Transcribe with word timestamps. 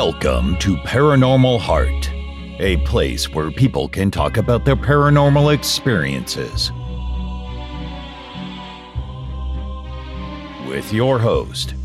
Welcome 0.00 0.58
to 0.58 0.76
Paranormal 0.76 1.58
Heart, 1.58 2.10
a 2.60 2.76
place 2.84 3.30
where 3.30 3.50
people 3.50 3.88
can 3.88 4.10
talk 4.10 4.36
about 4.36 4.66
their 4.66 4.76
paranormal 4.76 5.54
experiences. 5.54 6.70
With 10.68 10.92
your 10.92 11.18
host, 11.18 11.76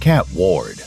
Kat 0.00 0.26
Ward. 0.32 0.77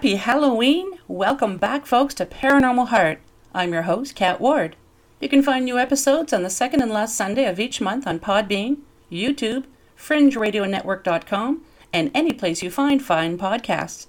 Happy 0.00 0.14
Halloween! 0.14 0.92
Welcome 1.08 1.58
back, 1.58 1.84
folks, 1.84 2.14
to 2.14 2.24
Paranormal 2.24 2.88
Heart. 2.88 3.20
I'm 3.54 3.74
your 3.74 3.82
host, 3.82 4.14
Kat 4.14 4.40
Ward. 4.40 4.74
You 5.20 5.28
can 5.28 5.42
find 5.42 5.62
new 5.62 5.78
episodes 5.78 6.32
on 6.32 6.42
the 6.42 6.48
second 6.48 6.80
and 6.80 6.90
last 6.90 7.14
Sunday 7.14 7.44
of 7.44 7.60
each 7.60 7.82
month 7.82 8.06
on 8.06 8.18
Podbean, 8.18 8.78
YouTube, 9.12 9.64
FringeRadioNetwork.com, 9.98 11.60
and 11.92 12.10
any 12.14 12.32
place 12.32 12.62
you 12.62 12.70
find 12.70 13.04
fine 13.04 13.36
podcasts. 13.36 14.06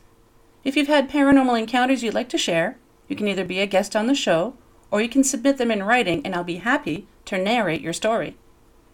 If 0.64 0.78
you've 0.78 0.88
had 0.88 1.10
paranormal 1.10 1.60
encounters 1.60 2.04
you'd 2.04 2.14
like 2.14 2.30
to 2.30 2.38
share, 2.38 2.78
you 3.10 3.18
can 3.18 3.28
either 3.28 3.44
be 3.44 3.60
a 3.60 3.68
guest 3.68 3.94
on 3.94 4.08
the 4.08 4.16
show 4.16 4.54
or 4.92 5.02
you 5.02 5.10
can 5.10 5.26
submit 5.26 5.58
them 5.58 5.72
in 5.72 5.84
writing, 5.84 6.26
and 6.26 6.34
I'll 6.34 6.46
be 6.46 6.56
happy 6.56 7.06
to 7.26 7.38
narrate 7.38 7.82
your 7.82 7.92
story. 7.92 8.38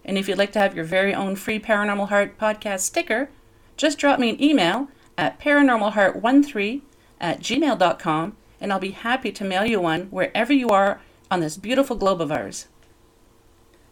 And 0.03 0.17
if 0.17 0.27
you'd 0.27 0.39
like 0.39 0.53
to 0.53 0.59
have 0.59 0.75
your 0.75 0.83
very 0.83 1.13
own 1.13 1.35
free 1.35 1.59
Paranormal 1.59 2.09
Heart 2.09 2.39
podcast 2.39 2.79
sticker, 2.79 3.29
just 3.77 3.99
drop 3.99 4.19
me 4.19 4.31
an 4.31 4.41
email 4.41 4.87
at 5.15 5.39
paranormalheart13 5.39 6.81
at 7.19 7.39
gmail.com, 7.39 8.37
and 8.59 8.73
I'll 8.73 8.79
be 8.79 8.91
happy 8.91 9.31
to 9.31 9.43
mail 9.43 9.65
you 9.65 9.79
one 9.79 10.03
wherever 10.05 10.53
you 10.53 10.69
are 10.69 11.01
on 11.29 11.39
this 11.39 11.57
beautiful 11.57 11.95
globe 11.95 12.21
of 12.21 12.31
ours. 12.31 12.67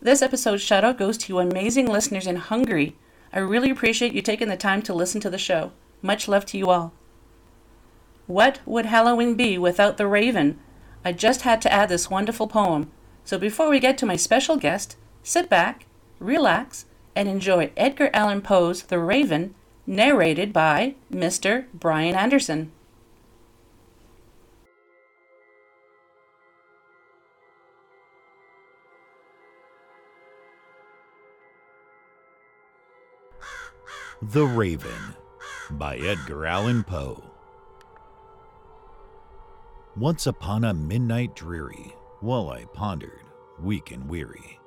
This 0.02 0.22
episode's 0.22 0.62
shout 0.62 0.84
out 0.84 0.98
goes 0.98 1.18
to 1.18 1.34
you 1.34 1.40
amazing 1.40 1.88
listeners 1.88 2.28
in 2.28 2.36
Hungary. 2.36 2.96
I 3.34 3.40
really 3.40 3.70
appreciate 3.70 4.14
you 4.14 4.22
taking 4.22 4.50
the 4.50 4.58
time 4.58 4.82
to 4.84 4.94
listen 4.94 5.20
to 5.22 5.30
the 5.30 5.38
show. 5.38 5.72
Much 6.02 6.28
love 6.28 6.46
to 6.48 6.58
you 6.58 6.70
all. 6.70 6.94
What 8.28 8.60
would 8.66 8.86
Halloween 8.86 9.36
be 9.36 9.58
without 9.58 9.98
the 9.98 10.08
raven? 10.08 10.60
I 11.04 11.12
just 11.12 11.42
had 11.42 11.62
to 11.64 11.74
add 11.74 11.90
this 11.90 12.10
wonderful 12.10 12.48
poem. 12.48 12.92
So 13.24 13.38
before 13.38 13.70
we 13.70 13.80
get 13.80 13.98
to 14.00 14.06
my 14.06 14.16
special 14.16 14.58
guest, 14.58 14.96
sit 15.24 15.50
back, 15.50 15.86
relax, 16.20 16.86
and 17.16 17.28
enjoy 17.28 17.72
Edgar 17.78 18.10
Allan 18.14 18.42
Poe's 18.42 18.84
The 18.84 19.00
Raven 19.00 19.56
narrated 19.88 20.52
by 20.52 20.96
Mr. 21.12 21.66
Brian 21.74 22.16
Anderson. 22.16 22.72
The 34.32 34.48
Raven 34.48 35.14
by 35.70 35.98
Edgar 35.98 36.48
Allan 36.48 36.84
Poe. 36.84 37.24
Once 39.96 40.26
upon 40.26 40.64
a 40.64 40.74
midnight 40.74 41.36
dreary, 41.36 41.94
while 42.22 42.50
I 42.50 42.66
pondered, 42.66 43.22
weak 43.60 43.92
and 43.92 44.10
weary, 44.10 44.60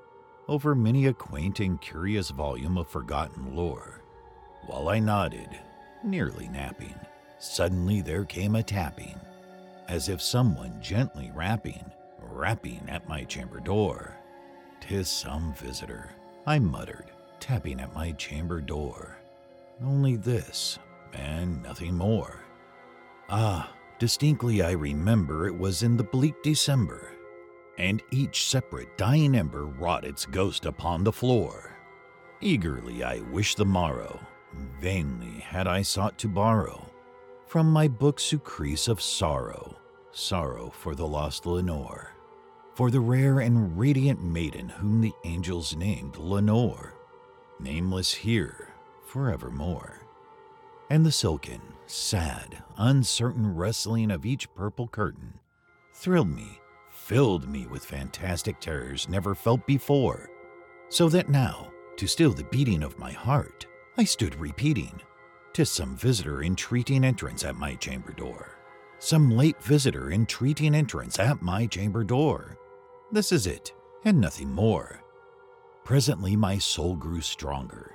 over 0.47 0.77
many 0.77 1.07
a 1.07 1.13
quaint 1.13 1.59
and 1.59 1.81
curious 1.81 2.31
volume 2.31 2.79
of 2.79 2.87
forgotten 2.87 3.57
lore, 3.57 4.05
while 4.67 4.89
I 4.89 5.01
nodded, 5.01 5.49
nearly 6.05 6.47
napping, 6.47 6.95
suddenly 7.41 8.01
there 8.01 8.25
came 8.25 8.55
a 8.55 8.63
tapping, 8.63 9.19
as 9.89 10.09
if 10.09 10.23
someone 10.23 10.81
gently 10.81 11.33
rapping, 11.35 11.91
rapping 12.21 12.89
at 12.89 13.09
my 13.09 13.25
chamber 13.25 13.59
door. 13.59 14.15
"'Tis 14.81 15.09
some 15.09 15.53
visitor,' 15.55 16.13
I 16.47 16.61
muttered, 16.61 17.11
tapping 17.41 17.81
at 17.81 17.93
my 17.93 18.13
chamber 18.13 18.61
door. 18.61 19.18
Only 19.85 20.17
this, 20.17 20.79
and 21.13 21.63
nothing 21.63 21.95
more. 21.95 22.43
Ah, 23.29 23.73
distinctly 24.01 24.61
I 24.61 24.73
remember 24.73 25.47
it 25.47 25.57
was 25.57 25.85
in 25.85 25.97
the 25.97 26.03
bleak 26.03 26.43
December, 26.43 27.13
and 27.79 28.03
each 28.11 28.49
separate 28.49 28.99
dying 28.99 29.37
ember 29.37 29.67
wrought 29.67 30.05
its 30.05 30.27
ghost 30.27 30.67
upon 30.67 31.05
the 31.05 31.13
floor. 31.13 31.77
Eagerly 32.41 33.05
I 33.05 33.21
wished 33.21 33.57
the 33.57 33.65
morrow, 33.65 34.19
Vainly 34.81 35.41
had 35.41 35.69
I 35.69 35.83
sought 35.83 36.19
to 36.19 36.29
borrow 36.29 36.91
from 37.47 37.71
my 37.71 37.87
book 37.87 38.19
surcease 38.19 38.89
of 38.89 39.01
sorrow, 39.01 39.79
sorrow 40.11 40.71
for 40.71 40.95
the 40.95 41.07
lost 41.07 41.47
Lenore, 41.47 42.13
for 42.75 42.91
the 42.91 43.01
rare 43.01 43.41
and 43.41 43.79
radiant 43.79 44.23
maiden 44.23 44.69
whom 44.69 45.01
the 45.01 45.13
angels 45.25 45.77
named 45.77 46.17
Lenore, 46.17 46.95
nameless 47.61 48.13
here 48.13 48.68
forevermore. 49.09 50.03
And 50.91 51.05
the 51.05 51.13
silken, 51.13 51.61
sad, 51.87 52.63
uncertain 52.77 53.55
rustling 53.55 54.11
of 54.11 54.25
each 54.25 54.53
purple 54.55 54.89
curtain 54.89 55.41
thrilled 55.93 56.31
me, 56.31 56.61
filled 56.91 57.49
me 57.49 57.67
with 57.67 57.85
fantastic 57.85 58.61
terrors 58.61 59.09
never 59.09 59.35
felt 59.35 59.67
before, 59.67 60.31
so 60.89 61.09
that 61.09 61.29
now, 61.29 61.71
to 61.97 62.07
still 62.07 62.33
the 62.33 62.45
beating 62.45 62.83
of 62.83 62.99
my 62.99 63.11
heart, 63.11 63.67
I 63.97 64.05
stood 64.05 64.35
repeating, 64.37 65.01
"'Tis 65.53 65.71
some 65.71 65.97
visitor 65.97 66.43
entreating 66.43 67.05
entrance 67.05 67.45
at 67.45 67.57
my 67.57 67.75
chamber 67.75 68.13
door. 68.13 68.59
Some 69.01 69.31
late 69.31 69.61
visitor 69.63 70.13
entreating 70.13 70.75
entrance 70.75 71.19
at 71.19 71.43
my 71.43 71.67
chamber 71.67 72.05
door. 72.05 72.57
This 73.11 73.33
is 73.33 73.47
it, 73.47 73.73
and 74.05 74.21
nothing 74.21 74.51
more. 74.51 75.01
Presently 75.85 76.37
my 76.37 76.59
soul 76.59 76.95
grew 76.95 77.21
stronger, 77.21 77.95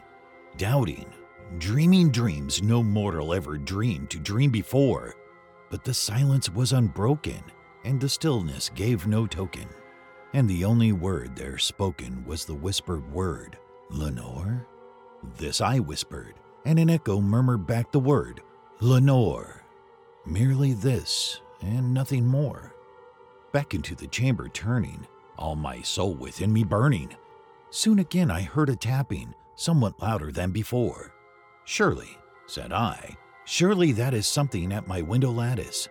doubting, 0.57 1.05
dreaming 1.57 2.11
dreams 2.11 2.61
no 2.61 2.83
mortal 2.83 3.33
ever 3.33 3.57
dreamed 3.57 4.09
to 4.09 4.19
dream 4.19 4.51
before. 4.51 5.15
But 5.69 5.83
the 5.83 5.93
silence 5.93 6.49
was 6.49 6.73
unbroken, 6.73 7.43
and 7.83 7.99
the 7.99 8.09
stillness 8.09 8.69
gave 8.69 9.07
no 9.07 9.25
token. 9.27 9.67
And 10.33 10.49
the 10.49 10.65
only 10.65 10.91
word 10.91 11.35
there 11.35 11.57
spoken 11.57 12.23
was 12.25 12.45
the 12.45 12.55
whispered 12.55 13.11
word, 13.11 13.57
Lenore? 13.89 14.65
This 15.37 15.61
I 15.61 15.79
whispered, 15.79 16.35
and 16.65 16.79
an 16.79 16.89
echo 16.89 17.19
murmured 17.19 17.67
back 17.67 17.91
the 17.91 17.99
word, 17.99 18.41
Lenore. 18.79 19.63
Merely 20.25 20.73
this, 20.73 21.41
and 21.61 21.93
nothing 21.93 22.25
more. 22.25 22.73
Back 23.51 23.73
into 23.73 23.95
the 23.95 24.07
chamber 24.07 24.47
turning, 24.47 25.05
all 25.37 25.55
my 25.55 25.81
soul 25.81 26.13
within 26.13 26.53
me 26.53 26.63
burning. 26.63 27.15
Soon 27.69 27.99
again 27.99 28.31
I 28.31 28.41
heard 28.41 28.69
a 28.69 28.75
tapping, 28.75 29.33
somewhat 29.55 30.01
louder 30.01 30.31
than 30.31 30.51
before. 30.51 31.13
Surely, 31.65 32.17
said 32.47 32.73
I, 32.73 33.15
surely 33.45 33.91
that 33.93 34.13
is 34.13 34.27
something 34.27 34.71
at 34.73 34.87
my 34.87 35.01
window 35.01 35.31
lattice. 35.31 35.87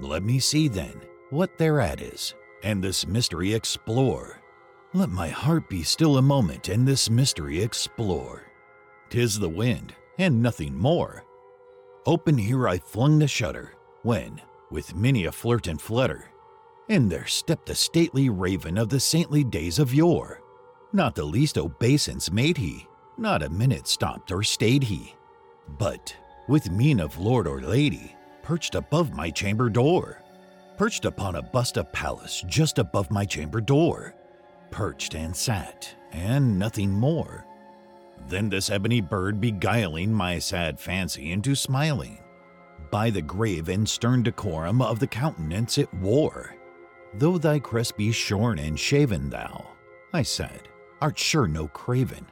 Let 0.00 0.22
me 0.22 0.38
see 0.38 0.68
then 0.68 1.00
what 1.30 1.58
thereat 1.58 2.00
is. 2.00 2.34
and 2.62 2.82
this 2.82 3.06
mystery 3.06 3.54
explore. 3.54 4.40
Let 4.94 5.10
my 5.10 5.28
heart 5.28 5.68
be 5.68 5.82
still 5.82 6.16
a 6.18 6.22
moment 6.22 6.68
and 6.68 6.86
this 6.86 7.10
mystery 7.10 7.62
explore. 7.62 8.44
Tis 9.10 9.38
the 9.38 9.48
wind, 9.48 9.94
and 10.18 10.42
nothing 10.42 10.76
more. 10.76 11.24
Open 12.06 12.36
here 12.36 12.68
I 12.68 12.78
flung 12.78 13.18
the 13.18 13.28
shutter, 13.28 13.74
when, 14.02 14.40
with 14.70 14.94
many 14.94 15.26
a 15.26 15.32
flirt 15.32 15.66
and 15.66 15.80
flutter, 15.80 16.24
in 16.88 17.08
there 17.08 17.26
stepped 17.26 17.66
the 17.66 17.74
stately 17.74 18.30
raven 18.30 18.78
of 18.78 18.88
the 18.88 19.00
saintly 19.00 19.44
days 19.44 19.78
of 19.78 19.94
yore. 19.94 20.40
Not 20.92 21.14
the 21.14 21.24
least 21.24 21.58
obeisance 21.58 22.32
made 22.32 22.56
he, 22.56 22.87
not 23.18 23.42
a 23.42 23.50
minute 23.50 23.86
stopped 23.86 24.30
or 24.30 24.42
stayed 24.42 24.82
he, 24.82 25.14
but, 25.78 26.14
with 26.46 26.70
mien 26.70 27.00
of 27.00 27.18
lord 27.18 27.46
or 27.46 27.60
lady, 27.60 28.14
perched 28.42 28.74
above 28.74 29.12
my 29.12 29.30
chamber 29.30 29.68
door, 29.68 30.22
perched 30.76 31.04
upon 31.04 31.36
a 31.36 31.42
bust 31.42 31.76
of 31.76 31.92
Pallas 31.92 32.42
just 32.46 32.78
above 32.78 33.10
my 33.10 33.24
chamber 33.24 33.60
door, 33.60 34.14
perched 34.70 35.14
and 35.14 35.34
sat, 35.34 35.94
and 36.12 36.58
nothing 36.58 36.90
more. 36.90 37.44
Then 38.28 38.48
this 38.48 38.70
ebony 38.70 39.00
bird 39.00 39.40
beguiling 39.40 40.12
my 40.12 40.38
sad 40.38 40.78
fancy 40.78 41.32
into 41.32 41.54
smiling, 41.54 42.18
by 42.90 43.10
the 43.10 43.22
grave 43.22 43.68
and 43.68 43.88
stern 43.88 44.22
decorum 44.22 44.80
of 44.80 44.98
the 44.98 45.06
countenance 45.06 45.78
it 45.78 45.92
wore. 45.94 46.54
Though 47.14 47.38
thy 47.38 47.58
crest 47.58 47.96
be 47.96 48.12
shorn 48.12 48.58
and 48.58 48.78
shaven, 48.78 49.30
thou, 49.30 49.66
I 50.12 50.22
said, 50.22 50.68
art 51.00 51.18
sure 51.18 51.48
no 51.48 51.68
craven, 51.68 52.26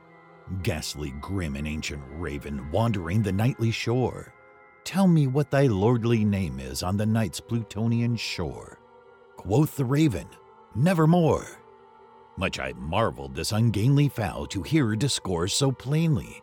ghastly, 0.62 1.12
grim, 1.20 1.56
and 1.56 1.66
ancient 1.66 2.02
raven 2.12 2.70
wandering 2.70 3.22
the 3.22 3.32
nightly 3.32 3.70
shore. 3.70 4.32
Tell 4.84 5.08
me 5.08 5.26
what 5.26 5.50
thy 5.50 5.66
lordly 5.66 6.24
name 6.24 6.60
is 6.60 6.82
on 6.82 6.96
the 6.96 7.06
night's 7.06 7.40
Plutonian 7.40 8.16
shore. 8.16 8.78
Quoth 9.36 9.76
the 9.76 9.84
raven, 9.84 10.28
Nevermore. 10.74 11.46
Much 12.36 12.58
I 12.60 12.72
marveled 12.74 13.34
this 13.34 13.52
ungainly 13.52 14.08
fowl 14.08 14.46
to 14.46 14.62
hear 14.62 14.86
her 14.88 14.96
discourse 14.96 15.54
so 15.54 15.72
plainly, 15.72 16.42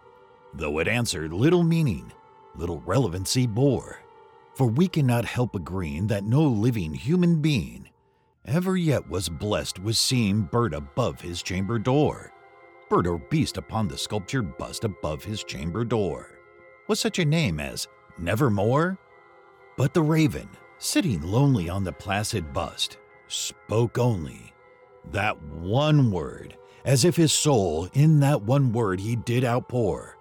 though 0.54 0.80
it 0.80 0.88
answered 0.88 1.32
little 1.32 1.64
meaning, 1.64 2.12
little 2.56 2.82
relevancy 2.82 3.48
bore. 3.48 4.00
For 4.56 4.68
we 4.68 4.88
cannot 4.88 5.26
help 5.26 5.56
agreeing 5.56 6.08
that 6.08 6.24
no 6.24 6.44
living 6.44 6.94
human 6.94 7.42
being 7.42 7.90
ever 8.46 8.76
yet 8.76 9.10
was 9.10 9.30
blessed 9.30 9.80
with 9.80 9.96
seeing 9.96 10.42
bird 10.42 10.74
above 10.74 11.22
his 11.22 11.42
chamber 11.42 11.80
door 11.80 12.32
bird 12.94 13.07
or 13.07 13.18
beast 13.18 13.57
upon 13.57 13.88
the 13.88 13.98
sculptured 13.98 14.56
bust 14.56 14.84
above 14.84 15.24
his 15.24 15.44
chamber 15.44 15.84
door 15.84 16.38
was 16.88 17.00
such 17.00 17.18
a 17.18 17.25
name 17.25 17.60
as 17.60 17.88
Nevermore? 18.19 19.00
But 19.78 19.95
the 19.95 20.04
raven, 20.04 20.48
sitting 20.78 21.22
lonely 21.24 21.69
on 21.69 21.84
the 21.84 21.92
placid 21.92 22.54
bust, 22.54 22.98
spoke 23.28 23.98
only 23.98 24.54
that 25.12 25.42
one 25.42 26.12
word, 26.12 26.56
as 26.86 27.04
if 27.04 27.16
his 27.16 27.34
soul 27.34 27.90
in 27.94 28.19
that 28.19 28.44
one 28.44 28.72
word 28.72 29.00
he 29.00 29.16
did 29.16 29.44
outpour. 29.44 30.16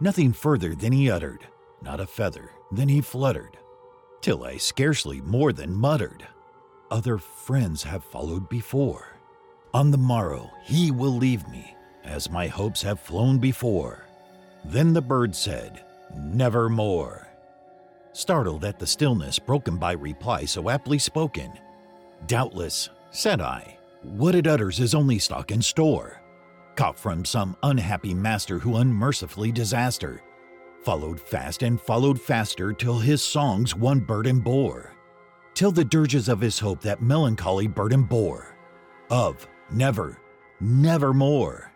Nothing 0.00 0.32
further 0.32 0.74
than 0.74 0.92
he 0.92 1.10
uttered, 1.10 1.46
not 1.82 2.00
a 2.00 2.06
feather 2.06 2.52
than 2.72 2.88
he 2.88 3.02
fluttered, 3.02 3.58
till 4.22 4.44
I 4.44 4.56
scarcely 4.56 5.20
more 5.20 5.52
than 5.52 5.74
muttered. 5.74 6.26
Other 6.90 7.18
friends 7.18 7.82
have 7.82 8.02
followed 8.02 8.48
before. 8.48 9.18
On 9.74 9.90
the 9.90 9.98
morrow 9.98 10.50
he 10.64 10.90
will 10.90 11.16
leave 11.16 11.46
me, 11.48 11.74
as 12.04 12.30
my 12.30 12.46
hopes 12.46 12.82
have 12.82 13.00
flown 13.00 13.38
before. 13.38 14.04
Then 14.64 14.92
the 14.92 15.02
bird 15.02 15.34
said, 15.34 15.84
Nevermore. 16.16 17.28
Startled 18.12 18.64
at 18.64 18.78
the 18.78 18.86
stillness 18.86 19.38
broken 19.38 19.76
by 19.76 19.92
reply 19.92 20.44
so 20.44 20.70
aptly 20.70 20.98
spoken, 20.98 21.52
Doubtless, 22.26 22.88
said 23.10 23.40
I, 23.40 23.76
what 24.02 24.34
it 24.34 24.46
utters 24.46 24.80
is 24.80 24.94
only 24.94 25.18
stock 25.18 25.50
in 25.50 25.60
store, 25.60 26.20
caught 26.76 26.98
from 26.98 27.24
some 27.24 27.56
unhappy 27.62 28.14
master 28.14 28.58
who 28.58 28.76
unmercifully 28.76 29.52
disaster, 29.52 30.22
followed 30.84 31.20
fast 31.20 31.62
and 31.62 31.80
followed 31.80 32.20
faster 32.20 32.72
till 32.72 32.98
his 32.98 33.22
songs 33.22 33.74
one 33.74 34.00
burden 34.00 34.40
bore, 34.40 34.94
till 35.54 35.72
the 35.72 35.84
dirges 35.84 36.28
of 36.28 36.40
his 36.40 36.58
hope 36.58 36.80
that 36.80 37.02
melancholy 37.02 37.66
burden 37.66 38.02
bore, 38.02 38.56
of 39.10 39.46
never, 39.70 40.18
never 40.60 41.12
more 41.12 41.73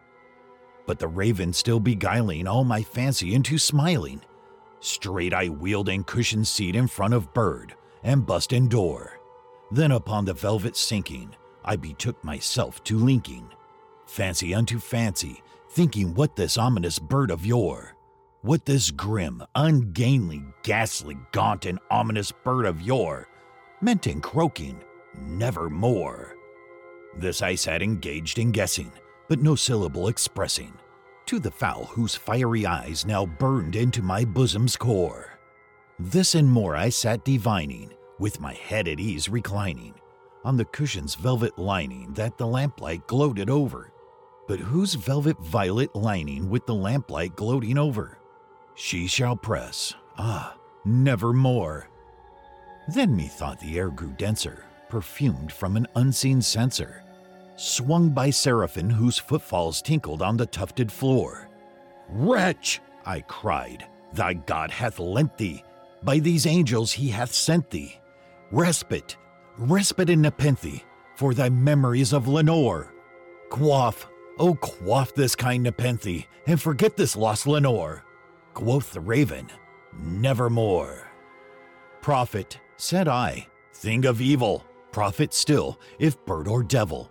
but 0.89 0.99
the 0.99 1.07
raven 1.07 1.53
still 1.53 1.79
beguiling 1.79 2.49
all 2.49 2.65
my 2.65 2.83
fancy 2.83 3.35
into 3.35 3.59
smiling. 3.59 4.23
Straight 4.81 5.35
I 5.35 5.51
wheeled 5.51 5.91
and 5.91 6.07
cushioned 6.07 6.49
seat 6.49 6.75
in 6.75 6.87
front 6.89 7.13
of 7.13 7.35
bird 7.35 7.75
and 8.03 8.25
bust 8.25 8.55
and 8.55 8.71
door. 8.71 9.21
Then 9.71 9.93
upon 9.93 10.25
the 10.25 10.33
velvet 10.33 10.79
sinking, 10.79 11.37
I 11.63 11.77
betook 11.77 12.25
myself 12.25 12.83
to 12.85 12.97
linking, 12.97 13.51
fancy 14.07 14.55
unto 14.55 14.79
fancy, 14.79 15.43
thinking 15.69 16.15
what 16.15 16.37
this 16.37 16.57
ominous 16.57 16.99
bird 16.99 17.31
of 17.31 17.45
yore, 17.45 17.95
what 18.41 18.65
this 18.65 18.91
grim, 18.91 19.43
ungainly, 19.55 20.43
ghastly, 20.63 21.19
gaunt, 21.33 21.67
and 21.67 21.79
ominous 21.91 22.33
bird 22.33 22.65
of 22.65 22.81
yore 22.81 23.29
meant 23.83 24.07
in 24.07 24.23
croaking, 24.23 24.83
nevermore. 25.21 26.35
This 27.15 27.43
I 27.43 27.57
sat 27.57 27.83
engaged 27.83 28.39
in 28.39 28.53
guessing, 28.53 28.91
but 29.29 29.41
no 29.41 29.55
syllable 29.55 30.09
expressing, 30.09 30.73
to 31.27 31.39
the 31.39 31.51
fowl 31.51 31.85
whose 31.85 32.15
fiery 32.15 32.65
eyes 32.65 33.05
now 33.05 33.27
burned 33.27 33.77
into 33.77 34.03
my 34.03 34.25
bosom's 34.25 34.77
core. 34.77 35.39
This 35.99 36.35
and 36.35 36.51
more 36.51 36.75
I 36.75 36.89
sat 36.89 37.25
divining, 37.25 37.93
with 38.19 38.41
my 38.41 38.55
head 38.55 38.89
at 38.89 38.99
ease 38.99 39.29
reclining, 39.29 39.95
on 40.45 40.57
the 40.57 40.65
cushion's 40.65 41.15
velvet 41.15 41.59
lining 41.59 42.13
that 42.15 42.39
the 42.39 42.47
lamplight 42.47 43.07
gloated 43.07 43.51
over. 43.51 43.93
But 44.47 44.61
whose 44.61 44.95
velvet 44.95 45.39
violet 45.41 45.95
lining 45.95 46.49
with 46.49 46.65
the 46.65 46.75
lamplight 46.75 47.37
gloating 47.37 47.77
over? 47.77 48.19
She 48.75 49.07
shall 49.07 49.37
press, 49.37 49.93
ah, 50.17 50.57
never 50.85 51.35
more. 51.35 51.91
Then 52.89 53.15
methought 53.15 53.61
the 53.61 53.77
air 53.77 53.91
grew 53.91 54.13
denser, 54.13 54.65
perfumed 54.89 55.53
from 55.53 55.77
an 55.77 55.87
unseen 55.97 56.41
censer 56.41 57.05
swung 57.59 58.11
by 58.11 58.31
seraphim 58.31 58.89
whose 58.89 59.19
footfalls 59.19 59.83
tinkled 59.83 60.23
on 60.23 60.37
the 60.37 60.47
tufted 60.47 60.91
floor. 60.91 61.49
Wretch! 62.09 62.81
I 63.05 63.21
cried, 63.23 63.87
thy 64.13 64.35
God 64.35 64.71
hath 64.71 64.99
lent 64.99 65.37
thee, 65.37 65.65
by 66.03 66.21
these 66.21 66.47
angels 66.47 66.93
he 66.93 67.09
hath 67.09 67.33
sent 67.33 67.71
thee. 67.71 67.99
Respite, 68.53 69.17
respite 69.57 70.11
in 70.11 70.23
Nepenthe, 70.23 70.85
for 71.17 71.35
thy 71.35 71.49
memories 71.49 72.13
of 72.13 72.29
Lenore. 72.29 72.93
Quaff, 73.51 74.07
oh 74.39 74.55
quaff 74.55 75.15
this 75.15 75.35
kind 75.35 75.65
Nepenthe, 75.65 76.27
and 76.47 76.61
forget 76.61 76.97
this 76.97 77.17
lost 77.17 77.47
Lenore. 77.47 78.05
Quoth 78.55 78.93
the 78.93 79.01
raven, 79.01 79.49
nevermore. 79.99 81.09
Prophet, 82.03 82.61
said 82.77 83.09
I, 83.09 83.49
thing 83.75 84.05
of 84.05 84.21
evil, 84.21 84.65
prophet 84.93 85.35
still, 85.35 85.81
if 85.99 86.25
bird 86.25 86.47
or 86.47 86.63
devil 86.63 87.11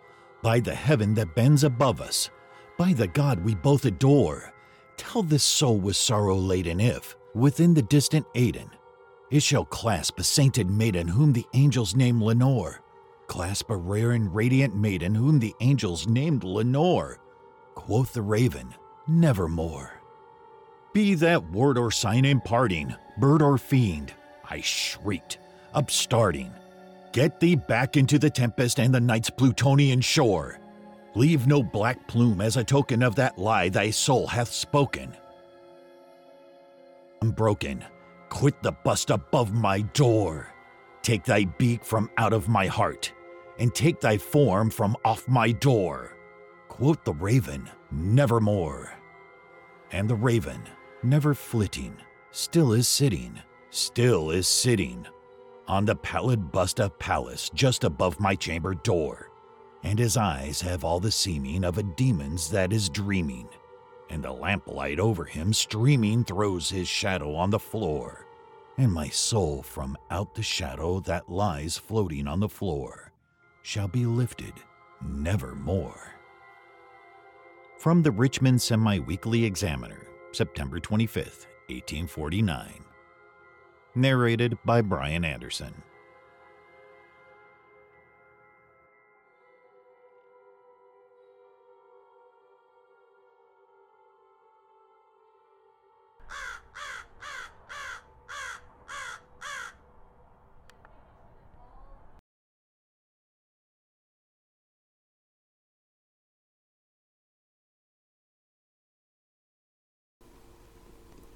by 0.41 0.59
the 0.59 0.73
heaven 0.73 1.13
that 1.15 1.35
bends 1.35 1.63
above 1.63 2.01
us, 2.01 2.29
by 2.77 2.93
the 2.93 3.07
God 3.07 3.43
we 3.43 3.55
both 3.55 3.85
adore, 3.85 4.53
tell 4.97 5.23
this 5.23 5.43
soul 5.43 5.77
with 5.77 5.95
sorrow 5.95 6.35
laden 6.35 6.79
if, 6.79 7.15
within 7.35 7.73
the 7.73 7.81
distant 7.83 8.25
Aidenn, 8.33 8.69
it 9.29 9.41
shall 9.41 9.65
clasp 9.65 10.19
a 10.19 10.23
sainted 10.23 10.69
maiden 10.69 11.07
whom 11.07 11.31
the 11.31 11.45
angels 11.53 11.95
name 11.95 12.21
Lenore, 12.21 12.81
clasp 13.27 13.69
a 13.69 13.75
rare 13.75 14.11
and 14.11 14.33
radiant 14.35 14.75
maiden 14.75 15.15
whom 15.15 15.39
the 15.39 15.55
angels 15.61 16.07
named 16.07 16.43
Lenore. 16.43 17.17
Quoth 17.75 18.13
the 18.13 18.21
raven, 18.21 18.73
nevermore. 19.07 19.93
Be 20.93 21.13
that 21.15 21.51
word 21.51 21.77
or 21.77 21.89
sign 21.91 22.25
imparting, 22.25 22.93
bird 23.17 23.41
or 23.41 23.57
fiend, 23.57 24.13
I 24.49 24.59
shrieked, 24.59 25.37
upstarting, 25.73 26.51
Get 27.11 27.41
thee 27.41 27.55
back 27.55 27.97
into 27.97 28.17
the 28.17 28.29
tempest 28.29 28.79
and 28.79 28.93
the 28.93 29.01
night's 29.01 29.29
Plutonian 29.29 29.99
shore. 29.99 30.59
Leave 31.13 31.45
no 31.45 31.61
black 31.61 32.07
plume 32.07 32.39
as 32.39 32.55
a 32.55 32.63
token 32.63 33.03
of 33.03 33.15
that 33.15 33.37
lie 33.37 33.67
thy 33.67 33.89
soul 33.89 34.27
hath 34.27 34.49
spoken. 34.49 35.17
Unbroken, 37.21 37.83
quit 38.29 38.63
the 38.63 38.71
bust 38.71 39.09
above 39.09 39.51
my 39.51 39.81
door. 39.81 40.47
Take 41.01 41.25
thy 41.25 41.43
beak 41.43 41.83
from 41.83 42.09
out 42.17 42.31
of 42.31 42.47
my 42.47 42.67
heart, 42.67 43.11
and 43.59 43.75
take 43.75 43.99
thy 43.99 44.17
form 44.17 44.69
from 44.69 44.95
off 45.03 45.27
my 45.27 45.51
door. 45.51 46.15
Quote 46.69 47.03
the 47.03 47.13
raven, 47.13 47.69
Nevermore. 47.91 48.93
And 49.91 50.09
the 50.09 50.15
raven, 50.15 50.61
never 51.03 51.33
flitting, 51.33 51.97
still 52.31 52.71
is 52.71 52.87
sitting, 52.87 53.37
still 53.69 54.31
is 54.31 54.47
sitting 54.47 55.05
on 55.67 55.85
the 55.85 55.95
pallid 55.95 56.51
bust 56.51 56.79
of 56.79 56.97
Pallas 56.99 57.49
just 57.53 57.83
above 57.83 58.19
my 58.19 58.35
chamber 58.35 58.73
door, 58.73 59.29
and 59.83 59.97
his 59.97 60.17
eyes 60.17 60.61
have 60.61 60.83
all 60.83 60.99
the 60.99 61.11
seeming 61.11 61.63
of 61.63 61.77
a 61.77 61.83
demon's 61.83 62.49
that 62.49 62.73
is 62.73 62.89
dreaming, 62.89 63.47
and 64.09 64.23
the 64.23 64.31
lamplight 64.31 64.99
over 64.99 65.25
him 65.25 65.53
streaming 65.53 66.23
throws 66.23 66.69
his 66.69 66.87
shadow 66.87 67.35
on 67.35 67.49
the 67.49 67.59
floor, 67.59 68.25
and 68.77 68.91
my 68.91 69.09
soul 69.09 69.61
from 69.61 69.97
out 70.09 70.35
the 70.35 70.43
shadow 70.43 70.99
that 71.01 71.29
lies 71.29 71.77
floating 71.77 72.27
on 72.27 72.39
the 72.39 72.49
floor 72.49 73.11
shall 73.61 73.87
be 73.87 74.05
lifted 74.05 74.53
nevermore. 75.03 76.11
From 77.77 78.03
the 78.03 78.11
Richmond 78.11 78.61
Semi 78.61 78.99
Weekly 78.99 79.43
Examiner, 79.43 80.05
September 80.31 80.79
25th, 80.79 81.47
1849. 81.69 82.90
Narrated 83.93 84.57
by 84.63 84.81
Brian 84.81 85.25
Anderson. 85.25 85.83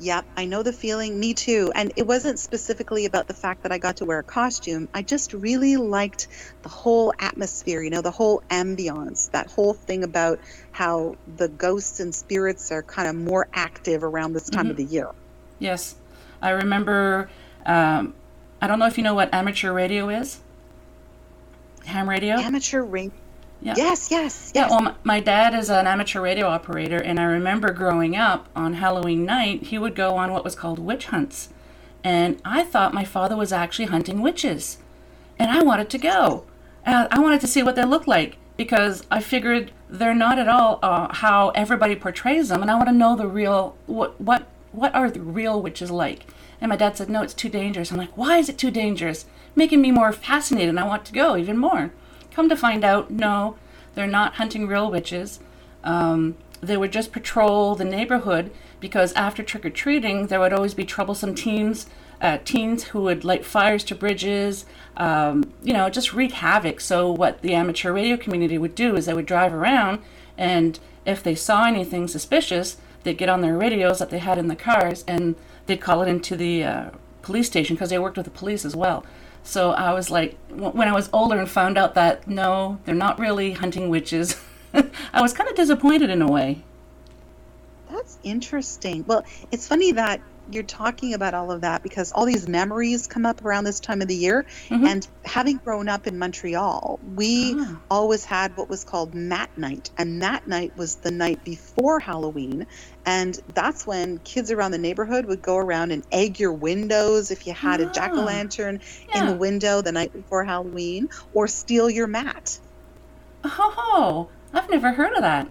Yep, 0.00 0.24
I 0.34 0.46
know 0.46 0.62
the 0.62 0.72
feeling. 0.72 1.20
Me 1.20 1.34
too. 1.34 1.72
And 1.74 1.92
it 1.94 2.06
wasn't 2.06 2.38
specifically 2.38 3.04
about 3.04 3.28
the 3.28 3.34
fact 3.34 3.64
that 3.64 3.72
I 3.72 3.76
got 3.76 3.98
to 3.98 4.06
wear 4.06 4.18
a 4.18 4.22
costume. 4.22 4.88
I 4.94 5.02
just 5.02 5.34
really 5.34 5.76
liked 5.76 6.26
the 6.62 6.70
whole 6.70 7.12
atmosphere, 7.18 7.82
you 7.82 7.90
know, 7.90 8.00
the 8.00 8.10
whole 8.10 8.42
ambiance, 8.50 9.30
that 9.32 9.48
whole 9.48 9.74
thing 9.74 10.02
about 10.02 10.40
how 10.72 11.16
the 11.36 11.48
ghosts 11.48 12.00
and 12.00 12.14
spirits 12.14 12.72
are 12.72 12.82
kind 12.82 13.08
of 13.08 13.14
more 13.14 13.46
active 13.52 14.02
around 14.02 14.32
this 14.32 14.48
time 14.48 14.64
mm-hmm. 14.64 14.70
of 14.70 14.76
the 14.78 14.84
year. 14.84 15.10
Yes. 15.58 15.96
I 16.40 16.50
remember, 16.50 17.28
um, 17.66 18.14
I 18.62 18.68
don't 18.68 18.78
know 18.78 18.86
if 18.86 18.96
you 18.96 19.04
know 19.04 19.14
what 19.14 19.34
amateur 19.34 19.70
radio 19.70 20.08
is 20.08 20.40
ham 21.86 22.08
radio? 22.08 22.36
Amateur 22.36 22.82
ring. 22.82 23.12
Yeah. 23.62 23.74
Yes, 23.76 24.10
yes, 24.10 24.10
yes. 24.10 24.52
Yeah, 24.54 24.68
well, 24.70 24.96
my 25.04 25.20
dad 25.20 25.54
is 25.54 25.68
an 25.68 25.86
amateur 25.86 26.20
radio 26.20 26.46
operator, 26.46 26.96
and 26.96 27.20
I 27.20 27.24
remember 27.24 27.72
growing 27.72 28.16
up 28.16 28.48
on 28.56 28.74
Halloween 28.74 29.26
night, 29.26 29.64
he 29.64 29.78
would 29.78 29.94
go 29.94 30.16
on 30.16 30.32
what 30.32 30.44
was 30.44 30.54
called 30.54 30.78
witch 30.78 31.06
hunts. 31.06 31.50
And 32.02 32.40
I 32.44 32.64
thought 32.64 32.94
my 32.94 33.04
father 33.04 33.36
was 33.36 33.52
actually 33.52 33.86
hunting 33.86 34.22
witches. 34.22 34.78
And 35.38 35.50
I 35.50 35.62
wanted 35.62 35.90
to 35.90 35.98
go. 35.98 36.44
Uh, 36.86 37.08
I 37.10 37.18
wanted 37.18 37.42
to 37.42 37.46
see 37.46 37.62
what 37.62 37.76
they 37.76 37.84
look 37.84 38.06
like 38.06 38.38
because 38.56 39.04
I 39.10 39.20
figured 39.20 39.72
they're 39.88 40.14
not 40.14 40.38
at 40.38 40.48
all 40.48 40.78
uh, 40.82 41.12
how 41.12 41.50
everybody 41.50 41.96
portrays 41.96 42.48
them, 42.48 42.62
and 42.62 42.70
I 42.70 42.76
want 42.76 42.88
to 42.88 42.94
know 42.94 43.16
the 43.16 43.26
real 43.26 43.76
what 43.86 44.20
what 44.20 44.46
what 44.72 44.94
are 44.94 45.10
the 45.10 45.20
real 45.20 45.60
witches 45.60 45.90
like. 45.90 46.26
And 46.60 46.68
my 46.68 46.76
dad 46.76 46.96
said, 46.96 47.10
"No, 47.10 47.22
it's 47.22 47.34
too 47.34 47.48
dangerous." 47.48 47.90
I'm 47.90 47.98
like, 47.98 48.16
"Why 48.16 48.38
is 48.38 48.48
it 48.48 48.58
too 48.58 48.70
dangerous?" 48.70 49.26
Making 49.54 49.80
me 49.80 49.90
more 49.90 50.12
fascinated 50.12 50.70
and 50.70 50.80
I 50.80 50.86
want 50.86 51.04
to 51.06 51.12
go 51.12 51.36
even 51.36 51.56
more. 51.56 51.90
Come 52.30 52.48
to 52.48 52.56
find 52.56 52.84
out, 52.84 53.10
no, 53.10 53.56
they're 53.94 54.06
not 54.06 54.34
hunting 54.34 54.66
real 54.66 54.90
witches. 54.90 55.40
Um, 55.82 56.36
they 56.60 56.76
would 56.76 56.92
just 56.92 57.12
patrol 57.12 57.74
the 57.74 57.84
neighborhood 57.84 58.50
because 58.80 59.12
after 59.14 59.42
trick 59.42 59.64
or 59.64 59.70
treating, 59.70 60.26
there 60.26 60.40
would 60.40 60.52
always 60.52 60.74
be 60.74 60.84
troublesome 60.84 61.34
teens, 61.34 61.86
uh, 62.20 62.38
teens 62.44 62.84
who 62.84 63.02
would 63.02 63.24
light 63.24 63.44
fires 63.44 63.82
to 63.84 63.94
bridges, 63.94 64.66
um, 64.96 65.52
you 65.62 65.72
know, 65.72 65.88
just 65.88 66.12
wreak 66.12 66.32
havoc. 66.32 66.80
So, 66.80 67.10
what 67.10 67.40
the 67.40 67.54
amateur 67.54 67.92
radio 67.92 68.16
community 68.16 68.58
would 68.58 68.74
do 68.74 68.94
is 68.96 69.06
they 69.06 69.14
would 69.14 69.26
drive 69.26 69.54
around, 69.54 70.00
and 70.36 70.78
if 71.06 71.22
they 71.22 71.34
saw 71.34 71.64
anything 71.64 72.08
suspicious, 72.08 72.76
they'd 73.02 73.18
get 73.18 73.28
on 73.28 73.40
their 73.40 73.56
radios 73.56 73.98
that 73.98 74.10
they 74.10 74.18
had 74.18 74.38
in 74.38 74.48
the 74.48 74.56
cars 74.56 75.04
and 75.08 75.34
they'd 75.66 75.80
call 75.80 76.02
it 76.02 76.08
into 76.08 76.36
the 76.36 76.64
uh, 76.64 76.90
police 77.22 77.46
station 77.46 77.76
because 77.76 77.90
they 77.90 77.98
worked 77.98 78.16
with 78.16 78.24
the 78.24 78.30
police 78.30 78.64
as 78.64 78.76
well. 78.76 79.04
So 79.42 79.70
I 79.72 79.92
was 79.92 80.10
like, 80.10 80.36
when 80.48 80.88
I 80.88 80.92
was 80.92 81.08
older 81.12 81.38
and 81.38 81.48
found 81.48 81.78
out 81.78 81.94
that 81.94 82.28
no, 82.28 82.78
they're 82.84 82.94
not 82.94 83.18
really 83.18 83.52
hunting 83.52 83.88
witches, 83.88 84.40
I 85.12 85.22
was 85.22 85.32
kind 85.32 85.48
of 85.48 85.56
disappointed 85.56 86.10
in 86.10 86.22
a 86.22 86.30
way. 86.30 86.62
That's 87.90 88.18
interesting. 88.22 89.04
Well, 89.06 89.24
it's 89.50 89.66
funny 89.66 89.92
that 89.92 90.20
you're 90.54 90.62
talking 90.62 91.14
about 91.14 91.34
all 91.34 91.50
of 91.50 91.62
that 91.62 91.82
because 91.82 92.12
all 92.12 92.24
these 92.24 92.48
memories 92.48 93.06
come 93.06 93.26
up 93.26 93.44
around 93.44 93.64
this 93.64 93.80
time 93.80 94.02
of 94.02 94.08
the 94.08 94.14
year. 94.14 94.46
Mm-hmm. 94.68 94.86
And 94.86 95.08
having 95.24 95.56
grown 95.58 95.88
up 95.88 96.06
in 96.06 96.18
Montreal, 96.18 97.00
we 97.14 97.54
ah. 97.58 97.80
always 97.90 98.24
had 98.24 98.56
what 98.56 98.68
was 98.68 98.84
called 98.84 99.14
Mat 99.14 99.50
Night. 99.56 99.90
And 99.96 100.18
Mat 100.18 100.46
Night 100.46 100.76
was 100.76 100.96
the 100.96 101.10
night 101.10 101.44
before 101.44 102.00
Halloween. 102.00 102.66
And 103.04 103.38
that's 103.54 103.86
when 103.86 104.18
kids 104.18 104.50
around 104.50 104.72
the 104.72 104.78
neighborhood 104.78 105.26
would 105.26 105.42
go 105.42 105.56
around 105.56 105.90
and 105.92 106.04
egg 106.12 106.38
your 106.38 106.52
windows 106.52 107.30
if 107.30 107.46
you 107.46 107.52
had 107.52 107.80
ah. 107.80 107.88
a 107.88 107.92
jack 107.92 108.12
o' 108.12 108.22
lantern 108.22 108.80
yeah. 109.08 109.20
in 109.20 109.26
the 109.26 109.36
window 109.36 109.82
the 109.82 109.92
night 109.92 110.12
before 110.12 110.44
Halloween 110.44 111.08
or 111.32 111.48
steal 111.48 111.88
your 111.88 112.06
mat. 112.06 112.58
Oh, 113.44 114.28
I've 114.52 114.68
never 114.70 114.92
heard 114.92 115.12
of 115.14 115.22
that. 115.22 115.48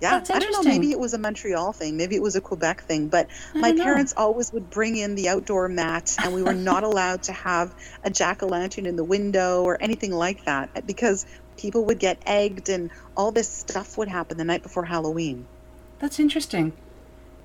Yeah, 0.00 0.24
I 0.30 0.38
don't 0.38 0.52
know. 0.52 0.62
Maybe 0.62 0.90
it 0.90 0.98
was 0.98 1.12
a 1.12 1.18
Montreal 1.18 1.72
thing. 1.72 1.96
Maybe 1.96 2.16
it 2.16 2.22
was 2.22 2.34
a 2.34 2.40
Quebec 2.40 2.82
thing. 2.82 3.08
But 3.08 3.28
my 3.54 3.72
parents 3.76 4.14
always 4.16 4.52
would 4.52 4.70
bring 4.70 4.96
in 4.96 5.14
the 5.14 5.28
outdoor 5.28 5.68
mat, 5.68 6.16
and 6.22 6.34
we 6.34 6.42
were 6.42 6.54
not 6.70 6.84
allowed 6.84 7.24
to 7.24 7.32
have 7.32 7.74
a 8.02 8.10
jack 8.10 8.42
o' 8.42 8.46
lantern 8.46 8.86
in 8.86 8.96
the 8.96 9.04
window 9.04 9.62
or 9.62 9.80
anything 9.82 10.12
like 10.12 10.44
that 10.46 10.86
because 10.86 11.26
people 11.58 11.84
would 11.84 11.98
get 11.98 12.18
egged 12.24 12.70
and 12.70 12.90
all 13.16 13.30
this 13.30 13.48
stuff 13.48 13.98
would 13.98 14.08
happen 14.08 14.38
the 14.38 14.44
night 14.44 14.62
before 14.62 14.86
Halloween. 14.86 15.46
That's 15.98 16.18
interesting. 16.18 16.72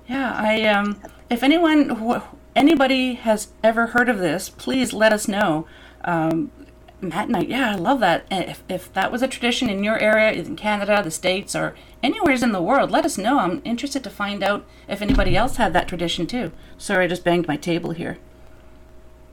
Yeah, 0.08 0.32
I 0.32 0.62
um, 0.64 1.00
if 1.28 1.42
anyone, 1.42 2.22
anybody 2.54 3.14
has 3.14 3.48
ever 3.62 3.88
heard 3.88 4.08
of 4.08 4.18
this, 4.18 4.48
please 4.48 4.92
let 4.92 5.12
us 5.12 5.28
know. 5.28 5.66
Um, 6.04 6.50
Mat 7.00 7.28
Night, 7.28 7.48
yeah, 7.48 7.72
I 7.72 7.74
love 7.74 8.00
that. 8.00 8.24
If, 8.30 8.62
if 8.68 8.92
that 8.94 9.12
was 9.12 9.22
a 9.22 9.28
tradition 9.28 9.68
in 9.68 9.84
your 9.84 9.98
area, 9.98 10.32
in 10.32 10.56
Canada, 10.56 11.02
the 11.02 11.10
States, 11.10 11.54
or 11.54 11.74
anywhere 12.02 12.34
in 12.34 12.52
the 12.52 12.62
world, 12.62 12.90
let 12.90 13.04
us 13.04 13.18
know. 13.18 13.38
I'm 13.38 13.60
interested 13.64 14.02
to 14.04 14.10
find 14.10 14.42
out 14.42 14.64
if 14.88 15.02
anybody 15.02 15.36
else 15.36 15.56
had 15.56 15.72
that 15.74 15.88
tradition 15.88 16.26
too. 16.26 16.52
Sorry, 16.78 17.04
I 17.04 17.08
just 17.08 17.24
banged 17.24 17.48
my 17.48 17.56
table 17.56 17.90
here. 17.90 18.18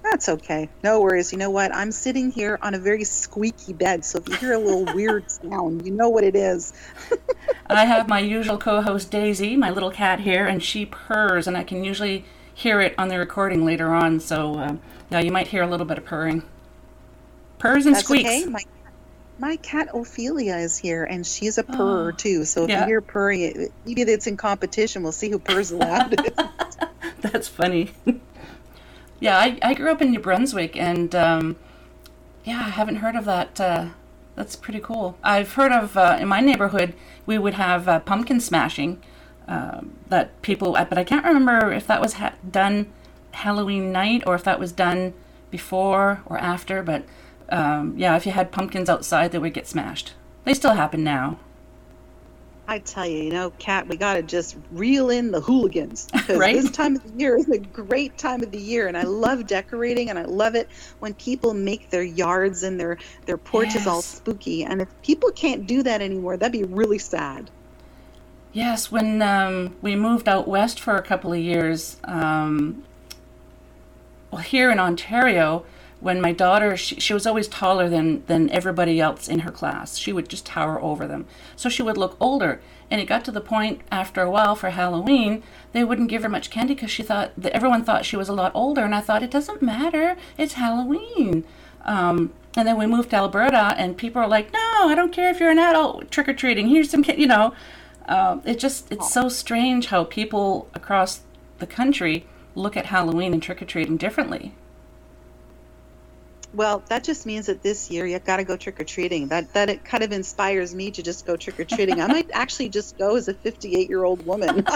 That's 0.04 0.28
okay. 0.28 0.70
No 0.84 1.00
worries. 1.00 1.32
You 1.32 1.38
know 1.38 1.50
what? 1.50 1.74
I'm 1.74 1.92
sitting 1.92 2.32
here 2.32 2.60
on 2.62 2.74
a 2.74 2.80
very 2.80 3.06
squeaky 3.06 3.72
bed, 3.72 4.04
so 4.04 4.20
if 4.20 4.28
you 4.28 4.36
hear 4.36 4.54
a 4.54 4.60
little 4.60 4.86
weird 4.94 5.32
sound, 5.32 5.86
you 5.86 5.92
know 5.94 6.10
what 6.10 6.26
it 6.26 6.36
is. 6.36 6.74
I 7.68 7.86
have 7.86 8.10
my 8.10 8.20
usual 8.20 8.58
co 8.58 8.82
host 8.82 9.10
Daisy, 9.10 9.56
my 9.56 9.70
little 9.70 9.92
cat 9.92 10.20
here, 10.20 10.46
and 10.46 10.62
she 10.62 10.86
purrs, 10.86 11.48
and 11.48 11.56
I 11.56 11.64
can 11.64 11.86
usually 11.86 12.26
hear 12.54 12.82
it 12.82 12.94
on 12.98 13.08
the 13.08 13.18
recording 13.18 13.64
later 13.64 13.94
on. 13.94 14.20
So, 14.20 14.56
uh, 14.56 14.76
yeah, 15.10 15.20
you 15.20 15.32
might 15.32 15.48
hear 15.48 15.64
a 15.64 15.68
little 15.68 15.86
bit 15.86 15.98
of 15.98 16.06
purring. 16.06 16.44
Purrs 17.64 17.86
and 17.86 17.96
That's 17.96 18.04
squeaks. 18.04 18.30
okay. 18.30 18.46
My, 18.46 18.62
my 19.40 19.56
cat 19.56 19.88
Ophelia 19.94 20.58
is 20.58 20.78
here, 20.78 21.06
and 21.06 21.26
she's 21.26 21.58
a 21.58 21.64
purrer 21.64 22.10
Oh, 22.10 22.12
too. 22.18 22.44
So 22.44 22.66
if 22.66 22.70
yeah. 22.70 22.82
you 22.82 22.88
hear 22.88 23.00
purring, 23.02 23.70
maybe 23.86 24.02
it's 24.02 24.28
in 24.28 24.36
competition. 24.36 25.02
We'll 25.02 25.14
see 25.14 25.30
who 25.30 25.40
purrs 25.40 25.70
the 25.70 25.78
loudest. 25.78 26.30
That's 27.22 27.48
funny. 27.48 27.92
yeah, 29.22 29.38
I, 29.38 29.58
I 29.62 29.74
grew 29.76 29.90
up 29.90 30.02
in 30.02 30.12
New 30.12 30.20
Brunswick, 30.20 30.76
and 30.76 31.16
um, 31.16 31.56
yeah, 32.44 32.58
I 32.66 32.70
haven't 32.70 32.98
heard 32.98 33.16
of 33.16 33.24
that. 33.26 33.62
Uh, 33.62 33.86
that's 34.36 34.56
pretty 34.58 34.80
cool. 34.82 35.18
I've 35.24 35.54
heard 35.54 35.72
of 35.72 35.96
uh, 35.96 36.18
in 36.20 36.28
my 36.28 36.42
neighborhood 36.42 36.96
we 37.26 37.38
would 37.38 37.54
have 37.54 37.88
uh, 37.88 38.00
pumpkin 38.02 38.40
smashing 38.42 39.00
um, 39.48 39.94
that 40.10 40.42
people, 40.42 40.74
but 40.74 40.98
I 40.98 41.04
can't 41.06 41.24
remember 41.24 41.72
if 41.72 41.86
that 41.88 42.02
was 42.02 42.14
ha- 42.14 42.34
done 42.50 42.88
Halloween 43.32 43.92
night 43.94 44.24
or 44.28 44.34
if 44.36 44.44
that 44.44 44.60
was 44.60 44.72
done 44.74 45.14
before 45.52 46.24
or 46.26 46.38
after. 46.40 46.82
But 46.84 47.06
um, 47.54 47.94
yeah, 47.98 48.16
if 48.16 48.26
you 48.26 48.32
had 48.32 48.52
pumpkins 48.52 48.90
outside, 48.90 49.32
they 49.32 49.38
would 49.38 49.54
get 49.54 49.68
smashed. 49.68 50.14
They 50.44 50.56
still 50.56 50.74
happen 50.74 51.04
now. 51.04 51.38
I 52.68 52.80
tell 52.80 53.06
you, 53.06 53.24
you 53.24 53.30
know, 53.30 53.52
Kat, 53.60 53.88
we 53.88 53.96
got 53.96 54.16
to 54.16 54.24
just 54.24 54.58
reel 54.72 55.10
in 55.10 55.32
the 55.32 55.40
hooligans 55.40 56.08
because 56.12 56.38
Right? 56.40 56.56
this 56.56 56.72
time 56.72 56.96
of 56.96 57.04
the 57.04 57.20
year 57.20 57.38
is 57.38 57.48
a 57.50 57.60
great 57.60 58.18
time 58.18 58.42
of 58.42 58.52
the 58.52 58.58
year, 58.58 58.88
and 58.88 58.98
I 58.98 59.04
love 59.04 59.46
decorating, 59.46 60.10
and 60.10 60.18
I 60.18 60.24
love 60.24 60.56
it 60.56 60.68
when 61.00 61.14
people 61.14 61.54
make 61.54 61.92
their 61.92 62.04
yards 62.04 62.64
and 62.64 62.80
their 62.80 62.98
their 63.26 63.38
porches 63.38 63.86
all 63.86 64.02
spooky. 64.02 64.64
And 64.64 64.82
if 64.82 64.90
people 65.04 65.30
can't 65.32 65.68
do 65.68 65.84
that 65.84 66.02
anymore, 66.02 66.38
that'd 66.38 66.54
be 66.54 66.64
really 66.64 67.00
sad. 67.00 67.52
Yes, 68.54 68.92
when 68.92 69.22
um, 69.22 69.76
we 69.82 69.96
moved 69.96 70.28
out 70.28 70.48
west 70.48 70.80
for 70.80 70.96
a 70.96 71.02
couple 71.02 71.34
of 71.34 71.40
years, 71.40 71.98
um, 72.06 72.84
well, 74.32 74.42
here 74.42 74.72
in 74.72 74.80
Ontario, 74.80 75.66
when 76.04 76.20
my 76.20 76.34
daughter, 76.34 76.76
she, 76.76 77.00
she 77.00 77.14
was 77.14 77.26
always 77.26 77.48
taller 77.48 77.88
than, 77.88 78.26
than 78.26 78.50
everybody 78.50 79.00
else 79.00 79.30
in 79.30 79.40
her 79.40 79.52
class. 79.52 79.98
She 79.98 80.12
would 80.12 80.28
just 80.28 80.46
tower 80.46 80.80
over 80.82 81.08
them. 81.08 81.26
So 81.56 81.70
she 81.70 81.82
would 81.82 81.98
look 81.98 82.18
older. 82.20 82.60
And 82.92 83.00
it 83.00 83.06
got 83.06 83.24
to 83.26 83.32
the 83.32 83.40
point 83.40 83.82
after 83.90 84.22
a 84.22 84.30
while 84.30 84.56
for 84.56 84.70
Halloween, 84.70 85.44
they 85.72 85.86
wouldn't 85.86 86.10
give 86.10 86.24
her 86.24 86.30
much 86.30 86.50
candy 86.50 86.76
because 86.76 86.92
she 86.92 87.04
thought 87.04 87.32
that 87.38 87.54
everyone 87.54 87.86
thought 87.86 88.06
she 88.06 88.18
was 88.18 88.28
a 88.28 88.34
lot 88.34 88.52
older. 88.54 88.82
And 88.82 88.94
I 88.94 89.00
thought, 89.00 89.24
it 89.24 89.32
doesn't 89.32 89.62
matter. 89.62 90.18
It's 90.38 90.54
Halloween. 90.56 91.46
Um, 91.86 92.34
and 92.58 92.68
then 92.68 92.78
we 92.78 92.86
moved 92.86 93.12
to 93.12 93.16
Alberta, 93.16 93.74
and 93.78 93.98
people 93.98 94.22
are 94.22 94.28
like, 94.28 94.54
no, 94.54 94.60
I 94.60 94.94
don't 94.96 95.12
care 95.12 95.32
if 95.32 95.40
you're 95.40 95.50
an 95.50 95.58
adult 95.58 96.12
trick 96.12 96.28
or 96.28 96.34
treating. 96.34 96.68
Here's 96.68 96.92
some 96.92 97.04
you 97.18 97.28
know. 97.28 97.54
Uh, 98.08 98.42
it 98.46 98.60
just, 98.60 98.92
it's 98.92 99.12
so 99.12 99.30
strange 99.30 99.88
how 99.88 100.04
people 100.04 100.70
across 100.74 101.22
the 101.60 101.66
country 101.66 102.26
look 102.56 102.76
at 102.76 102.88
Halloween 102.88 103.34
and 103.34 103.42
trick 103.42 103.62
or 103.62 103.66
treating 103.66 103.98
differently. 103.98 104.54
Well, 106.54 106.84
that 106.90 107.04
just 107.04 107.26
means 107.26 107.48
that 107.48 107.64
this 107.64 107.90
year 107.90 108.06
you 108.06 108.20
got 108.20 108.38
to 108.38 108.44
go 108.44 108.56
trick 108.56 108.80
or 108.80 108.84
treating. 108.84 109.28
That 109.30 109.54
that 109.54 109.70
it 109.70 109.84
kind 109.84 110.04
of 110.04 110.12
inspires 110.12 110.74
me 110.76 110.92
to 110.92 111.02
just 111.02 111.26
go 111.26 111.36
trick 111.36 111.60
or 111.60 111.66
treating. 111.66 112.00
I 112.00 112.08
might 112.08 112.30
actually 112.32 112.70
just 112.70 112.98
go 112.98 113.16
as 113.16 113.28
a 113.28 113.34
58 113.34 113.90
year 113.90 114.04
old 114.04 114.26
woman. 114.26 114.66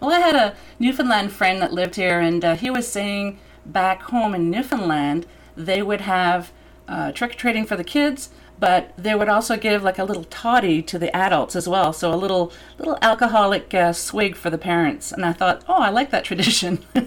Well, 0.00 0.12
I 0.12 0.20
had 0.20 0.34
a 0.34 0.56
Newfoundland 0.78 1.30
friend 1.30 1.60
that 1.60 1.74
lived 1.74 1.96
here, 1.96 2.20
and 2.20 2.42
uh, 2.42 2.56
he 2.56 2.70
was 2.70 2.88
saying 2.88 3.38
back 3.66 4.00
home 4.00 4.34
in 4.34 4.50
Newfoundland, 4.50 5.26
they 5.54 5.82
would 5.82 6.00
have 6.00 6.52
uh, 6.88 7.12
trick 7.12 7.32
or 7.32 7.34
treating 7.34 7.66
for 7.66 7.76
the 7.76 7.84
kids, 7.84 8.30
but 8.58 8.94
they 8.96 9.14
would 9.14 9.28
also 9.28 9.58
give 9.58 9.82
like 9.82 9.98
a 9.98 10.04
little 10.04 10.24
toddy 10.24 10.80
to 10.84 10.98
the 10.98 11.14
adults 11.14 11.54
as 11.54 11.68
well. 11.68 11.92
So 11.92 12.14
a 12.14 12.16
little 12.16 12.50
little 12.78 12.96
alcoholic 13.02 13.74
uh, 13.74 13.92
swig 13.92 14.36
for 14.36 14.48
the 14.48 14.56
parents. 14.56 15.12
And 15.12 15.22
I 15.22 15.34
thought, 15.34 15.62
oh, 15.68 15.82
I 15.82 15.90
like 15.90 16.10
that 16.10 16.24
tradition. 16.24 16.82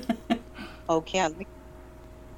Okay, 0.90 1.20
I 1.22 1.28
like- 1.28 1.48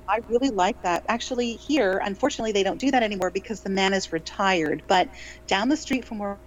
I 0.07 0.19
really 0.27 0.49
like 0.49 0.81
that. 0.83 1.03
Actually, 1.07 1.53
here, 1.53 1.99
unfortunately, 2.03 2.51
they 2.51 2.63
don't 2.63 2.79
do 2.79 2.91
that 2.91 3.03
anymore 3.03 3.31
because 3.31 3.61
the 3.61 3.69
man 3.69 3.93
is 3.93 4.11
retired. 4.13 4.83
But 4.87 5.09
down 5.47 5.69
the 5.69 5.77
street 5.77 6.05
from 6.05 6.19
where 6.19 6.37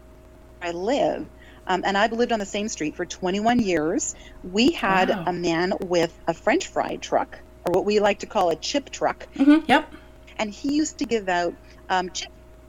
I 0.62 0.72
live, 0.72 1.26
um, 1.66 1.82
and 1.84 1.98
I've 1.98 2.12
lived 2.12 2.32
on 2.32 2.38
the 2.38 2.46
same 2.46 2.68
street 2.68 2.96
for 2.96 3.04
21 3.06 3.60
years, 3.60 4.14
we 4.42 4.72
had 4.72 5.10
Wow. 5.10 5.24
a 5.26 5.32
man 5.32 5.72
with 5.80 6.16
a 6.26 6.34
French 6.34 6.68
fry 6.68 6.96
truck, 6.96 7.38
or 7.66 7.72
what 7.72 7.84
we 7.84 8.00
like 8.00 8.20
to 8.20 8.26
call 8.26 8.50
a 8.50 8.56
chip 8.56 8.90
truck, 8.90 9.26
hmm 9.36 9.58
yep. 9.66 9.92
and 10.38 10.50
he 10.50 10.74
used 10.74 10.98
to 10.98 11.04
give 11.06 11.28
out 11.28 11.54
um, 11.88 12.10
chip. 12.10 12.28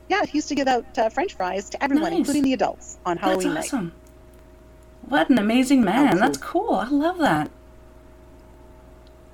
Yeah, 0.10 0.23
he 0.25 0.39
used 0.39 0.49
to 0.49 0.56
give 0.56 0.67
out 0.67 0.86
uh, 0.97 1.10
French 1.10 1.36
fries 1.36 1.69
to 1.71 1.84
everyone, 1.84 2.12
Nice. 2.12 2.19
including 2.19 2.43
the 2.43 2.54
adults, 2.54 2.97
on 3.06 3.17
That's 3.17 3.25
Halloween 3.25 3.54
night. 3.54 3.65
awesome. 3.65 3.93
What 5.02 5.30
an 5.30 5.38
amazing 5.38 5.84
man. 5.84 6.08
Absolutely. 6.08 6.28
That's 6.28 6.38
cool. 6.39 6.73
I 6.73 6.89
love 6.89 7.19
that. 7.19 7.52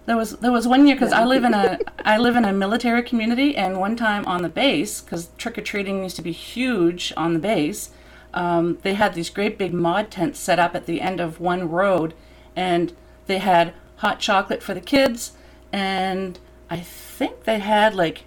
There 0.06 0.18
was 0.18 0.38
there 0.38 0.52
was 0.52 0.68
one 0.68 0.86
year 0.86 0.96
because 0.96 1.12
I 1.12 1.26
live 1.26 1.44
in 1.44 1.54
a 1.54 1.80
I 2.00 2.18
live 2.18 2.36
in 2.36 2.46
a 2.46 2.54
military 2.54 3.02
community, 3.02 3.58
and 3.58 3.80
one 3.80 3.96
time 3.96 4.26
on 4.26 4.44
the 4.44 4.50
base, 4.50 5.02
because 5.02 5.30
trick 5.38 5.58
or 5.58 5.62
treating 5.62 6.04
used 6.04 6.16
to 6.18 6.22
be 6.22 6.32
huge 6.32 7.12
on 7.18 7.34
the 7.34 7.40
base, 7.40 7.90
um, 8.34 8.78
they 8.84 8.94
had 8.94 9.16
these 9.16 9.32
great 9.32 9.58
big 9.58 9.74
mod 9.74 10.12
tents 10.12 10.40
set 10.40 10.60
up 10.60 10.76
at 10.76 10.86
the 10.86 11.02
end 11.02 11.20
of 11.20 11.40
one 11.40 11.70
road, 11.70 12.14
and 12.56 12.94
they 13.26 13.40
had 13.40 13.74
hot 13.98 14.20
chocolate 14.20 14.62
for 14.62 14.76
the 14.76 14.82
kids, 14.82 15.32
and 15.72 16.38
I 16.70 16.80
think 16.80 17.46
they 17.46 17.60
had 17.60 17.96
like 17.96 18.26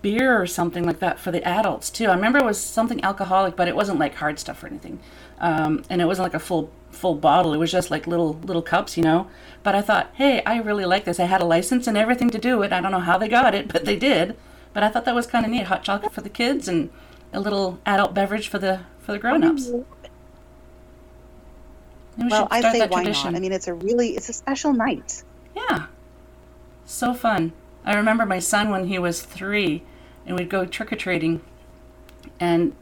beer 0.00 0.40
or 0.40 0.48
something 0.48 0.84
like 0.84 0.98
that 0.98 1.20
for 1.20 1.30
the 1.30 1.44
adults 1.44 1.88
too. 1.88 2.06
I 2.06 2.14
remember 2.14 2.40
it 2.40 2.44
was 2.44 2.60
something 2.60 3.02
alcoholic, 3.04 3.54
but 3.54 3.68
it 3.68 3.76
wasn't 3.76 4.00
like 4.00 4.16
hard 4.16 4.40
stuff 4.40 4.64
or 4.64 4.66
anything, 4.66 4.98
um, 5.38 5.84
and 5.88 6.02
it 6.02 6.06
wasn't 6.06 6.24
like 6.24 6.34
a 6.34 6.40
full 6.40 6.72
full 6.92 7.14
bottle. 7.16 7.52
It 7.52 7.58
was 7.58 7.72
just 7.72 7.90
like 7.90 8.06
little 8.06 8.34
little 8.34 8.62
cups, 8.62 8.96
you 8.96 9.02
know. 9.02 9.28
But 9.62 9.74
I 9.74 9.82
thought, 9.82 10.10
hey, 10.14 10.42
I 10.44 10.58
really 10.58 10.84
like 10.84 11.04
this. 11.04 11.18
I 11.20 11.24
had 11.24 11.40
a 11.40 11.44
license 11.44 11.86
and 11.86 11.96
everything 11.96 12.30
to 12.30 12.38
do 12.38 12.62
it. 12.62 12.72
I 12.72 12.80
don't 12.80 12.92
know 12.92 13.00
how 13.00 13.18
they 13.18 13.28
got 13.28 13.54
it, 13.54 13.68
but 13.72 13.84
they 13.84 13.96
did. 13.96 14.36
But 14.72 14.82
I 14.82 14.88
thought 14.88 15.04
that 15.04 15.14
was 15.14 15.26
kind 15.26 15.44
of 15.44 15.50
neat. 15.50 15.64
Hot 15.64 15.82
chocolate 15.82 16.12
for 16.12 16.20
the 16.22 16.30
kids 16.30 16.68
and 16.68 16.90
a 17.32 17.40
little 17.40 17.78
adult 17.86 18.14
beverage 18.14 18.48
for 18.48 18.58
the 18.58 18.80
for 19.00 19.12
the 19.12 19.18
grown-ups. 19.18 19.68
We 22.18 22.28
Well, 22.28 22.46
I 22.50 22.60
say 22.60 22.86
why 22.86 23.02
tradition. 23.02 23.32
not? 23.32 23.38
I 23.38 23.40
mean, 23.40 23.52
it's 23.52 23.68
a 23.68 23.74
really 23.74 24.10
it's 24.10 24.28
a 24.28 24.32
special 24.32 24.72
night. 24.72 25.24
Yeah. 25.56 25.86
So 26.84 27.14
fun. 27.14 27.52
I 27.84 27.94
remember 27.96 28.24
my 28.26 28.38
son 28.38 28.70
when 28.70 28.86
he 28.86 28.98
was 28.98 29.22
three, 29.22 29.82
and 30.26 30.36
we'd 30.36 30.50
go 30.50 30.64
trick 30.64 30.92
or 30.92 30.96
treating, 30.96 31.40
and 32.38 32.74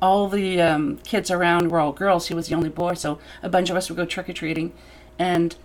all 0.00 0.28
the 0.28 0.60
um, 0.60 0.98
kids 0.98 1.30
around 1.30 1.70
were 1.70 1.80
all 1.80 1.92
girls. 1.92 2.28
He 2.28 2.34
was 2.34 2.48
the 2.48 2.54
only 2.54 2.68
boy, 2.68 2.94
so 2.94 3.18
a 3.42 3.48
bunch 3.48 3.70
of 3.70 3.76
us 3.76 3.88
would 3.88 3.96
go 3.96 4.04
trick 4.04 4.28
or 4.28 4.32
treating. 4.32 4.72
And 5.18 5.56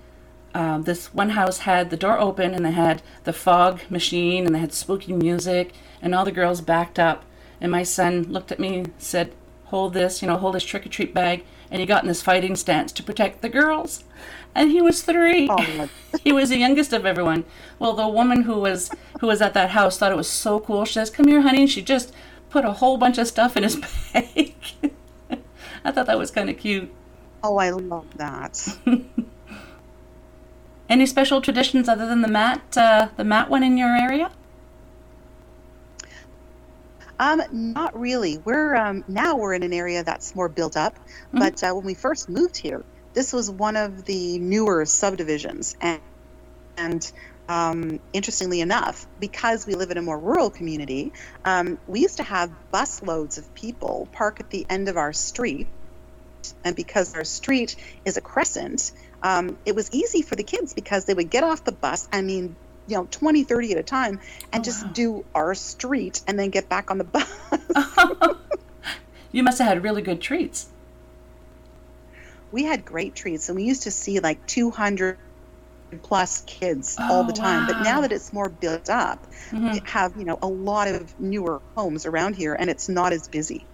um, 0.53 0.83
this 0.83 1.13
one 1.13 1.31
house 1.31 1.59
had 1.59 1.89
the 1.89 1.97
door 1.97 2.19
open, 2.19 2.53
and 2.53 2.65
they 2.65 2.71
had 2.71 3.01
the 3.23 3.33
fog 3.33 3.81
machine, 3.89 4.45
and 4.45 4.53
they 4.53 4.59
had 4.59 4.73
spooky 4.73 5.13
music, 5.13 5.73
and 6.01 6.13
all 6.13 6.25
the 6.25 6.31
girls 6.31 6.61
backed 6.61 6.99
up. 6.99 7.25
And 7.61 7.71
my 7.71 7.83
son 7.83 8.23
looked 8.23 8.51
at 8.51 8.59
me, 8.59 8.77
and 8.77 8.93
said, 8.97 9.33
"Hold 9.65 9.93
this, 9.93 10.21
you 10.21 10.27
know, 10.27 10.37
hold 10.37 10.55
this 10.55 10.63
trick 10.63 10.85
or 10.85 10.89
treat 10.89 11.13
bag." 11.13 11.43
And 11.71 11.79
he 11.79 11.87
got 11.87 12.03
in 12.03 12.07
this 12.07 12.21
fighting 12.21 12.55
stance 12.55 12.91
to 12.91 13.03
protect 13.03 13.41
the 13.41 13.49
girls. 13.49 14.03
And 14.53 14.69
he 14.69 14.79
was 14.79 15.01
three 15.01 15.47
Oh, 15.49 15.89
he 16.23 16.31
was 16.31 16.49
the 16.49 16.57
youngest 16.57 16.93
of 16.93 17.05
everyone. 17.05 17.45
Well, 17.79 17.93
the 17.93 18.07
woman 18.07 18.43
who 18.43 18.59
was 18.59 18.91
who 19.21 19.27
was 19.27 19.41
at 19.41 19.55
that 19.55 19.71
house 19.71 19.97
thought 19.97 20.11
it 20.11 20.17
was 20.17 20.29
so 20.29 20.59
cool. 20.59 20.85
She 20.85 20.93
says, 20.93 21.09
"Come 21.09 21.27
here, 21.27 21.41
honey," 21.41 21.61
and 21.61 21.69
she 21.69 21.81
just 21.81 22.13
put 22.53 22.63
a 22.63 22.71
whole 22.73 22.97
bunch 22.97 23.17
of 23.17 23.27
stuff 23.27 23.57
in 23.57 23.63
his 23.63 23.75
bag. 24.13 24.53
I 25.83 25.91
thought 25.91 26.05
that 26.05 26.17
was 26.19 26.29
kind 26.31 26.49
of 26.51 26.57
cute. 26.57 26.93
oh, 27.43 27.57
I 27.57 27.71
love 27.71 28.05
that. 28.17 28.77
Any 30.89 31.05
special 31.07 31.41
traditions 31.41 31.89
other 31.89 32.05
than 32.07 32.21
the 32.21 32.27
mat, 32.27 32.61
uh, 32.77 33.07
the 33.17 33.23
mat 33.23 33.49
one 33.49 33.63
in 33.63 33.75
your 33.77 33.89
area? 33.89 34.29
Um, 37.19 37.41
not 37.51 37.99
really. 37.99 38.37
We're 38.37 38.75
um, 38.75 39.03
now 39.07 39.35
we're 39.37 39.53
in 39.53 39.63
an 39.63 39.73
area 39.73 40.03
that's 40.03 40.35
more 40.35 40.49
built 40.49 40.75
up, 40.77 40.95
Mhm. 41.33 41.39
but 41.39 41.63
uh, 41.63 41.73
when 41.73 41.85
we 41.85 41.93
first 41.95 42.29
moved 42.29 42.57
here, 42.57 42.83
this 43.13 43.33
was 43.33 43.49
one 43.49 43.75
of 43.77 44.05
the 44.05 44.39
newer 44.39 44.85
subdivisions, 44.85 45.75
and 45.81 46.01
and 46.77 47.11
um, 47.47 47.99
interestingly 48.13 48.61
enough, 48.61 49.05
because 49.19 49.65
we 49.67 49.75
live 49.75 49.91
in 49.91 49.97
a 49.97 50.01
more 50.01 50.19
rural 50.19 50.49
community, 50.49 51.13
um, 51.45 51.77
we 51.87 52.01
used 52.01 52.17
to 52.17 52.23
have 52.23 52.51
bus 52.71 53.01
loads 53.03 53.37
of 53.37 53.53
people 53.53 54.07
park 54.11 54.39
at 54.39 54.49
the 54.49 54.65
end 54.69 54.87
of 54.89 54.97
our 54.97 55.13
street, 55.13 55.67
and 56.63 56.75
because 56.75 57.13
our 57.15 57.23
street 57.23 57.75
is 58.05 58.17
a 58.17 58.21
crescent, 58.21 58.91
um, 59.21 59.57
it 59.65 59.75
was 59.75 59.89
easy 59.93 60.21
for 60.21 60.35
the 60.35 60.43
kids 60.43 60.73
because 60.73 61.05
they 61.05 61.13
would 61.13 61.29
get 61.29 61.43
off 61.43 61.63
the 61.63 61.71
bus. 61.71 62.07
I 62.11 62.21
mean, 62.21 62.55
you 62.87 62.97
know 62.97 63.07
20 63.09 63.43
30 63.43 63.71
at 63.73 63.77
a 63.77 63.83
time 63.83 64.19
and 64.51 64.61
Oh, 64.61 64.65
just 64.65 64.83
wow. 64.85 64.91
do 64.93 65.25
our 65.33 65.55
street 65.55 66.21
and 66.27 66.37
then 66.37 66.49
get 66.49 66.67
back 66.67 66.91
on 66.91 66.97
the 66.97 67.05
bus 67.05 67.29
you 69.31 69.41
must 69.43 69.57
have 69.59 69.67
had 69.69 69.83
really 69.83 70.01
good 70.01 70.19
treats. 70.21 70.67
we 72.51 72.63
had 72.63 72.85
great 72.85 73.15
treats 73.15 73.49
and 73.49 73.55
we 73.55 73.63
used 73.63 73.83
to 73.83 73.91
see 73.91 74.19
like 74.19 74.45
200 74.47 75.17
plus 76.01 76.41
kids 76.47 76.97
all 76.99 77.23
Oh, 77.23 77.27
the 77.27 77.33
time 77.33 77.67
but 77.67 77.81
now 77.81 78.01
that 78.01 78.11
it's 78.11 78.33
more 78.33 78.49
built 78.49 78.89
up 78.89 79.27
Mhm. 79.51 79.73
we 79.73 79.81
have 79.85 80.15
you 80.17 80.25
know 80.25 80.39
a 80.41 80.47
lot 80.47 80.87
of 80.87 81.19
newer 81.19 81.61
homes 81.75 82.05
around 82.05 82.35
here 82.35 82.53
and 82.53 82.69
it's 82.69 82.89
not 82.89 83.13
as 83.13 83.27
busy 83.27 83.65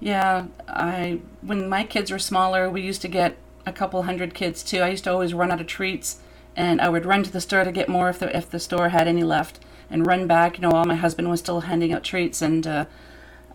Yeah, 0.00 0.46
I 0.68 1.20
when 1.42 1.68
my 1.68 1.82
kids 1.84 2.10
were 2.10 2.18
smaller, 2.20 2.70
we 2.70 2.82
used 2.82 3.02
to 3.02 3.08
get 3.08 3.36
a 3.66 3.72
couple 3.72 4.02
hundred 4.04 4.32
kids 4.32 4.62
too. 4.62 4.78
I 4.80 4.90
used 4.90 5.04
to 5.04 5.10
always 5.12 5.34
run 5.34 5.50
out 5.50 5.60
of 5.60 5.66
treats, 5.66 6.18
and 6.56 6.80
I 6.80 6.88
would 6.88 7.04
run 7.04 7.24
to 7.24 7.32
the 7.32 7.40
store 7.40 7.64
to 7.64 7.72
get 7.72 7.88
more 7.88 8.08
if 8.08 8.18
the 8.20 8.34
if 8.36 8.48
the 8.48 8.60
store 8.60 8.90
had 8.90 9.08
any 9.08 9.24
left, 9.24 9.58
and 9.90 10.06
run 10.06 10.28
back. 10.28 10.56
You 10.56 10.62
know, 10.62 10.70
while 10.70 10.84
my 10.84 10.94
husband 10.94 11.28
was 11.28 11.40
still 11.40 11.62
handing 11.62 11.92
out 11.92 12.04
treats, 12.04 12.40
and 12.40 12.64
uh, 12.64 12.84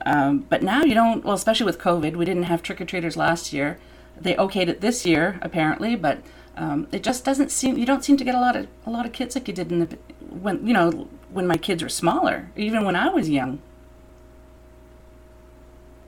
um, 0.06 0.46
but 0.50 0.62
now 0.62 0.84
you 0.84 0.94
don't. 0.94 1.24
Well, 1.24 1.34
especially 1.36 1.66
with 1.66 1.80
COVID, 1.80 2.18
we 2.18 2.26
didn't 2.26 2.44
have 2.44 2.62
trick 2.62 2.82
or 2.82 2.86
treaters 2.86 3.16
last 3.16 3.54
year. 3.54 3.80
They 4.20 4.36
okayed 4.36 4.68
it 4.68 4.82
this 4.82 5.06
year 5.06 5.40
apparently, 5.42 5.96
but 5.96 6.18
um, 6.56 6.88
it 6.92 7.04
just 7.04 7.26
doesn't 7.26 7.52
seem. 7.52 7.78
You 7.78 7.86
don't 7.86 8.04
seem 8.04 8.18
to 8.18 8.24
get 8.24 8.36
a 8.36 8.40
lot 8.40 8.56
of 8.56 8.68
a 8.86 8.92
lot 8.92 9.06
of 9.06 9.12
kids 9.12 9.36
like 9.36 9.48
you 9.48 9.54
did 9.54 9.72
in 9.72 9.80
the 9.80 9.98
when 10.30 10.66
you 10.66 10.74
know 10.74 11.08
when 11.32 11.48
my 11.48 11.58
kids 11.58 11.82
were 11.82 11.90
smaller, 11.90 12.52
even 12.56 12.84
when 12.86 12.96
I 12.96 13.10
was 13.10 13.30
young. 13.30 13.60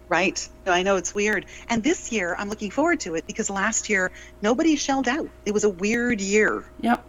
Right. 0.07 0.47
I 0.67 0.83
know 0.83 0.97
it's 0.97 1.15
weird. 1.15 1.47
And 1.67 1.83
this 1.83 2.11
year, 2.11 2.35
I'm 2.37 2.47
looking 2.47 2.69
forward 2.69 2.99
to 3.01 3.15
it 3.15 3.25
because 3.25 3.49
last 3.49 3.89
year, 3.89 4.11
nobody 4.39 4.75
shelled 4.75 5.07
out. 5.07 5.27
It 5.45 5.53
was 5.53 5.63
a 5.63 5.69
weird 5.69 6.21
year. 6.21 6.63
Yep. 6.81 7.03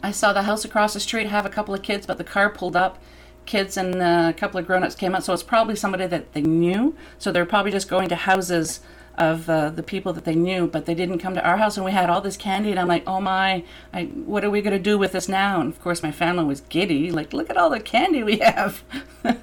I 0.00 0.12
saw 0.12 0.32
the 0.32 0.42
house 0.42 0.64
across 0.64 0.94
the 0.94 1.00
street 1.00 1.26
have 1.26 1.44
a 1.44 1.48
couple 1.48 1.74
of 1.74 1.82
kids, 1.82 2.06
but 2.06 2.18
the 2.18 2.24
car 2.24 2.48
pulled 2.48 2.76
up. 2.76 2.98
Kids 3.44 3.76
and 3.76 3.96
uh, 3.96 4.32
a 4.34 4.38
couple 4.38 4.60
of 4.60 4.66
grown-ups 4.66 4.94
came 4.94 5.14
out, 5.14 5.24
so 5.24 5.32
it's 5.32 5.42
probably 5.42 5.76
somebody 5.76 6.06
that 6.06 6.32
they 6.32 6.42
knew. 6.42 6.94
So 7.18 7.32
they're 7.32 7.44
probably 7.44 7.72
just 7.72 7.88
going 7.88 8.08
to 8.08 8.16
houses 8.16 8.80
of 9.16 9.48
uh, 9.48 9.70
the 9.70 9.82
people 9.82 10.12
that 10.12 10.24
they 10.24 10.34
knew, 10.34 10.66
but 10.66 10.86
they 10.86 10.94
didn't 10.94 11.18
come 11.18 11.34
to 11.34 11.46
our 11.46 11.56
house. 11.56 11.76
And 11.76 11.84
we 11.84 11.92
had 11.92 12.10
all 12.10 12.20
this 12.20 12.36
candy, 12.36 12.70
and 12.70 12.80
I'm 12.80 12.88
like, 12.88 13.04
oh 13.06 13.20
my, 13.20 13.64
I, 13.92 14.04
what 14.04 14.44
are 14.44 14.50
we 14.50 14.60
going 14.60 14.76
to 14.76 14.82
do 14.82 14.98
with 14.98 15.12
this 15.12 15.28
now? 15.28 15.60
And 15.60 15.72
of 15.72 15.80
course, 15.80 16.02
my 16.02 16.12
family 16.12 16.44
was 16.44 16.60
giddy, 16.62 17.10
like, 17.10 17.32
look 17.32 17.50
at 17.50 17.56
all 17.56 17.70
the 17.70 17.80
candy 17.80 18.22
we 18.22 18.38
have. 18.38 18.82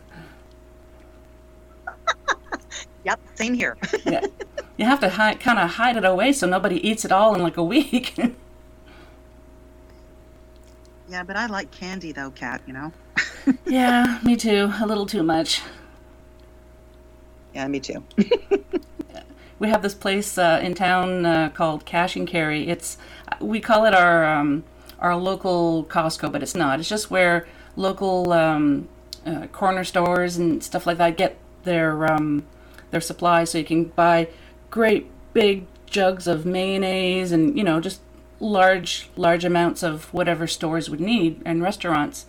Yep. 3.03 3.19
Same 3.35 3.53
here. 3.53 3.77
yeah. 4.05 4.25
You 4.77 4.85
have 4.85 4.99
to 5.01 5.09
kind 5.09 5.59
of 5.59 5.71
hide 5.71 5.97
it 5.97 6.05
away 6.05 6.33
so 6.33 6.47
nobody 6.47 6.85
eats 6.87 7.05
it 7.05 7.11
all 7.11 7.35
in 7.35 7.41
like 7.41 7.57
a 7.57 7.63
week. 7.63 8.17
yeah, 11.09 11.23
but 11.23 11.35
I 11.35 11.47
like 11.47 11.71
candy 11.71 12.11
though, 12.11 12.31
Kat, 12.31 12.61
you 12.65 12.73
know? 12.73 12.91
yeah, 13.65 14.19
me 14.23 14.35
too. 14.35 14.71
A 14.79 14.85
little 14.85 15.05
too 15.05 15.23
much. 15.23 15.61
Yeah, 17.53 17.67
me 17.67 17.79
too. 17.79 18.03
We 19.61 19.69
have 19.69 19.83
this 19.83 19.93
place 19.93 20.39
uh, 20.39 20.59
in 20.63 20.73
town 20.73 21.23
uh, 21.23 21.49
called 21.49 21.85
Cash 21.85 22.15
and 22.15 22.27
Carry. 22.27 22.67
It's 22.67 22.97
we 23.39 23.59
call 23.59 23.85
it 23.85 23.93
our 23.93 24.25
um, 24.25 24.63
our 24.97 25.15
local 25.15 25.85
Costco, 25.85 26.31
but 26.31 26.41
it's 26.41 26.55
not. 26.55 26.79
It's 26.79 26.89
just 26.89 27.11
where 27.11 27.45
local 27.75 28.33
um, 28.33 28.89
uh, 29.23 29.45
corner 29.51 29.83
stores 29.83 30.35
and 30.35 30.63
stuff 30.63 30.87
like 30.87 30.97
that 30.97 31.15
get 31.15 31.37
their 31.61 32.11
um, 32.11 32.43
their 32.89 33.01
supplies, 33.01 33.51
so 33.51 33.59
you 33.59 33.63
can 33.63 33.83
buy 33.83 34.29
great 34.71 35.11
big 35.31 35.67
jugs 35.85 36.25
of 36.25 36.43
mayonnaise 36.43 37.31
and 37.31 37.55
you 37.55 37.63
know 37.63 37.79
just 37.79 38.01
large 38.39 39.11
large 39.15 39.45
amounts 39.45 39.83
of 39.83 40.11
whatever 40.11 40.47
stores 40.47 40.89
would 40.89 40.99
need 40.99 41.39
and 41.45 41.61
restaurants, 41.61 42.25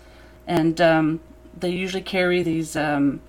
and 0.47 0.83
um, 0.83 1.21
they 1.59 1.71
usually 1.71 2.03
carry 2.03 2.42
these. 2.42 2.77
Um, 2.77 3.23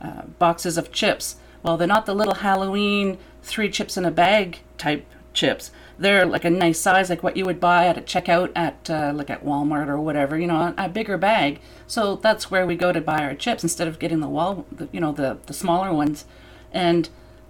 uh, 0.00 0.22
boxes 0.38 0.76
of 0.76 0.92
chips. 0.92 1.36
Well, 1.62 1.78
they're 1.78 1.88
not 1.88 2.04
the 2.04 2.14
little 2.14 2.34
Halloween 2.34 3.16
three 3.44 3.70
chips 3.70 3.96
in 3.96 4.04
a 4.04 4.10
bag 4.10 4.60
type 4.78 5.06
chips. 5.32 5.70
They're 5.96 6.26
like 6.26 6.44
a 6.44 6.50
nice 6.50 6.80
size, 6.80 7.08
like 7.08 7.22
what 7.22 7.36
you 7.36 7.44
would 7.44 7.60
buy 7.60 7.86
at 7.86 7.96
a 7.96 8.00
checkout 8.00 8.50
at 8.56 8.90
uh, 8.90 9.12
like 9.14 9.30
at 9.30 9.44
Walmart 9.44 9.86
or 9.88 10.00
whatever. 10.00 10.36
You 10.36 10.48
know, 10.48 10.56
a, 10.56 10.74
a 10.76 10.88
bigger 10.88 11.16
bag. 11.16 11.60
So 11.86 12.16
that's 12.16 12.50
where 12.50 12.66
we 12.66 12.74
go 12.74 12.92
to 12.92 13.00
buy 13.00 13.22
our 13.22 13.34
chips 13.34 13.62
instead 13.62 13.86
of 13.86 14.00
getting 14.00 14.20
the 14.20 14.28
wall, 14.28 14.66
the, 14.72 14.88
you 14.90 15.00
know, 15.00 15.12
the 15.12 15.38
the 15.46 15.52
smaller 15.52 15.92
ones. 15.92 16.24
And 16.72 17.08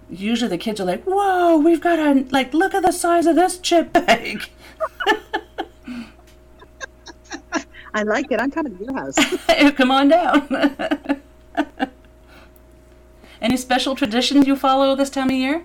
usually 0.09 0.49
the 0.49 0.59
kids 0.59 0.79
are 0.79 0.85
like, 0.85 1.03
"Whoa, 1.05 1.57
we've 1.57 1.81
got 1.81 1.97
a 1.97 2.25
like, 2.29 2.53
look 2.53 2.75
at 2.75 2.83
the 2.83 2.91
size 2.91 3.25
of 3.25 3.35
this 3.35 3.57
chip 3.57 3.91
bag." 3.93 4.47
I 7.95 8.03
like 8.03 8.29
it. 8.29 8.41
I'm 8.41 8.51
coming 8.51 8.77
to 8.77 8.83
your 8.83 8.93
house. 8.93 9.15
Come 9.75 9.89
on 9.89 10.09
down. 10.09 11.21
Any 13.41 13.57
special 13.57 13.95
traditions 13.95 14.47
you 14.47 14.55
follow 14.57 14.95
this 14.95 15.09
time 15.09 15.29
of 15.29 15.35
year? 15.35 15.63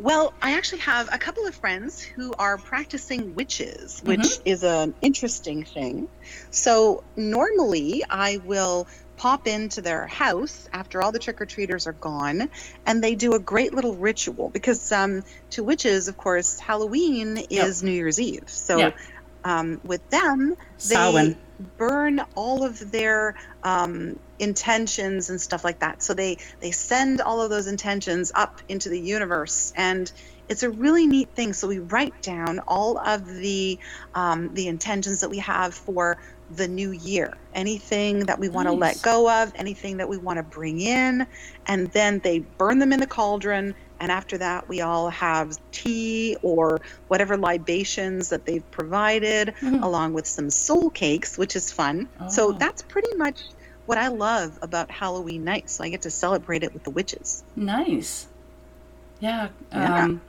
Well, 0.00 0.32
I 0.40 0.56
actually 0.56 0.80
have 0.82 1.08
a 1.12 1.18
couple 1.18 1.46
of 1.48 1.56
friends 1.56 2.00
who 2.00 2.32
are 2.38 2.56
practicing 2.56 3.34
witches, 3.34 3.98
which 4.00 4.38
is 4.44 4.62
an 4.62 4.94
interesting 5.02 5.64
thing. 5.64 6.06
So, 6.52 7.02
normally 7.16 8.04
I 8.08 8.38
will 8.44 8.86
pop 9.16 9.48
into 9.48 9.82
their 9.82 10.06
house 10.06 10.68
after 10.72 11.02
all 11.02 11.10
the 11.10 11.18
trick 11.18 11.40
or 11.40 11.46
treaters 11.46 11.88
are 11.88 11.92
gone, 11.92 12.48
and 12.86 13.02
they 13.02 13.16
do 13.16 13.34
a 13.34 13.40
great 13.40 13.74
little 13.74 13.96
ritual 13.96 14.50
because 14.50 14.92
um, 14.92 15.22
to 15.50 15.64
witches, 15.64 16.06
of 16.06 16.16
course, 16.16 16.60
Halloween 16.60 17.36
is 17.50 17.82
New 17.82 17.90
Year's 17.90 18.20
Eve. 18.20 18.44
So, 18.46 18.78
Yeah. 18.78 18.90
Um, 19.48 19.80
with 19.82 20.08
them, 20.10 20.54
they 20.88 20.94
Samhain. 20.94 21.38
burn 21.78 22.20
all 22.36 22.64
of 22.64 22.92
their 22.92 23.34
um, 23.62 24.20
intentions 24.38 25.30
and 25.30 25.40
stuff 25.40 25.64
like 25.64 25.80
that. 25.80 26.02
So 26.02 26.12
they 26.12 26.36
they 26.60 26.70
send 26.70 27.22
all 27.22 27.40
of 27.40 27.48
those 27.50 27.66
intentions 27.66 28.30
up 28.34 28.60
into 28.68 28.90
the 28.90 29.00
universe, 29.00 29.72
and 29.74 30.12
it's 30.50 30.62
a 30.64 30.70
really 30.70 31.06
neat 31.06 31.30
thing. 31.34 31.54
So 31.54 31.66
we 31.66 31.78
write 31.78 32.20
down 32.22 32.60
all 32.68 32.98
of 32.98 33.26
the 33.26 33.78
um, 34.14 34.54
the 34.54 34.68
intentions 34.68 35.20
that 35.22 35.30
we 35.30 35.38
have 35.38 35.74
for 35.74 36.18
the 36.50 36.68
new 36.68 36.90
year, 36.90 37.34
anything 37.54 38.26
that 38.26 38.38
we 38.38 38.50
want 38.50 38.68
to 38.68 38.72
let 38.72 39.00
go 39.02 39.30
of, 39.42 39.52
anything 39.54 39.98
that 39.98 40.10
we 40.10 40.18
want 40.18 40.38
to 40.38 40.42
bring 40.42 40.80
in, 40.80 41.26
and 41.66 41.90
then 41.92 42.20
they 42.20 42.40
burn 42.40 42.80
them 42.80 42.92
in 42.92 43.00
the 43.00 43.06
cauldron. 43.06 43.74
And 44.00 44.12
after 44.12 44.38
that, 44.38 44.68
we 44.68 44.80
all 44.80 45.10
have 45.10 45.58
tea 45.72 46.36
or 46.42 46.80
whatever 47.08 47.36
libations 47.36 48.28
that 48.28 48.44
they've 48.46 48.68
provided, 48.70 49.54
Mhm. 49.60 49.82
along 49.82 50.12
with 50.12 50.26
some 50.26 50.50
soul 50.50 50.90
cakes, 50.90 51.36
which 51.36 51.56
is 51.56 51.72
fun. 51.72 52.08
So 52.28 52.48
Oh. 52.48 52.52
that's 52.52 52.82
pretty 52.82 53.14
much 53.16 53.40
what 53.86 53.98
I 53.98 54.08
love 54.08 54.58
about 54.62 54.90
Halloween 54.90 55.44
night. 55.44 55.68
So 55.70 55.82
I 55.82 55.88
get 55.88 56.02
to 56.02 56.10
celebrate 56.10 56.62
it 56.62 56.72
with 56.74 56.84
the 56.84 56.90
witches. 56.90 57.42
Nice. 57.56 58.26
Yeah. 59.20 59.48
Yeah. 59.72 60.04
Um, 60.04 60.20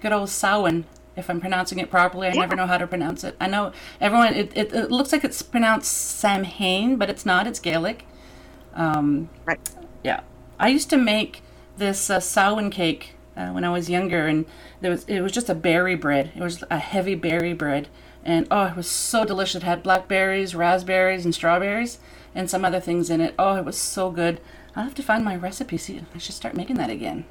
good 0.00 0.12
old 0.12 0.30
Samhain, 0.30 0.84
if 1.16 1.28
I'm 1.28 1.40
pronouncing 1.40 1.78
it 1.78 1.90
properly. 1.90 2.28
I 2.28 2.32
Yeah. 2.32 2.40
never 2.40 2.56
know 2.56 2.66
how 2.66 2.78
to 2.78 2.86
pronounce 2.86 3.24
it. 3.24 3.36
I 3.40 3.46
know 3.48 3.72
everyone, 4.00 4.32
it, 4.34 4.52
it, 4.54 4.72
it 4.72 4.90
looks 4.90 5.12
like 5.12 5.22
it's 5.24 5.42
pronounced 5.42 5.92
Samhain, 5.92 6.96
but 6.96 7.10
it's 7.10 7.26
not. 7.26 7.46
It's 7.46 7.58
Gaelic. 7.60 8.06
Um, 8.74 9.28
Right. 9.44 9.60
yeah. 10.02 10.20
I 10.58 10.68
used 10.68 10.88
to 10.90 10.96
make 10.96 11.42
this 11.76 12.10
uh, 12.10 12.20
Samhain 12.20 12.70
cake 12.70 13.14
uh, 13.36 13.48
when 13.48 13.64
I 13.64 13.70
was 13.70 13.90
younger, 13.90 14.26
and 14.26 14.46
there 14.80 14.90
was 14.90 15.04
it 15.04 15.20
was 15.20 15.32
just 15.32 15.48
a 15.48 15.54
berry 15.54 15.94
bread. 15.94 16.32
It 16.34 16.42
was 16.42 16.64
a 16.70 16.78
heavy 16.78 17.14
berry 17.14 17.52
bread, 17.52 17.88
and 18.24 18.46
oh, 18.50 18.66
it 18.66 18.76
was 18.76 18.88
so 18.90 19.24
delicious. 19.24 19.56
It 19.56 19.62
had 19.64 19.82
blackberries, 19.82 20.54
raspberries, 20.54 21.24
and 21.24 21.34
strawberries, 21.34 21.98
and 22.34 22.48
some 22.50 22.64
other 22.64 22.80
things 22.80 23.10
in 23.10 23.20
it. 23.20 23.34
Oh, 23.38 23.56
it 23.56 23.64
was 23.64 23.76
so 23.78 24.10
good. 24.10 24.40
I'll 24.74 24.84
have 24.84 24.94
to 24.96 25.02
find 25.02 25.24
my 25.24 25.36
recipe. 25.36 25.78
See, 25.78 26.02
I 26.14 26.18
should 26.18 26.34
start 26.34 26.54
making 26.54 26.76
that 26.76 26.90
again. 26.90 27.24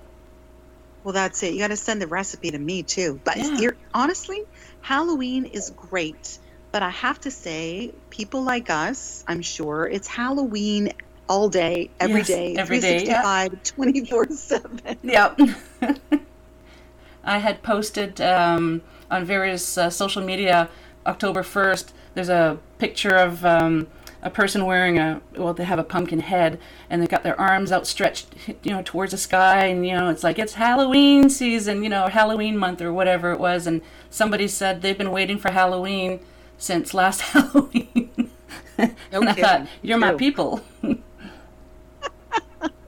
Well, 1.03 1.13
that's 1.13 1.43
it. 1.43 1.53
You 1.53 1.59
got 1.59 1.67
to 1.67 1.77
send 1.77 2.01
the 2.01 2.07
recipe 2.07 2.49
to 2.49 2.57
me 2.57 2.81
too. 2.81 3.21
But 3.23 3.37
Yeah. 3.37 3.57
you're, 3.59 3.77
honestly, 3.93 4.41
Halloween 4.81 5.45
is 5.45 5.69
great. 5.69 6.39
But 6.71 6.81
I 6.81 6.89
have 6.89 7.21
to 7.21 7.31
say, 7.31 7.93
people 8.09 8.43
like 8.43 8.71
us, 8.71 9.23
I'm 9.27 9.43
sure, 9.43 9.87
it's 9.87 10.07
Halloween 10.07 10.91
all 11.27 11.49
day, 11.49 11.89
every 11.99 12.19
Yes, 12.19 12.27
day, 12.27 12.55
every 12.55 12.79
day, 12.79 13.05
yeah. 13.05 13.21
365, 13.21 13.63
24 13.63 14.29
7. 14.29 14.97
Yep. 15.03 15.39
I 17.23 17.39
had 17.39 17.63
posted 17.63 18.21
um, 18.21 18.81
on 19.09 19.25
various 19.25 19.77
uh, 19.77 19.89
social 19.89 20.23
media 20.23 20.69
October 21.05 21.41
1st. 21.43 21.91
There's 22.13 22.29
a 22.29 22.59
picture 22.77 23.15
of 23.15 23.43
um, 23.45 23.87
a 24.21 24.29
person 24.29 24.65
wearing 24.65 24.97
a, 24.99 25.21
well, 25.35 25.53
they 25.53 25.63
have 25.63 25.79
a 25.79 25.83
pumpkin 25.83 26.19
head 26.19 26.59
and 26.89 27.01
they've 27.01 27.09
got 27.09 27.23
their 27.23 27.39
arms 27.39 27.71
outstretched, 27.71 28.27
you 28.63 28.71
know, 28.71 28.81
towards 28.83 29.11
the 29.11 29.17
sky. 29.17 29.65
And, 29.65 29.85
you 29.85 29.93
know, 29.93 30.09
it's 30.09 30.23
like 30.23 30.37
it's 30.39 30.53
Halloween 30.53 31.29
season, 31.29 31.83
you 31.83 31.89
know, 31.89 32.07
Halloween 32.07 32.57
month 32.57 32.81
or 32.81 32.93
whatever 32.93 33.31
it 33.31 33.39
was. 33.39 33.67
And 33.67 33.81
somebody 34.09 34.47
said 34.47 34.81
they've 34.81 34.97
been 34.97 35.11
waiting 35.11 35.37
for 35.37 35.51
Halloween 35.51 36.19
since 36.57 36.93
last 36.93 37.21
Halloween. 37.33 38.31
and 38.77 38.95
I 39.29 39.33
thought, 39.33 39.67
you're 39.81 39.97
my 39.97 40.13
people. 40.13 40.61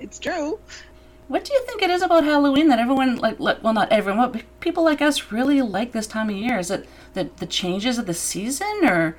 It's 0.08 0.20
true. 0.20 0.60
What 1.28 1.44
do 1.44 1.54
you 1.54 1.66
think 1.66 1.82
it 1.82 1.90
is 1.90 2.02
about 2.02 2.24
Halloween 2.24 2.70
that 2.70 2.80
everyone 2.80 3.18
like, 3.18 3.42
like 3.42 3.62
well 3.62 3.74
not 3.74 3.92
everyone, 3.92 4.32
but 4.32 4.44
people 4.62 4.86
like 4.86 5.02
us 5.02 5.34
really 5.34 5.62
like 5.62 5.92
this 5.92 6.08
time 6.08 6.30
of 6.30 6.36
year? 6.38 6.58
Is 6.58 6.72
it 6.72 6.88
the 7.14 7.30
the 7.38 7.46
changes 7.46 7.98
of 7.98 8.06
the 8.06 8.14
season 8.14 8.80
or 8.84 9.18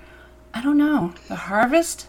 I 0.54 0.62
don't 0.62 0.78
know, 0.78 1.12
the 1.28 1.36
harvest? 1.36 2.08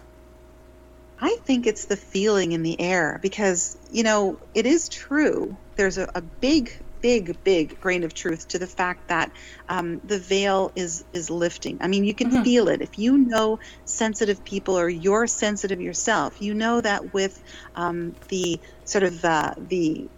I 1.19 1.35
think 1.43 1.67
it's 1.67 1.85
the 1.85 1.97
feeling 1.97 2.53
in 2.53 2.63
the 2.63 2.79
air 2.79 3.19
because, 3.21 3.77
you 3.91 4.03
know, 4.03 4.39
it 4.53 4.65
is 4.65 4.87
true. 4.87 5.57
There's 5.75 5.97
a, 5.97 6.09
a 6.15 6.21
big, 6.21 6.71
big, 7.01 7.43
big 7.43 7.79
grain 7.79 8.03
of 8.03 8.13
truth 8.13 8.47
to 8.49 8.59
the 8.59 8.67
fact 8.67 9.09
that 9.09 9.31
um, 9.69 9.99
the 10.03 10.19
veil 10.19 10.71
is 10.75 11.03
is 11.13 11.29
lifting. 11.29 11.77
I 11.81 11.87
mean, 11.87 12.03
you 12.03 12.15
can 12.15 12.31
Mhm. 12.31 12.43
feel 12.43 12.67
it. 12.69 12.81
If 12.81 12.97
you 12.97 13.17
know 13.17 13.59
sensitive 13.85 14.43
people 14.43 14.77
or 14.77 14.89
you're 14.89 15.27
sensitive 15.27 15.81
yourself, 15.81 16.41
you 16.41 16.53
know 16.53 16.81
that 16.81 17.13
with 17.13 17.41
um, 17.75 18.15
the 18.29 18.61
sort 18.85 19.03
of 19.03 19.23
uh, 19.25 19.53
the, 19.59 20.09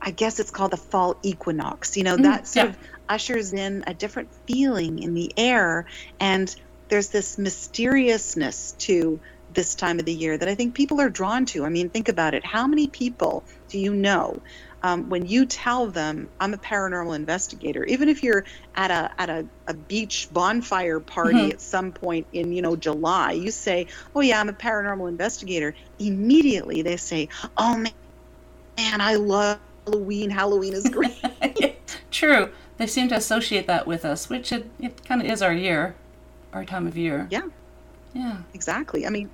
I 0.00 0.10
guess 0.12 0.40
it's 0.40 0.50
called 0.50 0.72
the 0.72 0.76
fall 0.76 1.16
equinox. 1.24 1.96
You 1.96 2.04
know, 2.04 2.16
Mhm, 2.16 2.22
that 2.22 2.46
sort 2.46 2.66
yeah. 2.66 2.70
of 2.70 2.78
ushers 3.08 3.52
in 3.52 3.84
a 3.86 3.94
different 3.94 4.30
feeling 4.46 4.98
in 5.00 5.14
the 5.14 5.32
air, 5.38 5.86
and 6.20 6.54
there's 6.90 7.10
this 7.10 7.38
mysteriousness 7.38 8.74
to 8.80 9.20
this 9.54 9.74
time 9.74 9.98
of 9.98 10.04
the 10.04 10.12
year 10.12 10.36
that 10.36 10.48
I 10.48 10.54
think 10.54 10.74
people 10.74 11.00
are 11.00 11.08
drawn 11.08 11.46
to. 11.46 11.64
I 11.64 11.68
mean, 11.68 11.88
think 11.90 12.08
about 12.08 12.34
it. 12.34 12.44
How 12.44 12.66
many 12.66 12.86
people 12.88 13.44
do 13.68 13.78
you 13.78 13.94
know 13.94 14.40
um, 14.82 15.08
when 15.08 15.26
you 15.26 15.46
tell 15.46 15.88
them 15.88 16.28
I'm 16.38 16.54
a 16.54 16.58
paranormal 16.58 17.16
investigator, 17.16 17.84
even 17.84 18.08
if 18.08 18.22
you're 18.22 18.44
at 18.76 18.90
a 18.90 19.10
at 19.18 19.28
a, 19.30 19.46
a 19.66 19.74
beach 19.74 20.28
bonfire 20.32 21.00
party 21.00 21.34
Mhm. 21.48 21.52
at 21.54 21.60
some 21.60 21.92
point 21.92 22.26
in 22.32 22.52
you 22.52 22.62
know 22.62 22.76
July, 22.76 23.32
you 23.32 23.50
say, 23.50 23.88
"Oh 24.14 24.20
yeah, 24.20 24.38
I'm 24.38 24.48
a 24.48 24.52
paranormal 24.52 25.08
investigator." 25.08 25.74
Immediately 25.98 26.82
they 26.82 26.96
say, 26.96 27.28
"Oh 27.56 27.76
man, 27.76 27.92
man 28.76 29.00
I 29.00 29.14
love 29.16 29.58
Halloween. 29.86 30.30
Halloween 30.30 30.74
is 30.74 30.88
great." 30.88 31.76
True. 32.10 32.50
They 32.76 32.86
seem 32.86 33.08
to 33.08 33.16
associate 33.16 33.66
that 33.66 33.86
with 33.88 34.04
us, 34.04 34.28
which 34.30 34.52
it, 34.52 34.70
it 34.78 35.04
kind 35.04 35.20
of 35.20 35.26
is 35.28 35.42
our 35.42 35.52
year, 35.52 35.96
our 36.52 36.64
time 36.64 36.86
of 36.86 36.96
year. 36.96 37.26
yeah. 37.30 37.42
Yeah. 38.14 38.38
Exactly. 38.54 39.06
I 39.06 39.10
mean, 39.10 39.28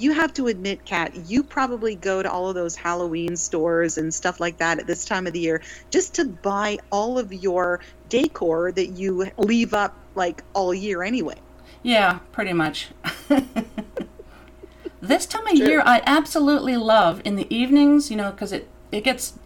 you 0.00 0.12
have 0.12 0.32
to 0.34 0.46
admit, 0.46 0.84
Kat, 0.84 1.14
you 1.26 1.42
probably 1.42 1.94
go 1.94 2.22
to 2.22 2.30
all 2.30 2.48
of 2.48 2.54
those 2.54 2.74
Halloween 2.74 3.36
stores 3.36 3.98
and 3.98 4.12
stuff 4.12 4.40
like 4.40 4.58
that 4.58 4.78
at 4.78 4.86
this 4.86 5.04
time 5.04 5.26
of 5.26 5.32
the 5.32 5.40
year 5.40 5.62
just 5.90 6.14
to 6.14 6.24
buy 6.24 6.78
all 6.90 7.18
of 7.18 7.32
your 7.32 7.80
decor 8.08 8.72
that 8.72 8.88
you 8.88 9.30
leave 9.36 9.74
up 9.74 9.94
like 10.14 10.42
all 10.54 10.72
year 10.72 11.02
anyway. 11.02 11.36
Yeah, 11.82 12.20
pretty 12.32 12.52
much. 12.52 12.88
this 15.00 15.26
time 15.26 15.46
of 15.46 15.56
True. 15.56 15.66
year, 15.66 15.82
I 15.84 16.02
absolutely 16.06 16.76
love 16.76 17.22
in 17.24 17.36
the 17.36 17.46
evenings, 17.54 18.10
you 18.10 18.16
know, 18.16 18.30
because 18.30 18.52
it, 18.52 18.68
it 18.90 19.04
gets 19.04 19.38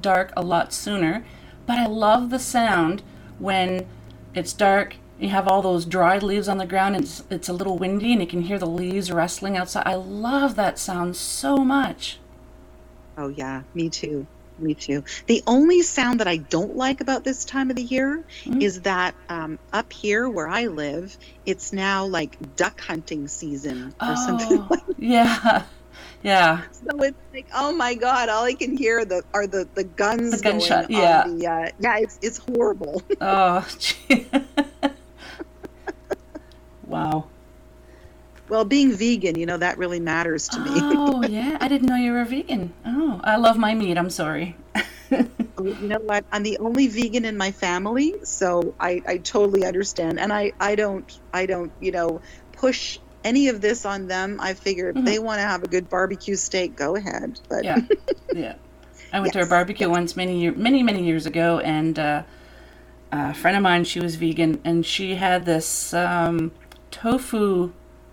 dark 0.00 0.32
a 0.36 0.42
lot 0.42 0.72
sooner. 0.72 1.24
But 1.66 1.78
I 1.78 1.86
love 1.86 2.30
the 2.30 2.38
sound 2.38 3.02
when 3.38 3.86
it's 4.34 4.52
dark. 4.52 4.96
You 5.22 5.28
have 5.28 5.46
all 5.46 5.62
those 5.62 5.84
dried 5.84 6.24
leaves 6.24 6.48
on 6.48 6.58
the 6.58 6.66
ground. 6.66 6.96
And 6.96 7.04
it's 7.04 7.22
it's 7.30 7.48
a 7.48 7.52
little 7.52 7.78
windy, 7.78 8.10
and 8.12 8.20
you 8.20 8.26
can 8.26 8.42
hear 8.42 8.58
the 8.58 8.66
leaves 8.66 9.12
rustling 9.12 9.56
outside. 9.56 9.84
I 9.86 9.94
love 9.94 10.56
that 10.56 10.80
sound 10.80 11.14
so 11.14 11.58
much. 11.58 12.18
Oh, 13.16 13.28
yeah, 13.28 13.62
me 13.72 13.88
too. 13.88 14.26
Me 14.58 14.74
too. 14.74 15.04
The 15.26 15.42
only 15.46 15.82
sound 15.82 16.18
that 16.20 16.26
I 16.26 16.38
don't 16.38 16.76
like 16.76 17.00
about 17.00 17.22
this 17.22 17.44
time 17.44 17.70
of 17.70 17.76
the 17.76 17.82
year 17.84 18.24
Mhm. 18.44 18.62
is 18.62 18.80
that 18.82 19.14
um, 19.28 19.60
up 19.72 19.92
here 19.92 20.28
where 20.28 20.48
I 20.48 20.66
live, 20.66 21.16
it's 21.46 21.72
now 21.72 22.06
like 22.06 22.56
duck 22.56 22.80
hunting 22.80 23.28
season 23.28 23.94
or 24.00 24.16
something 24.16 24.58
Oh, 24.58 24.66
like 24.70 24.80
yeah, 24.98 25.62
yeah. 26.24 26.62
So 26.72 27.00
it's 27.02 27.16
like, 27.32 27.46
oh 27.54 27.72
my 27.72 27.94
god! 27.94 28.28
All 28.28 28.42
I 28.44 28.54
can 28.54 28.76
hear 28.76 29.04
the 29.04 29.22
are 29.32 29.46
the 29.46 29.68
the 29.74 29.84
guns. 29.84 30.32
The 30.32 30.42
gunshot, 30.42 30.88
going 30.88 31.00
yeah. 31.00 31.24
The, 31.28 31.46
uh, 31.46 31.68
yeah, 31.78 31.98
it's 31.98 32.18
it's 32.22 32.38
horrible. 32.38 33.02
Oh, 33.20 33.64
gee. 33.78 34.26
Wow. 36.86 37.26
well, 38.48 38.64
being 38.64 38.92
vegan, 38.92 39.38
you 39.38 39.46
know, 39.46 39.56
that 39.56 39.78
really 39.78 40.00
matters 40.00 40.48
to 40.50 40.60
me. 40.60 40.72
Oh, 40.76 41.22
yeah. 41.28 41.56
I 41.60 41.68
didn't 41.68 41.88
know 41.88 41.96
you 41.96 42.12
were 42.12 42.24
vegan. 42.24 42.72
Oh, 42.84 43.20
I 43.24 43.36
love 43.36 43.56
my 43.56 43.74
meat. 43.74 43.96
I'm 43.96 44.10
sorry. 44.10 44.56
you 45.10 45.88
know 45.88 45.98
what? 46.00 46.24
I'm 46.32 46.42
the 46.42 46.58
only 46.58 46.86
vegan 46.88 47.24
in 47.24 47.36
my 47.36 47.50
family, 47.50 48.14
so 48.24 48.74
I 48.80 49.02
I 49.06 49.18
totally 49.18 49.64
understand, 49.64 50.18
and 50.18 50.32
I 50.32 50.52
I 50.58 50.74
don't 50.74 51.18
I 51.32 51.46
don't 51.46 51.72
you 51.80 51.92
know 51.92 52.20
push 52.52 52.98
any 53.24 53.48
of 53.48 53.60
this 53.60 53.84
on 53.84 54.06
them. 54.06 54.38
I 54.40 54.54
figure 54.54 54.90
if 54.94 55.04
they 55.04 55.18
want 55.18 55.38
to 55.38 55.42
have 55.42 55.62
a 55.62 55.68
good 55.68 55.88
barbecue 55.88 56.34
steak, 56.36 56.76
go 56.76 56.96
ahead. 56.96 57.38
But 57.48 57.64
Mm-hmm. 57.64 57.92
Yeah, 58.36 58.40
yeah. 58.40 58.54
I 59.12 59.20
went 59.20 59.32
to 59.34 59.38
a 59.38 59.42
Yes, 59.42 59.50
barbecue 59.50 59.88
once 59.88 60.16
many 60.16 60.40
year, 60.40 60.52
many 60.52 60.82
many 60.82 61.04
years 61.04 61.26
ago, 61.26 61.58
and 61.60 61.98
uh, 61.98 62.22
a 63.12 63.34
friend 63.34 63.56
of 63.56 63.62
mine, 63.62 63.84
she 63.84 64.00
was 64.00 64.16
vegan, 64.16 64.60
and 64.64 64.84
she 64.84 65.14
had 65.14 65.44
this 65.44 65.92
um, 65.94 66.52
tofu 66.92 67.72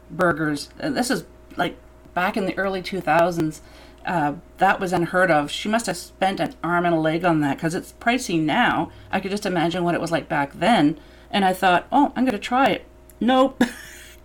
burgers. 0.10 0.70
And 0.80 0.98
this 0.98 1.12
is 1.12 1.26
like 1.56 1.78
back 2.16 2.36
in 2.36 2.46
the 2.46 2.58
early 2.58 2.82
2000s. 2.82 3.60
Uh, 4.06 4.36
that 4.58 4.80
was 4.80 4.92
unheard 4.94 5.30
of. 5.30 5.52
She 5.52 5.70
must 5.70 5.86
have 5.86 5.98
spent 5.98 6.40
an 6.40 6.56
arm 6.64 6.86
and 6.86 6.96
a 6.96 7.00
leg 7.00 7.24
on 7.24 7.42
that 7.42 7.58
because 7.58 7.76
it's 7.76 7.94
pricey 8.00 8.42
now. 8.42 8.92
I 9.12 9.20
could 9.20 9.30
just 9.30 9.46
imagine 9.46 9.84
what 9.84 9.94
it 9.94 10.02
was 10.02 10.12
like 10.12 10.28
back 10.28 10.54
then. 10.54 11.00
And 11.30 11.46
I 11.46 11.54
thought, 11.54 11.86
oh, 11.92 12.12
I'm 12.16 12.24
going 12.24 12.32
to 12.32 12.40
try 12.40 12.70
it. 12.70 12.86
Nope. 13.20 13.62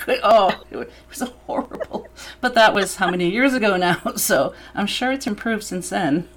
Oh, 0.07 0.51
it 0.71 0.91
was 1.09 1.21
horrible. 1.47 2.09
But 2.41 2.55
that 2.55 2.75
was 2.75 2.97
how 2.97 3.11
many 3.11 3.31
years 3.31 3.55
ago 3.55 3.77
now? 3.77 4.01
So 4.17 4.53
I'm 4.75 4.87
sure 4.87 5.13
it's 5.13 5.27
improved 5.27 5.63
since 5.63 5.89
then. 5.89 6.29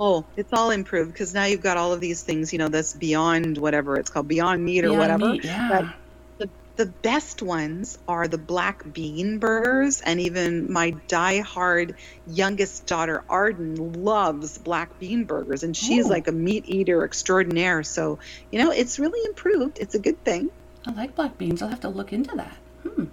oh, 0.00 0.24
it's 0.36 0.52
all 0.52 0.70
improved 0.70 1.12
because 1.12 1.34
now 1.34 1.44
you've 1.44 1.62
got 1.62 1.76
all 1.76 1.92
of 1.92 2.00
these 2.00 2.22
things, 2.22 2.52
you 2.52 2.58
know, 2.58 2.68
that's 2.68 2.94
beyond 2.94 3.58
whatever 3.58 3.96
it's 3.96 4.10
called, 4.10 4.26
beyond 4.28 4.64
meat 4.64 4.84
or 4.84 4.88
Beyond 4.88 4.98
whatever. 4.98 5.32
Meat, 5.34 5.44
yeah. 5.44 5.68
But 5.68 5.94
the 6.76 6.86
best 6.86 7.40
ones 7.42 7.98
are 8.08 8.26
the 8.26 8.38
black 8.38 8.92
bean 8.92 9.38
burgers, 9.38 10.00
and 10.00 10.20
even 10.20 10.72
my 10.72 10.90
die-hard 11.08 11.94
youngest 12.26 12.86
daughter 12.86 13.22
Arden 13.28 14.02
loves 14.04 14.58
black 14.58 14.98
bean 14.98 15.24
burgers, 15.24 15.62
and 15.62 15.76
she's 15.76 16.06
Oh. 16.06 16.08
like 16.08 16.26
a 16.28 16.32
meat 16.32 16.64
eater 16.66 17.04
extraordinaire. 17.04 17.82
So 17.84 18.18
you 18.50 18.58
know, 18.58 18.70
it's 18.70 18.98
really 18.98 19.24
improved. 19.26 19.78
It's 19.80 19.94
a 19.94 19.98
good 20.00 20.22
thing. 20.24 20.50
I 20.86 20.92
like 20.92 21.14
black 21.14 21.38
beans. 21.38 21.62
I'll 21.62 21.68
have 21.68 21.80
to 21.80 21.88
look 21.88 22.12
into 22.12 22.34
that. 22.36 22.56
Hmm. 22.82 23.04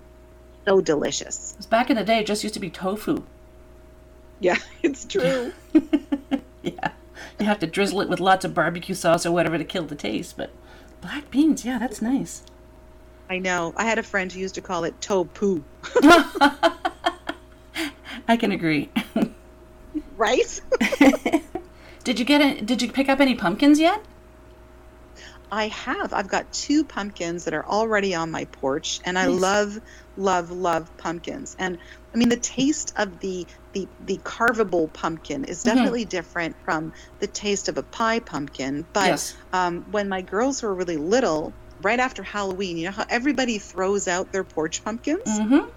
So 0.67 0.82
delicious 0.82 1.56
back 1.69 1.89
in 1.89 1.95
the 1.95 2.04
day, 2.04 2.19
it 2.19 2.26
just 2.26 2.43
used 2.43 2.54
to 2.56 2.60
be 2.60 2.69
tofu. 2.69 3.24
Yeah, 4.39 4.58
it's 4.82 5.06
true. 5.06 5.54
Yeah. 6.63 6.91
You 7.39 7.45
have 7.45 7.60
to 7.60 7.67
drizzle 7.67 8.02
it 8.02 8.10
with 8.10 8.19
lots 8.19 8.45
of 8.45 8.54
barbecue 8.54 8.93
sauce 8.95 9.26
or 9.26 9.32
whatever 9.32 9.58
to 9.58 9.63
kill 9.63 9.84
the 9.86 9.95
taste. 9.95 10.38
But 10.38 10.52
black 11.02 11.30
beans, 11.32 11.65
yeah, 11.65 11.78
that's 11.80 12.02
nice. 12.02 12.43
I 13.32 13.39
know. 13.39 13.74
I 13.78 13.86
had 13.86 13.98
a 13.98 14.04
friend 14.04 14.30
who 14.30 14.39
used 14.41 14.56
to 14.56 14.62
call 14.62 14.84
it 14.84 15.00
tofu. 15.00 15.63
I 18.28 18.36
can 18.38 18.52
agree. 18.52 18.89
Right? 20.17 20.60
did 22.04 22.20
you 22.20 22.26
get 22.26 22.41
it? 22.41 22.65
Did 22.65 22.82
you 22.82 22.91
pick 22.91 23.08
up 23.08 23.22
any 23.22 23.36
pumpkins 23.36 23.80
yet? 23.80 24.02
I 25.50 25.67
have. 25.70 26.13
I've 26.13 26.28
got 26.28 26.52
two 26.52 26.84
pumpkins 26.84 27.46
that 27.46 27.54
are 27.54 27.65
already 27.65 28.13
on 28.15 28.32
my 28.32 28.46
porch, 28.46 29.00
and 29.06 29.17
I 29.17 29.28
Nice. 29.28 29.41
love, 29.41 29.78
love, 30.17 30.52
love 30.52 30.89
pumpkins. 30.98 31.56
And 31.58 31.78
I 32.13 32.17
mean, 32.17 32.30
the 32.30 32.38
taste 32.38 32.91
of 32.98 33.17
the 33.20 33.48
the 33.74 33.88
the 34.00 34.20
carvable 34.26 34.89
pumpkin 34.94 35.46
is 35.46 35.62
Mhm. 35.62 35.63
definitely 35.63 36.06
different 36.06 36.58
from 36.65 36.91
the 37.20 37.28
taste 37.28 37.70
of 37.70 37.78
a 37.78 37.84
pie 37.84 38.20
pumpkin. 38.20 38.88
But 38.94 39.08
yes. 39.08 39.36
um, 39.54 39.86
when 39.89 40.10
my 40.10 40.22
girls 40.22 40.62
were 40.63 40.76
really 40.76 40.98
little, 40.98 41.54
right 41.84 42.00
after 42.00 42.24
Halloween, 42.24 42.78
you 42.78 42.86
know 42.86 42.91
how 42.91 43.06
everybody 43.10 43.60
throws 43.60 44.08
out 44.08 44.32
their 44.32 44.44
porch 44.44 44.84
pumpkins. 44.84 45.24
Mm-hmm. 45.28 45.67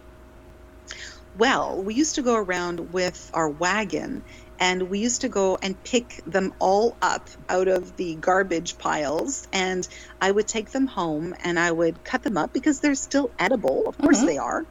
Well, 1.37 1.83
we 1.83 1.95
used 1.95 2.14
to 2.14 2.23
go 2.23 2.37
around 2.37 2.93
with 2.93 3.29
our 3.35 3.51
wagon 3.51 4.25
and 4.61 4.85
we 4.88 5.01
used 5.01 5.23
to 5.23 5.29
go 5.29 5.59
and 5.61 5.83
pick 5.83 6.21
them 6.27 6.53
all 6.61 6.97
up 7.03 7.29
out 7.49 7.67
of 7.67 7.97
the 7.97 8.14
garbage 8.14 8.79
piles 8.79 9.49
and 9.53 9.87
I 10.21 10.31
would 10.31 10.47
take 10.47 10.71
them 10.71 10.87
home 10.87 11.35
and 11.43 11.59
I 11.59 11.73
would 11.73 12.05
cut 12.05 12.23
them 12.23 12.37
up 12.37 12.53
because 12.53 12.79
they're 12.81 12.95
still 12.95 13.33
edible. 13.37 13.88
Of 13.88 13.99
course 13.99 14.21
Mhm. 14.21 14.27
they 14.27 14.38
are. 14.38 14.64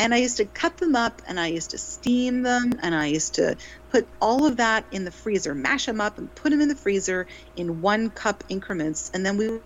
And 0.00 0.12
I 0.14 0.16
used 0.16 0.38
to 0.38 0.46
cut 0.46 0.78
them 0.78 0.96
up 0.96 1.22
and 1.28 1.38
I 1.38 1.48
used 1.48 1.70
to 1.72 1.78
steam 1.78 2.42
them 2.42 2.72
and 2.82 2.92
I 2.94 3.06
used 3.06 3.36
to 3.36 3.56
put 3.92 4.08
all 4.20 4.46
of 4.46 4.56
that 4.56 4.86
in 4.90 5.04
the 5.04 5.12
freezer, 5.12 5.54
mash 5.54 5.86
them 5.86 6.00
up 6.00 6.18
and 6.18 6.34
put 6.34 6.50
them 6.50 6.60
in 6.60 6.68
the 6.68 6.76
freezer 6.76 7.28
in 7.54 7.82
one 7.82 8.10
cup 8.10 8.42
increments 8.48 9.10
and 9.14 9.24
then 9.24 9.36
we 9.36 9.60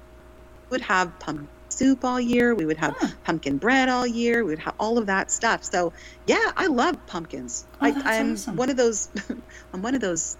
would 0.70 0.80
have 0.82 1.18
pumpkin 1.18 1.48
soup 1.68 2.04
all 2.04 2.20
year. 2.20 2.54
We 2.54 2.66
would 2.66 2.76
have 2.76 2.94
Huh. 2.96 3.08
pumpkin 3.24 3.56
bread 3.58 3.88
all 3.88 4.06
year. 4.06 4.44
We 4.44 4.50
would 4.50 4.60
have 4.60 4.74
all 4.78 4.96
of 4.98 5.06
that 5.06 5.30
stuff. 5.30 5.64
So 5.64 5.92
yeah, 6.26 6.52
I 6.56 6.66
love 6.66 7.04
pumpkins. 7.06 7.64
Oh, 7.80 7.86
I, 7.86 8.18
I'm 8.18 8.32
awesome. 8.34 8.56
one 8.56 8.70
of 8.70 8.76
those. 8.76 9.08
I'm 9.72 9.82
one 9.82 9.94
of 9.94 10.00
those 10.00 10.36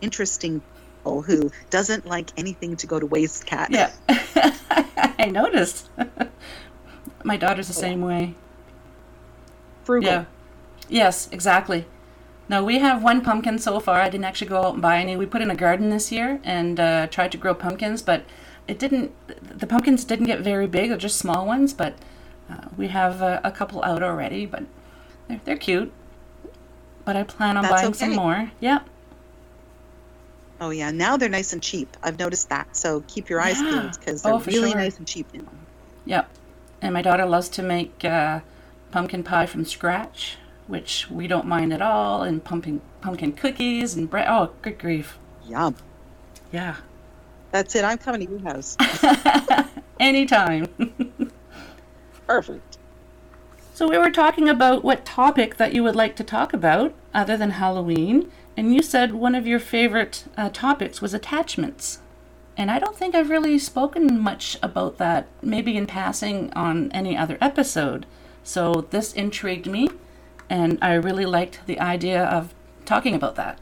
interesting 0.00 0.62
people 0.98 1.22
who 1.22 1.50
doesn't 1.70 2.06
like 2.06 2.30
anything 2.38 2.76
to 2.76 2.86
go 2.86 2.98
to 2.98 3.06
waste. 3.06 3.44
Kat. 3.46 3.70
Yeah. 3.70 3.90
I 5.18 5.26
noticed. 5.30 5.90
My 7.24 7.36
daughter's 7.36 7.68
the 7.68 7.74
same 7.74 8.00
way. 8.00 8.34
Frugal. 9.84 10.10
Yeah. 10.10 10.24
Yes, 10.88 11.28
exactly. 11.32 11.86
No, 12.48 12.62
we 12.62 12.78
have 12.78 13.02
one 13.02 13.22
pumpkin 13.22 13.58
so 13.58 13.80
far. 13.80 14.00
I 14.00 14.10
didn't 14.10 14.24
actually 14.26 14.48
go 14.48 14.62
out 14.62 14.74
and 14.74 14.82
buy 14.82 14.98
any. 14.98 15.16
We 15.16 15.24
put 15.26 15.40
in 15.40 15.50
a 15.50 15.54
garden 15.54 15.88
this 15.90 16.12
year 16.12 16.40
and 16.44 16.78
uh, 16.78 17.06
tried 17.06 17.32
to 17.32 17.38
grow 17.38 17.54
pumpkins, 17.54 18.02
but 18.02 18.24
it 18.66 18.78
didn't. 18.78 19.12
The 19.58 19.66
pumpkins 19.66 20.04
didn't 20.04 20.26
get 20.26 20.40
very 20.40 20.66
big. 20.66 20.88
They're 20.88 20.98
just 20.98 21.18
small 21.18 21.46
ones, 21.46 21.72
but 21.72 21.94
uh, 22.50 22.68
we 22.76 22.88
have 22.88 23.20
a, 23.22 23.40
a, 23.44 23.50
couple 23.50 23.82
out 23.84 24.02
already. 24.02 24.46
But 24.46 24.64
they're 25.28 25.40
they're 25.44 25.56
cute. 25.56 25.92
But 27.04 27.16
I 27.16 27.22
plan 27.24 27.56
on 27.56 27.62
That's 27.62 27.74
buying 27.74 27.88
okay. 27.88 27.98
some 27.98 28.14
more. 28.14 28.50
Yep. 28.60 28.88
Oh 30.60 30.70
yeah, 30.70 30.90
now 30.90 31.16
they're 31.16 31.28
nice 31.28 31.52
and 31.52 31.62
cheap. 31.62 31.96
I've 32.02 32.18
noticed 32.18 32.48
that. 32.48 32.76
So 32.76 33.02
keep 33.06 33.28
your 33.28 33.40
eyes 33.40 33.60
Yeah. 33.60 33.70
peeled 33.70 33.98
because 33.98 34.22
they're 34.22 34.32
Oh, 34.32 34.38
really 34.38 34.70
sure. 34.70 34.78
nice 34.78 34.96
and 34.96 35.06
cheap 35.06 35.26
now. 35.34 35.42
Yep. 36.06 36.30
And 36.80 36.94
my 36.94 37.02
daughter 37.02 37.26
loves 37.26 37.48
to 37.50 37.62
make 37.62 38.04
uh, 38.04 38.40
pumpkin 38.90 39.22
pie 39.22 39.46
from 39.46 39.64
scratch, 39.64 40.36
which 40.66 41.10
we 41.10 41.26
don't 41.26 41.46
mind 41.46 41.72
at 41.72 41.82
all, 41.82 42.22
and 42.22 42.42
pumpkin 42.42 42.80
pumpkin 43.00 43.32
cookies 43.32 43.94
and 43.94 44.08
bread. 44.08 44.26
Oh, 44.28 44.50
good 44.62 44.78
grief! 44.78 45.18
Yum. 45.46 45.76
Yeah. 46.52 46.76
That's 47.54 47.76
it. 47.76 47.84
I'm 47.84 47.98
coming 47.98 48.26
to 48.26 48.32
your 48.32 48.40
house. 48.40 48.76
Anytime. 50.00 50.66
Perfect. 52.26 52.78
So 53.72 53.88
we 53.88 53.96
were 53.96 54.10
talking 54.10 54.48
about 54.48 54.82
what 54.82 55.04
topic 55.04 55.56
that 55.58 55.72
you 55.72 55.84
would 55.84 55.94
like 55.94 56.16
to 56.16 56.24
talk 56.24 56.52
about 56.52 56.94
other 57.14 57.36
than 57.36 57.50
Halloween, 57.50 58.32
and 58.56 58.74
you 58.74 58.82
said 58.82 59.14
one 59.14 59.36
of 59.36 59.46
your 59.46 59.60
favorite 59.60 60.24
uh, 60.36 60.50
topics 60.52 61.00
was 61.00 61.14
attachments. 61.14 62.00
And 62.56 62.72
I 62.72 62.80
don't 62.80 62.96
think 62.96 63.14
I've 63.14 63.30
really 63.30 63.60
spoken 63.60 64.18
much 64.18 64.58
about 64.60 64.98
that, 64.98 65.28
maybe 65.40 65.76
in 65.76 65.86
passing 65.86 66.52
on 66.54 66.90
any 66.90 67.16
other 67.16 67.38
episode. 67.40 68.04
So 68.42 68.88
this 68.90 69.12
intrigued 69.12 69.66
me, 69.66 69.90
and 70.50 70.76
I 70.82 70.94
really 70.94 71.24
liked 71.24 71.60
the 71.66 71.78
idea 71.78 72.24
of 72.24 72.52
talking 72.84 73.14
about 73.14 73.36
that. 73.36 73.60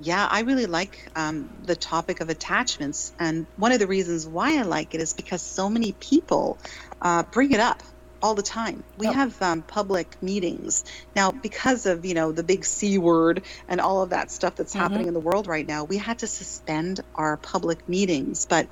Yeah, 0.00 0.28
I 0.30 0.42
really 0.42 0.66
like 0.66 1.08
um, 1.16 1.50
the 1.62 1.76
topic 1.76 2.20
of 2.20 2.30
attachments, 2.30 3.14
and 3.18 3.48
one 3.56 3.72
of 3.72 3.80
the 3.80 3.88
reasons 3.88 4.28
why 4.28 4.58
I 4.60 4.64
like 4.64 4.94
it 4.94 5.02
is 5.02 5.14
because 5.14 5.44
so 5.46 5.70
many 5.70 5.94
people 5.94 6.60
uh, 7.02 7.24
bring 7.32 7.52
it 7.52 7.60
up 7.62 7.82
all 8.22 8.36
the 8.36 8.44
time. 8.44 8.84
We 8.98 9.10
Yep. 9.10 9.12
have 9.12 9.42
um, 9.42 9.64
public 9.64 10.18
meetings 10.22 10.84
now 11.16 11.32
because 11.32 11.86
of 11.86 12.04
you 12.06 12.14
know 12.14 12.32
the 12.34 12.44
big 12.44 12.66
C 12.66 12.98
word 12.98 13.46
and 13.68 13.80
all 13.80 14.02
of 14.02 14.10
that 14.10 14.32
stuff 14.32 14.56
that's 14.56 14.74
happening 14.74 15.08
in 15.08 15.14
the 15.14 15.20
world 15.20 15.48
right 15.48 15.66
now. 15.66 15.86
We 15.86 15.98
had 15.98 16.20
to 16.20 16.28
suspend 16.28 17.00
our 17.16 17.38
public 17.38 17.88
meetings, 17.88 18.46
but 18.50 18.68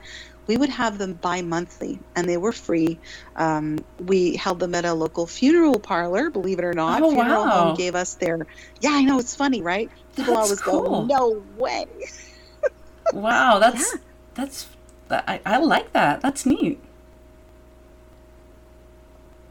we 0.48 0.56
would 0.56 0.70
have 0.70 0.98
them 0.98 1.14
bi-monthly 1.14 2.00
and 2.16 2.28
they 2.28 2.36
were 2.36 2.52
free 2.52 2.98
um, 3.36 3.78
we 4.00 4.34
held 4.36 4.58
them 4.58 4.74
at 4.74 4.84
a 4.84 4.94
local 4.94 5.26
funeral 5.26 5.78
parlor 5.78 6.30
believe 6.30 6.58
it 6.58 6.64
or 6.64 6.74
not 6.74 7.02
Oh, 7.02 7.12
funeral 7.12 7.44
wow. 7.44 7.50
home 7.50 7.74
gave 7.76 7.94
us 7.94 8.16
their 8.16 8.38
yeah 8.80 8.90
i 8.92 9.04
know 9.04 9.18
it's 9.20 9.36
funny 9.36 9.62
right 9.62 9.92
people 10.16 10.34
That's 10.34 10.44
always 10.44 10.60
cool. 10.62 11.02
go 11.02 11.06
no 11.06 11.44
way 11.56 11.86
Wow, 13.12 13.58
that's 13.58 13.92
Yeah. 13.94 14.00
that's 14.34 14.66
I, 15.10 15.40
I 15.46 15.58
like 15.58 15.92
that. 15.94 16.20
That's 16.20 16.44
neat. 16.44 16.82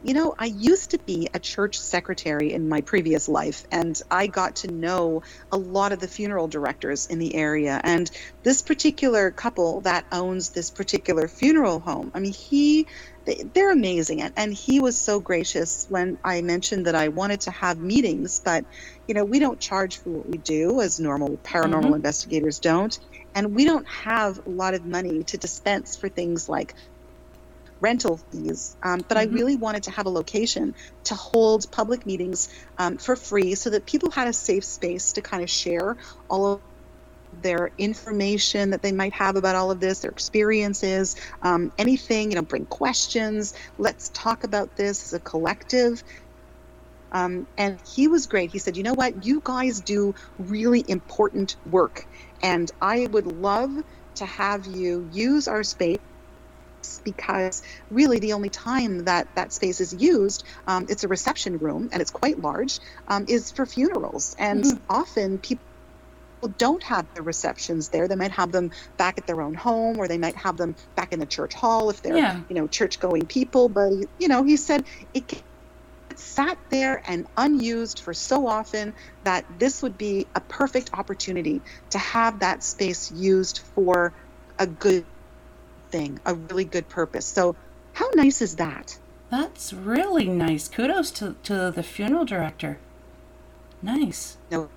You 0.02 0.14
know, 0.14 0.32
I 0.38 0.44
used 0.44 0.92
to 0.92 1.00
be 1.06 1.28
a 1.34 1.40
church 1.40 1.76
secretary 1.76 2.52
in 2.52 2.68
my 2.68 2.82
previous 2.82 3.26
life, 3.26 3.64
and 3.72 3.98
I 4.12 4.28
got 4.28 4.54
to 4.56 4.72
know 4.72 5.22
a 5.50 5.58
lot 5.58 5.90
of 5.90 5.98
the 5.98 6.06
funeral 6.06 6.46
directors 6.46 7.06
in 7.06 7.18
the 7.18 7.34
area. 7.34 7.80
And 7.82 8.08
this 8.44 8.62
particular 8.62 9.32
couple 9.32 9.80
that 9.80 10.06
owns 10.12 10.50
this 10.50 10.70
particular 10.70 11.26
funeral 11.26 11.80
home, 11.80 12.12
I 12.14 12.20
mean, 12.20 12.32
he, 12.32 12.86
they- 13.26 13.42
they're 13.52 13.72
amazing. 13.72 14.22
And, 14.22 14.54
he 14.54 14.78
was 14.78 15.02
so 15.02 15.18
gracious 15.20 15.84
when 15.88 16.18
I 16.22 16.42
mentioned 16.42 16.86
that 16.86 16.94
I 16.94 17.08
wanted 17.08 17.40
to 17.42 17.50
have 17.50 17.78
meetings, 17.80 18.40
but, 18.44 18.64
you 19.08 19.14
know, 19.14 19.24
we 19.24 19.40
don't 19.40 19.60
charge 19.60 19.98
for 19.98 20.10
what 20.12 20.28
we 20.28 20.38
do, 20.38 20.80
as 20.80 21.00
normal 21.00 21.38
paranormal 21.38 21.90
Mhm. 21.90 21.96
investigators 21.96 22.60
don't. 22.60 22.96
And 23.34 23.52
we 23.54 23.64
don't 23.64 23.86
have 23.88 24.38
a 24.38 24.48
lot 24.50 24.74
of 24.74 24.84
money 24.84 25.24
to 25.24 25.38
dispense 25.38 25.96
for 25.96 26.08
things 26.08 26.48
like 26.48 26.74
rental 27.80 28.20
fees. 28.32 28.76
Um, 28.84 29.00
but 29.08 29.18
Mhm. 29.18 29.20
I 29.30 29.34
really 29.34 29.56
wanted 29.56 29.84
to 29.84 29.92
have 29.92 30.06
a 30.06 30.10
location 30.10 30.74
to 31.06 31.14
hold 31.16 31.66
public 31.72 32.06
meetings 32.06 32.48
um, 32.78 32.98
for 32.98 33.16
free 33.16 33.54
so 33.56 33.70
that 33.70 33.86
people 33.86 34.10
had 34.10 34.28
a 34.28 34.32
safe 34.34 34.64
space 34.64 35.14
to 35.14 35.22
kind 35.22 35.42
of 35.42 35.50
share 35.50 35.96
all 36.30 36.46
of 36.46 36.62
their 37.32 37.72
information 37.78 38.70
that 38.70 38.82
they 38.82 38.92
might 38.92 39.14
have 39.14 39.36
about 39.36 39.56
all 39.56 39.70
of 39.70 39.80
this, 39.80 40.00
their 40.00 40.10
experiences, 40.12 41.16
um, 41.42 41.70
anything, 41.78 42.30
you 42.30 42.36
know, 42.36 42.42
bring 42.42 42.66
questions. 42.66 43.54
Let's 43.78 44.10
talk 44.10 44.44
about 44.44 44.76
this 44.76 45.06
as 45.06 45.14
a 45.14 45.20
collective. 45.22 46.02
Um, 47.12 47.46
and 47.58 47.80
he 47.86 48.08
was 48.08 48.26
great. 48.26 48.50
He 48.50 48.58
said, 48.60 48.76
you 48.76 48.84
know 48.84 48.94
what? 48.94 49.24
You 49.24 49.40
guys 49.44 49.80
do 49.82 50.14
really 50.38 50.84
important 50.88 51.56
work. 51.64 52.06
And 52.42 52.70
I 52.80 53.08
would 53.10 53.26
love 53.26 53.70
to 54.16 54.26
have 54.26 54.66
you 54.66 55.06
use 55.10 55.48
our 55.48 55.64
space 55.64 55.96
because 57.04 57.62
really 57.90 58.18
the 58.18 58.32
only 58.32 58.50
time 58.50 59.04
that 59.04 59.28
that 59.36 59.52
space 59.52 59.80
is 59.80 59.92
used, 59.92 60.44
um, 60.66 60.86
it's 60.88 61.04
a 61.04 61.08
reception 61.08 61.58
room 61.58 61.88
and 61.92 62.00
it's 62.02 62.10
quite 62.10 62.38
large, 62.38 62.80
um, 63.08 63.24
is 63.28 63.50
for 63.50 63.66
funerals. 63.66 64.34
And 64.38 64.64
Mhm. 64.64 64.82
often 64.88 65.38
people 65.38 65.62
don't 66.56 66.82
have 66.84 67.06
the 67.14 67.22
receptions 67.22 67.88
there. 67.88 68.06
They 68.08 68.14
might 68.16 68.30
have 68.32 68.52
them 68.52 68.70
back 68.96 69.18
at 69.18 69.26
their 69.26 69.40
own 69.42 69.54
home 69.54 69.96
or 69.98 70.06
they 70.08 70.18
might 70.18 70.36
have 70.36 70.56
them 70.56 70.76
back 70.96 71.12
in 71.12 71.18
the 71.18 71.26
church 71.26 71.54
hall 71.54 71.90
if 71.90 72.00
they're, 72.02 72.16
Yeah. 72.16 72.42
you 72.48 72.54
know, 72.54 72.68
church 72.68 72.98
going 73.00 73.26
people. 73.26 73.68
But, 73.68 73.90
you 74.18 74.28
know, 74.28 74.44
he 74.44 74.56
said 74.56 74.84
it 75.14 75.44
sat 76.16 76.58
there 76.70 77.02
and 77.06 77.26
unused 77.36 78.00
for 78.00 78.14
so 78.14 78.46
often 78.46 78.94
that 79.24 79.44
this 79.58 79.82
would 79.82 79.96
be 79.98 80.30
a 80.34 80.40
perfect 80.40 80.90
opportunity 80.92 81.62
to 81.90 81.98
have 81.98 82.40
that 82.40 82.62
space 82.62 83.10
used 83.10 83.60
for 83.74 84.14
a 84.58 84.66
good 84.66 85.06
thing, 85.90 86.20
a 86.24 86.34
really 86.34 86.64
good 86.64 86.88
purpose. 86.88 87.26
So, 87.26 87.56
how 87.92 88.08
nice 88.14 88.40
is 88.42 88.56
that? 88.56 88.98
That's 89.30 89.72
really 89.72 90.26
nice. 90.26 90.68
Kudos 90.68 91.10
to, 91.12 91.36
to 91.44 91.70
the 91.70 91.82
funeral 91.82 92.24
director. 92.24 92.78
Nice. 93.82 94.38
No 94.50 94.70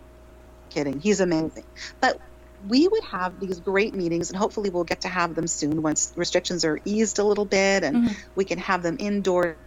kidding. 0.69 0.99
He's 0.99 1.19
amazing. 1.19 1.63
But 1.99 2.19
we 2.67 2.87
would 2.87 3.03
have 3.05 3.39
these 3.39 3.59
great 3.59 3.93
meetings, 3.95 4.29
and 4.29 4.37
hopefully, 4.37 4.69
we'll 4.69 4.83
get 4.83 5.01
to 5.01 5.07
have 5.07 5.35
them 5.35 5.47
soon 5.47 5.81
once 5.81 6.13
restrictions 6.15 6.63
are 6.65 6.79
eased 6.85 7.17
a 7.19 7.23
little 7.23 7.45
bit 7.45 7.83
and 7.83 8.09
Mhm. 8.09 8.15
we 8.35 8.45
can 8.45 8.59
have 8.59 8.83
them 8.83 8.97
indoors 8.99 9.57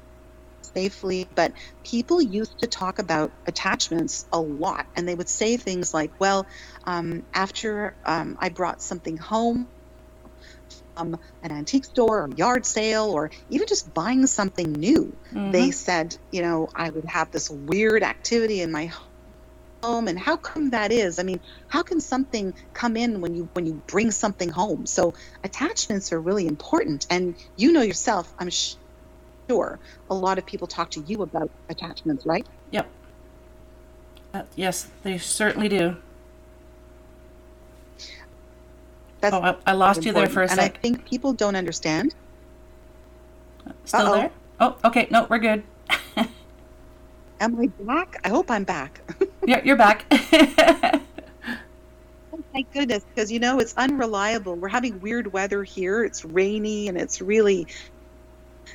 safely. 0.63 1.29
But 1.35 1.53
people 1.85 2.23
used 2.23 2.59
to 2.61 2.67
talk 2.67 2.99
about 2.99 3.33
attachments 3.47 4.27
a 4.33 4.41
lot, 4.41 4.87
and 4.97 5.09
they 5.09 5.15
would 5.15 5.29
say 5.29 5.57
things 5.57 5.93
like, 5.93 6.13
Well, 6.21 6.47
um, 6.85 7.25
after 7.35 7.97
um, 8.05 8.37
I 8.41 8.49
brought 8.51 8.81
something 8.81 9.17
home, 9.17 9.69
an 10.97 11.17
antique 11.43 11.85
store 11.85 12.25
or 12.25 12.31
yard 12.37 12.67
sale 12.67 13.11
or 13.11 13.31
even 13.49 13.67
just 13.69 13.93
buying 13.93 14.27
something 14.27 14.73
new 14.73 15.17
they 15.47 15.69
Mhm. 15.69 15.75
said, 15.75 16.17
you 16.31 16.43
know, 16.43 16.69
I 16.75 16.91
would 16.91 17.05
have 17.07 17.31
this 17.31 17.51
weird 17.51 18.03
activity 18.03 18.61
in 18.61 18.73
my 18.73 18.93
home 19.83 20.09
and 20.09 20.19
how 20.19 20.37
come 20.37 20.71
that 20.71 20.93
is? 20.93 21.19
I 21.19 21.23
mean, 21.25 21.41
how 21.69 21.83
can 21.83 22.01
something 22.01 22.55
come 22.75 22.97
in 22.97 23.21
when 23.21 23.35
you 23.35 23.51
when 23.55 23.67
you 23.67 23.83
bring 23.87 24.11
something 24.11 24.49
home? 24.49 24.87
So 24.87 25.15
attachments 25.45 26.13
are 26.13 26.21
really 26.21 26.47
important 26.47 27.07
and 27.11 27.37
you 27.57 27.73
know 27.73 27.83
yourself, 27.83 28.33
I'm 28.39 28.51
sh- 28.51 28.77
sure 29.51 29.81
a 30.11 30.15
lot 30.15 30.39
of 30.39 30.47
people 30.47 30.69
talk 30.69 30.91
to 30.93 31.01
you 31.01 31.23
about 31.23 31.51
attachments, 31.69 32.25
right? 32.27 32.47
Yep. 32.71 32.91
Uh, 34.33 34.43
yes, 34.57 34.89
they 35.03 35.19
certainly 35.19 35.69
do. 35.69 35.97
That's 39.31 39.35
Oh, 39.35 39.41
I, 39.67 39.71
I 39.71 39.73
lost 39.73 40.05
you 40.05 40.13
there 40.13 40.29
for 40.29 40.41
a 40.41 40.45
important. 40.45 40.51
And 40.53 40.61
I 40.61 40.69
think 40.81 41.09
people 41.09 41.33
don't 41.33 41.57
understand. 41.57 42.15
Still 43.85 44.01
Uh-oh. 44.01 44.15
there? 44.17 44.31
Oh, 44.61 44.77
okay. 44.85 45.09
No, 45.11 45.27
we're 45.31 45.39
good. 45.39 45.63
Am 47.41 47.59
I 47.61 47.67
back? 47.83 48.21
I 48.25 48.29
hope 48.29 48.51
I'm 48.51 48.65
back. 48.65 49.01
Yeah, 49.47 49.61
you're 49.65 49.77
back. 49.77 50.07
Oh, 52.33 52.39
Thank 52.53 52.73
goodness, 52.73 53.05
because 53.15 53.31
you 53.31 53.39
know 53.39 53.59
it's 53.61 53.75
unreliable. 53.77 54.57
We're 54.57 54.69
having 54.69 55.01
weird 55.01 55.33
weather 55.33 55.63
here. 55.63 56.03
It's 56.05 56.25
rainy 56.25 56.89
and 56.89 56.99
it's 56.99 57.21
really 57.21 57.67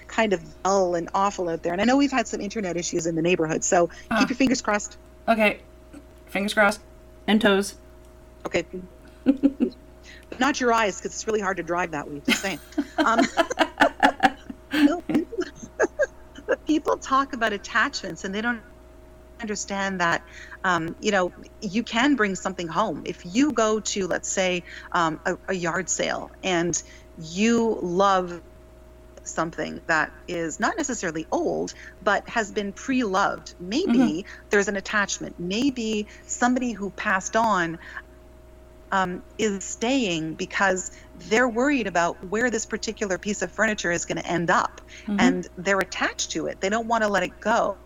kind 0.07 0.31
of 0.31 0.41
dull 0.63 0.95
and 0.95 1.09
awful 1.13 1.49
out 1.49 1.61
there. 1.63 1.73
And 1.73 1.81
I 1.81 1.85
know 1.85 1.97
we've 1.97 2.11
had 2.11 2.25
some 2.27 2.39
internet 2.39 2.77
issues 2.77 3.05
in 3.07 3.15
the 3.15 3.21
neighborhood, 3.21 3.63
so 3.65 3.89
Ah. 4.11 4.19
keep 4.19 4.29
your 4.29 4.37
fingers 4.37 4.61
crossed. 4.61 4.97
okay. 5.27 5.59
Fingers 6.27 6.53
crossed. 6.53 6.79
And 7.27 7.41
toes. 7.41 7.75
Okay. 8.45 8.65
But 10.39 10.45
not 10.45 10.59
your 10.59 10.73
eyes, 10.73 10.97
because 10.97 11.13
it's 11.13 11.27
really 11.27 11.41
hard 11.41 11.57
to 11.57 11.63
drive 11.63 11.91
that 11.91 12.09
way. 12.09 12.21
Just 12.25 12.41
saying. 12.41 12.59
Um, 12.97 13.25
people- 14.69 15.03
but 16.47 16.65
people 16.65 16.97
talk 16.97 17.33
about 17.33 17.53
attachments 17.53 18.23
and 18.23 18.33
they 18.33 18.41
don't 18.41 18.61
understand 19.41 20.01
that 20.01 20.21
um, 20.63 20.95
you 20.99 21.11
know 21.11 21.31
you 21.61 21.83
can 21.83 22.15
bring 22.15 22.35
something 22.35 22.67
home 22.67 23.03
if 23.05 23.23
you 23.25 23.53
go 23.53 23.79
to 23.79 24.05
let's 24.05 24.27
say 24.27 24.63
um, 24.91 25.17
a, 25.25 25.37
a 25.47 25.53
yard 25.53 25.87
sale 25.89 26.29
and 26.43 26.83
you 27.17 27.79
love 27.81 28.41
something 29.23 29.79
that 29.87 30.11
is 30.27 30.59
not 30.59 30.75
necessarily 30.77 31.27
old, 31.31 31.73
but 32.03 32.27
has 32.27 32.51
been 32.51 32.73
pre 32.73 33.03
loved. 33.03 33.53
Maybe 33.59 33.97
mm-hmm. 33.97 34.47
there's 34.49 34.67
an 34.67 34.75
attachment. 34.75 35.39
Maybe 35.39 36.07
somebody 36.25 36.71
who 36.71 36.89
passed 36.89 37.35
on 37.35 37.77
um, 38.91 39.23
is 39.37 39.63
staying 39.63 40.33
because 40.33 40.91
they're 41.27 41.49
worried 41.49 41.87
about 41.87 42.23
where 42.25 42.49
this 42.49 42.65
particular 42.65 43.17
piece 43.17 43.41
of 43.41 43.51
furniture 43.51 43.91
is 43.91 44.05
going 44.05 44.17
to 44.17 44.27
end 44.27 44.49
up 44.49 44.81
mm-hmm. 45.03 45.19
and 45.19 45.47
they're 45.57 45.79
attached 45.79 46.31
to 46.31 46.47
it. 46.47 46.59
They 46.61 46.69
don't 46.69 46.87
want 46.87 47.03
to 47.03 47.09
let 47.09 47.23
it 47.23 47.39
go. 47.39 47.77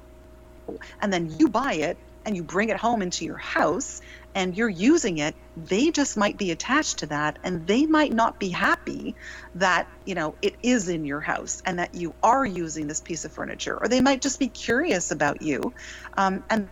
And 1.02 1.12
then 1.12 1.34
you 1.38 1.50
buy 1.50 1.74
it 1.74 1.98
and 2.26 2.36
you 2.36 2.44
bring 2.44 2.70
it 2.70 2.78
home 2.78 3.02
into 3.02 3.26
your 3.26 3.38
house 3.38 4.02
and 4.36 4.56
you're 4.56 4.70
using 4.70 5.18
it, 5.20 5.36
they 5.58 5.92
just 5.92 6.18
might 6.18 6.38
be 6.38 6.52
attached 6.52 7.00
to 7.00 7.08
that 7.08 7.38
and 7.44 7.68
they 7.68 7.86
might 7.86 8.12
not 8.12 8.40
be 8.40 8.50
happy 8.50 9.16
that, 9.56 9.88
you 10.06 10.16
know, 10.16 10.36
it 10.42 10.56
is 10.64 10.88
in 10.88 11.06
your 11.06 11.20
house 11.20 11.62
and 11.66 11.80
that 11.80 11.94
you 11.94 12.14
are 12.24 12.46
using 12.46 12.88
this 12.88 13.02
piece 13.02 13.26
of 13.26 13.32
furniture. 13.32 13.78
Or 13.78 13.88
they 13.88 14.02
might 14.02 14.22
just 14.22 14.40
be 14.40 14.48
curious 14.48 15.12
about 15.12 15.42
you 15.42 15.74
um, 16.18 16.44
and 16.50 16.70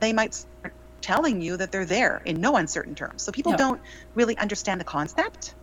they 0.00 0.12
might 0.12 0.44
telling 1.00 1.40
you 1.40 1.56
that 1.56 1.72
they're 1.72 1.84
there 1.84 2.22
in 2.24 2.40
no 2.40 2.56
uncertain 2.56 2.94
terms. 2.94 3.22
So 3.22 3.32
people 3.32 3.52
don't 3.54 3.80
really 4.14 4.36
understand 4.38 4.80
the 4.80 4.84
concept. 4.84 5.54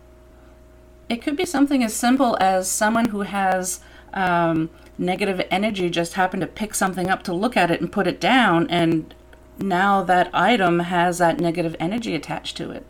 It 1.08 1.22
could 1.22 1.36
be 1.36 1.46
something 1.46 1.82
as 1.82 1.94
simple 1.94 2.36
as 2.40 2.70
someone 2.70 3.06
who 3.06 3.22
has 3.22 3.80
um, 4.12 4.70
negative 4.98 5.40
energy 5.50 5.88
just 5.88 6.14
happened 6.14 6.42
to 6.42 6.46
pick 6.46 6.74
something 6.74 7.08
up 7.08 7.22
to 7.24 7.32
look 7.32 7.56
at 7.56 7.70
it 7.70 7.80
and 7.80 7.90
put 7.90 8.06
it 8.06 8.20
down, 8.20 8.68
and 8.68 9.14
now 9.58 10.02
that 10.02 10.30
item 10.34 10.80
has 10.80 11.18
that 11.18 11.40
negative 11.40 11.74
energy 11.80 12.14
attached 12.14 12.56
to 12.58 12.70
it. 12.70 12.84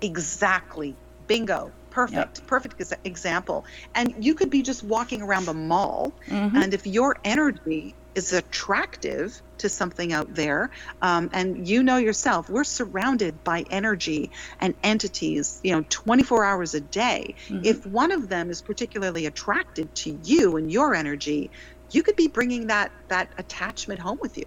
Exactly. 0.00 0.94
Bingo. 1.26 1.70
Perfect. 1.90 2.38
Yep. 2.38 2.46
Perfect 2.48 2.82
example. 3.04 3.64
And 3.94 4.14
you 4.18 4.34
could 4.34 4.50
be 4.50 4.62
just 4.62 4.82
walking 4.82 5.22
around 5.22 5.44
the 5.46 5.54
mall, 5.54 6.12
mm-hmm. 6.26 6.56
and 6.56 6.74
if 6.74 6.86
your 6.86 7.16
energy 7.24 7.94
is 8.14 8.32
attractive 8.32 9.40
to 9.58 9.68
something 9.68 10.12
out 10.12 10.34
there, 10.34 10.70
um, 11.02 11.30
and 11.32 11.66
you 11.68 11.82
know 11.82 11.96
yourself, 11.96 12.48
we're 12.48 12.64
surrounded 12.64 13.42
by 13.44 13.64
energy 13.70 14.30
and 14.60 14.74
entities, 14.82 15.60
you 15.62 15.72
know, 15.72 15.84
24 15.88 16.44
hours 16.44 16.74
a 16.74 16.80
day. 16.80 17.34
Mm-hmm. 17.48 17.64
If 17.64 17.86
one 17.86 18.12
of 18.12 18.28
them 18.28 18.50
is 18.50 18.62
particularly 18.62 19.26
attracted 19.26 19.94
to 19.96 20.18
you 20.22 20.56
and 20.56 20.70
your 20.70 20.94
energy, 20.94 21.50
you 21.90 22.02
could 22.02 22.16
be 22.16 22.28
bringing 22.28 22.68
that 22.68 22.90
that 23.08 23.28
attachment 23.38 24.00
home 24.00 24.18
with 24.20 24.36
you. 24.36 24.44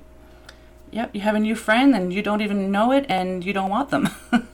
Yep, 0.92 1.16
you 1.16 1.22
have 1.22 1.36
a 1.36 1.40
new 1.40 1.56
friend 1.56 1.96
and 1.96 2.14
you 2.14 2.22
don't 2.22 2.42
even 2.42 2.72
know 2.72 2.92
it, 2.92 3.06
and 3.10 3.44
you 3.44 3.54
don't 3.54 3.70
want 3.70 3.90
them. 3.90 4.10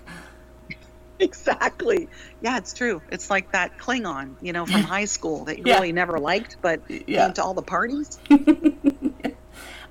exactly. 1.20 2.10
Yeah, 2.42 2.58
it's 2.58 2.74
true. 2.74 3.02
It's 3.12 3.30
like 3.30 3.52
that 3.52 3.78
Klingon, 3.78 4.36
you 4.42 4.54
know, 4.54 4.66
from 4.66 4.82
high 4.96 5.06
school 5.06 5.46
that 5.46 5.58
you 5.60 5.64
yeah. 5.68 5.76
really 5.76 5.92
never 5.92 6.20
liked, 6.20 6.58
but 6.62 6.82
yeah. 6.90 7.26
came 7.26 7.34
to 7.36 7.44
all 7.44 7.54
the 7.54 7.62
parties. 7.62 8.20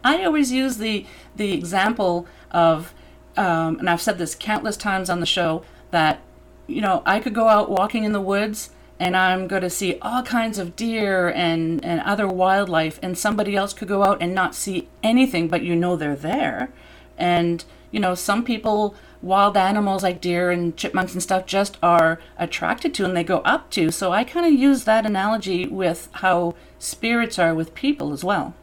I 0.04 0.24
always 0.24 0.52
use 0.52 0.78
the 0.78 1.06
the 1.36 1.52
example 1.52 2.26
of, 2.50 2.94
um, 3.36 3.78
and 3.78 3.88
I've 3.88 4.02
said 4.02 4.18
this 4.18 4.34
countless 4.34 4.76
times 4.76 5.08
on 5.08 5.20
the 5.20 5.26
show 5.26 5.64
that, 5.90 6.20
you 6.66 6.80
know, 6.80 7.02
I 7.06 7.20
could 7.20 7.34
go 7.34 7.48
out 7.48 7.70
walking 7.70 8.04
in 8.04 8.12
the 8.12 8.20
woods 8.20 8.70
and 9.00 9.16
I'm 9.16 9.48
going 9.48 9.62
to 9.62 9.70
see 9.70 9.98
all 10.00 10.22
kinds 10.22 10.58
of 10.58 10.76
deer 10.76 11.28
and, 11.28 11.84
and 11.84 12.00
other 12.02 12.28
wildlife, 12.28 13.00
and 13.02 13.18
somebody 13.18 13.56
else 13.56 13.72
could 13.72 13.88
go 13.88 14.04
out 14.04 14.22
and 14.22 14.32
not 14.32 14.54
see 14.54 14.88
anything, 15.02 15.48
but 15.48 15.62
you 15.62 15.74
know 15.74 15.96
they're 15.96 16.14
there. 16.14 16.70
And, 17.18 17.64
you 17.90 17.98
know, 17.98 18.14
some 18.14 18.44
people 18.44 18.94
wild 19.20 19.56
animals 19.56 20.02
like 20.02 20.20
deer 20.20 20.50
and 20.50 20.76
chipmunks 20.76 21.14
and 21.14 21.22
stuff 21.22 21.46
just 21.46 21.78
are 21.82 22.20
attracted 22.38 22.94
to 22.94 23.04
and 23.04 23.16
they 23.16 23.24
go 23.24 23.38
up 23.38 23.70
to. 23.70 23.90
So 23.90 24.12
I 24.12 24.22
kind 24.24 24.46
of 24.46 24.52
use 24.52 24.84
that 24.84 25.06
analogy 25.06 25.66
with 25.66 26.08
how 26.12 26.54
spirits 26.78 27.38
are 27.38 27.54
with 27.54 27.74
people 27.74 28.12
as 28.12 28.22
well. 28.22 28.54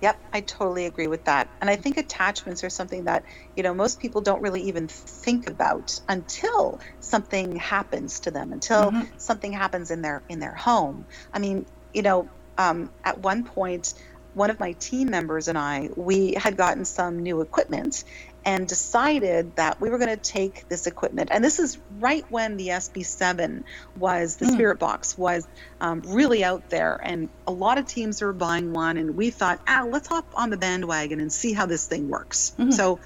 Yep, 0.00 0.18
I 0.32 0.40
totally 0.40 0.86
agree 0.86 1.08
with 1.08 1.24
that. 1.24 1.48
And 1.60 1.68
I 1.68 1.76
think 1.76 1.98
attachments 1.98 2.64
are 2.64 2.70
something 2.70 3.04
that, 3.04 3.24
you 3.54 3.62
know, 3.62 3.74
most 3.74 4.00
people 4.00 4.22
don't 4.22 4.40
really 4.40 4.62
even 4.62 4.88
think 4.88 5.48
about 5.48 6.00
until 6.08 6.80
something 7.00 7.56
happens 7.56 8.20
to 8.20 8.30
them, 8.30 8.52
until 8.52 8.90
mm-hmm. 8.90 9.18
something 9.18 9.52
happens 9.52 9.90
in 9.90 10.00
their 10.00 10.22
in 10.28 10.38
their 10.38 10.54
home. 10.54 11.04
I 11.34 11.38
mean, 11.38 11.66
you 11.92 12.02
know, 12.02 12.28
um, 12.56 12.90
at 13.04 13.18
one 13.18 13.44
point 13.44 13.94
one 14.32 14.50
of 14.50 14.60
my 14.60 14.72
team 14.72 15.10
members 15.10 15.48
and 15.48 15.58
I, 15.58 15.90
we 15.96 16.34
had 16.34 16.56
gotten 16.56 16.84
some 16.84 17.18
new 17.18 17.40
equipment 17.40 18.04
and 18.44 18.66
decided 18.66 19.56
that 19.56 19.80
we 19.80 19.90
were 19.90 19.98
going 19.98 20.16
to 20.16 20.16
take 20.16 20.68
this 20.68 20.86
equipment. 20.86 21.28
And 21.32 21.44
this 21.44 21.58
is 21.58 21.78
right 21.98 22.24
when 22.30 22.56
the 22.56 22.68
SB7 22.68 23.64
was, 23.96 24.36
the 24.36 24.46
mm. 24.46 24.52
Spirit 24.52 24.78
Box 24.78 25.16
was 25.18 25.46
um, 25.80 26.02
really 26.06 26.42
out 26.42 26.70
there. 26.70 26.98
And 27.02 27.28
a 27.46 27.52
lot 27.52 27.78
of 27.78 27.86
teams 27.86 28.22
were 28.22 28.32
buying 28.32 28.72
one. 28.72 28.96
And 28.96 29.16
we 29.16 29.30
thought, 29.30 29.60
ah, 29.68 29.86
let's 29.88 30.08
hop 30.08 30.26
on 30.34 30.50
the 30.50 30.56
bandwagon 30.56 31.20
and 31.20 31.32
see 31.32 31.52
how 31.52 31.66
this 31.66 31.86
thing 31.86 32.08
works. 32.08 32.54
Mm-hmm. 32.58 32.70
So 32.70 33.00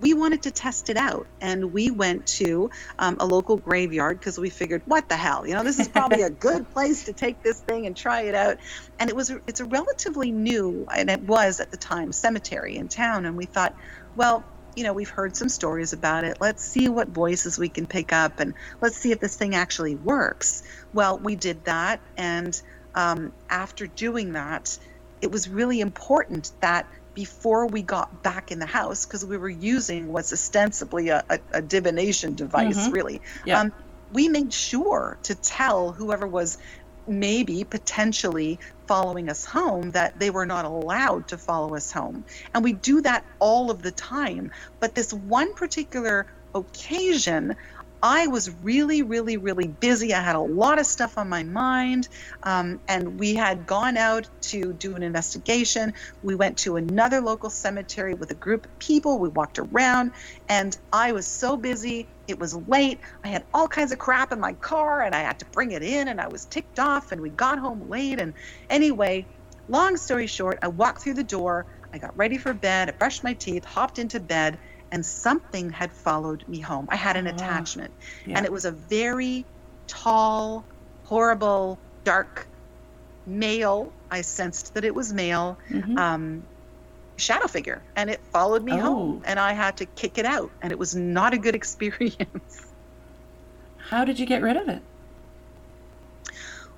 we 0.00 0.14
wanted 0.14 0.42
to 0.42 0.50
test 0.50 0.90
it 0.90 0.96
out 0.96 1.26
and 1.40 1.72
we 1.72 1.90
went 1.90 2.26
to 2.26 2.70
um, 2.98 3.16
a 3.20 3.26
local 3.26 3.56
graveyard 3.56 4.18
because 4.18 4.38
we 4.38 4.50
figured 4.50 4.82
what 4.86 5.08
the 5.08 5.16
hell 5.16 5.46
you 5.46 5.54
know 5.54 5.62
this 5.62 5.78
is 5.78 5.88
probably 5.88 6.22
a 6.22 6.30
good 6.48 6.68
place 6.70 7.04
to 7.04 7.12
take 7.12 7.42
this 7.42 7.60
thing 7.60 7.86
and 7.86 7.96
try 7.96 8.22
it 8.22 8.34
out 8.34 8.56
and 8.98 9.10
it 9.10 9.16
was 9.16 9.30
it's 9.46 9.60
a 9.60 9.64
relatively 9.64 10.32
new 10.32 10.86
and 10.94 11.10
it 11.10 11.20
was 11.22 11.60
at 11.60 11.70
the 11.70 11.76
time 11.76 12.12
cemetery 12.12 12.76
in 12.76 12.88
town 12.88 13.26
and 13.26 13.36
we 13.36 13.44
thought 13.44 13.74
well, 14.20 14.44
you 14.76 14.84
know, 14.84 14.92
we've 14.92 15.08
heard 15.08 15.34
some 15.34 15.48
stories 15.48 15.94
about 15.94 16.24
it. 16.24 16.42
Let's 16.42 16.62
see 16.62 16.90
what 16.90 17.08
voices 17.08 17.58
we 17.58 17.70
can 17.70 17.86
pick 17.86 18.12
up 18.12 18.38
and 18.38 18.52
let's 18.82 18.98
see 18.98 19.12
if 19.12 19.18
this 19.18 19.34
thing 19.34 19.54
actually 19.54 19.94
works. 19.94 20.62
Well, 20.92 21.18
we 21.18 21.36
did 21.36 21.64
that. 21.64 22.00
And 22.18 22.60
um, 22.94 23.32
after 23.48 23.86
doing 23.86 24.34
that, 24.34 24.78
it 25.22 25.32
was 25.32 25.48
really 25.48 25.80
important 25.80 26.52
that 26.60 26.86
before 27.14 27.66
we 27.66 27.80
got 27.80 28.22
back 28.22 28.52
in 28.52 28.58
the 28.58 28.66
house, 28.66 29.06
because 29.06 29.24
we 29.24 29.38
were 29.38 29.48
using 29.48 30.12
what's 30.12 30.34
ostensibly 30.34 31.08
a, 31.08 31.24
a, 31.30 31.38
a 31.52 31.62
divination 31.62 32.34
device, 32.34 32.76
mm-hmm. 32.76 32.92
really, 32.92 33.22
yeah. 33.46 33.58
um, 33.58 33.72
we 34.12 34.28
made 34.28 34.52
sure 34.52 35.16
to 35.22 35.34
tell 35.34 35.92
whoever 35.92 36.26
was 36.26 36.58
maybe 37.10 37.64
potentially 37.64 38.60
following 38.88 39.28
us 39.30 39.44
home 39.44 39.92
that 39.92 40.18
they 40.18 40.30
were 40.30 40.46
not 40.46 40.64
allowed 40.64 41.28
to 41.28 41.38
follow 41.38 41.76
us 41.76 41.92
home. 41.92 42.24
And 42.54 42.64
we 42.64 42.74
do 42.74 43.02
that 43.02 43.24
all 43.40 43.70
of 43.70 43.82
the 43.82 43.92
time. 43.92 44.50
But 44.80 44.94
this 44.94 45.12
one 45.12 45.54
particular 45.54 46.26
occasion, 46.54 47.56
I 48.02 48.28
was 48.28 48.50
really, 48.62 49.02
really, 49.02 49.36
really 49.38 49.68
busy. 49.68 50.14
I 50.14 50.22
had 50.22 50.36
a 50.36 50.40
lot 50.42 50.80
of 50.80 50.86
stuff 50.86 51.18
on 51.18 51.28
my 51.28 51.44
mind. 51.44 52.08
Um, 52.44 52.80
and 52.88 53.20
we 53.20 53.36
had 53.36 53.66
gone 53.66 53.98
out 53.98 54.28
to 54.50 54.74
do 54.74 54.96
an 54.96 55.04
investigation. 55.04 55.94
We 56.22 56.36
went 56.36 56.58
to 56.60 56.76
another 56.76 57.20
local 57.22 57.50
cemetery 57.50 58.14
with 58.14 58.32
a 58.32 58.36
group 58.36 58.66
of 58.66 58.78
people. 58.80 59.20
We 59.20 59.30
walked 59.30 59.60
around, 59.60 60.12
and 60.48 60.76
I 60.92 61.12
was 61.12 61.28
so 61.28 61.58
busy. 61.58 62.10
It 62.28 62.40
was 62.40 62.54
late. 62.54 63.00
I 63.24 63.28
had 63.28 63.46
all 63.54 63.68
kinds 63.68 63.92
of 63.92 63.98
crap 64.00 64.32
in 64.32 64.40
my 64.40 64.54
car, 64.54 65.02
and 65.02 65.14
I 65.14 65.20
had 65.22 65.40
to 65.40 65.46
bring 65.52 65.72
it 65.72 65.84
in, 65.84 66.08
and 66.08 66.20
I 66.22 66.28
was 66.28 66.46
ticked 66.46 66.80
off, 66.80 67.12
and 67.12 67.20
we 67.20 67.30
got 67.30 67.60
home 67.60 67.88
late. 67.90 68.20
And 68.20 68.34
anyway, 68.70 69.28
long 69.68 69.98
story 69.98 70.28
short, 70.28 70.58
I 70.62 70.68
walked 70.68 71.02
through 71.04 71.16
the 71.16 71.24
door. 71.24 71.66
I 71.92 71.98
got 71.98 72.16
ready 72.16 72.38
for 72.38 72.54
bed. 72.54 72.90
I 72.90 72.92
brushed 72.92 73.24
my 73.24 73.34
teeth, 73.34 73.66
hopped 73.66 73.98
into 74.00 74.20
bed 74.20 74.58
and 74.92 75.04
something 75.04 75.70
had 75.70 75.92
followed 75.92 76.46
me 76.48 76.60
home. 76.60 76.88
I 76.90 76.96
had 76.96 77.16
an 77.16 77.26
oh, 77.26 77.30
attachment, 77.30 77.92
yeah. 78.26 78.36
and 78.36 78.46
it 78.46 78.52
was 78.52 78.64
a 78.64 78.72
very 78.72 79.44
tall, 79.86 80.64
horrible, 81.04 81.78
dark 82.04 82.46
male. 83.26 83.92
I 84.10 84.22
sensed 84.22 84.74
that 84.74 84.84
it 84.84 84.94
was 84.94 85.12
male. 85.12 85.58
Mm-hmm. 85.68 85.98
Um, 85.98 86.42
shadow 87.20 87.46
figure 87.46 87.82
and 87.94 88.08
it 88.08 88.18
followed 88.32 88.64
me 88.64 88.72
oh. 88.72 88.80
home 88.80 89.22
and 89.26 89.38
I 89.38 89.52
had 89.52 89.76
to 89.78 89.84
kick 89.84 90.16
it 90.18 90.24
out 90.24 90.50
and 90.62 90.72
it 90.72 90.78
was 90.78 90.96
not 90.96 91.34
a 91.34 91.38
good 91.38 91.54
experience. 91.60 92.66
How 93.76 94.04
did 94.04 94.18
you 94.18 94.26
get 94.26 94.42
rid 94.42 94.56
of 94.56 94.68
it? 94.68 94.82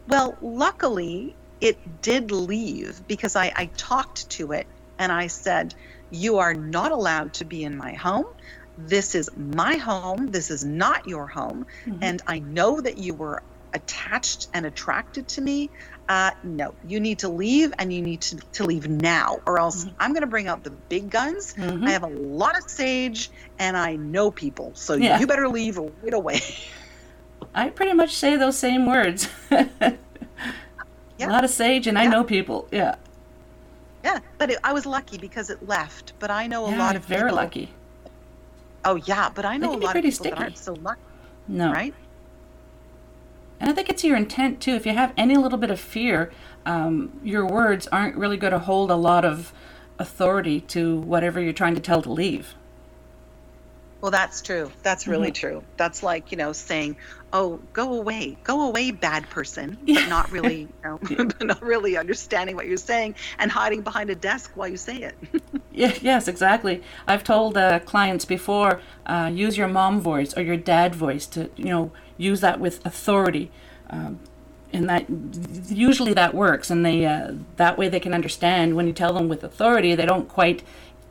Well, 0.08 0.36
luckily 0.42 1.36
it 1.60 2.02
did 2.02 2.32
leave 2.32 3.06
because 3.06 3.36
I, 3.36 3.52
I 3.54 3.66
talked 3.76 4.30
to 4.30 4.52
it 4.52 4.66
and 4.98 5.12
I 5.12 5.28
said, 5.28 5.74
you 6.12 6.38
are 6.38 6.54
not 6.54 6.92
allowed 6.92 7.34
to 7.34 7.44
be 7.44 7.64
in 7.64 7.76
my 7.76 7.94
home. 7.94 8.26
This 8.78 9.14
is 9.14 9.30
my 9.36 9.76
home. 9.76 10.28
This 10.28 10.50
is 10.50 10.64
not 10.64 11.08
your 11.08 11.26
home. 11.26 11.66
Mm-hmm. 11.84 12.02
And 12.02 12.22
I 12.26 12.38
know 12.38 12.80
that 12.80 12.98
you 12.98 13.14
were 13.14 13.42
attached 13.74 14.48
and 14.52 14.66
attracted 14.66 15.28
to 15.28 15.40
me. 15.40 15.70
Uh, 16.08 16.32
no, 16.42 16.74
you 16.86 17.00
need 17.00 17.20
to 17.20 17.28
leave 17.28 17.72
and 17.78 17.92
you 17.92 18.02
need 18.02 18.20
to, 18.20 18.36
to 18.52 18.64
leave 18.64 18.88
now, 18.88 19.38
or 19.46 19.58
else 19.58 19.84
mm-hmm. 19.84 19.94
I'm 19.98 20.12
going 20.12 20.22
to 20.22 20.26
bring 20.26 20.48
out 20.48 20.64
the 20.64 20.70
big 20.70 21.10
guns. 21.10 21.54
Mm-hmm. 21.54 21.86
I 21.86 21.90
have 21.92 22.02
a 22.02 22.08
lot 22.08 22.58
of 22.58 22.68
sage 22.68 23.30
and 23.58 23.76
I 23.76 23.96
know 23.96 24.30
people. 24.30 24.72
So 24.74 24.94
yeah. 24.94 25.18
you 25.20 25.26
better 25.26 25.48
leave 25.48 25.78
right 25.78 26.12
away. 26.12 26.40
I 27.54 27.70
pretty 27.70 27.94
much 27.94 28.14
say 28.14 28.36
those 28.36 28.58
same 28.58 28.86
words. 28.86 29.28
yeah. 29.50 29.96
A 31.20 31.26
lot 31.28 31.44
of 31.44 31.50
sage 31.50 31.86
and 31.86 31.96
yeah. 31.96 32.04
I 32.04 32.06
know 32.06 32.24
people. 32.24 32.68
Yeah. 32.70 32.96
Yeah, 34.04 34.18
but 34.38 34.50
it, 34.50 34.58
I 34.64 34.72
was 34.72 34.86
lucky 34.86 35.18
because 35.18 35.50
it 35.50 35.66
left. 35.66 36.12
But 36.18 36.30
I 36.30 36.46
know 36.46 36.66
a 36.66 36.70
yeah, 36.70 36.78
lot 36.78 36.96
of 36.96 37.04
very 37.04 37.30
people, 37.30 37.36
lucky. 37.36 37.74
Oh 38.84 38.96
yeah, 38.96 39.30
but 39.32 39.44
I 39.44 39.56
know 39.56 39.74
a 39.74 39.76
lot 39.76 39.96
of 39.96 40.02
people 40.02 40.10
sticky. 40.10 40.30
that 40.30 40.38
aren't 40.38 40.58
so 40.58 40.74
lucky. 40.74 41.00
No, 41.48 41.72
right? 41.72 41.94
And 43.60 43.70
I 43.70 43.72
think 43.74 43.88
it's 43.88 44.02
your 44.02 44.16
intent 44.16 44.60
too. 44.60 44.74
If 44.74 44.86
you 44.86 44.92
have 44.92 45.12
any 45.16 45.36
little 45.36 45.58
bit 45.58 45.70
of 45.70 45.78
fear, 45.78 46.32
um, 46.66 47.20
your 47.22 47.46
words 47.46 47.86
aren't 47.88 48.16
really 48.16 48.36
going 48.36 48.52
to 48.52 48.58
hold 48.58 48.90
a 48.90 48.96
lot 48.96 49.24
of 49.24 49.52
authority 50.00 50.60
to 50.60 50.96
whatever 50.96 51.40
you're 51.40 51.52
trying 51.52 51.76
to 51.76 51.80
tell 51.80 52.02
to 52.02 52.10
leave. 52.10 52.54
Well, 54.02 54.10
that's 54.10 54.42
true. 54.42 54.72
That's 54.82 55.06
really 55.06 55.28
mm-hmm. 55.28 55.46
true. 55.46 55.64
That's 55.76 56.02
like, 56.02 56.32
you 56.32 56.36
know, 56.36 56.52
saying, 56.52 56.96
"Oh, 57.32 57.60
go 57.72 57.94
away. 57.94 58.36
Go 58.42 58.66
away, 58.66 58.90
bad 58.90 59.30
person." 59.30 59.78
But 59.86 60.08
not 60.08 60.32
really, 60.32 60.62
you 60.62 61.16
know, 61.16 61.28
not 61.40 61.62
really 61.62 61.96
understanding 61.96 62.56
what 62.56 62.66
you're 62.66 62.76
saying 62.78 63.14
and 63.38 63.50
hiding 63.50 63.82
behind 63.82 64.10
a 64.10 64.16
desk 64.16 64.50
while 64.56 64.66
you 64.66 64.76
say 64.76 64.96
it. 64.96 65.14
yeah, 65.72 65.94
yes, 66.02 66.26
exactly. 66.26 66.82
I've 67.06 67.22
told 67.22 67.56
uh, 67.56 67.78
clients 67.78 68.24
before, 68.24 68.80
uh, 69.06 69.30
use 69.32 69.56
your 69.56 69.68
mom 69.68 70.00
voice 70.00 70.36
or 70.36 70.42
your 70.42 70.56
dad 70.56 70.96
voice 70.96 71.24
to, 71.28 71.48
you 71.56 71.66
know, 71.66 71.92
use 72.18 72.40
that 72.40 72.58
with 72.58 72.84
authority. 72.84 73.52
Um, 73.88 74.18
and 74.72 74.88
that 74.88 75.04
usually 75.70 76.14
that 76.14 76.34
works 76.34 76.70
and 76.70 76.84
they 76.84 77.04
uh, 77.04 77.34
that 77.56 77.76
way 77.76 77.88
they 77.88 78.00
can 78.00 78.14
understand 78.14 78.74
when 78.74 78.86
you 78.86 78.92
tell 78.94 79.12
them 79.12 79.28
with 79.28 79.44
authority 79.44 79.94
they 79.94 80.06
don't 80.06 80.30
quite 80.30 80.62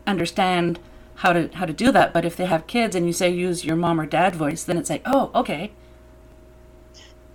understand 0.07 0.79
how 1.15 1.33
to 1.33 1.49
how 1.53 1.65
to 1.65 1.73
do 1.73 1.91
that. 1.91 2.13
But 2.13 2.25
if 2.25 2.35
they 2.35 2.45
have 2.45 2.67
kids 2.67 2.95
and 2.95 3.05
you 3.05 3.13
say 3.13 3.29
use 3.29 3.63
your 3.65 3.75
mom 3.75 3.99
or 3.99 4.05
dad 4.05 4.35
voice, 4.35 4.63
then 4.63 4.77
it's 4.77 4.89
like, 4.89 5.03
oh, 5.05 5.31
okay. 5.35 5.71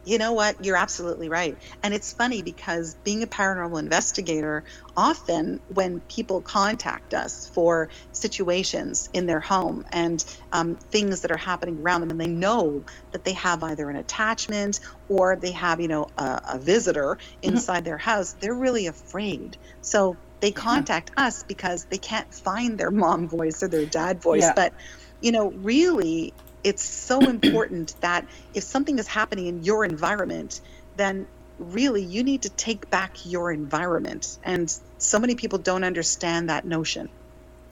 You 0.04 0.18
know 0.18 0.34
what? 0.34 0.64
You're 0.64 0.76
absolutely 0.76 1.28
right. 1.28 1.58
And 1.82 1.92
it's 1.92 2.12
funny 2.12 2.40
because 2.40 2.94
being 3.02 3.24
a 3.24 3.26
paranormal 3.26 3.80
investigator, 3.80 4.62
often 4.96 5.58
when 5.74 5.98
people 5.98 6.40
contact 6.40 7.12
us 7.12 7.48
for 7.48 7.88
situations 8.12 9.08
in 9.12 9.26
their 9.26 9.40
home 9.40 9.84
and 9.90 10.24
um, 10.52 10.76
things 10.76 11.22
that 11.22 11.32
are 11.32 11.36
happening 11.36 11.80
around 11.82 12.02
them, 12.02 12.12
and 12.12 12.20
they 12.20 12.28
know 12.28 12.84
that 13.10 13.24
they 13.24 13.32
have 13.32 13.64
either 13.64 13.90
an 13.90 13.96
attachment 13.96 14.78
or 15.08 15.34
they 15.34 15.50
have, 15.50 15.80
you 15.80 15.88
know, 15.88 16.06
a, 16.16 16.40
a 16.52 16.58
visitor 16.60 17.18
mm-hmm. 17.18 17.54
inside 17.54 17.78
mm-hmm. 17.78 17.86
their 17.86 17.98
house, 17.98 18.36
they're 18.38 18.54
really 18.54 18.86
afraid. 18.86 19.56
So 19.80 20.16
they 20.40 20.50
contact 20.50 21.12
yeah. 21.16 21.26
us 21.26 21.42
because 21.42 21.84
they 21.86 21.98
can't 21.98 22.32
find 22.32 22.78
their 22.78 22.90
mom 22.90 23.28
voice 23.28 23.62
or 23.62 23.68
their 23.68 23.86
dad 23.86 24.20
voice. 24.20 24.42
Yeah. 24.42 24.52
But, 24.54 24.72
you 25.20 25.32
know, 25.32 25.50
really, 25.50 26.34
it's 26.62 26.82
so 26.82 27.20
important 27.28 27.94
that 28.00 28.26
if 28.54 28.64
something 28.64 28.98
is 28.98 29.06
happening 29.06 29.46
in 29.46 29.64
your 29.64 29.84
environment, 29.84 30.60
then 30.96 31.26
really 31.58 32.02
you 32.02 32.22
need 32.22 32.42
to 32.42 32.50
take 32.50 32.90
back 32.90 33.24
your 33.24 33.50
environment. 33.50 34.38
And 34.44 34.72
so 34.98 35.18
many 35.18 35.34
people 35.34 35.58
don't 35.58 35.84
understand 35.84 36.50
that 36.50 36.64
notion. 36.64 37.08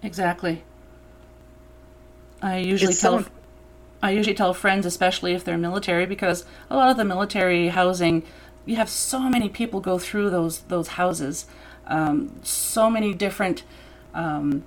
Exactly. 0.03 0.63
I 2.43 2.59
usually 2.59 2.93
it's 2.93 3.01
tell. 3.01 3.23
So 3.23 3.31
I 4.03 4.11
usually 4.11 4.35
tell 4.35 4.53
friends, 4.53 4.85
especially 4.85 5.33
if 5.35 5.45
they're 5.45 5.57
military, 5.59 6.05
because 6.05 6.45
a 6.69 6.77
lot 6.77 6.91
of 6.91 6.97
the 6.97 7.05
military 7.05 7.69
housing, 7.69 8.23
you 8.67 8.77
have 8.77 8.91
so 8.91 9.21
many 9.21 9.49
people 9.49 9.81
go 9.81 9.99
through 9.99 10.31
those 10.31 10.61
those 10.61 10.89
houses 10.89 11.47
um, 11.87 12.41
so 12.43 12.91
many 12.91 13.15
different 13.15 13.63
um, 14.15 14.65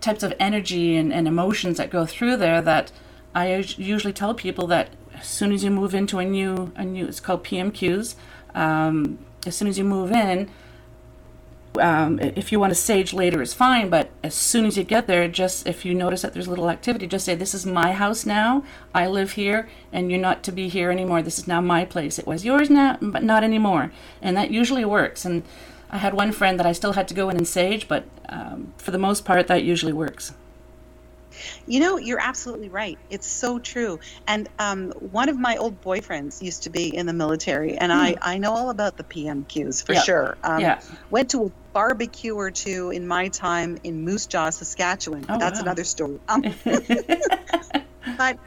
types 0.00 0.22
of 0.22 0.34
energy 0.38 0.96
and, 0.96 1.12
and 1.12 1.26
emotions 1.26 1.78
that 1.78 1.90
go 1.90 2.06
through 2.06 2.36
there 2.36 2.60
that 2.60 2.92
I 3.34 3.56
usually 3.56 4.12
tell 4.12 4.34
people 4.34 4.66
that 4.68 4.90
as 5.14 5.26
soon 5.26 5.52
as 5.52 5.64
you 5.64 5.70
move 5.70 5.94
into 5.94 6.18
a 6.18 6.24
new, 6.24 6.72
a 6.76 6.84
new 6.84 7.06
it's 7.06 7.20
called 7.20 7.44
PMQs, 7.44 8.14
um, 8.54 9.18
as 9.46 9.56
soon 9.56 9.68
as 9.68 9.78
you 9.78 9.84
move 9.84 10.12
in, 10.12 10.50
um, 11.78 12.20
if 12.20 12.52
you 12.52 12.60
want 12.60 12.70
to 12.70 12.74
sage 12.74 13.12
later 13.12 13.42
is 13.42 13.52
fine, 13.52 13.88
but 13.90 14.10
as 14.22 14.34
soon 14.34 14.64
as 14.64 14.76
you 14.76 14.84
get 14.84 15.06
there, 15.06 15.26
just 15.26 15.66
if 15.66 15.84
you 15.84 15.92
notice 15.92 16.22
that 16.22 16.32
there's 16.32 16.46
a 16.46 16.50
little 16.50 16.70
activity, 16.70 17.06
just 17.06 17.24
say, 17.24 17.34
This 17.34 17.54
is 17.54 17.66
my 17.66 17.92
house 17.92 18.24
now. 18.24 18.62
I 18.94 19.08
live 19.08 19.32
here, 19.32 19.68
and 19.92 20.10
you're 20.10 20.20
not 20.20 20.42
to 20.44 20.52
be 20.52 20.68
here 20.68 20.90
anymore. 20.90 21.22
This 21.22 21.38
is 21.38 21.48
now 21.48 21.60
my 21.60 21.84
place. 21.84 22.18
It 22.18 22.26
was 22.26 22.44
yours 22.44 22.70
now, 22.70 22.98
but 23.00 23.24
not 23.24 23.42
anymore. 23.42 23.92
And 24.22 24.36
that 24.36 24.50
usually 24.50 24.84
works. 24.84 25.24
And 25.24 25.42
I 25.94 25.98
had 25.98 26.12
one 26.12 26.32
friend 26.32 26.58
that 26.58 26.66
I 26.66 26.72
still 26.72 26.92
had 26.92 27.06
to 27.08 27.14
go 27.14 27.28
in 27.30 27.36
and 27.36 27.46
sage, 27.46 27.86
but 27.86 28.04
um, 28.28 28.74
for 28.78 28.90
the 28.90 28.98
most 28.98 29.24
part, 29.24 29.46
that 29.46 29.62
usually 29.62 29.92
works. 29.92 30.34
You 31.68 31.78
know, 31.78 31.98
you're 31.98 32.20
absolutely 32.20 32.68
right. 32.68 32.98
It's 33.10 33.28
so 33.28 33.60
true. 33.60 34.00
And 34.26 34.48
um, 34.58 34.90
one 34.90 35.28
of 35.28 35.38
my 35.38 35.56
old 35.56 35.80
boyfriends 35.82 36.42
used 36.42 36.64
to 36.64 36.70
be 36.70 36.94
in 36.94 37.06
the 37.06 37.12
military, 37.12 37.78
and 37.78 37.92
mm. 37.92 37.96
I, 37.96 38.10
hmm. 38.10 38.18
I 38.22 38.38
know 38.38 38.52
all 38.52 38.70
about 38.70 38.96
the 38.96 39.04
PMQs 39.04 39.86
for 39.86 39.94
sure. 39.94 40.36
Um, 40.42 40.60
yeah. 40.60 40.80
Went 41.10 41.30
to 41.30 41.46
a 41.46 41.50
barbecue 41.72 42.34
or 42.34 42.50
two 42.50 42.90
in 42.90 43.06
my 43.06 43.28
time 43.28 43.78
in 43.84 44.02
Moose 44.02 44.26
Jaw, 44.26 44.50
Saskatchewan. 44.50 45.24
Oh, 45.28 45.38
That's 45.38 45.60
wow. 45.60 45.62
another 45.62 45.84
story. 45.84 46.18
Um, 46.28 46.42
but 48.18 48.38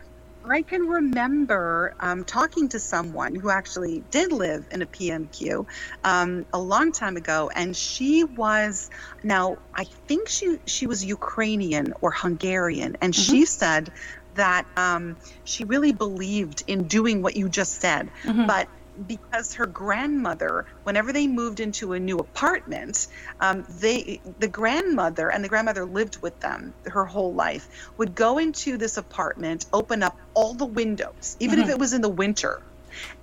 I 0.54 0.62
can 0.62 0.88
remember 0.88 1.96
um, 2.00 2.24
talking 2.24 2.70
to 2.70 2.80
someone 2.80 3.36
who 3.36 3.50
actually 3.50 4.04
did 4.12 4.32
live 4.32 4.66
in 4.72 4.82
a 4.82 4.86
PMQ 4.86 5.66
um, 6.04 6.46
a 6.54 6.60
long 6.60 6.92
time 6.92 7.18
ago, 7.18 7.50
and 7.54 7.76
she 7.76 8.24
was 8.24 8.90
now 9.24 9.58
I 9.74 9.84
think 9.84 10.30
she 10.30 10.60
she 10.66 10.88
was 10.88 11.04
Ukrainian 11.04 11.94
or 12.02 12.12
Hungarian, 12.12 12.98
and 13.02 13.14
mm-hmm. 13.14 13.32
she 13.32 13.46
said 13.46 13.92
that 14.36 14.66
um, 14.78 15.18
she 15.44 15.64
really 15.64 15.92
believed 15.92 16.64
in 16.68 16.84
doing 16.88 17.22
what 17.22 17.36
you 17.36 17.50
just 17.50 17.82
said, 17.82 18.10
mm-hmm. 18.24 18.46
but 18.46 18.68
because 19.06 19.54
her 19.56 19.66
grandmother, 19.66 20.66
whenever 20.84 21.14
they 21.14 21.28
moved 21.28 21.60
into 21.60 21.94
a 21.94 22.00
new 22.00 22.18
apartment, 22.18 23.08
um, 23.40 23.66
they 23.80 24.22
the 24.40 24.48
grandmother 24.48 25.30
and 25.30 25.44
the 25.44 25.50
grandmother 25.50 25.86
lived 25.86 26.22
with 26.22 26.40
them 26.40 26.74
her 26.86 27.06
whole 27.06 27.34
life 27.34 27.68
would 27.98 28.16
go 28.16 28.38
into 28.38 28.78
this 28.78 28.98
apartment, 28.98 29.66
open 29.72 30.04
up 30.04 30.18
all 30.34 30.54
the 30.54 30.66
windows, 30.66 31.38
even 31.40 31.60
mm-hmm. 31.60 31.70
if 31.70 31.76
it 31.76 31.80
was 31.80 31.94
in 31.94 32.02
the 32.02 32.10
winter. 32.10 32.62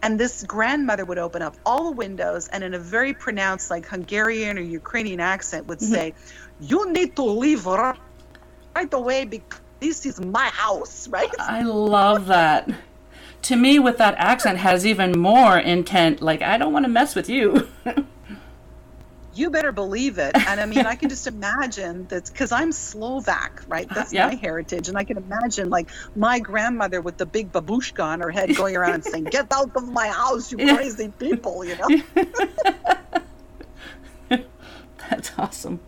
And 0.03 0.21
this 0.21 0.45
grandmother 0.45 1.05
would 1.05 1.19
open 1.19 1.43
up 1.43 1.57
all 1.67 1.85
the 1.85 1.97
windows 1.97 2.47
and 2.49 2.63
in 2.63 2.75
a 2.75 2.79
very 2.79 3.13
pronounced 3.13 3.71
like 3.71 3.87
Hungarian 3.87 4.57
or 4.59 4.63
Ukrainian 4.63 5.21
accent 5.21 5.67
would 5.67 5.79
mm-hmm. 5.79 5.95
say, 5.95 6.15
"You 6.61 6.93
need 6.93 7.17
to 7.17 7.25
leave 7.25 7.67
right 7.67 8.93
away 8.93 9.25
because 9.25 9.61
this 9.81 10.07
is 10.07 10.21
my 10.21 10.47
house." 10.47 11.09
Right? 11.09 11.31
I 11.41 11.63
love 11.63 12.27
that 12.27 12.71
to 13.45 13.57
me 13.57 13.79
with 13.79 13.99
that 13.99 14.15
accent 14.17 14.59
has 14.59 14.87
even 14.87 15.19
more 15.19 15.59
intent 15.59 16.21
like 16.21 16.43
i 16.43 16.57
don't 16.59 16.73
want 16.73 16.85
to 16.85 16.91
mess 16.91 17.15
with 17.15 17.29
you. 17.29 17.69
You 19.37 19.51
better 19.51 19.73
believe 19.73 20.19
it. 20.19 20.31
And 20.37 20.61
i 20.61 20.67
mean 20.67 20.87
i 20.87 20.95
can 20.95 21.09
just 21.09 21.27
imagine 21.27 22.07
that 22.07 22.27
because 22.27 22.53
i'm 22.53 22.71
slovak 22.71 23.65
right? 23.67 23.89
That's 23.89 24.13
yeah. 24.13 24.29
my 24.29 24.37
heritage. 24.37 24.89
And 24.89 24.97
i 24.97 25.03
can 25.03 25.17
imagine 25.17 25.71
like 25.71 25.91
my 26.15 26.39
grandmother 26.39 27.01
with 27.01 27.17
the 27.17 27.27
big 27.27 27.51
babushka 27.51 28.05
on 28.05 28.21
her 28.21 28.31
head 28.31 28.55
going 28.55 28.77
around 28.77 28.95
and 28.95 29.05
saying 29.05 29.25
get 29.25 29.53
out 29.53 29.75
of 29.75 29.89
my 29.91 30.07
house 30.07 30.53
you 30.53 30.59
crazy 30.77 31.09
people 31.19 31.65
you 31.65 31.77
know? 31.77 31.89
That's 35.11 35.33
awesome. 35.37 35.81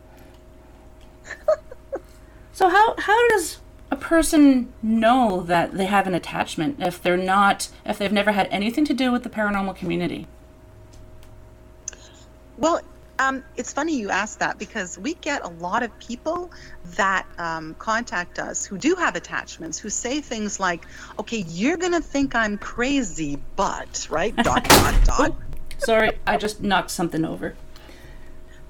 So 2.52 2.68
how 2.68 2.94
how 2.98 3.28
does 3.28 3.58
a 3.96 3.98
person 3.98 4.72
know 4.82 5.42
that 5.42 5.72
they 5.72 5.86
have 5.86 6.06
an 6.06 6.14
attachment 6.14 6.76
if 6.80 7.02
they're 7.02 7.16
not 7.16 7.68
if 7.84 7.98
they've 7.98 8.12
never 8.12 8.32
had 8.32 8.46
anything 8.50 8.84
to 8.84 8.94
do 8.94 9.10
with 9.10 9.22
the 9.22 9.30
paranormal 9.30 9.74
community? 9.76 10.26
Well 12.58 12.80
um, 13.18 13.42
it's 13.56 13.72
funny 13.72 13.96
you 13.96 14.10
ask 14.10 14.40
that 14.40 14.58
because 14.58 14.98
we 14.98 15.14
get 15.14 15.42
a 15.42 15.48
lot 15.48 15.82
of 15.82 15.98
people 15.98 16.50
that 16.96 17.26
um, 17.38 17.74
contact 17.78 18.38
us 18.38 18.66
who 18.66 18.76
do 18.76 18.94
have 18.94 19.16
attachments 19.16 19.78
who 19.78 19.88
say 19.88 20.20
things 20.20 20.60
like 20.60 20.86
okay 21.18 21.38
you're 21.48 21.78
gonna 21.78 22.02
think 22.02 22.34
i'm 22.34 22.58
crazy 22.58 23.38
but 23.56 24.06
right? 24.10 24.36
Dot 24.44 24.64
dot 24.64 25.04
dot. 25.04 25.34
Sorry 25.78 26.18
i 26.26 26.36
just 26.36 26.60
knocked 26.60 26.90
something 26.90 27.24
over 27.24 27.56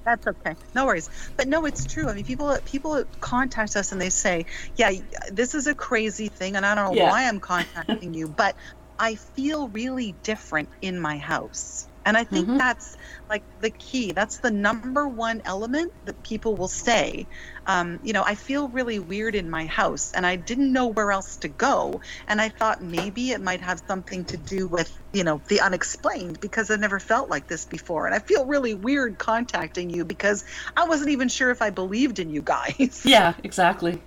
that's 0.07 0.27
okay. 0.27 0.57
No 0.75 0.87
worries. 0.87 1.11
But 1.37 1.49
no, 1.49 1.67
it's 1.67 1.87
true. 1.87 2.09
I 2.11 2.15
mean, 2.15 2.25
people 2.25 2.59
people 2.67 3.05
contact 3.21 3.77
us 3.77 3.93
and 3.93 4.01
they 4.01 4.11
say, 4.11 4.47
"Yeah, 4.77 4.93
this 5.31 5.55
is 5.55 5.69
a 5.69 5.77
crazy 5.77 6.31
thing, 6.31 6.57
and 6.57 6.67
I 6.67 6.75
don't 6.77 6.87
know 6.87 6.93
yeah. 6.93 7.05
why 7.05 7.29
I'm 7.29 7.41
contacting 7.41 8.15
you, 8.15 8.29
but 8.29 8.57
I 8.99 9.17
feel 9.17 9.69
really 9.71 10.19
different 10.25 10.71
in 10.83 11.01
my 11.01 11.19
house." 11.19 11.89
And 12.07 12.17
I 12.17 12.23
think 12.23 12.47
mm-hmm. 12.47 12.57
that's 12.57 12.97
like 13.29 13.43
the 13.61 13.71
key. 13.71 14.13
That's 14.13 14.39
the 14.39 14.53
number 14.53 15.09
one 15.09 15.43
element 15.45 15.93
that 16.05 16.23
people 16.23 16.55
will 16.55 16.69
say. 16.69 17.27
Um, 17.67 17.99
you 18.05 18.13
know, 18.13 18.23
I 18.23 18.37
feel 18.37 18.69
really 18.69 19.01
weird 19.01 19.35
in 19.35 19.51
my 19.51 19.67
house 19.67 20.13
and 20.15 20.25
I 20.25 20.37
didn't 20.37 20.73
know 20.73 20.87
where 20.87 21.11
else 21.11 21.39
to 21.39 21.49
go. 21.49 22.01
And 22.29 22.41
I 22.41 22.49
thought 22.49 22.81
maybe 22.81 23.33
it 23.33 23.41
might 23.41 23.61
have 23.61 23.83
something 23.89 24.25
to 24.27 24.37
do 24.37 24.69
with, 24.69 24.97
you 25.13 25.25
know, 25.25 25.41
the 25.49 25.63
unexplained 25.63 26.41
because 26.41 26.71
I 26.71 26.77
never 26.77 27.01
felt 27.01 27.29
like 27.29 27.49
this 27.49 27.65
before. 27.65 28.07
And 28.07 28.15
I 28.15 28.21
feel 28.21 28.47
really 28.47 28.75
weird 28.75 29.19
contacting 29.19 29.91
you 29.91 30.05
because 30.05 30.45
I 30.77 30.87
wasn't 30.87 31.11
even 31.11 31.29
sure 31.29 31.51
if 31.51 31.61
I 31.61 31.71
believed 31.71 32.21
in 32.21 32.31
you 32.31 32.41
guys. 32.41 33.03
Yeah, 33.17 33.35
exactly. 33.43 34.01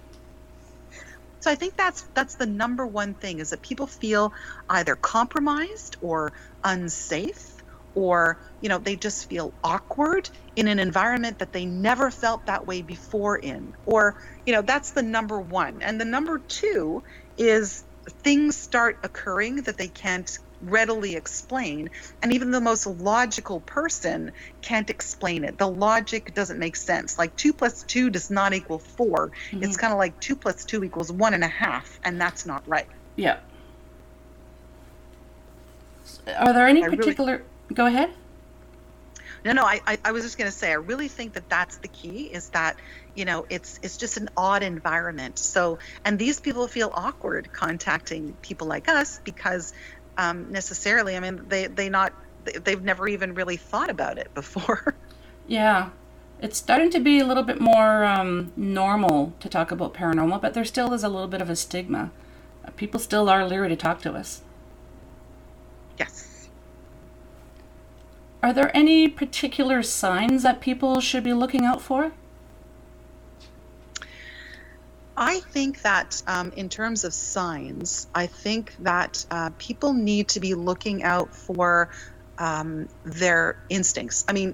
So 1.42 1.50
I 1.52 1.56
think 1.56 1.76
that's 1.76 2.02
that's 2.14 2.36
the 2.36 2.46
number 2.46 2.86
one 2.86 3.14
thing 3.14 3.40
is 3.40 3.52
that 3.52 3.62
people 3.62 3.88
feel 3.88 4.34
either 4.70 4.96
compromised 4.96 5.98
or 6.02 6.34
unsafe 6.64 7.59
or 7.96 8.38
you 8.62 8.70
know 8.70 8.78
they 8.78 8.96
just 8.96 9.30
feel 9.30 9.54
awkward 9.64 10.30
in 10.56 10.68
an 10.68 10.80
environment 10.80 11.40
that 11.40 11.52
they 11.52 11.66
never 11.66 12.12
felt 12.12 12.46
that 12.46 12.68
way 12.68 12.82
before 12.82 13.38
in 13.38 13.74
or 13.86 14.16
you 14.46 14.54
know 14.54 14.62
that's 14.62 14.92
the 14.92 15.02
number 15.02 15.40
one 15.40 15.82
and 15.82 16.00
the 16.00 16.06
number 16.06 16.40
two 16.40 17.04
is 17.38 17.84
things 18.10 18.56
start 18.56 18.98
occurring 19.04 19.58
that 19.64 19.78
they 19.78 19.88
can't 19.88 20.40
readily 20.62 21.16
explain. 21.16 21.90
And 22.22 22.34
even 22.34 22.52
the 22.52 22.62
most 22.62 22.86
logical 22.86 23.60
person 23.62 24.32
can't 24.62 24.90
explain 24.90 25.44
it. 25.44 25.58
The 25.58 25.68
logic 25.68 26.34
doesn't 26.34 26.60
make 26.60 26.76
sense. 26.76 27.18
Like 27.18 27.36
two 27.36 27.54
plus 27.54 27.84
two 27.84 28.10
does 28.10 28.30
not 28.30 28.54
equal 28.54 28.80
4 28.80 29.30
mm-hmm. 29.30 29.64
It's 29.64 29.78
kind 29.78 29.94
of 29.94 30.00
like 30.00 30.20
two 30.20 30.36
plus 30.36 30.66
two 30.66 30.84
equals 30.84 31.12
one 31.12 31.34
and 31.34 31.44
a 31.44 31.48
half, 31.48 32.00
and 32.04 32.20
that's 32.20 32.46
not 32.46 32.68
right. 32.68 32.88
Yeah. 33.16 33.38
Are 36.38 36.54
there 36.54 36.68
any 36.68 36.84
I 36.84 36.90
particular? 36.90 37.38
Really... 37.38 37.46
Go 37.74 37.86
ahead. 37.86 38.12
No, 39.46 39.54
no. 39.54 39.64
I, 39.64 39.80
I, 39.88 39.98
I 40.06 40.12
was 40.12 40.24
just 40.24 40.38
going 40.38 40.50
to 40.50 40.56
say. 40.56 40.72
I 40.72 40.76
really 40.76 41.08
think 41.08 41.34
that 41.34 41.48
that's 41.50 41.78
the 41.78 41.88
key. 41.88 42.24
Is 42.24 42.50
that 42.50 42.78
you 43.16 43.26
know 43.26 43.46
it's 43.50 43.80
it's 43.82 43.98
just 43.98 44.18
an 44.18 44.30
odd 44.36 44.64
environment. 44.64 45.40
So 45.40 45.80
and 46.04 46.20
these 46.20 46.40
people 46.40 46.68
feel 46.68 46.92
awkward 46.94 47.52
contacting 47.54 48.36
people 48.42 48.68
like 48.68 48.90
us 48.90 49.20
because 49.24 49.74
um, 50.18 50.52
necessarily. 50.52 51.16
I 51.16 51.20
mean, 51.20 51.46
they 51.48 51.68
they 51.68 51.90
not 51.90 52.14
they've 52.64 52.84
never 52.84 53.08
even 53.08 53.34
really 53.34 53.58
thought 53.58 53.90
about 53.90 54.18
it 54.18 54.34
before. 54.34 54.96
Yeah, 55.48 55.90
it's 56.40 56.60
starting 56.60 56.92
to 56.92 57.00
be 57.00 57.18
a 57.18 57.26
little 57.26 57.42
bit 57.42 57.60
more 57.60 58.06
um, 58.06 58.54
normal 58.56 59.34
to 59.40 59.50
talk 59.50 59.72
about 59.72 59.96
paranormal, 59.96 60.40
but 60.40 60.54
there 60.54 60.64
still 60.64 60.94
is 60.94 61.04
a 61.04 61.10
little 61.10 61.28
bit 61.28 61.42
of 61.42 61.50
a 61.50 61.56
stigma. 61.56 62.12
People 62.76 63.00
still 63.00 63.28
are 63.32 63.44
leery 63.48 63.68
to 63.70 63.76
talk 63.76 64.00
to 64.04 64.14
us. 64.14 64.44
Yes. 65.98 66.29
Are 68.42 68.54
there 68.54 68.76
any 68.76 69.10
particular 69.10 69.84
signs 69.84 70.44
that 70.44 70.62
people 70.62 71.02
should 71.02 71.24
be 71.24 71.34
looking 71.34 71.66
out 71.66 71.82
for? 71.82 72.14
I 75.18 75.42
think 75.52 75.82
that 75.82 76.22
um, 76.28 76.54
in 76.56 76.70
terms 76.70 77.04
of 77.04 77.14
signs, 77.14 78.08
I 78.16 78.28
think 78.28 78.74
that 78.80 79.26
uh, 79.30 79.50
people 79.58 79.92
need 79.94 80.30
to 80.30 80.40
be 80.40 80.54
looking 80.54 81.04
out 81.04 81.36
for 81.36 81.90
um, 82.38 82.88
their 83.04 83.58
instincts. 83.70 84.24
I 84.30 84.32
mean, 84.32 84.54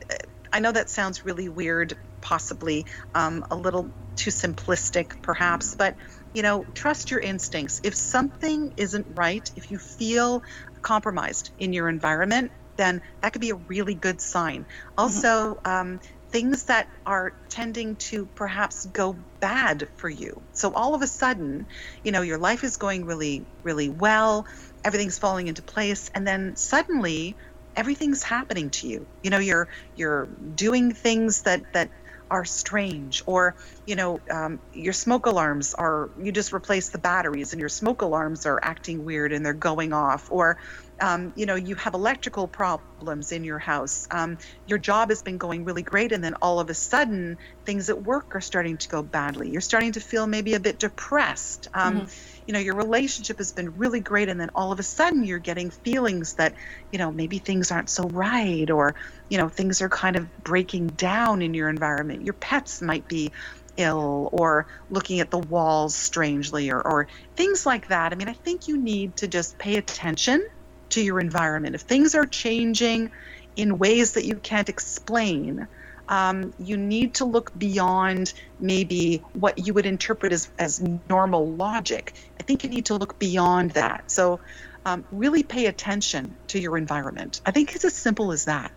I 0.51 0.59
know 0.59 0.71
that 0.71 0.89
sounds 0.89 1.23
really 1.23 1.49
weird, 1.49 1.95
possibly 2.21 2.87
um, 3.13 3.45
a 3.51 3.55
little 3.55 3.91
too 4.15 4.31
simplistic, 4.31 5.11
perhaps, 5.21 5.75
but 5.77 5.95
you 6.33 6.41
know, 6.41 6.65
trust 6.73 7.11
your 7.11 7.19
instincts. 7.19 7.79
If 7.83 7.93
something 7.93 8.73
isn't 8.77 9.05
right, 9.15 9.47
if 9.55 9.69
you 9.69 9.77
feel 9.77 10.41
compromised 10.81 11.51
in 11.59 11.73
your 11.73 11.87
environment, 11.89 12.51
then 12.77 13.01
that 13.21 13.33
could 13.33 13.41
be 13.41 13.51
a 13.51 13.55
really 13.55 13.95
good 13.95 14.21
sign. 14.21 14.61
Mm-hmm. 14.61 15.01
Also, 15.01 15.57
um, 15.65 15.99
things 16.31 16.65
that 16.65 16.87
are 17.05 17.33
tending 17.49 17.95
to 17.95 18.25
perhaps 18.35 18.85
go 18.85 19.17
bad 19.39 19.87
for 19.95 20.09
you. 20.09 20.43
So 20.51 20.73
all 20.73 20.93
of 20.95 21.01
a 21.01 21.07
sudden, 21.07 21.67
you 22.03 22.11
know, 22.11 22.21
your 22.21 22.37
life 22.37 22.63
is 22.63 22.77
going 22.77 23.05
really, 23.05 23.45
really 23.63 23.89
well, 23.89 24.45
everything's 24.83 25.17
falling 25.17 25.47
into 25.47 25.63
place, 25.63 26.09
and 26.13 26.27
then 26.27 26.55
suddenly 26.57 27.37
everything's 27.75 28.23
happening 28.23 28.69
to 28.71 28.87
you. 28.87 29.07
You 29.23 29.29
know, 29.29 29.39
you're 29.39 29.69
you're 29.95 30.27
doing 30.55 30.91
things 30.91 31.43
that 31.43 31.61
that 31.73 31.89
are 32.29 32.45
strange 32.45 33.21
or 33.27 33.55
you 33.85 33.95
know 33.95 34.19
um, 34.31 34.59
your 34.73 34.93
smoke 34.93 35.25
alarms 35.27 35.73
are 35.73 36.09
you 36.19 36.31
just 36.31 36.53
replace 36.53 36.89
the 36.89 36.97
batteries 36.97 37.53
and 37.53 37.59
your 37.59 37.69
smoke 37.69 38.01
alarms 38.01 38.45
are 38.45 38.59
acting 38.63 39.05
weird 39.05 39.31
and 39.31 39.45
they're 39.45 39.53
going 39.53 39.93
off 39.93 40.27
or 40.31 40.57
um, 40.99 41.33
you 41.35 41.45
know, 41.45 41.55
you 41.55 41.75
have 41.75 41.93
electrical 41.93 42.47
problems 42.47 43.31
in 43.31 43.43
your 43.43 43.59
house. 43.59 44.07
Um, 44.11 44.37
your 44.67 44.77
job 44.77 45.09
has 45.09 45.21
been 45.21 45.37
going 45.37 45.65
really 45.65 45.81
great, 45.81 46.11
and 46.11 46.23
then 46.23 46.35
all 46.41 46.59
of 46.59 46.69
a 46.69 46.73
sudden, 46.73 47.37
things 47.65 47.89
at 47.89 48.01
work 48.01 48.35
are 48.35 48.41
starting 48.41 48.77
to 48.77 48.89
go 48.89 49.03
badly. 49.03 49.49
You're 49.49 49.61
starting 49.61 49.93
to 49.93 49.99
feel 49.99 50.27
maybe 50.27 50.53
a 50.53 50.59
bit 50.59 50.79
depressed. 50.79 51.67
Um, 51.73 52.01
mm-hmm. 52.01 52.41
You 52.47 52.53
know, 52.53 52.59
your 52.59 52.75
relationship 52.75 53.37
has 53.39 53.51
been 53.51 53.77
really 53.77 53.99
great, 53.99 54.29
and 54.29 54.39
then 54.39 54.51
all 54.55 54.71
of 54.71 54.79
a 54.79 54.83
sudden, 54.83 55.23
you're 55.23 55.39
getting 55.39 55.69
feelings 55.69 56.35
that, 56.35 56.53
you 56.91 56.99
know, 56.99 57.11
maybe 57.11 57.39
things 57.39 57.71
aren't 57.71 57.89
so 57.89 58.03
right, 58.03 58.69
or, 58.69 58.95
you 59.29 59.37
know, 59.37 59.49
things 59.49 59.81
are 59.81 59.89
kind 59.89 60.15
of 60.15 60.43
breaking 60.43 60.87
down 60.87 61.41
in 61.41 61.53
your 61.53 61.69
environment. 61.69 62.23
Your 62.23 62.33
pets 62.33 62.81
might 62.81 63.07
be 63.07 63.31
ill 63.77 64.29
or 64.31 64.67
looking 64.89 65.19
at 65.19 65.29
the 65.31 65.37
walls 65.37 65.95
strangely 65.95 66.69
or, 66.69 66.81
or 66.81 67.07
things 67.35 67.65
like 67.65 67.89
that. 67.89 68.13
I 68.13 68.15
mean, 68.15 68.29
I 68.29 68.33
think 68.33 68.69
you 68.69 68.77
need 68.77 69.17
to 69.17 69.27
just 69.27 69.57
pay 69.57 69.75
attention 69.75 70.47
to 70.95 71.01
your 71.01 71.19
environment. 71.19 71.75
If 71.75 71.81
things 71.81 72.15
are 72.15 72.25
changing 72.25 73.11
in 73.57 73.77
ways 73.77 74.13
that 74.13 74.23
you 74.23 74.35
can't 74.35 74.69
explain, 74.69 75.67
um, 76.07 76.53
you 76.57 76.77
need 76.77 77.15
to 77.15 77.25
look 77.25 77.57
beyond 77.57 78.33
maybe 78.61 79.21
what 79.33 79.67
you 79.67 79.73
would 79.73 79.85
interpret 79.85 80.31
as, 80.31 80.49
as 80.57 80.81
normal 81.09 81.51
logic. 81.51 82.13
I 82.39 82.43
think 82.43 82.63
you 82.63 82.69
need 82.69 82.85
to 82.85 82.95
look 82.95 83.19
beyond 83.19 83.71
that. 83.71 84.09
So, 84.09 84.39
um, 84.85 85.03
really 85.11 85.43
pay 85.43 85.65
attention 85.65 86.33
to 86.47 86.59
your 86.59 86.77
environment. 86.77 87.41
I 87.45 87.51
think 87.51 87.75
it's 87.75 87.83
as 87.83 87.93
simple 87.93 88.31
as 88.31 88.45
that. 88.45 88.71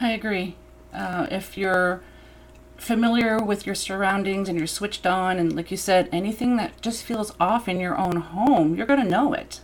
I 0.00 0.12
agree. 0.12 0.56
Uh, 0.92 1.26
if 1.30 1.58
you're 1.58 2.00
familiar 2.76 3.38
with 3.38 3.66
your 3.66 3.74
surroundings 3.74 4.48
and 4.48 4.58
you're 4.58 4.66
switched 4.66 5.06
on, 5.06 5.38
and 5.38 5.54
like 5.54 5.70
you 5.70 5.76
said, 5.76 6.08
anything 6.10 6.56
that 6.56 6.80
just 6.80 7.04
feels 7.04 7.34
off 7.38 7.68
in 7.68 7.78
your 7.78 7.96
own 7.98 8.16
home, 8.16 8.74
you're 8.74 8.86
going 8.86 9.02
to 9.02 9.08
know 9.08 9.34
it. 9.34 9.60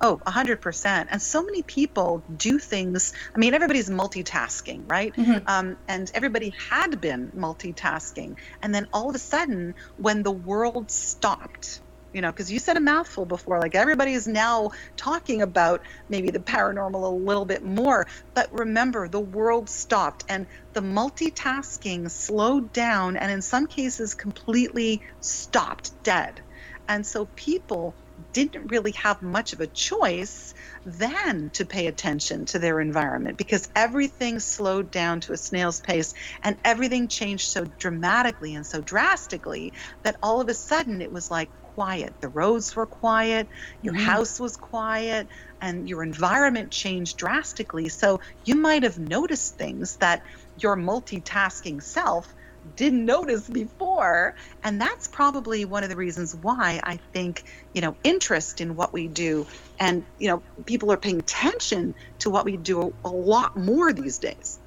Oh, 0.00 0.20
100%. 0.26 1.06
And 1.10 1.22
so 1.22 1.42
many 1.42 1.62
people 1.62 2.22
do 2.34 2.58
things. 2.58 3.12
I 3.34 3.38
mean, 3.38 3.54
everybody's 3.54 3.88
multitasking, 3.88 4.90
right? 4.90 5.14
Mm-hmm. 5.14 5.44
Um, 5.46 5.78
and 5.88 6.10
everybody 6.14 6.54
had 6.70 7.00
been 7.00 7.32
multitasking. 7.34 8.36
And 8.62 8.74
then 8.74 8.88
all 8.92 9.08
of 9.08 9.14
a 9.16 9.18
sudden, 9.20 9.74
when 9.96 10.22
the 10.22 10.32
world 10.32 10.90
stopped, 10.90 11.80
you 12.12 12.20
know, 12.20 12.30
because 12.30 12.52
you 12.52 12.58
said 12.58 12.76
a 12.76 12.80
mouthful 12.80 13.26
before, 13.26 13.58
like 13.58 13.74
everybody 13.74 14.12
is 14.12 14.26
now 14.26 14.70
talking 14.96 15.42
about 15.42 15.82
maybe 16.08 16.30
the 16.30 16.40
paranormal 16.40 17.02
a 17.02 17.14
little 17.14 17.44
bit 17.46 17.62
more. 17.62 18.06
But 18.34 18.48
remember, 18.52 19.08
the 19.08 19.20
world 19.20 19.68
stopped 19.70 20.24
and 20.28 20.46
the 20.74 20.80
multitasking 20.80 22.10
slowed 22.10 22.72
down 22.72 23.16
and 23.16 23.30
in 23.30 23.42
some 23.42 23.66
cases 23.66 24.14
completely 24.14 25.02
stopped 25.20 25.92
dead. 26.02 26.42
And 26.88 27.06
so 27.06 27.28
people 27.34 27.96
didn't 28.36 28.70
really 28.70 28.92
have 28.92 29.22
much 29.22 29.54
of 29.54 29.62
a 29.62 29.66
choice 29.66 30.52
than 30.84 31.48
to 31.54 31.64
pay 31.64 31.86
attention 31.86 32.44
to 32.44 32.58
their 32.58 32.82
environment 32.82 33.38
because 33.38 33.66
everything 33.74 34.40
slowed 34.40 34.90
down 34.90 35.20
to 35.20 35.32
a 35.32 35.38
snail's 35.38 35.80
pace 35.80 36.12
and 36.42 36.58
everything 36.62 37.08
changed 37.08 37.48
so 37.48 37.64
dramatically 37.64 38.54
and 38.54 38.66
so 38.66 38.82
drastically 38.82 39.72
that 40.02 40.16
all 40.22 40.42
of 40.42 40.50
a 40.50 40.54
sudden 40.54 41.00
it 41.00 41.10
was 41.10 41.30
like 41.30 41.48
quiet. 41.62 42.14
The 42.20 42.28
roads 42.28 42.76
were 42.76 42.84
quiet, 42.84 43.48
your 43.80 43.94
mm-hmm. 43.94 44.04
house 44.04 44.38
was 44.38 44.58
quiet, 44.58 45.28
and 45.62 45.88
your 45.88 46.02
environment 46.02 46.72
changed 46.72 47.16
drastically. 47.16 47.88
So 47.88 48.20
you 48.44 48.56
might 48.56 48.82
have 48.82 48.98
noticed 48.98 49.56
things 49.56 49.96
that 49.96 50.22
your 50.58 50.76
multitasking 50.76 51.82
self 51.82 52.34
didn't 52.74 53.04
notice 53.04 53.48
before. 53.48 54.34
And 54.64 54.80
that's 54.80 55.08
probably 55.08 55.64
one 55.64 55.84
of 55.84 55.90
the 55.90 55.96
reasons 55.96 56.34
why 56.34 56.80
I 56.82 56.98
think, 57.12 57.44
you 57.72 57.80
know, 57.80 57.96
interest 58.02 58.60
in 58.60 58.76
what 58.76 58.92
we 58.92 59.08
do 59.08 59.46
and, 59.78 60.04
you 60.18 60.28
know, 60.28 60.42
people 60.64 60.90
are 60.92 60.96
paying 60.96 61.18
attention 61.18 61.94
to 62.20 62.30
what 62.30 62.44
we 62.44 62.56
do 62.56 62.94
a 63.04 63.08
lot 63.08 63.56
more 63.56 63.92
these 63.92 64.18
days. 64.18 64.58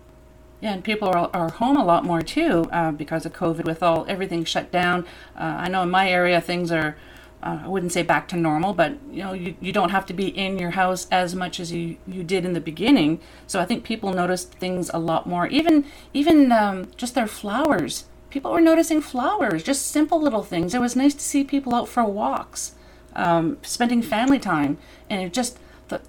Yeah, 0.61 0.73
and 0.73 0.83
people 0.83 1.07
are, 1.07 1.29
are 1.33 1.49
home 1.49 1.77
a 1.77 1.85
lot 1.85 2.03
more 2.03 2.21
too 2.21 2.65
uh, 2.71 2.91
because 2.91 3.25
of 3.25 3.33
COVID 3.33 3.65
with 3.65 3.81
all 3.81 4.05
everything 4.09 4.43
shut 4.43 4.71
down. 4.71 5.05
Uh, 5.35 5.55
I 5.57 5.69
know 5.69 5.83
in 5.83 5.89
my 5.89 6.09
area 6.09 6.41
things 6.41 6.71
are 6.71 6.97
uh, 7.41 7.59
I 7.63 7.67
wouldn't 7.67 7.93
say 7.93 8.03
back 8.03 8.27
to 8.29 8.35
normal, 8.35 8.73
but 8.73 8.97
you 9.11 9.23
know, 9.23 9.33
you, 9.33 9.55
you 9.61 9.71
don't 9.71 9.91
have 9.91 10.05
to 10.07 10.13
be 10.13 10.27
in 10.27 10.59
your 10.59 10.71
house 10.71 11.07
as 11.09 11.35
much 11.35 11.59
as 11.59 11.71
you, 11.71 11.97
you 12.05 12.23
did 12.23 12.43
in 12.43 12.53
the 12.53 12.59
beginning. 12.59 13.21
So 13.47 13.61
I 13.61 13.65
think 13.65 13.83
people 13.85 14.13
noticed 14.13 14.51
things 14.53 14.91
a 14.93 14.99
lot 14.99 15.25
more. 15.25 15.47
Even 15.47 15.85
even 16.13 16.51
um, 16.51 16.87
just 16.97 17.15
their 17.15 17.27
flowers. 17.27 18.05
People 18.29 18.51
were 18.51 18.61
noticing 18.61 19.01
flowers, 19.01 19.63
just 19.63 19.87
simple 19.87 20.21
little 20.21 20.43
things. 20.43 20.75
It 20.75 20.81
was 20.81 20.95
nice 20.95 21.15
to 21.15 21.21
see 21.21 21.43
people 21.43 21.73
out 21.73 21.87
for 21.87 22.03
walks, 22.03 22.75
um, 23.15 23.57
spending 23.63 24.03
family 24.03 24.37
time, 24.37 24.77
and 25.09 25.21
it 25.21 25.33
just 25.33 25.57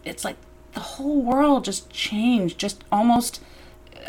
it's 0.04 0.24
like 0.24 0.36
the 0.72 0.80
whole 0.80 1.22
world 1.22 1.64
just 1.64 1.90
changed, 1.90 2.58
just 2.58 2.84
almost 2.90 3.40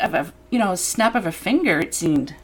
of 0.00 0.12
a 0.12 0.32
you 0.50 0.58
know 0.58 0.72
a 0.72 0.76
snap 0.76 1.14
of 1.14 1.24
a 1.24 1.32
finger. 1.32 1.78
It 1.78 1.94
seemed. 1.94 2.34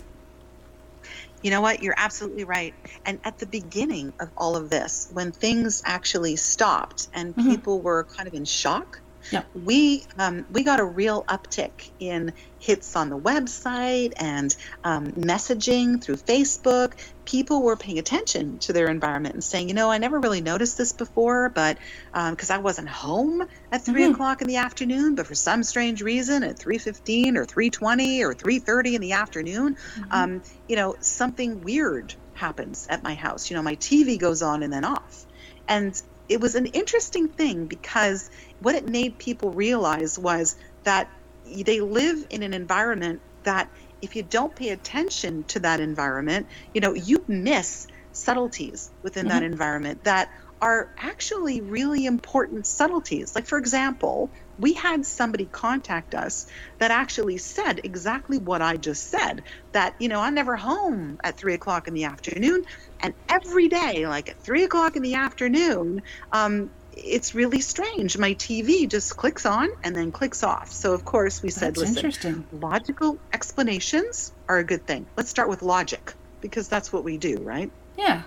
You 1.42 1.50
know 1.50 1.60
what? 1.60 1.82
You're 1.82 1.94
absolutely 1.96 2.44
right. 2.44 2.74
And 3.04 3.20
at 3.24 3.38
the 3.38 3.46
beginning 3.46 4.12
of 4.20 4.30
all 4.36 4.56
of 4.56 4.70
this, 4.70 5.08
when 5.12 5.32
things 5.32 5.82
actually 5.84 6.36
stopped 6.36 7.08
and 7.14 7.34
mm-hmm. 7.34 7.50
people 7.50 7.80
were 7.80 8.06
kind 8.16 8.26
of 8.26 8.34
in 8.34 8.44
shock, 8.44 9.00
yeah. 9.30 9.42
we 9.54 10.04
um, 10.18 10.46
we 10.50 10.62
got 10.62 10.80
a 10.80 10.84
real 10.84 11.24
uptick 11.24 11.90
in 11.98 12.32
hits 12.58 12.96
on 12.96 13.08
the 13.08 13.18
website 13.18 14.12
and 14.16 14.54
um, 14.84 15.12
messaging 15.12 16.02
through 16.02 16.16
Facebook. 16.16 16.92
People 17.24 17.62
were 17.62 17.76
paying 17.76 17.98
attention 17.98 18.58
to 18.58 18.72
their 18.72 18.88
environment 18.88 19.34
and 19.34 19.44
saying, 19.44 19.68
you 19.68 19.74
know, 19.74 19.90
I 19.90 19.98
never 19.98 20.18
really 20.18 20.40
noticed 20.40 20.76
this 20.76 20.92
before, 20.92 21.50
but 21.50 21.78
because 22.12 22.50
um, 22.50 22.56
I 22.56 22.58
wasn't 22.58 22.88
home 22.88 23.46
at 23.70 23.84
3 23.84 24.02
mm-hmm. 24.02 24.12
o'clock 24.14 24.42
in 24.42 24.48
the 24.48 24.56
afternoon, 24.56 25.14
but 25.14 25.26
for 25.26 25.34
some 25.34 25.62
strange 25.62 26.02
reason 26.02 26.42
at 26.42 26.56
3.15 26.56 27.36
or 27.36 27.44
3.20 27.44 28.20
or 28.22 28.34
3.30 28.34 28.94
in 28.94 29.00
the 29.00 29.12
afternoon, 29.12 29.76
mm-hmm. 29.76 30.04
Um, 30.10 30.42
you 30.66 30.76
know, 30.76 30.96
something 31.00 31.62
weird 31.62 32.14
happens 32.34 32.86
at 32.88 33.02
my 33.02 33.14
house. 33.14 33.50
You 33.50 33.56
know, 33.56 33.62
my 33.62 33.76
TV 33.76 34.18
goes 34.18 34.42
on 34.42 34.62
and 34.62 34.72
then 34.72 34.84
off 34.84 35.26
And 35.68 36.00
it 36.28 36.40
was 36.40 36.54
an 36.54 36.66
interesting 36.66 37.28
thing 37.28 37.66
because 37.66 38.30
what 38.60 38.74
it 38.74 38.88
made 38.88 39.18
people 39.18 39.50
realize 39.50 40.18
was 40.18 40.56
that 40.84 41.08
they 41.44 41.80
live 41.80 42.26
in 42.30 42.42
an 42.42 42.54
environment 42.54 43.20
that 43.44 43.68
if 44.02 44.16
you 44.16 44.22
don't 44.22 44.54
pay 44.54 44.70
attention 44.70 45.44
to 45.44 45.60
that 45.60 45.80
environment, 45.80 46.46
you 46.74 46.80
know, 46.80 46.94
you 46.94 47.24
miss 47.26 47.86
subtleties 48.12 48.90
within 49.02 49.26
mm-hmm. 49.26 49.38
that 49.38 49.42
environment 49.42 50.04
that 50.04 50.30
are 50.60 50.92
actually 50.98 51.60
really 51.60 52.04
important 52.04 52.66
subtleties. 52.66 53.34
Like, 53.34 53.46
for 53.46 53.58
example, 53.58 54.30
we 54.58 54.72
had 54.72 55.06
somebody 55.06 55.44
contact 55.44 56.14
us 56.14 56.46
that 56.78 56.90
actually 56.90 57.38
said 57.38 57.80
exactly 57.84 58.38
what 58.38 58.60
I 58.60 58.76
just 58.76 59.08
said 59.08 59.44
that, 59.70 59.94
you 60.00 60.08
know, 60.08 60.20
I'm 60.20 60.34
never 60.34 60.56
home 60.56 61.18
at 61.22 61.36
three 61.36 61.54
o'clock 61.54 61.86
in 61.86 61.94
the 61.94 62.04
afternoon. 62.04 62.64
And 63.00 63.14
every 63.28 63.68
day, 63.68 64.08
like 64.08 64.30
at 64.30 64.40
three 64.40 64.64
o'clock 64.64 64.96
in 64.96 65.02
the 65.02 65.14
afternoon, 65.14 66.02
um, 66.32 66.70
it's 67.04 67.34
really 67.34 67.60
strange. 67.60 68.18
My 68.18 68.34
TV 68.34 68.88
just 68.88 69.16
clicks 69.16 69.46
on 69.46 69.68
and 69.82 69.94
then 69.94 70.12
clicks 70.12 70.42
off. 70.42 70.70
So, 70.72 70.92
of 70.92 71.04
course, 71.04 71.42
we 71.42 71.50
said, 71.50 71.74
that's 71.74 71.96
listen, 72.02 72.46
logical 72.52 73.18
explanations 73.32 74.32
are 74.48 74.58
a 74.58 74.64
good 74.64 74.86
thing. 74.86 75.06
Let's 75.16 75.30
start 75.30 75.48
with 75.48 75.62
logic 75.62 76.14
because 76.40 76.68
that's 76.68 76.92
what 76.92 77.04
we 77.04 77.18
do, 77.18 77.38
right? 77.38 77.70
Yeah. 77.96 78.22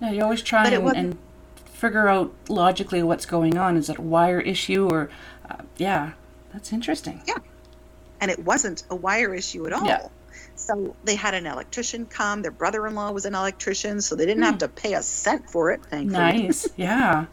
Yeah, 0.00 0.10
you 0.10 0.22
always 0.22 0.42
try 0.42 0.68
and, 0.68 0.96
and, 0.96 1.18
figure 1.66 2.08
out 2.08 2.32
logically 2.48 3.02
what's 3.02 3.26
going 3.26 3.56
on. 3.56 3.76
Is 3.76 3.88
it 3.88 3.98
a 3.98 4.02
wire 4.02 4.40
issue 4.40 4.88
or, 4.88 5.10
uh, 5.48 5.56
yeah, 5.76 6.12
that's 6.52 6.72
interesting. 6.72 7.22
Yeah. 7.26 7.38
And 8.20 8.30
it 8.30 8.38
wasn't 8.38 8.84
a 8.90 8.94
wire 8.94 9.34
issue 9.34 9.66
at 9.66 9.72
all. 9.72 9.86
Yeah. 9.86 10.08
So 10.56 10.94
they 11.04 11.16
had 11.16 11.34
an 11.34 11.46
electrician 11.46 12.06
come. 12.06 12.42
Their 12.42 12.50
brother 12.50 12.86
in 12.86 12.94
law 12.94 13.10
was 13.10 13.24
an 13.24 13.34
electrician, 13.34 14.00
so 14.00 14.14
they 14.14 14.24
didn't 14.24 14.42
mm. 14.42 14.46
have 14.46 14.58
to 14.58 14.68
pay 14.68 14.94
a 14.94 15.02
cent 15.02 15.50
for 15.50 15.72
it, 15.72 15.84
thankfully. 15.84 16.44
Nice. 16.44 16.68
Yeah. 16.76 17.26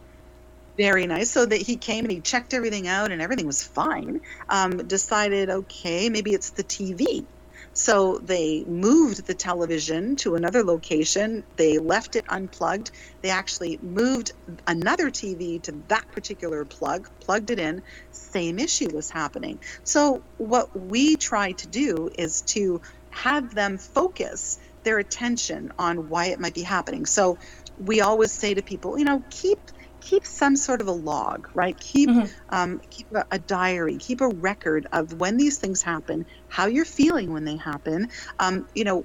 Very 0.78 1.06
nice. 1.06 1.30
So 1.32 1.44
that 1.44 1.60
he 1.60 1.76
came 1.76 2.04
and 2.04 2.12
he 2.12 2.20
checked 2.22 2.54
everything 2.54 2.86
out 2.88 3.12
and 3.12 3.20
everything 3.20 3.46
was 3.46 3.62
fine. 3.62 4.20
Um, 4.48 4.70
decided, 4.86 5.50
okay, 5.50 6.08
maybe 6.08 6.32
it's 6.32 6.52
the 6.52 6.64
TV. 6.64 7.28
So 7.74 8.18
they 8.22 8.64
moved 8.66 9.26
the 9.26 9.34
television 9.34 10.16
to 10.16 10.34
another 10.34 10.64
location. 10.64 11.44
They 11.56 11.78
left 11.78 12.16
it 12.16 12.24
unplugged. 12.28 12.90
They 13.22 13.30
actually 13.30 13.78
moved 13.82 14.32
another 14.66 15.10
TV 15.10 15.60
to 15.64 15.82
that 15.88 16.04
particular 16.10 16.64
plug, 16.64 17.06
plugged 17.22 17.50
it 17.50 17.58
in. 17.58 17.82
Same 18.10 18.58
issue 18.58 18.88
was 18.92 19.10
happening. 19.10 19.60
So, 19.84 20.24
what 20.36 20.68
we 20.74 21.16
try 21.16 21.52
to 21.52 21.68
do 21.68 22.10
is 22.18 22.42
to 22.54 22.80
have 23.10 23.54
them 23.54 23.78
focus 23.78 24.58
their 24.84 24.98
attention 24.98 25.70
on 25.78 26.08
why 26.08 26.26
it 26.26 26.40
might 26.40 26.54
be 26.54 26.62
happening. 26.62 27.06
So, 27.06 27.38
we 27.76 28.00
always 28.00 28.32
say 28.34 28.54
to 28.54 28.62
people, 28.62 28.98
you 28.98 29.04
know, 29.04 29.24
keep 29.30 29.60
keep 30.02 30.26
some 30.26 30.56
sort 30.56 30.80
of 30.80 30.88
a 30.88 30.92
log, 30.92 31.48
right? 31.54 31.78
Keep 31.78 32.10
mm-hmm. 32.10 32.54
um, 32.54 32.80
keep 32.90 33.10
a, 33.12 33.24
a, 33.30 33.38
diary, 33.38 33.96
keep 33.96 34.20
a 34.20 34.28
record 34.28 34.86
of 34.92 35.20
when 35.20 35.36
these 35.36 35.58
things 35.58 35.82
happen, 35.82 36.26
how 36.48 36.66
you're 36.66 36.84
feeling 36.84 37.32
when 37.32 37.44
they 37.44 37.56
happen. 37.56 38.08
Um, 38.38 38.66
you 38.74 38.84
know, 38.84 39.04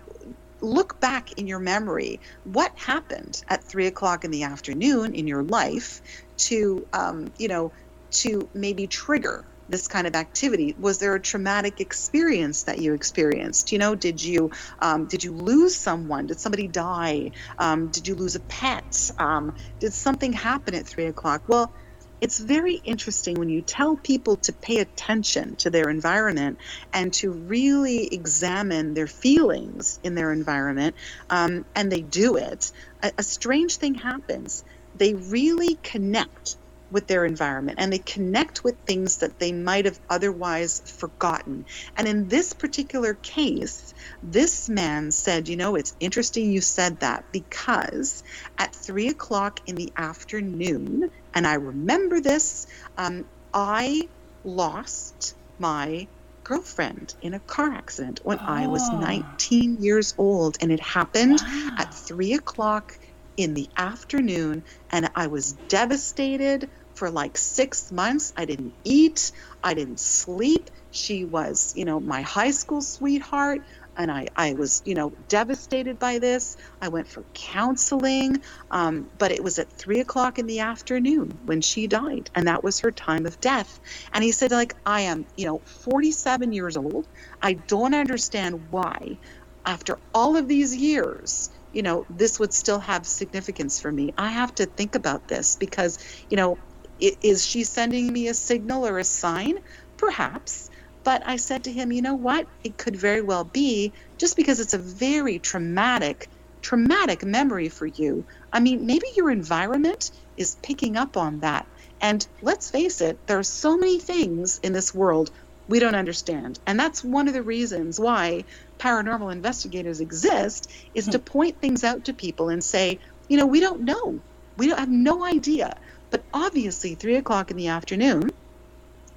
look 0.59 0.99
back 0.99 1.33
in 1.33 1.45
your 1.45 1.59
memory 1.59 2.19
what 2.43 2.75
happened 2.75 3.43
at 3.47 3.63
three 3.63 3.85
o'clock 3.85 4.25
in 4.25 4.31
the 4.31 4.43
afternoon 4.43 5.13
in 5.13 5.27
your 5.27 5.43
life 5.43 6.01
to 6.35 6.87
um, 6.93 7.31
you 7.37 7.47
know 7.47 7.71
to 8.09 8.49
maybe 8.53 8.87
trigger 8.87 9.45
this 9.70 9.88
kind 9.88 10.07
of 10.07 10.15
activity? 10.15 10.76
Was 10.78 10.99
there 10.99 11.15
a 11.15 11.22
traumatic 11.22 11.82
experience 11.82 12.63
that 12.65 12.80
you 12.80 12.93
experienced? 12.93 13.72
You 13.72 13.80
know 13.80 13.95
did 13.95 14.24
you 14.24 14.51
um, 14.80 15.07
did 15.07 15.24
you 15.24 15.34
lose 15.34 15.78
someone? 15.78 16.28
Did 16.28 16.39
somebody 16.39 16.68
die? 16.68 17.32
Um, 17.59 17.89
did 17.91 18.07
you 18.07 18.15
lose 18.15 18.36
a 18.36 18.41
pet? 18.41 19.11
Um, 19.20 19.53
did 19.80 19.93
something 19.93 20.34
happen 20.34 20.76
at 20.76 20.88
three 20.88 21.07
o'clock? 21.07 21.43
Well 21.47 21.74
it's 22.22 22.39
very 22.39 22.76
interesting 22.76 23.36
when 23.36 23.49
you 23.49 23.61
tell 23.61 23.97
people 23.97 24.38
to 24.38 24.53
pay 24.53 24.80
attention 24.80 25.55
to 25.57 25.70
their 25.70 25.89
environment 25.89 26.59
and 26.93 27.13
to 27.15 27.32
really 27.32 28.07
examine 28.11 28.93
their 28.95 29.07
feelings 29.07 29.99
in 30.03 30.15
their 30.15 30.32
environment 30.34 30.95
um, 31.30 31.65
and 31.76 31.91
they 31.91 32.01
do 32.01 32.38
it. 32.38 32.72
A, 33.03 33.11
a 33.20 33.24
strange 33.24 33.78
thing 33.78 33.95
happens. 33.95 34.63
They 34.95 35.13
really 35.15 35.76
connect 35.84 36.57
with 36.91 37.07
their 37.07 37.25
environment 37.25 37.79
and 37.81 37.91
they 37.91 37.99
connect 37.99 38.63
with 38.63 38.77
things 38.85 39.17
that 39.17 39.39
they 39.39 39.51
might 39.51 39.85
have 39.85 39.99
otherwise 40.09 40.79
forgotten. 40.79 41.65
And 41.95 42.07
in 42.07 42.27
this 42.27 42.53
particular 42.53 43.13
case, 43.13 43.93
this 44.23 44.69
man 44.69 45.11
said, 45.11 45.47
You 45.47 45.57
know, 45.57 45.75
it's 45.75 45.95
interesting 45.99 46.51
you 46.51 46.61
said 46.61 47.01
that 47.01 47.25
because 47.31 48.23
at 48.57 48.73
three 48.75 49.09
o'clock 49.09 49.59
in 49.65 49.75
the 49.75 49.91
afternoon, 49.97 51.11
and 51.33 51.45
I 51.45 51.55
remember 51.55 52.21
this, 52.21 52.67
um, 52.97 53.25
I 53.53 54.07
lost 54.43 55.35
my 55.59 56.07
girlfriend 56.43 57.13
in 57.21 57.33
a 57.33 57.39
car 57.41 57.73
accident 57.73 58.21
when 58.23 58.39
oh. 58.39 58.45
I 58.45 58.67
was 58.67 58.81
ah. 58.83 58.99
19 58.99 59.77
years 59.81 60.13
old. 60.17 60.57
And 60.61 60.71
it 60.71 60.79
happened 60.79 61.39
wow. 61.41 61.75
at 61.77 61.93
three 61.93 62.33
o'clock 62.33 62.97
in 63.38 63.55
the 63.55 63.71
afternoon 63.77 64.65
and 64.91 65.09
I 65.15 65.27
was 65.27 65.53
devastated 65.53 66.71
for 66.95 67.11
like 67.11 67.38
six 67.38 67.91
months. 67.91 68.33
I 68.38 68.45
didn't 68.45 68.75
eat, 68.85 69.31
I 69.63 69.75
didn't 69.75 70.01
sleep. 70.01 70.69
She 70.91 71.25
was, 71.25 71.73
you 71.75 71.85
know, 71.85 71.99
my 72.01 72.21
high 72.23 72.51
school 72.51 72.81
sweetheart. 72.81 73.61
And 73.97 74.11
I, 74.11 74.27
I 74.35 74.53
was, 74.55 74.81
you 74.85 74.95
know, 74.95 75.13
devastated 75.29 75.99
by 75.99 76.19
this. 76.19 76.57
I 76.81 76.89
went 76.89 77.09
for 77.09 77.25
counseling, 77.33 78.38
um, 78.71 79.09
but 79.17 79.31
it 79.31 79.43
was 79.43 79.59
at 79.59 79.73
three 79.73 80.01
o'clock 80.01 80.39
in 80.39 80.47
the 80.47 80.61
afternoon 80.61 81.39
when 81.43 81.61
she 81.61 81.88
died, 81.88 82.29
and 82.35 82.47
that 82.47 82.63
was 82.63 82.81
her 82.81 82.91
time 82.91 83.25
of 83.25 83.39
death. 83.41 83.79
And 84.13 84.23
he 84.23 84.33
said, 84.33 84.51
like, 84.51 84.75
I 84.85 85.01
am, 85.01 85.27
you 85.35 85.47
know, 85.47 85.63
47 85.83 86.53
years 86.53 86.77
old. 86.77 87.07
I 87.41 87.53
don't 87.55 87.95
understand 87.95 88.69
why, 88.71 89.19
after 89.65 89.99
all 90.13 90.38
of 90.38 90.47
these 90.47 90.75
years, 90.75 91.49
you 91.78 91.84
know, 91.84 92.07
this 92.09 92.39
would 92.39 92.53
still 92.53 92.80
have 92.80 93.05
significance 93.05 93.80
for 93.80 93.91
me. 93.91 94.11
I 94.17 94.32
have 94.32 94.55
to 94.55 94.65
think 94.65 94.95
about 94.95 95.28
this 95.28 95.57
because, 95.57 95.99
you 96.28 96.36
know, 96.36 96.59
is 96.99 97.45
she 97.45 97.65
sending 97.65 98.11
me 98.11 98.30
a 98.30 98.34
signal 98.34 98.88
or 98.88 98.97
a 98.97 99.03
sign? 99.03 99.53
Perhaps. 99.95 100.71
But 101.03 101.21
I 101.28 101.38
said 101.38 101.65
to 101.65 101.71
him, 101.71 101.91
you 101.91 102.01
know 102.01 102.15
what? 102.15 102.47
It 102.63 102.80
could 102.80 102.95
very 102.95 103.21
well 103.21 103.43
be 103.43 103.93
just 104.19 104.36
because 104.36 104.59
it's 104.59 104.73
a 104.73 104.80
very 104.80 105.38
traumatic, 105.38 106.30
traumatic 106.63 107.23
memory 107.23 107.69
for 107.69 107.86
you. 107.86 108.25
I 108.51 108.59
mean, 108.59 108.88
maybe 108.88 109.05
your 109.15 109.30
environment 109.30 110.09
is 110.36 110.57
picking 110.63 110.97
up 110.97 111.15
on 111.15 111.41
that. 111.41 111.67
And 112.01 112.28
let's 112.41 112.71
face 112.71 113.01
it, 113.01 113.19
there 113.28 113.38
are 113.38 113.43
so 113.43 113.78
many 113.78 113.99
things 113.99 114.59
in 114.63 114.73
this 114.73 114.95
world 114.95 115.30
we 115.68 115.80
don't 115.80 115.95
understand. 115.95 116.59
And 116.65 116.80
that's 116.80 117.03
one 117.03 117.28
of 117.28 117.34
the 117.34 117.41
reasons 117.41 117.99
why 117.99 118.45
paranormal 118.80 119.32
investigators 119.32 119.99
exist 119.99 120.72
is 120.93 121.07
to 121.07 121.18
hmm. 121.18 121.24
point 121.24 121.61
things 121.61 121.84
out 121.84 122.05
to 122.05 122.13
people 122.13 122.49
and 122.49 122.63
say, 122.63 122.99
you 123.28 123.38
know, 123.38 123.45
we 123.45 123.59
don't 123.59 123.82
know. 123.82 124.20
We 124.55 124.68
don't 124.68 124.80
have 124.80 124.89
no 124.89 125.24
idea. 125.24 125.78
But 126.09 126.24
obviously, 126.34 126.95
three 126.95 127.15
o'clock 127.15 127.51
in 127.51 127.57
the 127.57 127.68
afternoon 127.68 128.32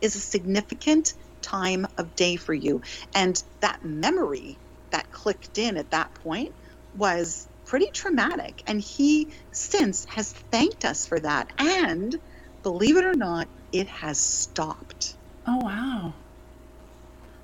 is 0.01 0.17
a 0.17 0.21
significant 0.21 1.15
time 1.41 1.87
of 1.97 2.17
day 2.17 2.37
for 2.37 2.55
you. 2.55 2.83
And 3.15 3.41
that 3.61 3.85
memory 3.85 4.59
that 4.91 5.11
clicked 5.13 5.59
in 5.59 5.77
at 5.77 5.91
that 5.91 6.13
point 6.15 6.53
was 6.97 7.47
pretty 7.65 7.91
traumatic. 7.93 8.63
And 8.67 8.81
he 8.81 9.33
since 9.53 10.05
has 10.07 10.33
thanked 10.33 10.85
us 10.85 11.07
for 11.07 11.21
that. 11.21 11.53
And 11.59 12.19
believe 12.63 12.97
it 12.97 13.05
or 13.05 13.15
not, 13.15 13.47
it 13.73 13.87
has 13.87 14.19
stopped. 14.19 15.15
Oh, 15.47 15.59
wow. 15.59 16.13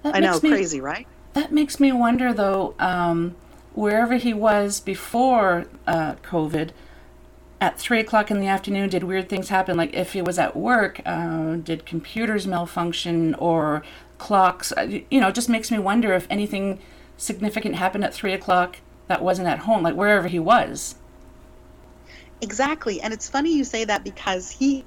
That 0.06 0.14
I 0.14 0.20
know, 0.20 0.38
me, 0.40 0.50
crazy, 0.50 0.80
right? 0.80 1.06
That 1.32 1.50
makes 1.50 1.80
me 1.80 1.90
wonder, 1.90 2.32
though, 2.32 2.74
um, 2.78 3.34
wherever 3.74 4.14
he 4.14 4.32
was 4.32 4.78
before 4.78 5.66
uh, 5.84 6.14
COVID, 6.22 6.70
at 7.60 7.76
three 7.76 7.98
o'clock 7.98 8.30
in 8.30 8.38
the 8.38 8.46
afternoon, 8.46 8.88
did 8.88 9.02
weird 9.02 9.28
things 9.28 9.48
happen? 9.48 9.76
Like 9.76 9.92
if 9.94 10.12
he 10.12 10.22
was 10.22 10.38
at 10.38 10.54
work, 10.56 11.00
uh, 11.04 11.56
did 11.56 11.84
computers 11.84 12.46
malfunction 12.46 13.34
or 13.34 13.82
clocks? 14.18 14.70
Uh, 14.72 15.00
you 15.10 15.20
know, 15.20 15.32
just 15.32 15.48
makes 15.48 15.72
me 15.72 15.78
wonder 15.80 16.12
if 16.12 16.28
anything 16.30 16.78
significant 17.16 17.74
happened 17.74 18.04
at 18.04 18.14
three 18.14 18.32
o'clock 18.32 18.76
that 19.08 19.22
wasn't 19.22 19.48
at 19.48 19.60
home, 19.60 19.82
like 19.82 19.96
wherever 19.96 20.28
he 20.28 20.38
was. 20.38 20.94
Exactly. 22.40 23.00
And 23.00 23.12
it's 23.12 23.28
funny 23.28 23.56
you 23.56 23.64
say 23.64 23.84
that 23.86 24.04
because 24.04 24.50
he 24.50 24.84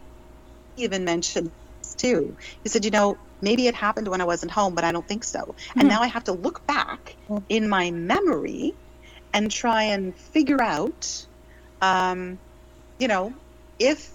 even 0.78 1.03
mentioned 1.03 1.51
too. 1.99 2.35
He 2.63 2.69
said, 2.69 2.85
you 2.85 2.91
know, 2.91 3.17
maybe 3.41 3.67
it 3.67 3.75
happened 3.75 4.07
when 4.07 4.21
I 4.21 4.25
wasn't 4.25 4.51
home, 4.51 4.73
but 4.73 4.83
I 4.83 4.91
don't 4.91 5.07
think 5.07 5.23
so. 5.23 5.39
Mm-hmm. 5.39 5.79
And 5.79 5.89
now 5.89 6.01
I 6.01 6.07
have 6.07 6.23
to 6.25 6.33
look 6.33 6.65
back 6.65 7.15
in 7.47 7.69
my 7.69 7.91
memory 7.91 8.73
and 9.33 9.51
try 9.51 9.83
and 9.83 10.15
figure 10.15 10.61
out 10.61 11.27
um, 11.81 12.39
you 12.97 13.07
know, 13.07 13.33
if 13.77 14.11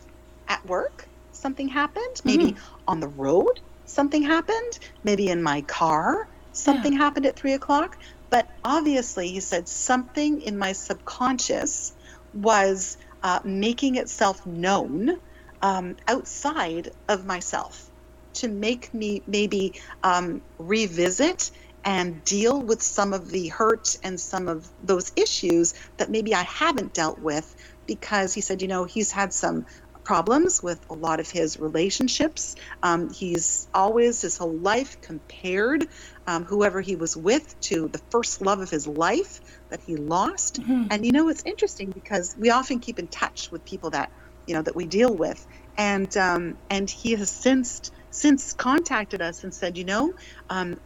at 0.48 0.64
work 0.66 1.08
something 1.32 1.68
happened, 1.68 2.20
maybe 2.24 2.52
mm-hmm. 2.52 2.88
on 2.88 3.00
the 3.00 3.08
road 3.08 3.60
something 3.86 4.22
happened, 4.22 4.78
maybe 5.02 5.28
in 5.28 5.42
my 5.42 5.60
car 5.62 6.28
something 6.52 6.92
yeah. 6.92 6.98
happened 6.98 7.26
at 7.26 7.36
three 7.36 7.54
o'clock. 7.54 7.98
But 8.30 8.48
obviously, 8.64 9.28
he 9.28 9.40
said 9.40 9.68
something 9.68 10.42
in 10.42 10.58
my 10.58 10.72
subconscious 10.72 11.92
was 12.32 12.96
uh, 13.22 13.40
making 13.44 13.96
itself 13.96 14.44
known 14.46 15.20
um, 15.64 15.96
outside 16.06 16.90
of 17.08 17.24
myself 17.24 17.90
to 18.34 18.48
make 18.48 18.92
me 18.92 19.22
maybe 19.26 19.80
um, 20.02 20.42
revisit 20.58 21.50
and 21.84 22.22
deal 22.24 22.60
with 22.60 22.82
some 22.82 23.14
of 23.14 23.30
the 23.30 23.48
hurt 23.48 23.96
and 24.02 24.20
some 24.20 24.46
of 24.46 24.70
those 24.82 25.12
issues 25.16 25.72
that 25.96 26.10
maybe 26.10 26.34
I 26.34 26.42
haven't 26.42 26.92
dealt 26.92 27.18
with 27.18 27.54
because 27.86 28.34
he 28.34 28.42
said, 28.42 28.60
you 28.60 28.68
know, 28.68 28.84
he's 28.84 29.10
had 29.10 29.32
some 29.32 29.64
problems 30.04 30.62
with 30.62 30.84
a 30.90 30.94
lot 30.94 31.18
of 31.18 31.30
his 31.30 31.58
relationships. 31.58 32.56
Um, 32.82 33.10
he's 33.10 33.66
always, 33.72 34.20
his 34.20 34.36
whole 34.36 34.58
life, 34.58 35.00
compared 35.00 35.86
um, 36.26 36.44
whoever 36.44 36.82
he 36.82 36.94
was 36.96 37.16
with 37.16 37.58
to 37.62 37.88
the 37.88 38.00
first 38.10 38.42
love 38.42 38.60
of 38.60 38.68
his 38.68 38.86
life 38.86 39.40
that 39.70 39.80
he 39.80 39.96
lost. 39.96 40.60
Mm-hmm. 40.60 40.88
And 40.90 41.06
you 41.06 41.12
know, 41.12 41.28
it's 41.30 41.42
interesting 41.46 41.90
because 41.90 42.34
we 42.38 42.50
often 42.50 42.80
keep 42.80 42.98
in 42.98 43.08
touch 43.08 43.50
with 43.50 43.64
people 43.64 43.90
that 43.90 44.10
you 44.46 44.54
know 44.54 44.62
that 44.62 44.76
we 44.76 44.86
deal 44.86 45.14
with, 45.14 45.46
and 45.76 46.14
um, 46.16 46.58
and 46.70 46.88
he 46.88 47.12
has 47.12 47.30
since 47.30 47.90
since 48.10 48.52
contacted 48.52 49.20
us 49.20 49.44
and 49.44 49.52
said, 49.52 49.76
you 49.76 49.84
know, 49.84 50.12
um, 50.48 50.78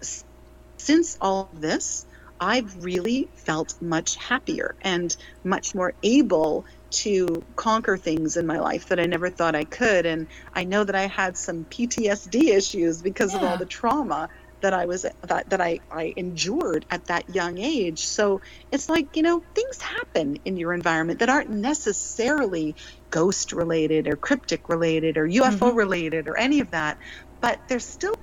since 0.79 1.17
all 1.21 1.51
of 1.53 1.61
this, 1.61 2.07
I've 2.41 2.85
really 2.85 3.31
felt 3.35 3.75
much 3.81 4.17
happier 4.17 4.77
and 4.83 5.15
much 5.45 5.75
more 5.75 5.95
able 6.03 6.65
to 6.91 7.45
conquer 7.57 7.97
things 7.97 8.37
in 8.37 8.47
my 8.47 8.59
life 8.59 8.89
that 8.89 9.01
I 9.01 9.05
never 9.05 9.29
thought 9.29 9.55
I 9.55 9.65
could. 9.65 10.07
And 10.07 10.29
I 10.55 10.65
know 10.65 10.85
that 10.85 10.95
I 10.95 11.07
had 11.07 11.37
some 11.37 11.65
PTSD 11.65 12.49
issues 12.49 13.03
because 13.03 13.33
yeah. 13.35 13.41
of 13.41 13.45
all 13.45 13.57
the 13.59 13.67
trauma 13.67 14.29
that 14.61 14.73
I 14.73 14.87
was 14.87 15.03
that, 15.03 15.51
that 15.51 15.61
I, 15.61 15.81
I 15.91 16.13
endured 16.17 16.87
at 16.91 17.07
that 17.07 17.29
young 17.29 17.59
age. 17.59 18.07
So 18.07 18.41
it's 18.73 18.89
like, 18.89 19.17
you 19.17 19.23
know, 19.23 19.43
things 19.55 19.81
happen 19.81 20.37
in 20.45 20.57
your 20.57 20.73
environment 20.73 21.21
that 21.21 21.29
aren't 21.29 21.51
necessarily 21.51 22.77
ghost 23.11 23.53
related 23.53 24.07
or 24.07 24.17
cryptid 24.17 24.61
related 24.69 25.17
or 25.17 25.27
UFO 25.27 25.59
mm-hmm. 25.59 25.77
related 25.77 26.29
or 26.29 26.37
any 26.37 26.61
of 26.61 26.71
that, 26.71 26.99
but 27.41 27.61
they're 27.69 27.79
still 27.79 28.15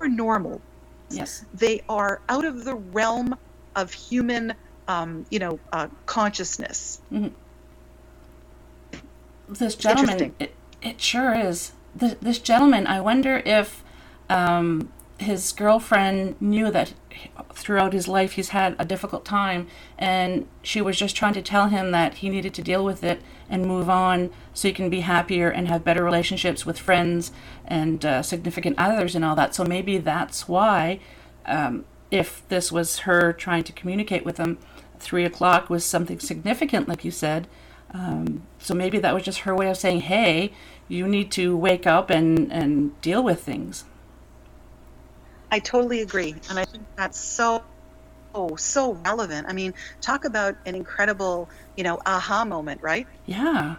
paranormal. 0.00 0.60
Yes. 1.10 1.44
They 1.54 1.82
are 1.88 2.20
out 2.28 2.44
of 2.44 2.64
the 2.64 2.74
realm 2.74 3.36
of 3.74 3.92
human 3.92 4.54
um, 4.90 5.24
you 5.30 5.38
know, 5.38 5.60
uh, 5.72 5.86
consciousness. 6.06 7.00
Mm-hmm. 7.12 7.28
This 9.48 9.74
gentleman, 9.76 10.34
it, 10.38 10.54
it 10.82 11.00
sure 11.00 11.34
is. 11.34 11.72
This, 11.94 12.16
this 12.20 12.38
gentleman, 12.38 12.86
I 12.86 13.00
wonder 13.00 13.42
if 13.44 13.84
um, 14.28 14.92
his 15.20 15.52
girlfriend 15.52 16.40
knew 16.40 16.70
that 16.70 16.94
throughout 17.52 17.92
his 17.92 18.08
life 18.08 18.32
he's 18.32 18.48
had 18.50 18.74
a 18.78 18.84
difficult 18.86 19.24
time, 19.24 19.66
and 19.98 20.48
she 20.62 20.80
was 20.80 20.96
just 20.96 21.14
trying 21.14 21.34
to 21.34 21.42
tell 21.42 21.68
him 21.68 21.90
that 21.90 22.14
he 22.14 22.30
needed 22.30 22.54
to 22.54 22.62
deal 22.62 22.82
with 22.82 23.04
it 23.04 23.20
and 23.48 23.66
move 23.66 23.90
on 23.90 24.30
so 24.54 24.68
he 24.68 24.72
can 24.74 24.88
be 24.88 25.00
happier 25.00 25.50
and 25.50 25.68
have 25.68 25.84
better 25.84 26.02
relationships 26.02 26.64
with 26.64 26.78
friends 26.78 27.32
and 27.66 28.04
uh, 28.06 28.22
significant 28.22 28.76
others 28.78 29.14
and 29.14 29.22
all 29.22 29.36
that. 29.36 29.54
So 29.54 29.62
maybe 29.62 29.98
that's 29.98 30.48
why, 30.48 31.00
um, 31.44 31.84
if 32.10 32.42
this 32.48 32.72
was 32.72 33.00
her 33.00 33.34
trying 33.34 33.64
to 33.64 33.72
communicate 33.72 34.24
with 34.24 34.38
him, 34.38 34.56
three 34.98 35.26
o'clock 35.26 35.68
was 35.68 35.84
something 35.84 36.18
significant, 36.18 36.88
like 36.88 37.04
you 37.04 37.10
said. 37.10 37.46
Um, 37.92 38.46
so 38.58 38.72
maybe 38.72 38.98
that 39.00 39.12
was 39.12 39.24
just 39.24 39.40
her 39.40 39.54
way 39.54 39.68
of 39.68 39.76
saying, 39.76 40.00
hey, 40.00 40.52
you 40.88 41.06
need 41.06 41.30
to 41.32 41.56
wake 41.56 41.86
up 41.86 42.08
and, 42.08 42.50
and 42.50 42.98
deal 43.02 43.22
with 43.22 43.42
things. 43.42 43.84
I 45.50 45.58
totally 45.58 46.00
agree. 46.00 46.34
And 46.48 46.58
I 46.58 46.64
think 46.64 46.84
that's 46.96 47.18
so, 47.18 47.62
oh, 48.34 48.56
so 48.56 48.94
relevant. 48.94 49.48
I 49.48 49.52
mean, 49.52 49.74
talk 50.00 50.24
about 50.24 50.56
an 50.64 50.74
incredible, 50.74 51.48
you 51.76 51.84
know, 51.84 52.00
aha 52.06 52.44
moment, 52.44 52.82
right? 52.82 53.06
Yeah. 53.26 53.76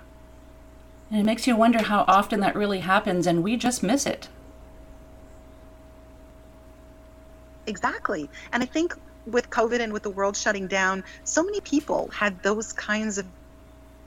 And 1.09 1.19
it 1.19 1.25
makes 1.25 1.47
you 1.47 1.55
wonder 1.55 1.81
how 1.81 2.05
often 2.07 2.39
that 2.41 2.55
really 2.55 2.79
happens 2.79 3.27
and 3.27 3.43
we 3.43 3.57
just 3.57 3.83
miss 3.83 4.05
it. 4.05 4.27
Exactly. 7.67 8.29
And 8.51 8.63
I 8.63 8.65
think 8.65 8.95
with 9.25 9.49
COVID 9.49 9.79
and 9.79 9.93
with 9.93 10.03
the 10.03 10.09
world 10.09 10.35
shutting 10.35 10.67
down, 10.67 11.03
so 11.23 11.43
many 11.43 11.61
people 11.61 12.09
had 12.13 12.41
those 12.43 12.73
kinds 12.73 13.17
of 13.17 13.25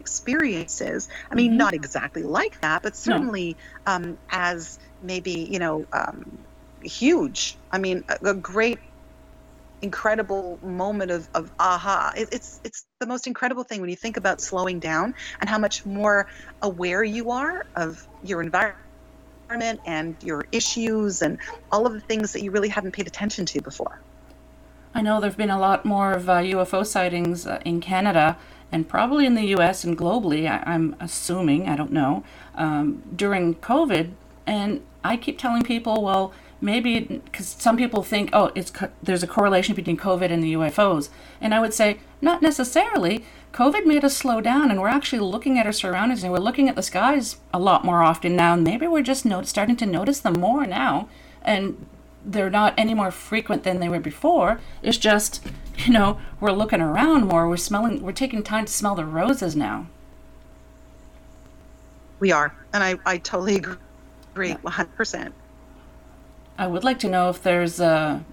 experiences. 0.01 1.09
I 1.31 1.35
mean, 1.35 1.53
mm-hmm. 1.53 1.59
not 1.59 1.75
exactly 1.75 2.23
like 2.23 2.61
that, 2.61 2.83
but 2.83 2.97
certainly 2.97 3.57
no. 3.87 3.93
um, 3.93 4.19
as 4.31 4.79
maybe, 5.03 5.49
you 5.51 5.59
know, 5.59 5.87
um, 5.93 6.39
huge. 6.85 7.57
I 7.71 7.79
mean, 7.79 8.05
a, 8.09 8.31
a, 8.31 8.35
great, 8.35 8.79
incredible 9.83 10.59
moment 10.63 11.11
of, 11.11 11.29
of 11.35 11.51
aha. 11.59 12.13
It, 12.17 12.29
it's, 12.33 12.61
it's 12.65 12.87
the 13.01 13.07
most 13.07 13.27
incredible 13.27 13.65
thing 13.65 13.81
when 13.81 13.91
you 13.91 13.97
think 13.97 14.17
about 14.17 14.41
slowing 14.41 14.81
down 14.81 15.15
and 15.41 15.51
how 15.51 15.59
much 15.59 15.85
more 15.85 16.27
aware 16.63 17.05
you 17.05 17.31
are 17.31 17.67
of 17.77 18.07
your 18.23 18.43
environment 18.43 18.79
and 19.87 20.17
your 20.23 20.45
issues 20.53 21.23
and 21.23 21.39
all 21.71 21.87
of 21.87 21.93
the 21.93 22.01
things 22.01 22.33
that 22.33 22.43
you 22.43 22.51
really 22.51 22.69
haven't 22.69 22.93
paid 22.93 23.07
attention 23.07 23.47
to 23.47 23.61
before. 23.61 24.01
I 24.95 25.03
know 25.03 25.21
there 25.21 25.29
have 25.29 25.37
been 25.37 25.51
a 25.51 25.59
lot 25.59 25.85
more 25.85 26.13
of 26.13 26.29
uh, 26.29 26.35
UFO 26.35 26.87
sightings 26.87 27.47
uh, 27.47 27.61
in 27.65 27.81
Canada 27.81 28.39
and 28.75 28.89
probably 28.89 29.25
in 29.25 29.35
the 29.35 29.47
US 29.57 29.85
and 29.85 29.97
globally, 29.97 30.49
I- 30.49 30.75
am 30.75 30.97
assuming, 30.99 31.69
I 31.69 31.77
don't 31.77 31.93
know, 31.93 32.25
um, 32.57 33.03
during 33.15 33.55
COVID. 33.57 34.11
And 34.47 34.81
I 35.05 35.17
keep 35.17 35.39
telling 35.39 35.63
people, 35.63 36.03
well, 36.03 36.33
maybe 36.65 37.01
because 37.01 37.47
some 37.47 37.77
people 37.77 38.03
think, 38.03 38.31
oh, 38.33 38.51
it's 38.55 38.71
co- 38.71 38.91
there's 39.03 39.23
a 39.23 39.27
correlation 39.27 39.75
between 39.75 39.97
COVID 39.97 40.31
and 40.31 40.43
the 40.43 40.55
UFOs. 40.55 41.11
And 41.41 41.55
I 41.55 41.61
would 41.61 41.75
say, 41.75 41.99
not 42.21 42.43
necessarily. 42.43 43.25
COVID 43.53 43.87
made 43.87 44.05
us 44.05 44.17
slow 44.17 44.41
down, 44.41 44.71
and 44.71 44.81
we're 44.81 44.89
actually 44.89 45.21
looking 45.21 45.59
at 45.59 45.67
our 45.67 45.73
surroundings 45.73 46.25
and 46.25 46.33
we're 46.33 46.39
looking 46.39 46.69
at 46.69 46.75
the 46.75 46.83
skies 46.83 47.37
a 47.53 47.59
lot 47.59 47.85
more 47.85 48.03
often 48.03 48.35
now. 48.35 48.55
And 48.55 48.65
maybe 48.65 48.87
we're 48.87 49.03
just 49.03 49.25
not- 49.25 49.47
starting 49.47 49.77
to 49.77 49.87
notice 49.87 50.21
them 50.21 50.41
more 50.41 50.67
now. 50.67 51.09
And 51.43 51.87
they're 52.25 52.51
not 52.51 52.75
any 52.79 52.95
more 52.95 53.11
frequent 53.11 53.63
than 53.63 53.81
they 53.81 53.89
were 53.89 54.01
before. 54.01 54.59
It's 54.83 54.97
just, 54.97 55.47
you 55.77 55.93
know, 55.93 56.19
we're 56.41 56.53
looking 56.53 56.81
around 56.81 57.27
more. 57.27 57.47
We're 57.49 57.59
smelling. 57.59 58.03
We're 58.03 58.13
taking 58.13 58.43
time 58.43 58.65
to 58.65 58.73
smell 58.73 58.95
the 58.95 59.05
roses 59.05 59.55
now. 59.55 59.87
We 62.21 62.33
are, 62.33 62.55
and 62.73 62.83
I, 62.83 62.95
I 63.05 63.19
totally 63.19 63.57
agree, 63.57 64.53
one 64.53 64.73
hundred 64.73 64.97
percent. 64.97 65.35
I 66.57 66.67
would 66.67 66.85
like 66.85 66.99
to 67.01 67.09
know 67.09 67.31
if 67.31 67.43
there's 67.43 67.81
a, 67.81 68.25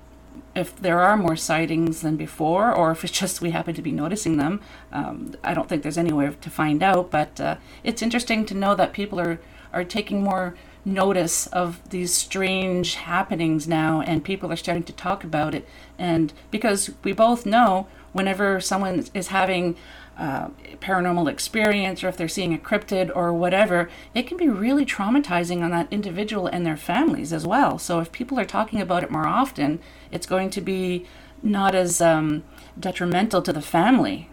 if 0.56 0.76
there 0.76 1.00
are 1.02 1.18
more 1.18 1.36
sightings 1.36 2.02
than 2.02 2.18
before, 2.18 2.72
or 2.74 2.92
if 2.92 3.04
it's 3.04 3.18
just 3.18 3.42
we 3.42 3.52
happen 3.52 3.74
to 3.74 3.82
be 3.82 3.92
noticing 3.92 4.38
them. 4.38 4.62
Um, 4.92 5.36
I 5.44 5.54
don't 5.54 5.68
think 5.68 5.82
there's 5.82 5.98
any 5.98 6.14
way 6.14 6.30
to 6.30 6.50
find 6.50 6.84
out, 6.84 7.10
but 7.10 7.40
uh, 7.40 7.56
it's 7.84 8.02
interesting 8.02 8.46
to 8.46 8.54
know 8.54 8.76
that 8.76 8.94
people 8.94 9.20
are 9.20 9.40
are 9.74 9.84
taking 9.86 10.22
more 10.24 10.56
notice 10.84 11.48
of 11.48 11.80
these 11.90 12.14
strange 12.14 12.96
happenings 12.96 13.68
now, 13.68 14.02
and 14.02 14.24
people 14.24 14.52
are 14.52 14.56
starting 14.58 14.84
to 14.84 14.94
talk 14.94 15.24
about 15.24 15.56
it. 15.56 15.68
And 15.98 16.34
because 16.50 16.92
we 17.04 17.14
both 17.14 17.46
know 17.46 17.88
whenever 18.12 18.60
someone 18.60 19.06
is 19.14 19.28
having 19.28 19.78
uh, 20.22 20.50
paranormal 20.80 21.28
experience 21.28 22.04
or 22.04 22.08
if 22.08 22.16
they're 22.16 22.28
seeing 22.28 22.54
a 22.54 22.58
cryptid 22.60 23.12
or 23.16 23.34
whatever, 23.34 23.90
it 24.14 24.28
can 24.28 24.38
be 24.38 24.48
really 24.48 24.86
traumatizing 24.86 25.64
on 25.64 25.72
that 25.72 25.88
individual 25.90 26.46
and 26.46 26.64
their 26.64 26.78
families 26.78 27.34
as 27.34 27.48
well. 27.48 27.80
So 27.80 28.00
if 28.02 28.12
people 28.12 28.40
are 28.40 28.46
talking 28.46 28.80
about 28.80 29.04
it 29.04 29.10
more 29.10 29.26
often, 29.26 29.80
it's 30.12 30.28
going 30.28 30.52
to 30.52 30.62
be 30.62 31.08
not 31.42 31.74
as 31.74 32.02
um, 32.02 32.44
detrimental 32.80 33.42
to 33.42 33.52
the 33.52 33.64
family. 33.64 34.30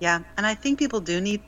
Yeah, 0.00 0.22
and 0.36 0.44
I 0.44 0.54
think 0.54 0.80
people 0.80 0.98
do 0.98 1.20
need 1.20 1.42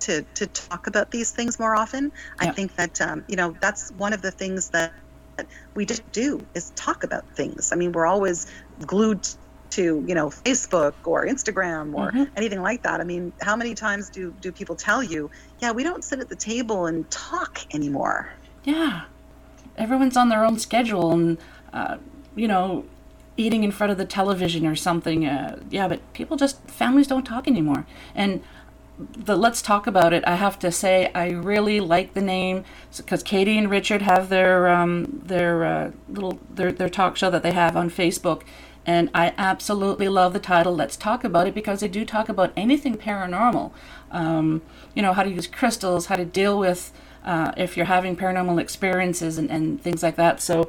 to 0.00 0.22
to 0.34 0.46
talk 0.48 0.88
about 0.88 1.10
these 1.10 1.30
things 1.30 1.58
more 1.58 1.74
often. 1.74 2.12
Yeah. 2.42 2.50
I 2.50 2.52
think 2.52 2.76
that 2.76 3.00
um, 3.00 3.24
you 3.28 3.36
know 3.36 3.56
that's 3.62 3.90
one 3.92 4.12
of 4.12 4.20
the 4.20 4.30
things 4.30 4.68
that 4.70 4.92
we 5.74 5.86
just 5.86 6.02
do 6.12 6.44
is 6.54 6.70
talk 6.76 7.02
about 7.02 7.26
things. 7.34 7.72
I 7.72 7.76
mean, 7.76 7.92
we're 7.92 8.06
always 8.06 8.46
glued 8.86 9.26
to 9.72 10.04
you 10.06 10.14
know 10.14 10.30
Facebook 10.30 10.94
or 11.04 11.26
Instagram 11.26 11.94
or 11.94 12.10
mm-hmm. 12.10 12.24
anything 12.36 12.62
like 12.62 12.82
that. 12.82 13.00
I 13.00 13.04
mean, 13.04 13.32
how 13.40 13.56
many 13.56 13.74
times 13.74 14.08
do 14.08 14.34
do 14.40 14.52
people 14.52 14.76
tell 14.76 15.02
you, 15.02 15.30
yeah, 15.60 15.72
we 15.72 15.82
don't 15.82 16.04
sit 16.04 16.20
at 16.20 16.28
the 16.28 16.36
table 16.36 16.86
and 16.86 17.08
talk 17.10 17.74
anymore? 17.74 18.32
Yeah, 18.64 19.02
everyone's 19.76 20.16
on 20.16 20.28
their 20.28 20.44
own 20.44 20.58
schedule 20.58 21.12
and 21.12 21.38
uh, 21.72 21.98
you 22.34 22.48
know 22.48 22.84
eating 23.36 23.64
in 23.64 23.72
front 23.72 23.90
of 23.90 23.98
the 23.98 24.04
television 24.04 24.66
or 24.66 24.76
something. 24.76 25.26
Uh, 25.26 25.58
yeah, 25.70 25.88
but 25.88 26.00
people 26.12 26.36
just 26.36 26.60
families 26.68 27.06
don't 27.06 27.24
talk 27.24 27.48
anymore 27.48 27.86
and 28.14 28.42
the 28.98 29.36
let's 29.36 29.62
talk 29.62 29.86
about 29.86 30.12
it. 30.12 30.22
I 30.26 30.34
have 30.36 30.58
to 30.60 30.70
say 30.70 31.10
I 31.14 31.30
really 31.30 31.80
like 31.80 32.14
the 32.14 32.20
name 32.20 32.64
because 32.96 33.22
Katie 33.22 33.58
and 33.58 33.70
Richard 33.70 34.02
have 34.02 34.28
their 34.28 34.68
um, 34.68 35.22
their 35.24 35.64
uh, 35.64 35.90
little 36.08 36.38
their 36.50 36.72
their 36.72 36.88
talk 36.88 37.16
show 37.16 37.30
that 37.30 37.42
they 37.42 37.52
have 37.52 37.76
on 37.76 37.90
Facebook, 37.90 38.42
and 38.84 39.10
I 39.14 39.32
absolutely 39.38 40.08
love 40.08 40.32
the 40.32 40.40
title. 40.40 40.74
Let's 40.74 40.96
talk 40.96 41.24
about 41.24 41.46
it 41.46 41.54
because 41.54 41.80
they 41.80 41.88
do 41.88 42.04
talk 42.04 42.28
about 42.28 42.52
anything 42.56 42.96
paranormal. 42.96 43.70
Um, 44.10 44.62
you 44.94 45.02
know 45.02 45.12
how 45.12 45.22
to 45.22 45.30
use 45.30 45.46
crystals, 45.46 46.06
how 46.06 46.16
to 46.16 46.24
deal 46.24 46.58
with 46.58 46.92
uh, 47.24 47.52
if 47.56 47.76
you're 47.76 47.86
having 47.86 48.16
paranormal 48.16 48.60
experiences 48.60 49.38
and, 49.38 49.50
and 49.50 49.80
things 49.80 50.02
like 50.02 50.16
that. 50.16 50.40
So 50.40 50.68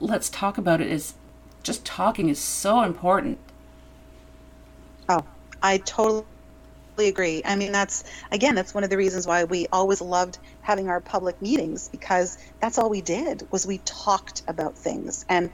let's 0.00 0.28
talk 0.28 0.58
about 0.58 0.80
it. 0.80 0.88
Is 0.90 1.14
just 1.62 1.84
talking 1.84 2.28
is 2.28 2.38
so 2.38 2.82
important. 2.82 3.38
Oh, 5.08 5.24
I 5.62 5.78
totally 5.78 6.24
agree. 6.98 7.42
I 7.44 7.56
mean, 7.56 7.72
that's 7.72 8.04
again, 8.30 8.54
that's 8.54 8.74
one 8.74 8.84
of 8.84 8.90
the 8.90 8.96
reasons 8.96 9.26
why 9.26 9.44
we 9.44 9.66
always 9.72 10.00
loved 10.00 10.38
having 10.62 10.88
our 10.88 11.00
public 11.00 11.40
meetings 11.40 11.88
because 11.88 12.38
that's 12.60 12.78
all 12.78 12.90
we 12.90 13.00
did 13.00 13.46
was 13.50 13.66
we 13.66 13.78
talked 13.78 14.42
about 14.46 14.76
things, 14.76 15.24
and 15.28 15.50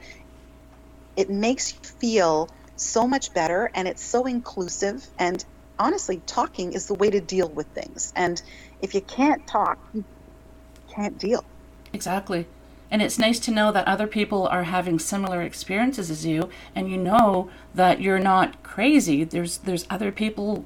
it 1.15 1.29
makes 1.29 1.73
you 1.73 1.79
feel 1.99 2.49
so 2.75 3.07
much 3.07 3.33
better, 3.33 3.69
and 3.73 3.87
it's 3.87 4.03
so 4.03 4.25
inclusive. 4.25 5.05
And 5.19 5.43
honestly, 5.79 6.21
talking 6.25 6.73
is 6.73 6.87
the 6.87 6.93
way 6.93 7.09
to 7.09 7.21
deal 7.21 7.49
with 7.49 7.67
things. 7.67 8.13
And 8.15 8.41
if 8.81 8.93
you 8.95 9.01
can't 9.01 9.45
talk, 9.47 9.77
you 9.93 10.03
can't 10.89 11.17
deal. 11.17 11.43
Exactly. 11.91 12.47
And 12.89 13.01
it's 13.01 13.17
nice 13.17 13.39
to 13.39 13.51
know 13.51 13.71
that 13.71 13.87
other 13.87 14.05
people 14.05 14.47
are 14.47 14.63
having 14.63 14.99
similar 14.99 15.41
experiences 15.41 16.11
as 16.11 16.25
you, 16.25 16.49
and 16.75 16.89
you 16.89 16.97
know 16.97 17.49
that 17.73 18.01
you're 18.01 18.19
not 18.19 18.61
crazy. 18.61 19.23
There's 19.23 19.57
there's 19.59 19.87
other 19.89 20.11
people 20.11 20.65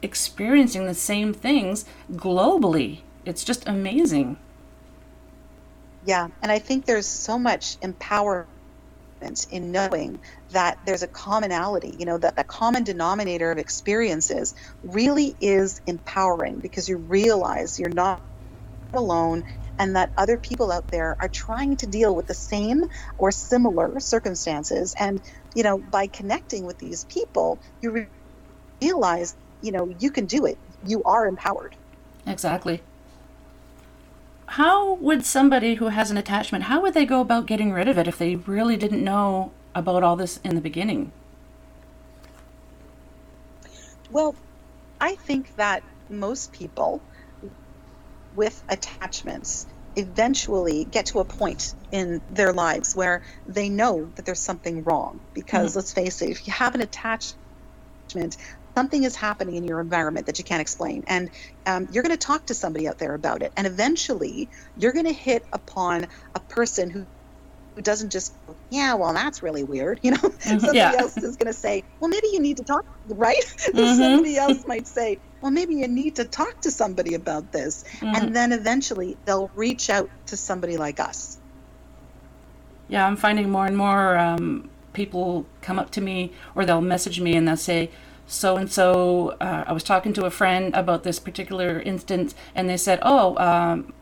experiencing 0.00 0.86
the 0.86 0.94
same 0.94 1.34
things 1.34 1.84
globally. 2.12 3.00
It's 3.26 3.44
just 3.44 3.68
amazing. 3.68 4.38
Yeah, 6.06 6.28
and 6.40 6.52
I 6.52 6.60
think 6.60 6.86
there's 6.86 7.06
so 7.06 7.38
much 7.38 7.78
empowerment 7.80 8.46
in 9.50 9.72
knowing 9.72 10.20
that 10.50 10.78
there's 10.86 11.02
a 11.02 11.08
commonality, 11.08 11.96
you 11.98 12.06
know, 12.06 12.18
that 12.18 12.36
the 12.36 12.44
common 12.44 12.84
denominator 12.84 13.50
of 13.50 13.58
experiences 13.58 14.54
really 14.82 15.36
is 15.40 15.80
empowering 15.86 16.60
because 16.60 16.88
you 16.88 16.98
realize 16.98 17.78
you're 17.78 17.88
not 17.90 18.22
alone 18.94 19.42
and 19.78 19.96
that 19.96 20.10
other 20.16 20.38
people 20.38 20.72
out 20.72 20.84
there 20.90 21.16
are 21.20 21.28
trying 21.28 21.76
to 21.76 21.86
deal 21.86 22.14
with 22.14 22.26
the 22.26 22.34
same 22.34 22.82
or 23.18 23.30
similar 23.30 24.00
circumstances. 24.00 24.94
And, 24.98 25.20
you 25.54 25.62
know, 25.62 25.80
by 25.92 26.08
connecting 26.08 26.64
with 26.64 26.78
these 26.78 27.04
people, 27.04 27.60
you 27.82 27.90
re- 27.92 28.08
realize, 28.82 29.34
you 29.60 29.72
know, 29.72 29.88
you 29.98 30.10
can 30.10 30.26
do 30.26 30.46
it. 30.46 30.58
You 30.82 31.02
are 31.04 31.26
empowered. 31.26 31.76
Exactly. 32.26 32.82
How 34.46 34.94
would 34.94 35.24
somebody 35.24 35.74
who 35.74 35.88
has 35.88 36.10
an 36.10 36.16
attachment, 36.16 36.64
how 36.64 36.80
would 36.82 36.94
they 36.94 37.04
go 37.04 37.20
about 37.20 37.46
getting 37.46 37.72
rid 37.72 37.88
of 37.88 37.98
it 37.98 38.06
if 38.06 38.16
they 38.16 38.36
really 38.36 38.76
didn't 38.76 39.02
know 39.02 39.52
about 39.74 40.02
all 40.02 40.16
this 40.16 40.38
in 40.44 40.54
the 40.54 40.60
beginning? 40.60 41.12
Well, 44.10 44.34
I 45.00 45.16
think 45.16 45.56
that 45.56 45.82
most 46.08 46.52
people 46.52 47.02
with 48.34 48.62
attachments 48.68 49.66
eventually 49.96 50.84
get 50.84 51.06
to 51.06 51.20
a 51.20 51.24
point 51.24 51.74
in 51.90 52.20
their 52.30 52.52
lives 52.52 52.94
where 52.94 53.22
they 53.46 53.68
know 53.68 54.10
that 54.14 54.24
there's 54.24 54.38
something 54.38 54.84
wrong. 54.84 55.20
Because 55.34 55.70
mm-hmm. 55.70 55.78
let's 55.78 55.92
face 55.92 56.22
it, 56.22 56.30
if 56.30 56.46
you 56.46 56.52
have 56.52 56.74
an 56.74 56.82
attachment, 56.82 58.36
something 58.76 59.04
is 59.04 59.16
happening 59.16 59.56
in 59.56 59.64
your 59.64 59.80
environment 59.80 60.26
that 60.26 60.38
you 60.38 60.44
can't 60.44 60.60
explain. 60.60 61.02
And 61.06 61.30
um, 61.64 61.88
you're 61.90 62.02
going 62.02 62.16
to 62.16 62.26
talk 62.26 62.46
to 62.46 62.54
somebody 62.54 62.86
out 62.86 62.98
there 62.98 63.14
about 63.14 63.42
it. 63.42 63.50
And 63.56 63.66
eventually, 63.66 64.50
you're 64.76 64.92
going 64.92 65.06
to 65.06 65.14
hit 65.14 65.46
upon 65.50 66.08
a 66.34 66.40
person 66.40 66.90
who 66.90 67.06
who 67.74 67.82
doesn't 67.82 68.10
just 68.10 68.32
yeah 68.70 68.94
well 68.94 69.12
that's 69.12 69.42
really 69.42 69.62
weird 69.62 70.00
you 70.02 70.10
know 70.10 70.16
mm-hmm. 70.16 70.58
somebody 70.58 70.78
yeah. 70.78 70.94
else 70.98 71.14
is 71.18 71.36
going 71.36 71.46
to 71.46 71.52
say 71.52 71.84
well 72.00 72.08
maybe 72.08 72.28
you 72.32 72.40
need 72.40 72.56
to 72.56 72.64
talk 72.64 72.86
right 73.08 73.36
mm-hmm. 73.44 74.00
somebody 74.02 74.38
else 74.38 74.66
might 74.66 74.86
say 74.86 75.18
well 75.42 75.50
maybe 75.50 75.74
you 75.74 75.86
need 75.86 76.16
to 76.16 76.24
talk 76.24 76.58
to 76.62 76.70
somebody 76.70 77.12
about 77.12 77.52
this 77.52 77.84
mm-hmm. 77.98 78.14
and 78.14 78.34
then 78.34 78.52
eventually 78.52 79.14
they'll 79.26 79.50
reach 79.54 79.90
out 79.90 80.08
to 80.24 80.38
somebody 80.38 80.78
like 80.78 80.98
us 81.00 81.36
yeah 82.88 83.06
i'm 83.06 83.16
finding 83.16 83.50
more 83.50 83.66
and 83.66 83.76
more 83.76 84.16
um, 84.16 84.70
people 84.94 85.44
come 85.60 85.78
up 85.78 85.90
to 85.90 86.00
me 86.00 86.32
or 86.54 86.64
they'll 86.64 86.80
message 86.80 87.20
me 87.20 87.36
and 87.36 87.46
they'll 87.46 87.58
say 87.58 87.90
so 88.26 88.56
and 88.56 88.70
so 88.70 89.36
i 89.40 89.72
was 89.72 89.82
talking 89.82 90.12
to 90.12 90.24
a 90.24 90.30
friend 90.30 90.74
about 90.74 91.04
this 91.04 91.18
particular 91.18 91.80
instance 91.80 92.34
and 92.54 92.68
they 92.68 92.76
said 92.76 92.98
oh 93.02 93.36
um, 93.38 93.92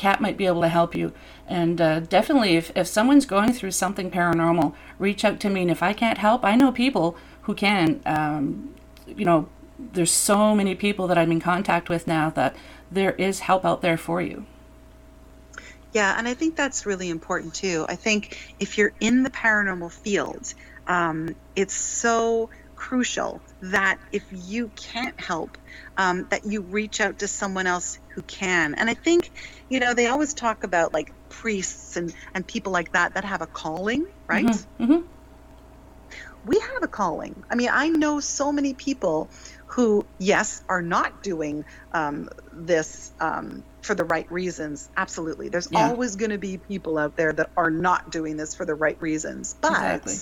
Kat 0.00 0.18
might 0.22 0.38
be 0.38 0.46
able 0.46 0.62
to 0.62 0.68
help 0.68 0.94
you. 0.94 1.12
And 1.46 1.78
uh, 1.78 2.00
definitely, 2.00 2.56
if, 2.56 2.74
if 2.74 2.86
someone's 2.86 3.26
going 3.26 3.52
through 3.52 3.72
something 3.72 4.10
paranormal, 4.10 4.72
reach 4.98 5.26
out 5.26 5.38
to 5.40 5.50
me. 5.50 5.60
And 5.60 5.70
if 5.70 5.82
I 5.82 5.92
can't 5.92 6.16
help, 6.16 6.42
I 6.42 6.56
know 6.56 6.72
people 6.72 7.18
who 7.42 7.54
can. 7.54 8.00
Um, 8.06 8.74
you 9.06 9.26
know, 9.26 9.50
there's 9.78 10.10
so 10.10 10.54
many 10.54 10.74
people 10.74 11.06
that 11.08 11.18
I'm 11.18 11.30
in 11.30 11.38
contact 11.38 11.90
with 11.90 12.06
now 12.06 12.30
that 12.30 12.56
there 12.90 13.12
is 13.12 13.40
help 13.40 13.66
out 13.66 13.82
there 13.82 13.98
for 13.98 14.22
you. 14.22 14.46
Yeah, 15.92 16.14
and 16.16 16.26
I 16.26 16.32
think 16.32 16.56
that's 16.56 16.86
really 16.86 17.10
important 17.10 17.52
too. 17.52 17.84
I 17.86 17.96
think 17.96 18.54
if 18.58 18.78
you're 18.78 18.92
in 19.00 19.22
the 19.22 19.30
paranormal 19.30 19.92
field, 19.92 20.54
um, 20.86 21.34
it's 21.56 21.74
so 21.74 22.48
crucial 22.80 23.42
that 23.60 23.98
if 24.10 24.24
you 24.32 24.70
can't 24.70 25.20
help, 25.20 25.58
um, 25.98 26.26
that 26.30 26.46
you 26.46 26.62
reach 26.62 27.02
out 27.02 27.18
to 27.18 27.28
someone 27.28 27.66
else 27.66 27.98
who 28.14 28.22
can. 28.22 28.74
And 28.74 28.88
I 28.88 28.94
think, 28.94 29.30
you 29.68 29.80
know, 29.80 29.92
they 29.92 30.06
always 30.06 30.32
talk 30.32 30.64
about 30.64 30.94
like 30.94 31.12
priests 31.28 31.96
and, 31.96 32.12
and 32.34 32.46
people 32.46 32.72
like 32.72 32.90
that 32.92 33.14
that 33.14 33.24
have 33.26 33.42
a 33.42 33.46
calling, 33.46 34.06
right? 34.26 34.46
Mm-hmm. 34.46 34.84
Mm-hmm. 34.84 35.00
We 36.42 36.58
have 36.58 36.82
a 36.82 36.88
calling. 36.88 37.42
I 37.50 37.54
mean, 37.54 37.68
I 37.70 37.90
know 37.90 38.18
so 38.18 38.50
many 38.50 38.72
people 38.72 39.30
who, 39.66 40.08
yes, 40.18 40.62
are 40.66 40.80
not 40.80 41.22
doing 41.22 41.64
um, 41.92 42.30
this 42.50 43.12
um, 43.20 43.62
for 43.82 43.94
the 43.94 44.04
right 44.04 44.30
reasons. 44.32 44.88
Absolutely. 44.96 45.50
There's 45.50 45.68
yeah. 45.70 45.90
always 45.90 46.16
going 46.16 46.30
to 46.30 46.38
be 46.38 46.56
people 46.56 46.96
out 46.96 47.14
there 47.14 47.34
that 47.34 47.50
are 47.58 47.70
not 47.70 48.10
doing 48.10 48.38
this 48.38 48.54
for 48.54 48.64
the 48.64 48.74
right 48.74 48.96
reasons. 49.02 49.54
But 49.60 49.72
exactly. 49.72 50.14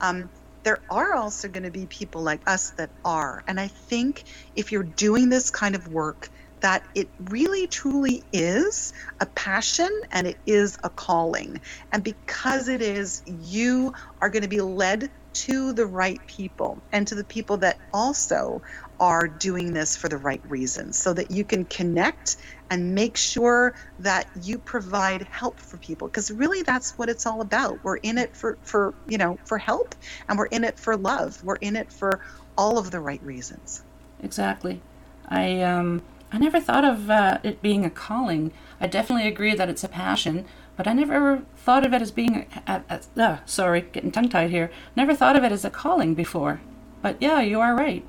um, 0.00 0.30
there 0.68 0.82
are 0.90 1.14
also 1.14 1.48
going 1.48 1.62
to 1.62 1.70
be 1.70 1.86
people 1.86 2.22
like 2.22 2.42
us 2.46 2.72
that 2.76 2.90
are. 3.02 3.42
And 3.46 3.58
I 3.58 3.68
think 3.68 4.24
if 4.54 4.70
you're 4.70 4.82
doing 4.82 5.30
this 5.30 5.50
kind 5.50 5.74
of 5.74 5.88
work, 5.88 6.28
that 6.60 6.82
it 6.94 7.08
really 7.18 7.68
truly 7.68 8.22
is 8.34 8.92
a 9.18 9.24
passion 9.34 9.88
and 10.12 10.26
it 10.26 10.36
is 10.44 10.76
a 10.84 10.90
calling. 10.90 11.62
And 11.90 12.04
because 12.04 12.68
it 12.68 12.82
is, 12.82 13.22
you 13.24 13.94
are 14.20 14.28
going 14.28 14.42
to 14.42 14.48
be 14.48 14.60
led 14.60 15.08
to 15.46 15.72
the 15.72 15.86
right 15.86 16.20
people 16.26 16.84
and 16.92 17.08
to 17.08 17.14
the 17.14 17.24
people 17.24 17.56
that 17.58 17.78
also 17.94 18.60
are 19.00 19.28
doing 19.28 19.72
this 19.72 19.96
for 19.96 20.08
the 20.08 20.16
right 20.16 20.42
reasons 20.48 20.98
so 20.98 21.12
that 21.12 21.30
you 21.30 21.44
can 21.44 21.64
connect 21.66 22.36
and 22.70 22.94
make 22.94 23.16
sure 23.16 23.74
that 23.98 24.28
you 24.42 24.58
provide 24.58 25.22
help 25.22 25.58
for 25.58 25.76
people 25.78 26.08
because 26.08 26.30
really 26.30 26.62
that's 26.62 26.98
what 26.98 27.08
it's 27.08 27.26
all 27.26 27.40
about 27.40 27.82
we're 27.84 27.96
in 27.96 28.18
it 28.18 28.34
for 28.34 28.58
for 28.62 28.94
you 29.06 29.18
know 29.18 29.38
for 29.44 29.58
help 29.58 29.94
and 30.28 30.38
we're 30.38 30.46
in 30.46 30.64
it 30.64 30.78
for 30.78 30.96
love 30.96 31.42
we're 31.44 31.56
in 31.56 31.76
it 31.76 31.92
for 31.92 32.20
all 32.56 32.78
of 32.78 32.90
the 32.90 33.00
right 33.00 33.22
reasons 33.22 33.82
exactly 34.22 34.80
i 35.28 35.60
um 35.62 36.02
i 36.32 36.38
never 36.38 36.60
thought 36.60 36.84
of 36.84 37.08
uh, 37.08 37.38
it 37.42 37.62
being 37.62 37.84
a 37.84 37.90
calling 37.90 38.52
i 38.80 38.86
definitely 38.86 39.28
agree 39.28 39.54
that 39.54 39.68
it's 39.68 39.84
a 39.84 39.88
passion 39.88 40.44
but 40.76 40.86
I 40.86 40.92
never 40.92 41.42
thought 41.56 41.84
of 41.84 41.92
it 41.92 42.00
as 42.00 42.12
being 42.12 42.46
a, 42.68 42.82
a, 42.88 43.00
a 43.18 43.20
uh, 43.20 43.38
sorry, 43.46 43.80
getting 43.80 44.12
tongue 44.12 44.28
tied 44.28 44.50
here. 44.50 44.70
Never 44.94 45.12
thought 45.12 45.34
of 45.34 45.42
it 45.42 45.50
as 45.50 45.64
a 45.64 45.70
calling 45.70 46.14
before. 46.14 46.60
But 47.02 47.16
yeah, 47.20 47.40
you 47.40 47.58
are 47.58 47.74
right. 47.74 48.06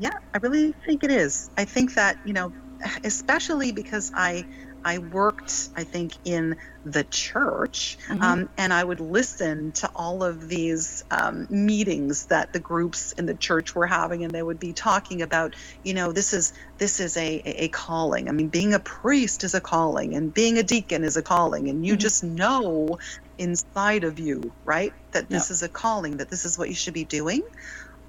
Yeah, 0.00 0.18
I 0.34 0.38
really 0.38 0.72
think 0.86 1.04
it 1.04 1.10
is. 1.10 1.50
I 1.56 1.66
think 1.66 1.94
that, 1.94 2.18
you 2.24 2.32
know, 2.32 2.52
especially 3.04 3.70
because 3.72 4.10
I 4.14 4.46
I 4.82 4.96
worked, 4.96 5.68
I 5.76 5.84
think, 5.84 6.14
in 6.24 6.56
the 6.86 7.04
church, 7.04 7.98
mm-hmm. 8.08 8.22
um, 8.22 8.48
and 8.56 8.72
I 8.72 8.82
would 8.82 9.00
listen 9.00 9.72
to 9.72 9.90
all 9.94 10.24
of 10.24 10.48
these 10.48 11.04
um, 11.10 11.46
meetings 11.50 12.26
that 12.26 12.54
the 12.54 12.60
groups 12.60 13.12
in 13.12 13.26
the 13.26 13.34
church 13.34 13.74
were 13.74 13.86
having, 13.86 14.24
and 14.24 14.32
they 14.32 14.42
would 14.42 14.58
be 14.58 14.72
talking 14.72 15.20
about, 15.20 15.54
you 15.82 15.92
know, 15.92 16.12
this 16.12 16.32
is 16.32 16.54
this 16.78 16.98
is 16.98 17.18
a 17.18 17.42
a 17.44 17.68
calling. 17.68 18.30
I 18.30 18.32
mean, 18.32 18.48
being 18.48 18.72
a 18.72 18.78
priest 18.78 19.44
is 19.44 19.52
a 19.54 19.60
calling, 19.60 20.14
and 20.14 20.32
being 20.32 20.56
a 20.56 20.62
deacon 20.62 21.04
is 21.04 21.18
a 21.18 21.22
calling, 21.22 21.68
and 21.68 21.84
you 21.84 21.92
mm-hmm. 21.92 22.00
just 22.00 22.24
know 22.24 22.98
inside 23.36 24.04
of 24.04 24.18
you, 24.18 24.50
right, 24.64 24.94
that 25.12 25.28
this 25.28 25.50
is 25.50 25.62
a 25.62 25.68
calling, 25.68 26.18
that 26.18 26.30
this 26.30 26.46
is 26.46 26.58
what 26.58 26.70
you 26.70 26.74
should 26.74 26.94
be 26.94 27.04
doing. 27.04 27.42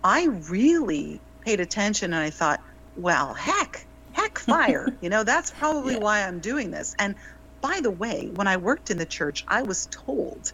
I 0.04 0.26
really 0.26 1.20
paid 1.42 1.60
attention 1.60 2.14
and 2.14 2.24
I 2.24 2.30
thought, 2.30 2.62
well, 2.98 3.34
heck, 3.34 3.86
heck 4.14 4.40
fire. 4.40 4.96
you 5.02 5.10
know, 5.10 5.24
that's 5.24 5.52
probably 5.52 5.96
yeah. 5.96 6.00
why 6.00 6.24
I'm 6.24 6.40
doing 6.40 6.72
this. 6.72 6.96
And 6.98 7.16
by 7.62 7.80
the 7.82 7.92
way, 7.92 8.30
when 8.34 8.48
I 8.48 8.58
worked 8.58 8.92
in 8.92 8.98
the 8.98 9.06
church, 9.06 9.46
I 9.48 9.62
was 9.64 9.88
told, 9.92 10.52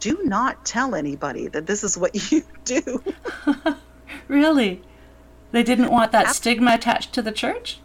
do 0.00 0.20
not 0.24 0.64
tell 0.64 0.94
anybody 0.94 1.48
that 1.48 1.66
this 1.66 1.84
is 1.84 1.96
what 1.96 2.14
you 2.32 2.42
do. 2.64 3.02
really? 4.28 4.82
They 5.52 5.62
didn't 5.62 5.90
want 5.90 6.12
that 6.12 6.34
stigma 6.34 6.74
attached 6.74 7.12
to 7.14 7.22
the 7.22 7.32
church? 7.32 7.78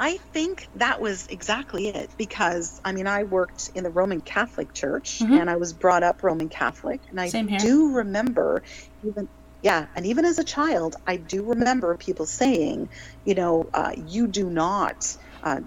I 0.00 0.16
think 0.16 0.66
that 0.76 1.00
was 1.00 1.28
exactly 1.28 1.86
it 1.86 2.10
because 2.18 2.80
I 2.84 2.90
mean 2.90 3.06
I 3.06 3.22
worked 3.22 3.70
in 3.76 3.84
the 3.84 3.90
Roman 3.90 4.20
Catholic 4.20 4.74
Church 4.74 5.20
mm-hmm. 5.20 5.34
and 5.34 5.48
I 5.48 5.54
was 5.56 5.72
brought 5.72 6.02
up 6.02 6.24
Roman 6.24 6.48
Catholic 6.48 7.00
and 7.10 7.20
I 7.20 7.28
do 7.28 7.92
remember 7.92 8.64
even 9.06 9.28
yeah, 9.62 9.86
and 9.94 10.06
even 10.06 10.24
as 10.24 10.38
a 10.38 10.44
child, 10.44 10.96
I 11.06 11.16
do 11.16 11.44
remember 11.44 11.96
people 11.96 12.26
saying, 12.26 12.88
you 13.24 13.34
know, 13.34 13.68
uh, 13.72 13.92
you 13.96 14.26
do 14.26 14.50
not 14.50 15.16
uh, 15.42 15.60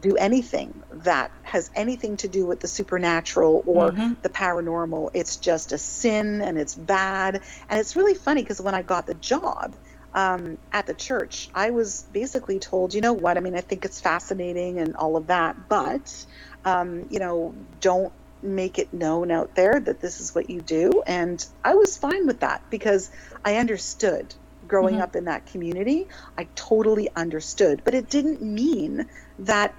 do 0.00 0.16
anything 0.16 0.82
that 0.92 1.32
has 1.42 1.70
anything 1.74 2.16
to 2.18 2.28
do 2.28 2.46
with 2.46 2.60
the 2.60 2.68
supernatural 2.68 3.62
or 3.66 3.90
mm-hmm. 3.90 4.14
the 4.22 4.28
paranormal. 4.28 5.10
It's 5.14 5.36
just 5.36 5.72
a 5.72 5.78
sin 5.78 6.40
and 6.40 6.58
it's 6.58 6.74
bad. 6.74 7.42
And 7.68 7.80
it's 7.80 7.96
really 7.96 8.14
funny 8.14 8.42
because 8.42 8.60
when 8.60 8.74
I 8.74 8.82
got 8.82 9.06
the 9.06 9.14
job 9.14 9.74
um, 10.14 10.58
at 10.72 10.86
the 10.86 10.94
church, 10.94 11.48
I 11.52 11.70
was 11.70 12.04
basically 12.12 12.60
told, 12.60 12.94
you 12.94 13.00
know 13.00 13.12
what? 13.12 13.36
I 13.36 13.40
mean, 13.40 13.56
I 13.56 13.62
think 13.62 13.84
it's 13.84 14.00
fascinating 14.00 14.78
and 14.78 14.94
all 14.94 15.16
of 15.16 15.26
that, 15.26 15.68
but 15.68 16.24
um, 16.64 17.06
you 17.10 17.18
know, 17.18 17.54
don't 17.80 18.12
make 18.42 18.78
it 18.78 18.92
known 18.92 19.30
out 19.30 19.54
there 19.54 19.78
that 19.78 20.00
this 20.00 20.20
is 20.20 20.34
what 20.34 20.50
you 20.50 20.60
do. 20.60 21.02
And 21.06 21.44
I 21.64 21.74
was 21.74 21.96
fine 21.96 22.26
with 22.26 22.40
that 22.40 22.62
because 22.70 23.10
I 23.44 23.56
understood 23.56 24.34
growing 24.66 24.94
mm-hmm. 24.94 25.02
up 25.02 25.16
in 25.16 25.24
that 25.24 25.46
community. 25.46 26.08
I 26.38 26.46
totally 26.54 27.08
understood, 27.14 27.82
but 27.84 27.94
it 27.94 28.08
didn't 28.08 28.40
mean 28.40 29.06
that 29.40 29.74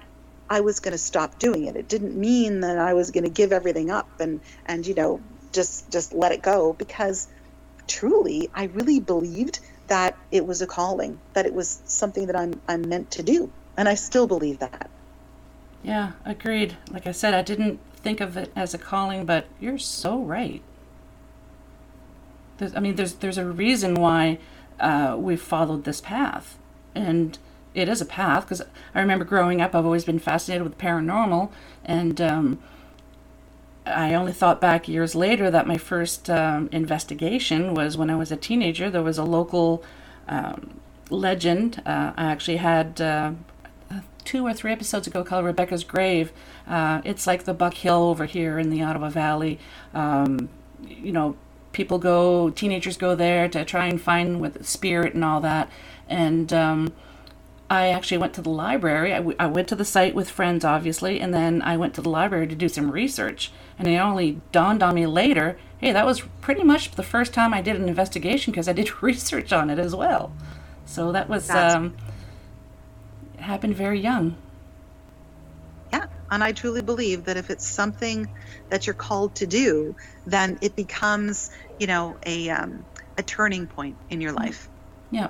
I 0.50 0.60
was 0.60 0.80
going 0.80 0.92
to 0.92 0.98
stop 0.98 1.38
doing 1.38 1.64
it. 1.64 1.76
It 1.76 1.88
didn't 1.88 2.14
mean 2.14 2.60
that 2.60 2.78
I 2.78 2.92
was 2.92 3.10
going 3.10 3.24
to 3.24 3.30
give 3.30 3.52
everything 3.52 3.90
up 3.90 4.20
and 4.20 4.40
and 4.66 4.86
you 4.86 4.94
know 4.94 5.20
just 5.52 5.90
just 5.90 6.12
let 6.12 6.32
it 6.32 6.42
go 6.42 6.74
because 6.74 7.26
truly 7.86 8.50
I 8.54 8.64
really 8.64 9.00
believed 9.00 9.60
that 9.88 10.16
it 10.30 10.46
was 10.46 10.62
a 10.62 10.66
calling, 10.66 11.18
that 11.32 11.46
it 11.46 11.54
was 11.54 11.80
something 11.86 12.26
that 12.26 12.36
I'm 12.36 12.60
I'm 12.68 12.88
meant 12.88 13.12
to 13.12 13.22
do, 13.22 13.50
and 13.76 13.88
I 13.88 13.94
still 13.94 14.26
believe 14.26 14.58
that. 14.58 14.90
Yeah, 15.82 16.12
agreed. 16.24 16.76
Like 16.90 17.06
I 17.06 17.12
said, 17.12 17.34
I 17.34 17.42
didn't 17.42 17.80
think 18.02 18.20
of 18.20 18.36
it 18.36 18.52
as 18.56 18.74
a 18.74 18.78
calling, 18.78 19.24
but 19.24 19.46
you're 19.60 19.78
so 19.78 20.18
right. 20.18 20.62
There's, 22.58 22.74
I 22.74 22.80
mean, 22.80 22.96
there's 22.96 23.14
there's 23.14 23.38
a 23.38 23.46
reason 23.46 23.94
why 23.94 24.38
uh, 24.80 25.16
we've 25.18 25.40
followed 25.40 25.84
this 25.84 26.00
path, 26.00 26.58
and 26.94 27.38
it 27.74 27.88
is 27.88 28.00
a 28.00 28.06
path 28.06 28.44
because 28.44 28.62
I 28.94 29.00
remember 29.00 29.24
growing 29.24 29.60
up, 29.60 29.74
I've 29.74 29.84
always 29.84 30.04
been 30.04 30.18
fascinated 30.18 30.64
with 30.66 30.78
paranormal, 30.78 31.50
and 31.84 32.20
um, 32.20 32.58
I 33.86 34.14
only 34.14 34.32
thought 34.32 34.60
back 34.60 34.88
years 34.88 35.14
later 35.14 35.50
that 35.50 35.66
my 35.66 35.78
first 35.78 36.30
um, 36.30 36.68
investigation 36.72 37.74
was 37.74 37.96
when 37.96 38.10
I 38.10 38.16
was 38.16 38.30
a 38.30 38.36
teenager. 38.36 38.90
There 38.90 39.02
was 39.02 39.18
a 39.18 39.24
local 39.24 39.82
um, 40.28 40.80
legend. 41.10 41.82
Uh, 41.84 42.12
I 42.16 42.24
actually 42.24 42.58
had 42.58 43.00
uh, 43.00 43.32
two 44.24 44.46
or 44.46 44.52
three 44.52 44.72
episodes 44.72 45.06
ago 45.06 45.24
called 45.24 45.44
Rebecca's 45.44 45.84
Grave. 45.84 46.32
Uh, 46.66 47.00
it's 47.04 47.26
like 47.26 47.44
the 47.44 47.54
Buck 47.54 47.74
Hill 47.74 48.04
over 48.04 48.24
here 48.24 48.58
in 48.58 48.70
the 48.70 48.82
Ottawa 48.82 49.10
Valley. 49.10 49.58
Um, 49.94 50.48
you 50.86 51.12
know, 51.12 51.36
people 51.72 51.98
go, 51.98 52.50
teenagers 52.50 52.96
go 52.96 53.14
there 53.14 53.48
to 53.48 53.64
try 53.64 53.86
and 53.86 54.00
find 54.00 54.40
with 54.40 54.66
spirit 54.66 55.14
and 55.14 55.24
all 55.24 55.40
that. 55.40 55.70
And 56.08 56.52
um, 56.52 56.92
I 57.70 57.88
actually 57.88 58.18
went 58.18 58.34
to 58.34 58.42
the 58.42 58.50
library. 58.50 59.12
I, 59.12 59.18
w- 59.18 59.36
I 59.38 59.46
went 59.46 59.68
to 59.68 59.76
the 59.76 59.84
site 59.84 60.14
with 60.14 60.28
friends, 60.28 60.64
obviously, 60.64 61.20
and 61.20 61.32
then 61.32 61.62
I 61.62 61.76
went 61.76 61.94
to 61.94 62.02
the 62.02 62.10
library 62.10 62.46
to 62.48 62.54
do 62.54 62.68
some 62.68 62.90
research. 62.90 63.52
And 63.78 63.88
it 63.88 63.96
only 63.96 64.40
dawned 64.52 64.82
on 64.82 64.94
me 64.94 65.06
later 65.06 65.56
hey, 65.82 65.92
that 65.92 66.06
was 66.06 66.22
pretty 66.40 66.62
much 66.62 66.92
the 66.92 67.02
first 67.02 67.34
time 67.34 67.52
I 67.52 67.60
did 67.60 67.76
an 67.76 67.88
investigation 67.88 68.52
because 68.52 68.68
I 68.68 68.72
did 68.72 69.02
research 69.02 69.52
on 69.52 69.68
it 69.68 69.78
as 69.78 69.94
well. 69.94 70.32
So 70.86 71.12
that 71.12 71.28
was 71.28 71.50
um, 71.50 71.96
happened 73.42 73.76
very 73.76 74.00
young. 74.00 74.36
Yeah, 75.92 76.06
and 76.30 76.42
I 76.42 76.52
truly 76.52 76.82
believe 76.82 77.24
that 77.24 77.36
if 77.36 77.50
it's 77.50 77.66
something 77.66 78.28
that 78.70 78.86
you're 78.86 78.94
called 78.94 79.34
to 79.36 79.46
do, 79.46 79.94
then 80.26 80.58
it 80.62 80.74
becomes, 80.74 81.50
you 81.78 81.86
know, 81.86 82.16
a 82.24 82.48
um, 82.50 82.84
a 83.18 83.22
turning 83.22 83.66
point 83.66 83.96
in 84.10 84.20
your 84.20 84.32
life. 84.32 84.68
Yeah. 85.10 85.28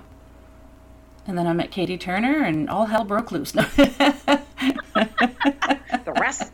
And 1.26 1.38
then 1.38 1.46
I 1.46 1.52
met 1.52 1.70
Katie 1.70 1.98
Turner, 1.98 2.42
and 2.42 2.68
all 2.68 2.86
hell 2.86 3.04
broke 3.04 3.30
loose. 3.30 3.52
the 3.52 4.40
rest. 6.18 6.52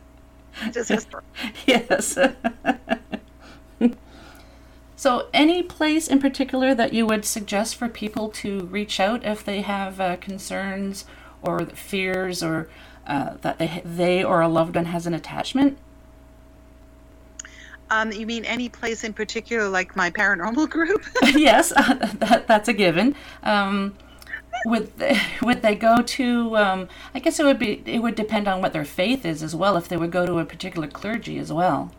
Yes. 1.66 2.18
so, 4.96 5.28
any 5.32 5.62
place 5.62 6.08
in 6.08 6.18
particular 6.18 6.74
that 6.74 6.92
you 6.92 7.06
would 7.06 7.24
suggest 7.24 7.76
for 7.76 7.88
people 7.88 8.28
to 8.30 8.60
reach 8.66 9.00
out 9.00 9.24
if 9.24 9.42
they 9.44 9.62
have 9.62 10.00
uh, 10.00 10.16
concerns 10.16 11.06
or 11.42 11.66
fears 11.66 12.42
or 12.42 12.68
uh, 13.06 13.34
that 13.40 13.58
they 13.58 13.82
they 13.84 14.22
or 14.22 14.40
a 14.40 14.48
loved 14.48 14.76
one 14.76 14.86
has 14.86 15.06
an 15.06 15.14
attachment? 15.14 15.78
Um, 17.90 18.12
you 18.12 18.26
mean 18.26 18.44
any 18.44 18.68
place 18.68 19.04
in 19.04 19.12
particular, 19.12 19.68
like 19.68 19.96
my 19.96 20.10
paranormal 20.10 20.68
group? 20.70 21.04
yes, 21.22 21.72
uh, 21.72 21.94
that, 22.18 22.46
that's 22.46 22.68
a 22.68 22.72
given. 22.72 23.14
Um, 23.42 23.94
would 24.66 24.96
they, 24.98 25.18
would 25.42 25.62
they 25.62 25.74
go 25.74 26.02
to? 26.02 26.56
Um, 26.56 26.88
I 27.14 27.20
guess 27.20 27.38
it 27.38 27.44
would 27.44 27.58
be. 27.58 27.82
It 27.86 28.00
would 28.00 28.14
depend 28.14 28.48
on 28.48 28.60
what 28.60 28.72
their 28.72 28.84
faith 28.84 29.24
is 29.24 29.42
as 29.42 29.54
well. 29.54 29.76
If 29.76 29.88
they 29.88 29.96
would 29.96 30.10
go 30.10 30.26
to 30.26 30.38
a 30.38 30.44
particular 30.44 30.88
clergy 30.88 31.38
as 31.38 31.52
well. 31.52 31.92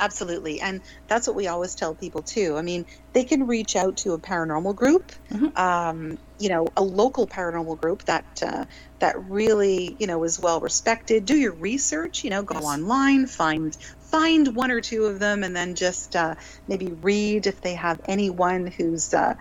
Absolutely. 0.00 0.60
And 0.60 0.80
that's 1.06 1.26
what 1.26 1.36
we 1.36 1.46
always 1.46 1.74
tell 1.74 1.94
people 1.94 2.22
too. 2.22 2.56
I 2.56 2.62
mean, 2.62 2.84
they 3.12 3.24
can 3.24 3.46
reach 3.46 3.76
out 3.76 3.96
to 3.98 4.12
a 4.12 4.18
paranormal 4.18 4.74
group, 4.74 5.12
mm-hmm. 5.30 5.56
um, 5.56 6.18
you 6.38 6.48
know, 6.48 6.66
a 6.76 6.82
local 6.82 7.28
paranormal 7.28 7.80
group 7.80 8.04
that 8.06 8.42
uh, 8.44 8.64
that 8.98 9.22
really, 9.30 9.94
you 10.00 10.08
know, 10.08 10.24
is 10.24 10.40
well 10.40 10.60
respected. 10.60 11.26
Do 11.26 11.36
your 11.36 11.52
research, 11.52 12.24
you 12.24 12.30
know, 12.30 12.42
go 12.42 12.56
yes. 12.56 12.64
online, 12.64 13.26
find 13.26 13.76
find 14.00 14.54
one 14.56 14.72
or 14.72 14.80
two 14.80 15.04
of 15.04 15.20
them, 15.20 15.44
and 15.44 15.54
then 15.54 15.76
just 15.76 16.16
uh, 16.16 16.34
maybe 16.66 16.86
read 16.86 17.46
if 17.46 17.60
they 17.60 17.74
have 17.74 18.00
anyone 18.06 18.66
who's 18.66 19.14
uh, 19.14 19.34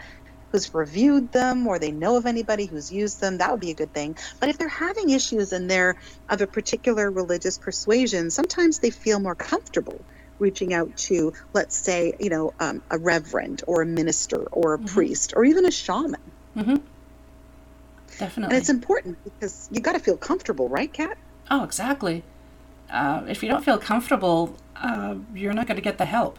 who's 0.52 0.72
reviewed 0.72 1.32
them 1.32 1.66
or 1.66 1.80
they 1.80 1.92
know 1.92 2.16
of 2.16 2.28
anybody 2.28 2.68
who's 2.68 2.92
used 2.92 3.20
them, 3.20 3.40
that 3.40 3.50
would 3.50 3.60
be 3.60 3.72
a 3.72 3.76
good 3.76 3.92
thing. 3.92 4.16
But 4.40 4.50
if 4.50 4.60
they're 4.60 4.68
having 4.68 5.10
issues 5.10 5.52
and 5.52 5.70
they're 5.70 5.96
of 6.30 6.42
a 6.42 6.48
particular 6.48 7.10
religious 7.10 7.58
persuasion, 7.58 8.30
sometimes 8.30 8.78
they 8.78 8.92
feel 8.92 9.20
more 9.20 9.34
comfortable 9.34 10.00
reaching 10.40 10.74
out 10.74 10.96
to, 10.98 11.34
let's 11.54 11.76
say, 11.76 12.14
you 12.20 12.30
know, 12.30 12.54
um, 12.60 12.82
a 12.90 12.98
reverend 12.98 13.64
or 13.68 13.82
a 13.82 13.86
minister 13.86 14.44
or 14.52 14.74
a 14.74 14.78
mm-hmm. 14.78 14.88
priest 14.88 15.34
or 15.36 15.46
even 15.46 15.66
a 15.66 15.72
shaman. 15.72 16.22
Mm-hmm. 16.56 16.76
Definitely. 18.20 18.44
And 18.44 18.54
it's 18.54 18.70
important 18.70 19.18
because 19.24 19.70
you 19.72 19.82
got 19.82 19.94
to 19.94 20.00
feel 20.00 20.18
comfortable, 20.18 20.70
right, 20.70 20.92
Kat? 20.92 21.18
Oh, 21.50 21.64
exactly. 21.64 22.24
Uh, 22.90 23.24
if 23.28 23.42
you 23.42 23.50
don't 23.50 23.66
feel 23.66 23.80
comfortable, 23.80 24.56
uh, 24.76 25.16
you're 25.34 25.54
not 25.54 25.68
going 25.68 25.78
to 25.78 25.82
get 25.82 25.98
the 25.98 26.06
help. 26.06 26.38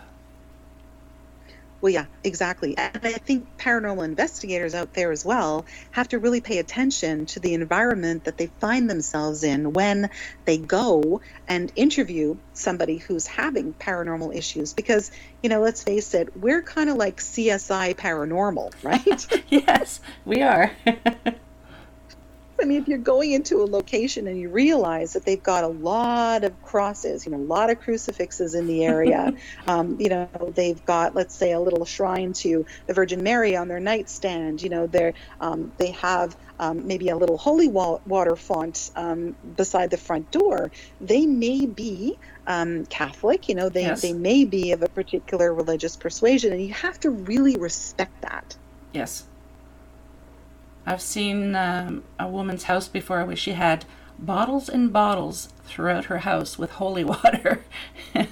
Well, 1.85 1.93
yeah, 1.93 2.07
exactly. 2.25 2.79
And 2.79 2.99
I 3.03 3.13
think 3.13 3.59
paranormal 3.59 4.07
investigators 4.07 4.75
out 4.75 4.95
there 4.95 5.13
as 5.13 5.23
well 5.23 5.67
have 5.91 6.09
to 6.09 6.19
really 6.19 6.41
pay 6.41 6.57
attention 6.57 7.27
to 7.27 7.41
the 7.41 7.53
environment 7.53 8.25
that 8.25 8.39
they 8.39 8.47
find 8.47 8.89
themselves 8.89 9.45
in 9.45 9.75
when 9.75 10.09
they 10.47 10.57
go 10.57 11.21
and 11.47 11.71
interview 11.77 12.39
somebody 12.55 12.97
who's 12.97 13.27
having 13.27 13.75
paranormal 13.75 14.35
issues. 14.35 14.73
Because, 14.73 15.11
you 15.43 15.51
know, 15.51 15.61
let's 15.61 15.83
face 15.83 16.15
it, 16.15 16.35
we're 16.35 16.63
kind 16.63 16.89
of 16.89 16.97
like 16.97 17.19
CSI 17.19 17.95
paranormal, 17.97 18.73
right? 18.83 19.45
yes, 19.51 20.01
we 20.25 20.41
are. 20.41 20.73
I 22.61 22.65
mean, 22.67 22.81
if 22.81 22.89
you're 22.89 22.99
going 22.99 23.33
into 23.33 23.63
a 23.63 23.67
location 23.67 24.27
and 24.27 24.39
you 24.39 24.49
realize 24.49 25.15
that 25.15 25.25
they've 25.25 25.43
got 25.43 25.65
a 25.65 25.69
lot 25.69 26.45
of 26.45 26.63
crosses, 26.63 27.27
you 27.27 27.33
know, 27.33 27.39
a 27.39 27.39
lot 27.39 27.71
of 27.71 27.81
crucifixes 27.81 28.55
in 28.55 28.67
the 28.67 28.85
area, 28.85 29.35
um, 29.67 29.97
you 30.01 30.09
know, 30.09 30.29
they've 30.55 30.85
got, 30.85 31.15
let's 31.15 31.35
say, 31.35 31.53
a 31.53 31.61
little 31.61 31.85
shrine 31.85 32.33
to 32.35 32.65
the 32.87 32.95
Virgin 32.95 33.23
Mary 33.23 33.57
on 33.57 33.69
their 33.69 33.81
nightstand. 33.81 34.63
You 34.63 34.69
know, 34.69 34.87
they 34.87 35.15
um, 35.41 35.73
they 35.79 35.91
have 35.93 36.37
um, 36.61 36.87
maybe 36.87 37.09
a 37.09 37.17
little 37.17 37.37
holy 37.37 37.69
water 37.69 38.37
font 38.37 38.91
um, 38.97 39.35
beside 39.57 39.91
the 39.91 39.97
front 39.97 40.31
door. 40.31 40.71
They 41.01 41.27
may 41.27 41.67
be 41.67 42.19
um, 42.47 42.87
Catholic. 42.87 43.49
You 43.49 43.57
know, 43.57 43.69
they 43.69 43.83
yes. 43.83 44.03
they 44.03 44.13
may 44.13 44.45
be 44.45 44.73
of 44.73 44.83
a 44.83 44.89
particular 44.89 45.53
religious 45.53 45.97
persuasion, 45.97 46.53
and 46.53 46.63
you 46.63 46.73
have 46.75 47.01
to 47.01 47.11
really 47.11 47.57
respect 47.57 48.23
that. 48.23 48.57
Yes. 48.93 49.25
I've 50.87 51.01
seen 51.01 51.55
um, 51.57 52.05
a 52.19 52.29
woman's 52.29 52.65
house 52.65 52.89
before 52.89 53.25
where 53.25 53.37
she 53.37 53.53
had 53.53 53.85
bottles 54.19 54.69
and 54.69 54.93
bottles 54.93 55.49
throughout 55.65 56.07
her 56.07 56.19
house 56.19 56.59
with 56.59 56.73
holy 56.73 57.05
water 57.15 57.65
uh, 58.15 58.25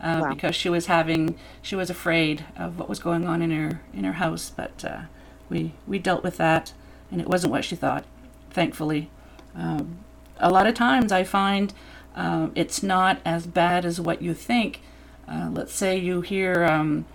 wow. 0.00 0.34
because 0.34 0.54
she 0.54 0.68
was 0.68 0.86
having 0.86 1.38
she 1.62 1.74
was 1.74 1.90
afraid 1.90 2.44
of 2.56 2.78
what 2.78 2.88
was 2.88 2.98
going 2.98 3.26
on 3.26 3.42
in 3.42 3.50
her 3.50 3.80
in 3.92 4.04
her 4.04 4.14
house. 4.14 4.50
But 4.54 4.84
uh, 4.84 5.02
we 5.48 5.72
we 5.86 5.98
dealt 5.98 6.22
with 6.22 6.36
that, 6.36 6.72
and 7.10 7.20
it 7.20 7.28
wasn't 7.28 7.52
what 7.52 7.64
she 7.64 7.76
thought. 7.76 8.04
Thankfully, 8.50 9.10
um, 9.54 9.98
a 10.38 10.50
lot 10.50 10.66
of 10.66 10.74
times 10.74 11.12
I 11.12 11.24
find 11.24 11.72
um, 12.14 12.52
it's 12.54 12.82
not 12.82 13.20
as 13.24 13.46
bad 13.46 13.84
as 13.84 14.00
what 14.00 14.22
you 14.22 14.34
think. 14.34 14.80
Uh, 15.28 15.48
let's 15.52 15.74
say 15.74 15.96
you 15.98 16.20
hear. 16.20 16.64
Um, 16.64 17.06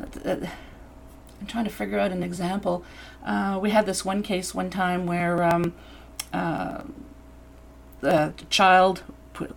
I'm 1.38 1.46
trying 1.46 1.64
to 1.64 1.70
figure 1.70 1.98
out 1.98 2.12
an 2.12 2.22
example. 2.22 2.82
Uh, 3.26 3.58
we 3.60 3.70
had 3.70 3.84
this 3.84 4.04
one 4.04 4.22
case 4.22 4.54
one 4.54 4.70
time 4.70 5.04
where 5.04 5.42
um, 5.42 5.74
uh, 6.32 6.82
the 8.00 8.32
child 8.48 9.02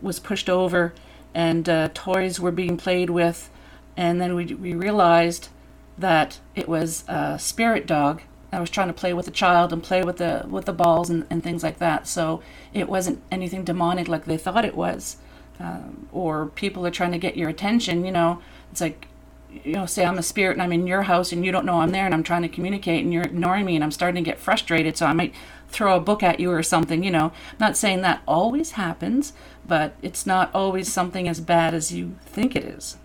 was 0.02 0.20
pushed 0.20 0.50
over 0.50 0.94
and 1.34 1.70
uh, 1.70 1.90
toys 1.94 2.40
were 2.40 2.52
being 2.52 2.76
played 2.76 3.10
with, 3.10 3.50
and 3.96 4.20
then 4.20 4.36
we, 4.36 4.46
we 4.56 4.74
realized 4.74 5.50
that 5.98 6.40
it 6.56 6.68
was 6.68 7.04
a 7.08 7.38
spirit 7.38 7.86
dog 7.86 8.24
I 8.52 8.60
was 8.60 8.70
trying 8.70 8.88
to 8.88 8.94
play 8.94 9.14
with 9.14 9.26
the 9.26 9.32
child 9.32 9.72
and 9.72 9.84
play 9.84 10.04
with 10.04 10.18
the 10.18 10.46
with 10.50 10.66
the 10.66 10.74
balls 10.74 11.10
and, 11.10 11.26
and 11.30 11.44
things 11.44 11.64
like 11.64 11.78
that. 11.80 12.08
So 12.08 12.42
it 12.74 12.90
wasn't 12.90 13.22
anything 13.32 13.64
demonic 13.64 14.08
like 14.08 14.26
they 14.26 14.38
thought 14.38 14.66
it 14.66 14.76
was. 14.76 15.18
Um, 15.60 16.08
or 16.12 16.48
people 16.48 16.86
are 16.88 16.92
trying 16.92 17.12
to 17.12 17.18
get 17.18 17.38
your 17.38 17.50
attention. 17.50 18.06
You 18.06 18.12
know, 18.12 18.42
it's 18.72 18.82
like 18.82 19.08
you 19.52 19.74
know, 19.74 19.86
say 19.86 20.06
I'm 20.06 20.18
a 20.18 20.24
spirit 20.24 20.54
and 20.54 20.62
I'm 20.62 20.72
in 20.72 20.88
your 20.88 21.04
house 21.04 21.32
and 21.32 21.46
you 21.46 21.52
don't 21.52 21.66
know 21.66 21.82
I'm 21.82 21.92
there 21.92 22.06
and 22.06 22.14
I'm 22.14 22.24
trying 22.24 22.44
to 22.44 22.50
communicate 22.50 23.04
and 23.04 23.14
you're 23.14 23.24
ignoring 23.24 23.66
me 23.66 23.76
and 23.76 23.84
I'm 23.84 23.92
starting 23.92 24.24
to 24.24 24.30
get 24.30 24.40
frustrated. 24.40 24.98
So 24.98 25.06
I 25.06 25.14
might 25.14 25.34
throw 25.70 25.96
a 25.96 26.00
book 26.00 26.24
at 26.24 26.40
you 26.40 26.52
or 26.52 26.64
something. 26.64 27.04
You 27.04 27.12
know, 27.12 27.26
I'm 27.26 27.58
not 27.60 27.78
saying 27.78 28.02
that 28.02 28.22
always 28.28 28.72
happens, 28.72 29.34
but 29.68 29.96
it's 30.02 30.26
not 30.26 30.50
always 30.54 30.92
something 30.92 31.28
as 31.28 31.40
bad 31.40 31.74
as 31.74 31.92
you 31.92 32.16
think 32.26 32.56
it 32.56 32.64
is. 32.64 32.98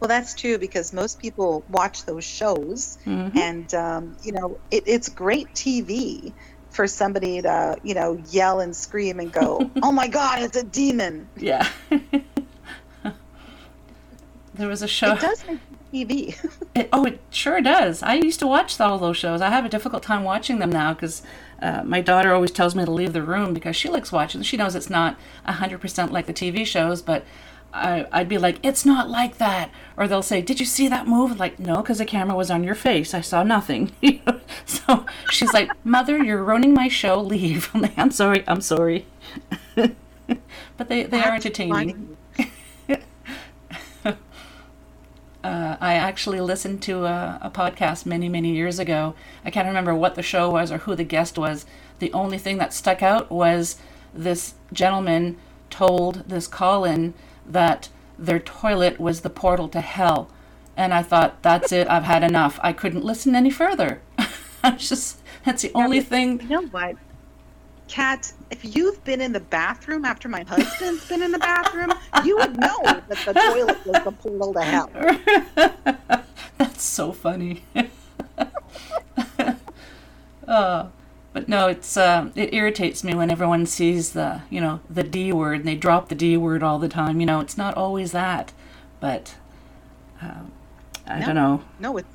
Well, 0.00 0.08
that's 0.08 0.34
true 0.34 0.58
because 0.58 0.92
most 0.92 1.18
people 1.18 1.64
watch 1.68 2.04
those 2.04 2.24
shows, 2.24 2.98
Mhm. 3.04 3.36
and 3.36 3.74
um, 3.74 4.16
you 4.22 4.32
know 4.32 4.58
it, 4.70 4.84
it's 4.86 5.08
great 5.08 5.52
TV 5.54 6.32
for 6.70 6.86
somebody 6.86 7.42
to 7.42 7.76
you 7.82 7.94
know 7.94 8.16
yell 8.30 8.60
and 8.60 8.76
scream 8.76 9.18
and 9.18 9.32
go, 9.32 9.68
"Oh 9.82 9.90
my 9.90 10.06
God, 10.06 10.42
it's 10.42 10.56
a 10.56 10.62
demon!" 10.62 11.28
Yeah. 11.36 11.66
there 14.58 14.68
was 14.68 14.82
a 14.82 14.88
show. 14.88 15.14
It 15.14 15.20
does 15.20 15.44
make 15.46 15.60
TV. 15.92 16.36
It, 16.74 16.88
oh, 16.92 17.06
it 17.06 17.18
sure 17.30 17.60
does. 17.60 18.04
I 18.04 18.14
used 18.14 18.38
to 18.38 18.46
watch 18.46 18.80
all 18.80 18.98
those 18.98 19.16
shows. 19.16 19.40
I 19.40 19.50
have 19.50 19.64
a 19.64 19.68
difficult 19.68 20.04
time 20.04 20.22
watching 20.22 20.60
them 20.60 20.70
now 20.70 20.94
because 20.94 21.22
uh, 21.60 21.82
my 21.82 22.00
daughter 22.00 22.32
always 22.32 22.52
tells 22.52 22.76
me 22.76 22.84
to 22.84 22.90
leave 22.92 23.12
the 23.12 23.22
room 23.22 23.52
because 23.52 23.74
she 23.74 23.88
likes 23.88 24.12
watching. 24.12 24.42
She 24.42 24.56
knows 24.56 24.76
it's 24.76 24.88
not 24.88 25.16
100% 25.48 26.10
like 26.12 26.26
the 26.26 26.32
TV 26.32 26.64
shows, 26.64 27.02
but 27.02 27.24
I, 27.72 28.06
I'd 28.12 28.28
be 28.28 28.38
like, 28.38 28.58
it's 28.62 28.86
not 28.86 29.10
like 29.10 29.38
that. 29.38 29.70
Or 29.96 30.06
they'll 30.06 30.22
say, 30.22 30.40
did 30.40 30.60
you 30.60 30.66
see 30.66 30.86
that 30.88 31.08
move? 31.08 31.38
Like, 31.38 31.58
no, 31.58 31.76
because 31.76 31.98
the 31.98 32.04
camera 32.04 32.36
was 32.36 32.50
on 32.50 32.62
your 32.62 32.76
face. 32.76 33.12
I 33.12 33.20
saw 33.20 33.42
nothing. 33.42 33.90
so 34.64 35.04
she's 35.30 35.52
like, 35.52 35.70
Mother, 35.84 36.22
you're 36.22 36.44
ruining 36.44 36.74
my 36.74 36.88
show. 36.88 37.20
Leave. 37.20 37.70
I'm 37.74 37.82
like, 37.82 37.98
I'm 37.98 38.12
sorry. 38.12 38.44
I'm 38.46 38.60
sorry. 38.60 39.06
but 39.74 40.88
they, 40.88 41.04
they 41.04 41.22
are 41.22 41.34
entertaining. 41.34 41.74
funny. 41.74 42.17
Uh, 45.48 45.78
I 45.80 45.94
actually 45.94 46.40
listened 46.42 46.82
to 46.82 47.06
a, 47.06 47.38
a 47.40 47.50
podcast 47.50 48.04
many, 48.04 48.28
many 48.28 48.52
years 48.52 48.78
ago. 48.78 49.14
I 49.46 49.50
can't 49.50 49.66
remember 49.66 49.94
what 49.94 50.14
the 50.14 50.22
show 50.22 50.50
was 50.50 50.70
or 50.70 50.78
who 50.78 50.94
the 50.94 51.04
guest 51.04 51.38
was. 51.38 51.64
The 52.00 52.12
only 52.12 52.36
thing 52.36 52.58
that 52.58 52.74
stuck 52.74 53.02
out 53.02 53.30
was 53.30 53.76
this 54.12 54.54
gentleman 54.74 55.38
told 55.70 56.28
this 56.28 56.46
call 56.46 56.84
in 56.84 57.14
that 57.46 57.88
their 58.18 58.38
toilet 58.38 59.00
was 59.00 59.22
the 59.22 59.30
portal 59.30 59.68
to 59.68 59.80
hell. 59.80 60.30
And 60.76 60.92
I 60.92 61.02
thought, 61.02 61.42
that's 61.42 61.72
it, 61.72 61.88
I've 61.88 62.04
had 62.04 62.22
enough. 62.22 62.60
I 62.62 62.74
couldn't 62.74 63.04
listen 63.04 63.34
any 63.34 63.50
further. 63.50 64.02
I 64.62 64.72
just, 64.72 65.22
that's 65.46 65.62
the 65.62 65.72
only 65.74 66.02
thing. 66.02 66.42
You 66.42 66.48
know 66.48 66.66
what, 66.66 66.96
Kat? 67.88 68.32
If 68.50 68.76
you've 68.76 69.02
been 69.04 69.20
in 69.20 69.32
the 69.32 69.40
bathroom 69.40 70.04
after 70.04 70.28
my 70.28 70.42
husband's 70.44 71.04
been 71.04 71.22
in 71.22 71.32
the 71.32 71.38
bathroom, 71.38 71.94
you 72.18 72.38
would 72.38 72.58
know 72.58 73.02
that 73.08 73.24
the 73.24 73.34
toilet 73.34 73.78
was 73.84 73.98
the 74.04 74.12
portal 74.12 74.54
to 74.54 74.64
hell. 74.64 74.90
That's 76.58 76.82
so 76.82 77.12
funny. 77.12 77.64
uh, 80.46 80.86
but 81.32 81.48
no, 81.48 81.68
it's 81.68 81.96
uh, 81.96 82.30
it 82.34 82.52
irritates 82.54 83.04
me 83.04 83.14
when 83.14 83.30
everyone 83.30 83.66
sees 83.66 84.12
the 84.12 84.42
you 84.50 84.60
know 84.60 84.80
the 84.90 85.02
D 85.04 85.32
word 85.32 85.60
and 85.60 85.68
they 85.68 85.76
drop 85.76 86.08
the 86.08 86.14
D 86.14 86.36
word 86.36 86.62
all 86.62 86.78
the 86.78 86.88
time. 86.88 87.20
You 87.20 87.26
know, 87.26 87.40
it's 87.40 87.56
not 87.58 87.74
always 87.74 88.12
that, 88.12 88.52
but 89.00 89.34
um, 90.20 90.52
I 91.06 91.20
No. 91.20 91.26
don't 91.26 91.34
know. 91.34 91.62
No, 91.78 91.96
it's 91.98 92.08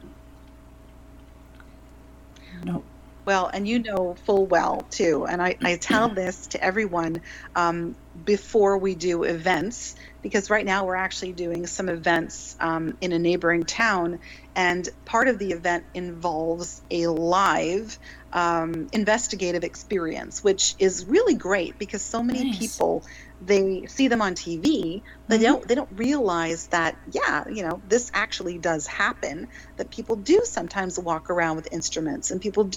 No, 2.66 2.84
Well, 3.26 3.50
and 3.54 3.68
you 3.68 3.80
know 3.84 4.16
full 4.26 4.48
well 4.48 4.88
too, 4.91 5.26
and 5.28 5.41
I, 5.41 5.58
I 5.64 5.78
tell 5.78 6.10
this 6.14 6.48
to 6.50 6.64
everyone 6.64 7.24
um, 7.56 7.95
before 8.26 8.80
we 8.80 8.95
do 8.95 9.24
events, 9.24 9.95
because 10.24 10.50
right 10.50 10.66
now 10.66 10.86
we're 10.86 10.98
actually 10.98 11.34
doing 11.34 11.68
some 11.68 11.90
events 11.90 12.56
um, 12.60 12.98
in 13.02 13.14
a 13.14 13.20
neighboring 13.20 13.64
town, 13.64 14.20
and 14.58 14.90
part 15.06 15.30
of 15.30 15.40
the 15.40 15.52
event 15.52 15.86
involves 15.95 16.84
a 16.91 17.08
live 17.08 17.98
um, 18.34 18.88
investigative 18.94 19.64
experience, 19.64 20.44
which 20.44 20.76
is 20.80 21.06
really 21.08 21.36
great 21.38 21.80
because 21.80 22.06
so 22.06 22.24
many 22.24 22.45
Nice. 22.45 22.52
people 22.52 23.06
they 23.41 23.86
see 23.88 24.10
them 24.10 24.22
on 24.22 24.36
TV, 24.36 25.04
but 25.30 25.40
they 25.40 25.45
Mhm. 25.45 25.48
don't 25.48 25.68
they 25.70 25.76
don't 25.76 25.90
realize 25.94 26.68
that 26.70 26.98
yeah, 27.08 27.45
you 27.50 27.64
know, 27.64 27.82
this 27.86 28.12
actually 28.16 28.60
does 28.60 28.88
happen. 28.88 29.48
That 29.78 29.91
people 29.91 30.18
do 30.18 30.41
sometimes 30.45 31.00
walk 31.00 31.30
around 31.30 31.56
with 31.58 31.70
instruments, 31.72 32.32
and 32.32 32.41
people 32.41 32.72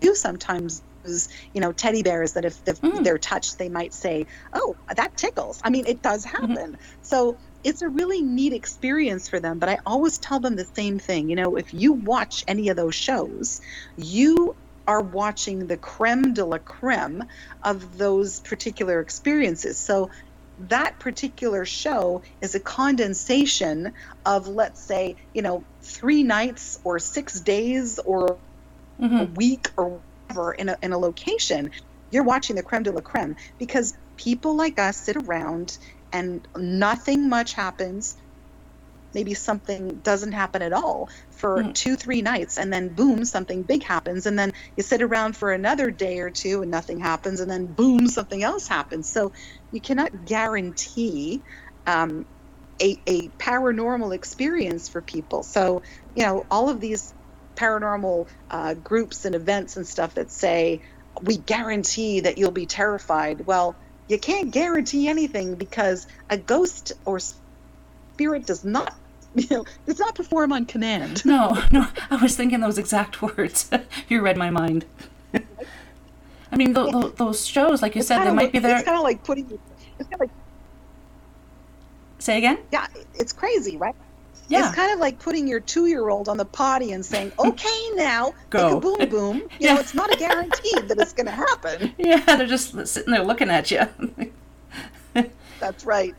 do 0.00 0.14
sometimes 0.14 0.82
use 1.06 1.28
you 1.54 1.60
know 1.60 1.72
teddy 1.72 2.02
bears 2.02 2.34
that 2.34 2.44
if, 2.44 2.60
if 2.66 2.80
Mm. 2.82 3.04
they're 3.04 3.18
touched 3.18 3.58
they 3.58 3.68
might 3.70 3.94
say 3.94 4.26
oh 4.54 4.76
that 4.96 5.16
tickles. 5.16 5.60
I 5.64 5.70
mean 5.70 5.86
it 5.86 6.02
does 6.02 6.24
happen. 6.24 6.76
So 7.02 7.38
it's 7.64 7.82
a 7.82 7.88
really 7.88 8.22
neat 8.22 8.52
experience 8.54 9.28
for 9.28 9.40
them 9.40 9.58
but 9.60 9.68
i 9.70 9.78
always 9.86 10.18
tell 10.18 10.40
them 10.40 10.56
the 10.56 10.66
same 10.76 10.98
thing. 10.98 11.28
You 11.30 11.36
know 11.36 11.56
if 11.56 11.72
you 11.74 11.94
watch 11.94 12.44
any 12.48 12.68
of 12.70 12.76
those 12.76 12.94
shows 12.96 13.60
you 13.96 14.56
are 14.88 15.02
watching 15.02 15.66
the 15.66 15.78
creme 15.78 16.34
de 16.34 16.44
la 16.44 16.58
creme 16.58 17.22
of 17.64 17.96
those 17.98 18.40
particular 18.40 19.00
experiences. 19.00 19.80
So 19.84 20.10
that 20.58 21.00
particular 21.00 21.64
show 21.66 22.22
is 22.42 22.54
a 22.54 22.60
condensation 22.60 23.92
of 24.26 24.48
let's 24.48 24.86
say 24.86 25.16
you 25.34 25.42
know 25.42 25.66
three 25.84 26.22
nights 26.24 26.76
or 26.84 26.98
six 26.98 27.40
days 27.40 27.98
or 28.06 28.40
a 29.18 29.24
Mhm. 29.24 29.36
week 29.36 29.70
or 29.78 30.04
whatever 30.28 30.52
in 30.52 30.68
a, 30.70 30.78
in 30.82 30.92
a 30.92 30.98
location, 30.98 31.70
you're 32.10 32.24
watching 32.24 32.56
the 32.56 32.62
creme 32.64 32.84
de 32.84 32.92
la 32.92 33.02
creme 33.02 33.36
because 33.58 33.94
people 34.18 34.56
like 34.56 34.78
us 34.78 34.98
sit 35.04 35.16
around 35.16 35.78
and 36.12 36.46
nothing 36.56 37.28
much 37.28 37.54
happens. 37.54 38.16
Maybe 39.14 39.34
something 39.34 40.00
doesn't 40.02 40.32
happen 40.32 40.62
at 40.62 40.72
all 40.74 41.08
for 41.30 41.64
Mm. 41.64 41.74
two, 41.74 41.96
three 41.96 42.22
nights, 42.22 42.58
and 42.58 42.72
then 42.72 42.94
boom, 42.94 43.24
something 43.24 43.64
big 43.64 43.84
happens. 43.84 44.26
And 44.26 44.38
then 44.38 44.52
you 44.76 44.84
sit 44.84 45.02
around 45.02 45.36
for 45.36 45.52
another 45.52 45.90
day 45.90 46.20
or 46.20 46.30
two 46.30 46.62
and 46.62 46.70
nothing 46.70 47.00
happens, 47.00 47.40
and 47.40 47.50
then 47.50 47.74
boom, 47.74 48.08
something 48.08 48.42
else 48.42 48.68
happens. 48.68 49.10
So 49.10 49.32
you 49.72 49.80
cannot 49.82 50.12
guarantee 50.24 51.44
um, 51.86 52.26
a, 52.80 53.02
a 53.08 53.30
paranormal 53.40 54.14
experience 54.14 54.88
for 54.88 55.02
people. 55.02 55.42
So, 55.42 55.82
you 56.14 56.24
know, 56.24 56.44
all 56.50 56.68
of 56.68 56.80
these 56.80 57.14
paranormal 57.56 58.26
uh, 58.50 58.74
groups 58.74 59.24
and 59.24 59.34
events 59.34 59.76
and 59.76 59.86
stuff 59.86 60.14
that 60.14 60.30
say 60.30 60.80
we 61.22 61.38
guarantee 61.38 62.20
that 62.20 62.38
you'll 62.38 62.50
be 62.50 62.66
terrified. 62.66 63.46
Well, 63.46 63.74
you 64.08 64.18
can't 64.18 64.50
guarantee 64.50 65.08
anything 65.08 65.54
because 65.56 66.06
a 66.30 66.36
ghost 66.36 66.92
or 67.04 67.18
spirit 67.18 68.46
does 68.46 68.64
not, 68.64 68.94
you 69.34 69.46
know, 69.50 69.64
does 69.86 69.98
not 69.98 70.14
perform 70.14 70.52
on 70.52 70.66
command. 70.66 71.24
No, 71.24 71.62
no, 71.72 71.88
I 72.10 72.16
was 72.16 72.36
thinking 72.36 72.60
those 72.60 72.78
exact 72.78 73.20
words. 73.22 73.70
you 74.08 74.20
read 74.20 74.36
my 74.36 74.50
mind. 74.50 74.84
I 76.52 76.56
mean, 76.56 76.74
th- 76.74 76.92
th- 76.92 77.14
those 77.16 77.44
shows, 77.46 77.82
like 77.82 77.96
you 77.96 78.02
said, 78.02 78.24
they 78.24 78.30
might 78.30 78.44
like- 78.44 78.52
be 78.52 78.58
there. 78.60 78.76
It's 78.76 78.84
kind 78.84 78.96
of 78.96 79.02
like 79.02 79.24
putting. 79.24 79.46
It's 79.98 80.08
kind 80.08 80.14
of 80.14 80.20
like 80.20 80.30
Say 82.18 82.38
again? 82.38 82.58
yeah, 82.72 82.86
it's 83.14 83.32
crazy, 83.32 83.76
right? 83.76 83.94
Yeah. 84.48 84.66
It's 84.66 84.76
kind 84.76 84.92
of 84.92 84.98
like 84.98 85.18
putting 85.18 85.48
your 85.48 85.60
two-year-old 85.60 86.28
on 86.28 86.36
the 86.36 86.44
potty 86.44 86.92
and 86.92 87.04
saying, 87.04 87.32
"Okay, 87.38 87.90
now 87.94 88.34
Go." 88.50 88.80
boom 88.80 89.08
boom." 89.08 89.36
You 89.38 89.48
Yeah. 89.58 89.74
know, 89.74 89.80
it's 89.80 89.94
not 89.94 90.12
a 90.12 90.16
guarantee 90.16 90.82
that 90.82 90.98
it's 90.98 91.12
going 91.12 91.26
to 91.26 91.32
happen. 91.32 91.94
Yeah, 91.98 92.20
they're 92.36 92.46
just 92.46 92.70
sitting 92.88 93.12
there 93.12 93.24
looking 93.24 93.50
at 93.50 93.70
you. 93.70 93.82
That's 95.58 95.84
right. 95.84 96.16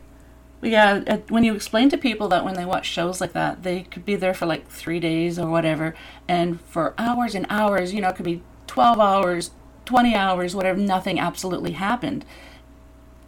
Yeah, 0.60 1.04
uh, 1.06 1.18
when 1.28 1.44
you 1.44 1.54
explain 1.54 1.88
to 1.90 1.96
people 1.98 2.28
that 2.28 2.44
when 2.44 2.54
they 2.54 2.64
watch 2.64 2.86
shows 2.86 3.20
like 3.20 3.32
that, 3.32 3.62
they 3.62 3.82
could 3.84 4.04
be 4.04 4.16
there 4.16 4.34
for 4.34 4.46
like 4.46 4.68
three 4.68 4.98
days 4.98 5.38
or 5.38 5.48
whatever, 5.48 5.94
and 6.26 6.60
for 6.62 6.94
hours 6.98 7.34
and 7.36 7.46
hours, 7.48 7.94
you 7.94 8.00
know, 8.00 8.08
it 8.08 8.16
could 8.16 8.24
be 8.24 8.42
12 8.66 8.98
hours, 8.98 9.52
20 9.84 10.14
hours, 10.16 10.56
whatever, 10.56 10.78
nothing 10.80 11.20
absolutely 11.20 11.72
happened. 11.72 12.24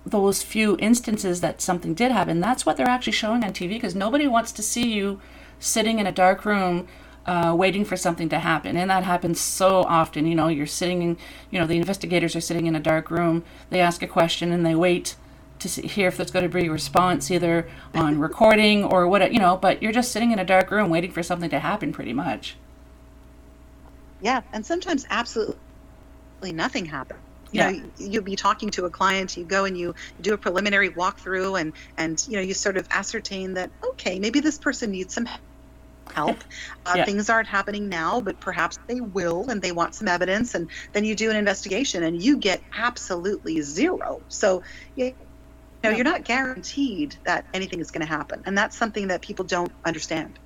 Those 0.05 0.43
few 0.43 0.77
instances 0.78 1.40
that 1.43 1.60
something 1.60 1.94
did 1.94 2.10
happen, 2.10 2.40
that's 2.40 2.64
what 2.64 2.77
they're 2.77 2.89
actually 2.89 3.12
showing 3.12 3.44
on 3.44 3.52
TV 3.52 3.70
because 3.70 3.94
nobody 3.94 4.27
wants 4.27 4.52
to 4.52 4.62
see 4.62 4.93
you 4.93 5.20
sitting 5.59 5.98
in 5.98 6.06
a 6.06 6.12
dark 6.12 6.44
room 6.44 6.89
uh, 7.27 7.55
waiting 7.56 7.85
for 7.85 7.97
something 7.97 8.28
to 8.31 8.39
happen. 8.39 8.77
And 8.77 8.90
that 8.90 9.05
happens 9.05 9.40
so 9.40 9.85
often. 9.85 10.27
You 10.27 10.35
know, 10.35 10.48
you're 10.48 10.66
sitting 10.66 11.02
in, 11.02 11.18
you 11.51 11.60
know, 11.60 11.66
the 11.66 11.77
investigators 11.77 12.35
are 12.35 12.40
sitting 12.40 12.66
in 12.66 12.74
a 12.74 12.81
dark 12.81 13.10
room, 13.10 13.44
they 13.68 13.81
ask 13.81 14.02
a 14.02 14.06
question 14.06 14.52
and 14.52 14.64
they 14.64 14.74
wait 14.74 15.16
to 15.59 15.68
see, 15.68 15.86
hear 15.86 16.09
if 16.09 16.16
there's 16.16 16.31
going 16.31 16.48
to 16.48 16.48
be 16.48 16.66
a 16.66 16.72
response 16.72 17.31
either 17.31 17.68
on 17.94 18.18
recording 18.18 18.85
or 18.85 19.06
what, 19.06 19.32
you 19.32 19.39
know, 19.39 19.56
but 19.56 19.82
you're 19.82 19.93
just 19.93 20.10
sitting 20.10 20.32
in 20.32 20.39
a 20.39 20.44
dark 20.44 20.70
room 20.70 20.90
waiting 20.90 21.12
for 21.12 21.22
something 21.22 21.51
to 21.51 21.59
happen 21.59 21.93
pretty 21.93 22.12
much. 22.12 22.56
Yeah, 24.22 24.43
and 24.52 24.64
sometimes 24.64 25.06
absolutely 25.10 25.59
nothing 26.52 26.86
happens. 26.86 27.20
You 27.52 27.59
Yeah. 27.59 27.70
know, 27.72 27.90
you'll 27.98 28.22
be 28.24 28.36
talking 28.36 28.70
to 28.72 28.85
a 28.86 28.90
client, 28.90 29.36
you 29.36 29.44
go 29.47 29.64
and 29.64 29.77
you 29.77 29.94
do 30.20 30.35
a 30.35 30.39
preliminary 30.39 30.90
walkthrough 30.90 31.60
and 31.60 31.74
and 31.97 32.18
you 32.27 32.36
know, 32.36 32.43
you 32.43 32.55
sort 32.55 32.77
of 32.77 32.86
ascertain 32.93 33.55
that 33.55 33.70
okay, 33.93 34.18
maybe 34.18 34.40
this 34.40 34.59
person 34.59 34.90
needs 34.90 35.14
some 35.14 35.28
help. 36.14 36.44
Uh, 36.86 36.97
Yeah. 36.97 37.05
Things 37.05 37.28
aren't 37.31 37.48
happening 37.48 37.89
now, 37.89 38.20
but 38.20 38.40
perhaps 38.40 38.78
they 38.89 39.01
will, 39.01 39.48
and 39.51 39.62
they 39.62 39.72
want 39.72 39.94
some 39.94 40.09
evidence. 40.09 40.55
And 40.55 40.70
then 40.93 41.05
you 41.05 41.14
do 41.14 41.31
an 41.31 41.36
investigation, 41.36 42.02
and 42.02 42.20
you 42.20 42.39
get 42.39 42.62
absolutely 42.77 43.60
zero. 43.62 44.22
So, 44.28 44.62
you 44.97 45.14
know, 45.85 45.90
Yeah. 45.90 45.97
you're 45.97 46.05
not 46.05 46.24
guaranteed 46.24 47.16
that 47.27 47.47
anything 47.55 47.81
is 47.81 47.90
going 47.90 48.01
to 48.06 48.09
happen, 48.09 48.43
and 48.47 48.56
that's 48.59 48.78
something 48.78 49.09
that 49.09 49.22
people 49.22 49.44
don't 49.44 49.72
understand. 49.85 50.39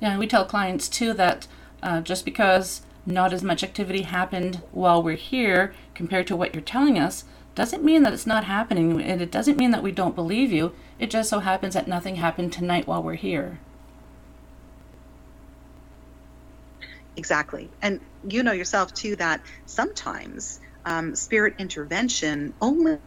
Yeah, 0.00 0.10
and 0.10 0.18
we 0.18 0.26
tell 0.26 0.44
clients 0.44 0.88
too 0.88 1.12
that 1.14 1.46
uh, 1.82 2.00
just 2.00 2.24
because 2.24 2.82
not 3.06 3.32
as 3.32 3.42
much 3.42 3.62
activity 3.64 4.02
happened 4.02 4.62
while 4.72 5.02
we're 5.02 5.16
here 5.16 5.72
compared 5.94 6.26
to 6.28 6.36
what 6.36 6.54
you're 6.54 6.62
telling 6.62 6.98
us 6.98 7.24
doesn't 7.54 7.82
mean 7.84 8.04
that 8.04 8.12
it's 8.12 8.26
not 8.26 8.44
happening, 8.44 9.02
and 9.02 9.20
it 9.20 9.32
doesn't 9.32 9.58
mean 9.58 9.72
that 9.72 9.82
we 9.82 9.90
don't 9.90 10.14
believe 10.14 10.52
you. 10.52 10.72
It 10.98 11.10
just 11.10 11.28
so 11.28 11.40
happens 11.40 11.74
that 11.74 11.88
nothing 11.88 12.16
happened 12.16 12.52
tonight 12.52 12.86
while 12.86 13.02
we're 13.02 13.14
here. 13.14 13.58
Exactly. 17.16 17.68
And 17.82 18.00
you 18.28 18.44
know 18.44 18.52
yourself 18.52 18.94
too 18.94 19.16
that 19.16 19.40
sometimes 19.66 20.60
um, 20.84 21.16
spirit 21.16 21.54
intervention 21.58 22.54
only 22.60 22.98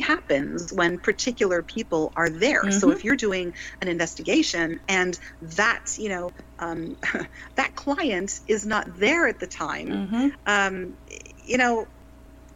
happens 0.00 0.72
when 0.72 0.98
particular 0.98 1.62
people 1.62 2.12
are 2.16 2.30
there. 2.30 2.70
So 2.70 2.88
Mhm. 2.88 2.92
if 2.92 3.04
you're 3.04 3.16
doing 3.16 3.54
an 3.80 3.88
investigation 3.88 4.80
and 4.88 5.18
that, 5.42 5.98
you 5.98 6.08
know, 6.08 6.30
um, 6.58 6.96
that 7.56 7.74
client 7.76 8.40
is 8.46 8.64
not 8.64 8.98
there 8.98 9.26
at 9.26 9.38
the 9.40 9.46
time, 9.46 9.88
Mm-hmm. 9.88 10.28
um, 10.46 10.96
you 11.44 11.58
know, 11.58 11.86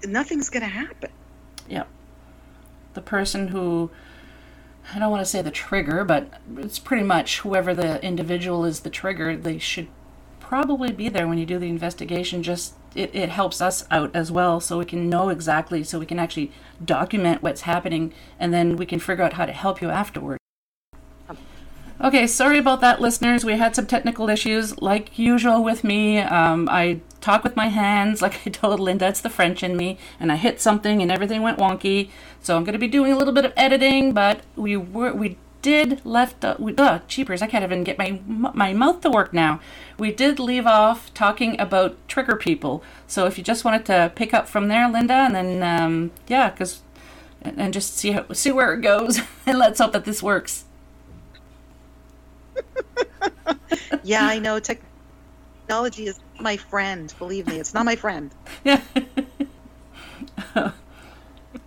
nothing's 0.04 0.48
going 0.48 0.62
to 0.62 0.68
happen. 0.68 1.10
Yep. 1.68 1.88
The 2.94 3.00
person 3.02 3.48
who, 3.48 3.90
I 4.94 4.98
don't 4.98 5.10
want 5.10 5.20
to 5.20 5.26
say 5.30 5.42
the 5.42 5.50
trigger, 5.50 6.04
but 6.04 6.28
it's 6.56 6.78
pretty 6.78 7.02
much 7.02 7.40
whoever 7.40 7.74
the 7.74 8.02
individual 8.04 8.64
is 8.64 8.80
the 8.80 8.90
trigger, 8.90 9.36
they 9.36 9.58
should 9.58 9.88
probably 10.40 10.92
be 10.92 11.08
there 11.08 11.26
when 11.26 11.38
you 11.38 11.44
do 11.46 11.58
the 11.58 11.68
investigation. 11.68 12.42
Just 12.42 12.74
it, 12.96 13.14
it 13.14 13.28
helps 13.28 13.60
us 13.60 13.84
out 13.90 14.10
as 14.14 14.32
well 14.32 14.60
so 14.60 14.78
we 14.78 14.84
can 14.84 15.08
know 15.08 15.28
exactly, 15.28 15.84
so 15.84 15.98
we 15.98 16.06
can 16.06 16.18
actually 16.18 16.52
document 16.84 17.42
what's 17.42 17.62
happening 17.62 18.12
and 18.38 18.52
then 18.52 18.76
we 18.76 18.86
can 18.86 18.98
figure 18.98 19.24
out 19.24 19.34
how 19.34 19.46
to 19.46 19.52
help 19.52 19.80
you 19.80 19.90
afterward. 19.90 20.38
Okay, 21.98 22.26
sorry 22.26 22.58
about 22.58 22.82
that, 22.82 23.00
listeners. 23.00 23.42
We 23.42 23.56
had 23.56 23.74
some 23.74 23.86
technical 23.86 24.28
issues, 24.28 24.78
like 24.82 25.18
usual 25.18 25.64
with 25.64 25.82
me. 25.82 26.18
Um, 26.18 26.68
I 26.70 27.00
talk 27.22 27.42
with 27.42 27.56
my 27.56 27.68
hands, 27.68 28.20
like 28.22 28.46
I 28.46 28.50
told 28.50 28.80
Linda, 28.80 29.08
it's 29.08 29.22
the 29.22 29.30
French 29.30 29.62
in 29.62 29.76
me, 29.76 29.98
and 30.20 30.30
I 30.30 30.36
hit 30.36 30.60
something 30.60 31.00
and 31.00 31.10
everything 31.10 31.40
went 31.40 31.58
wonky. 31.58 32.10
So 32.42 32.56
I'm 32.56 32.64
going 32.64 32.74
to 32.74 32.78
be 32.78 32.86
doing 32.86 33.12
a 33.12 33.16
little 33.16 33.32
bit 33.32 33.46
of 33.46 33.52
editing, 33.56 34.12
but 34.12 34.40
we 34.56 34.76
were 34.76 35.12
we 35.14 35.38
did 35.62 36.04
left 36.04 36.40
the 36.40 36.56
we, 36.58 36.74
uh, 36.76 37.00
cheapers. 37.08 37.42
I 37.42 37.46
can't 37.46 37.64
even 37.64 37.84
get 37.84 37.98
my 37.98 38.20
my 38.26 38.72
mouth 38.72 39.00
to 39.02 39.10
work 39.10 39.32
now. 39.32 39.60
We 39.98 40.12
did 40.12 40.38
leave 40.38 40.66
off 40.66 41.12
talking 41.14 41.58
about 41.60 41.96
trigger 42.08 42.36
people. 42.36 42.82
So 43.06 43.26
if 43.26 43.38
you 43.38 43.44
just 43.44 43.64
wanted 43.64 43.84
to 43.86 44.12
pick 44.14 44.32
up 44.32 44.48
from 44.48 44.68
there, 44.68 44.88
Linda, 44.88 45.14
and 45.14 45.34
then 45.34 45.62
um, 45.62 46.10
yeah, 46.28 46.50
because 46.50 46.82
and 47.42 47.60
and 47.60 47.72
just 47.72 47.96
see 47.96 48.12
how 48.12 48.26
see 48.32 48.52
where 48.52 48.74
it 48.74 48.80
goes, 48.80 49.20
and 49.46 49.58
let's 49.58 49.80
hope 49.80 49.92
that 49.92 50.04
this 50.04 50.22
works. 50.22 50.64
Yeah, 54.02 54.24
I 54.24 54.38
know 54.38 54.60
technology 54.60 56.06
is 56.06 56.20
my 56.40 56.56
friend. 56.56 57.12
Believe 57.18 57.48
me, 57.48 57.58
it's 57.58 57.74
not 57.74 57.84
my 57.84 57.96
friend. 57.96 58.32
Yeah. 58.64 58.80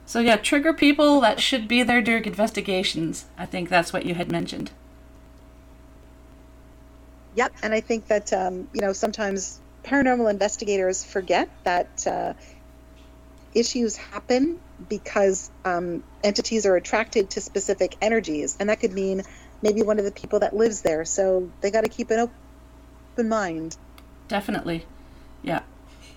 So 0.09 0.19
yeah, 0.19 0.37
trigger 0.37 0.73
people 0.73 1.21
that 1.21 1.39
should 1.39 1.67
be 1.67 1.83
there 1.83 2.01
during 2.01 2.25
investigations. 2.25 3.25
I 3.37 3.45
think 3.45 3.69
that's 3.69 3.93
what 3.93 4.07
you 4.07 4.15
had 4.15 4.31
mentioned. 4.31 4.71
Yep, 7.35 7.53
and 7.61 7.75
I 7.75 7.81
think 7.81 8.07
that 8.07 8.33
um, 8.33 8.67
you 8.73 8.81
know 8.81 8.91
sometimes 8.91 9.59
paranormal 9.83 10.27
investigators 10.31 11.03
forget 11.03 11.47
that 11.63 12.07
uh, 12.07 12.33
issues 13.53 13.97
happen 13.97 14.59
because 14.89 15.51
um, 15.63 16.03
entities 16.23 16.65
are 16.65 16.75
attracted 16.75 17.29
to 17.29 17.41
specific 17.41 17.95
energies, 18.01 18.57
and 18.59 18.69
that 18.69 18.79
could 18.79 18.93
mean 18.93 19.21
maybe 19.61 19.83
one 19.83 19.99
of 19.99 20.05
the 20.05 20.11
people 20.11 20.39
that 20.39 20.55
lives 20.55 20.81
there. 20.81 21.05
So 21.05 21.51
they 21.61 21.69
got 21.69 21.81
to 21.81 21.89
keep 21.89 22.09
an 22.09 22.31
open 23.13 23.29
mind. 23.29 23.77
Definitely, 24.27 24.87
yeah. 25.43 25.61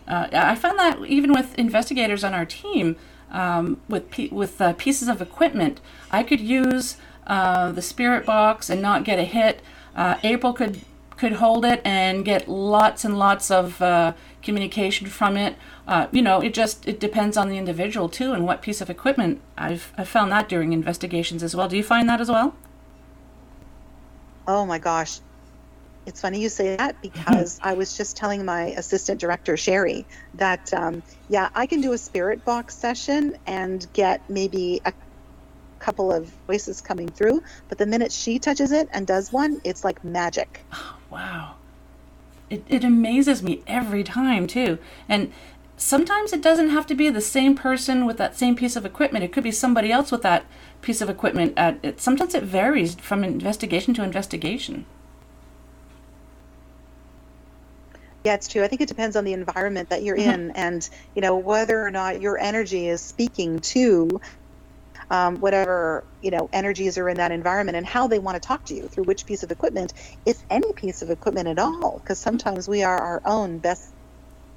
Uh, 0.08 0.28
I 0.32 0.54
found 0.54 0.78
that 0.78 1.04
even 1.04 1.34
with 1.34 1.54
investigators 1.56 2.24
on 2.24 2.32
our 2.32 2.46
team, 2.46 2.96
um, 3.32 3.80
with 3.88 4.04
with 4.30 4.60
uh, 4.60 4.74
pieces 4.74 5.08
of 5.08 5.20
equipment, 5.20 5.80
I 6.10 6.22
could 6.22 6.40
use 6.40 6.96
uh, 7.26 7.72
the 7.72 7.82
spirit 7.82 8.24
box 8.26 8.70
and 8.70 8.80
not 8.80 9.04
get 9.04 9.18
a 9.18 9.24
hit. 9.24 9.60
Uh, 9.96 10.16
April 10.22 10.52
could 10.52 10.82
could 11.16 11.34
hold 11.34 11.64
it 11.64 11.80
and 11.84 12.24
get 12.24 12.48
lots 12.48 13.04
and 13.04 13.18
lots 13.18 13.50
of 13.50 13.80
uh, 13.80 14.12
communication 14.42 15.06
from 15.06 15.36
it. 15.36 15.56
Uh, 15.86 16.06
you 16.12 16.22
know, 16.22 16.40
it 16.40 16.52
just 16.52 16.86
it 16.86 17.00
depends 17.00 17.36
on 17.36 17.48
the 17.48 17.56
individual 17.56 18.08
too 18.08 18.32
and 18.32 18.44
what 18.44 18.62
piece 18.62 18.80
of 18.80 18.90
equipment. 18.90 19.40
I've 19.56 19.92
I 19.96 20.04
found 20.04 20.30
that 20.32 20.48
during 20.48 20.72
investigations 20.72 21.42
as 21.42 21.56
well. 21.56 21.68
Do 21.68 21.76
you 21.76 21.82
find 21.82 22.08
that 22.08 22.20
as 22.20 22.28
well? 22.28 22.54
Oh 24.46 24.66
my 24.66 24.78
gosh. 24.78 25.20
It's 26.06 26.20
funny 26.20 26.40
you 26.40 26.48
say 26.48 26.76
that 26.76 27.00
because 27.02 27.60
I 27.62 27.74
was 27.74 27.96
just 27.96 28.16
telling 28.16 28.44
my 28.44 28.66
assistant 28.66 29.20
director, 29.20 29.56
Sherry, 29.56 30.06
that, 30.34 30.72
um, 30.74 31.02
yeah, 31.28 31.48
I 31.54 31.66
can 31.66 31.80
do 31.80 31.92
a 31.92 31.98
spirit 31.98 32.44
box 32.44 32.76
session 32.76 33.36
and 33.46 33.86
get 33.92 34.28
maybe 34.28 34.80
a 34.84 34.92
couple 35.78 36.12
of 36.12 36.26
voices 36.46 36.80
coming 36.80 37.08
through. 37.08 37.42
But 37.68 37.78
the 37.78 37.86
minute 37.86 38.12
she 38.12 38.38
touches 38.38 38.72
it 38.72 38.88
and 38.92 39.06
does 39.06 39.32
one, 39.32 39.60
it's 39.64 39.84
like 39.84 40.02
magic. 40.04 40.60
Wow. 41.10 41.56
It, 42.48 42.64
it 42.68 42.84
amazes 42.84 43.42
me 43.42 43.62
every 43.66 44.02
time, 44.02 44.46
too. 44.46 44.78
And 45.10 45.30
sometimes 45.76 46.32
it 46.32 46.40
doesn't 46.40 46.70
have 46.70 46.86
to 46.86 46.94
be 46.94 47.10
the 47.10 47.20
same 47.20 47.54
person 47.54 48.06
with 48.06 48.16
that 48.16 48.34
same 48.34 48.56
piece 48.56 48.76
of 48.76 48.86
equipment. 48.86 49.22
It 49.22 49.30
could 49.30 49.44
be 49.44 49.50
somebody 49.50 49.92
else 49.92 50.10
with 50.10 50.22
that 50.22 50.46
piece 50.80 51.02
of 51.02 51.10
equipment. 51.10 51.52
At 51.58 51.78
it, 51.82 52.00
sometimes 52.00 52.34
it 52.34 52.44
varies 52.44 52.94
from 52.94 53.24
investigation 53.24 53.92
to 53.92 54.02
investigation. 54.02 54.86
It's 58.24 58.48
true. 58.48 58.62
I 58.62 58.68
think 58.68 58.80
it 58.80 58.88
depends 58.88 59.16
on 59.16 59.24
the 59.24 59.32
environment 59.32 59.88
that 59.88 60.02
you're 60.02 60.16
in 60.16 60.52
and, 60.52 60.88
you 61.14 61.22
know, 61.22 61.36
whether 61.36 61.82
or 61.82 61.90
not 61.90 62.20
your 62.20 62.38
energy 62.38 62.88
is 62.88 63.00
speaking 63.02 63.58
to 63.60 64.20
um, 65.10 65.40
whatever, 65.40 66.04
you 66.22 66.30
know, 66.30 66.48
energies 66.52 66.96
are 66.98 67.08
in 67.08 67.16
that 67.16 67.32
environment 67.32 67.76
and 67.76 67.86
how 67.86 68.06
they 68.06 68.18
want 68.18 68.40
to 68.40 68.46
talk 68.46 68.64
to 68.66 68.74
you 68.74 68.88
through 68.88 69.04
which 69.04 69.26
piece 69.26 69.42
of 69.42 69.50
equipment, 69.50 69.92
if 70.24 70.38
any 70.48 70.72
piece 70.72 71.02
of 71.02 71.10
equipment 71.10 71.48
at 71.48 71.58
all, 71.58 71.98
because 71.98 72.18
sometimes 72.18 72.68
we 72.68 72.82
are 72.82 72.98
our 72.98 73.22
own 73.24 73.58
best 73.58 73.92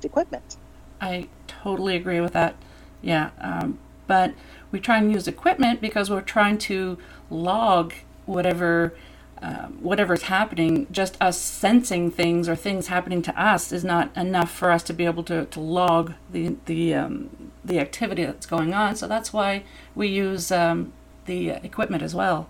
equipment. 0.04 0.58
I 1.02 1.28
totally 1.48 1.96
agree 1.96 2.22
with 2.22 2.34
that. 2.34 2.56
Yeah. 3.02 3.32
Um, 3.42 3.80
but 4.08 4.34
we 4.72 4.80
try 4.80 4.98
and 4.98 5.12
use 5.12 5.28
equipment 5.28 5.82
because 5.82 6.10
we're 6.10 6.22
trying 6.22 6.58
to 6.60 6.98
log 7.30 7.94
whatever 8.26 8.94
uh, 9.42 9.68
whatever's 9.68 10.24
happening. 10.24 10.88
Just 10.92 11.18
us 11.22 11.40
sensing 11.40 12.12
things 12.12 12.50
or 12.50 12.56
things 12.56 12.88
happening 12.88 13.22
to 13.24 13.42
us 13.42 13.72
is 13.72 13.84
not 13.84 14.16
enough 14.18 14.52
for 14.52 14.72
us 14.72 14.84
to 14.84 14.94
be 14.94 15.06
able 15.06 15.24
to, 15.26 15.46
to 15.46 15.60
log 15.60 16.14
the 16.32 16.56
the 16.66 16.94
um, 16.96 17.52
the 17.64 17.80
activity 17.80 18.26
that's 18.26 18.46
going 18.46 18.74
on. 18.74 18.96
So 18.96 19.08
that's 19.08 19.34
why 19.34 19.64
we 19.96 20.08
use 20.08 20.52
um, 20.52 20.94
the 21.26 21.50
equipment 21.50 22.04
as 22.04 22.16
well. 22.16 22.50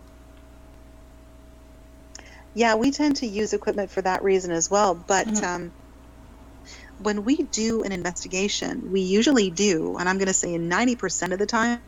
Yeah, 2.53 2.75
we 2.75 2.91
tend 2.91 3.17
to 3.17 3.27
use 3.27 3.53
equipment 3.53 3.91
for 3.91 4.01
that 4.03 4.23
reason 4.23 4.51
as 4.51 4.69
well. 4.69 4.95
But 4.95 5.27
Mhm. 5.27 5.43
um, 5.43 5.73
when 6.97 7.23
we 7.25 7.37
do 7.37 7.83
an 7.83 7.91
investigation, 7.91 8.91
we 8.91 9.01
usually 9.01 9.51
do, 9.51 9.97
and 9.97 10.07
I'm 10.07 10.17
going 10.17 10.27
to 10.27 10.33
say 10.33 10.57
90% 10.57 11.33
of 11.33 11.39
the 11.39 11.45
time, 11.47 11.81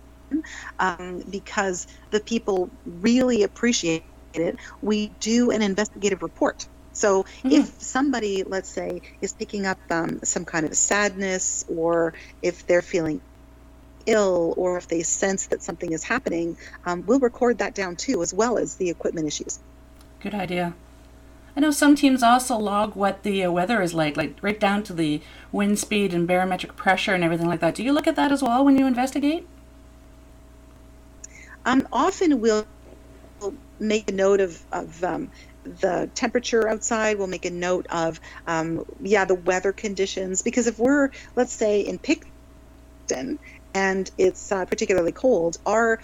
um, 0.80 1.24
because 1.30 1.88
the 2.12 2.22
people 2.22 2.72
really 2.86 3.44
appreciate 3.44 4.06
it, 4.34 4.58
we 4.82 5.08
do 5.20 5.52
an 5.52 5.62
investigative 5.62 6.22
report. 6.22 6.68
So 6.94 7.26
if 7.44 7.80
somebody, 7.80 8.44
let's 8.44 8.70
say, 8.70 9.02
is 9.22 9.32
picking 9.34 9.68
up 9.68 9.78
um, 9.92 10.20
some 10.24 10.46
kind 10.46 10.66
of 10.66 10.76
sadness, 10.76 11.64
or 11.70 12.16
if 12.42 12.66
they're 12.66 12.82
feeling 12.82 13.22
ill, 14.08 14.56
or 14.58 14.78
if 14.78 14.88
they 14.88 15.04
sense 15.04 15.48
that 15.48 15.62
something 15.62 15.92
is 15.92 16.04
happening, 16.04 16.58
um, 16.86 17.04
we'll 17.06 17.20
record 17.20 17.60
that 17.60 17.76
down 17.76 17.98
too, 17.98 18.24
as 18.24 18.34
well 18.34 18.58
as 18.58 18.78
the 18.78 18.90
equipment 18.90 19.28
issues. 19.28 19.60
Good 20.22 20.34
idea. 20.34 20.74
I 21.56 21.60
know 21.60 21.72
some 21.72 21.96
teams 21.96 22.24
also 22.24 22.58
log 22.58 22.96
what 22.96 23.24
the 23.24 23.46
uh, 23.46 23.52
weather 23.52 23.82
is 23.82 23.94
like, 23.94 24.16
like 24.16 24.36
right 24.42 24.60
down 24.60 24.84
to 24.84 24.94
the 24.94 25.22
wind 25.52 25.80
speed 25.80 26.14
and 26.14 26.28
barometric 26.28 26.76
pressure 26.76 27.14
and 27.14 27.24
everything 27.24 27.48
like 27.48 27.60
that. 27.62 27.76
Do 27.76 27.84
you 27.84 27.94
look 27.94 28.08
at 28.08 28.16
that 28.16 28.32
as 28.32 28.42
well 28.42 28.64
when 28.64 28.78
you 28.78 28.88
investigate? 28.88 29.48
Um, 31.66 31.88
often 31.92 32.40
we'll 32.42 32.66
make 33.80 34.10
a 34.10 34.14
note 34.14 34.42
of, 34.42 34.66
of 34.72 35.04
um, 35.04 35.32
the 35.64 36.10
temperature 36.16 36.68
outside. 36.68 37.18
We'll 37.18 37.28
make 37.28 37.46
a 37.46 37.52
note 37.52 37.88
of, 37.90 38.20
um, 38.46 38.84
yeah, 39.02 39.26
the 39.26 39.36
weather 39.36 39.74
conditions. 39.74 40.42
Because 40.42 40.68
if 40.68 40.80
we're, 40.80 41.10
let's 41.36 41.54
say, 41.54 41.82
in 41.82 42.00
Picton 42.00 43.40
and 43.74 44.10
it's 44.18 44.52
uh, 44.52 44.66
particularly 44.66 45.12
cold, 45.12 45.58
our 45.66 46.00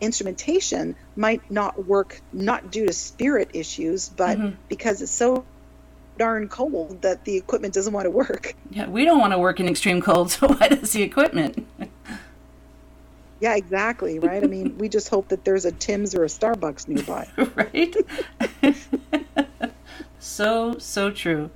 instrumentation 0.00 0.94
might 1.16 1.50
not 1.50 1.86
work 1.86 2.20
not 2.32 2.70
due 2.70 2.86
to 2.86 2.92
spirit 2.92 3.50
issues 3.54 4.10
but 4.10 4.36
Mhm. 4.36 4.56
because 4.68 5.00
it's 5.00 5.10
so 5.10 5.46
darn 6.18 6.48
cold 6.48 7.00
that 7.00 7.24
the 7.24 7.38
equipment 7.38 7.72
doesn't 7.72 7.94
want 7.94 8.04
to 8.04 8.10
work 8.10 8.54
Yeah, 8.70 8.88
we 8.88 9.06
don't 9.06 9.18
want 9.18 9.32
to 9.32 9.38
work 9.38 9.58
in 9.58 9.68
extreme 9.68 10.02
cold, 10.02 10.30
so 10.32 10.48
why 10.48 10.68
does 10.68 10.92
the 10.92 11.02
equipment? 11.02 11.66
Yeah 13.40 13.56
exactly 13.56 14.18
right 14.18 14.42
i 14.42 14.46
mean 14.46 14.76
we 14.78 14.88
just 14.88 15.08
hope 15.08 15.28
that 15.28 15.44
there's 15.44 15.64
a 15.64 15.72
tim's 15.72 16.14
or 16.14 16.24
a 16.24 16.28
starbucks 16.28 16.88
nearby 16.88 17.26
right? 17.54 17.94
so, 20.18 20.78
so 20.78 21.10
true. 21.10 21.50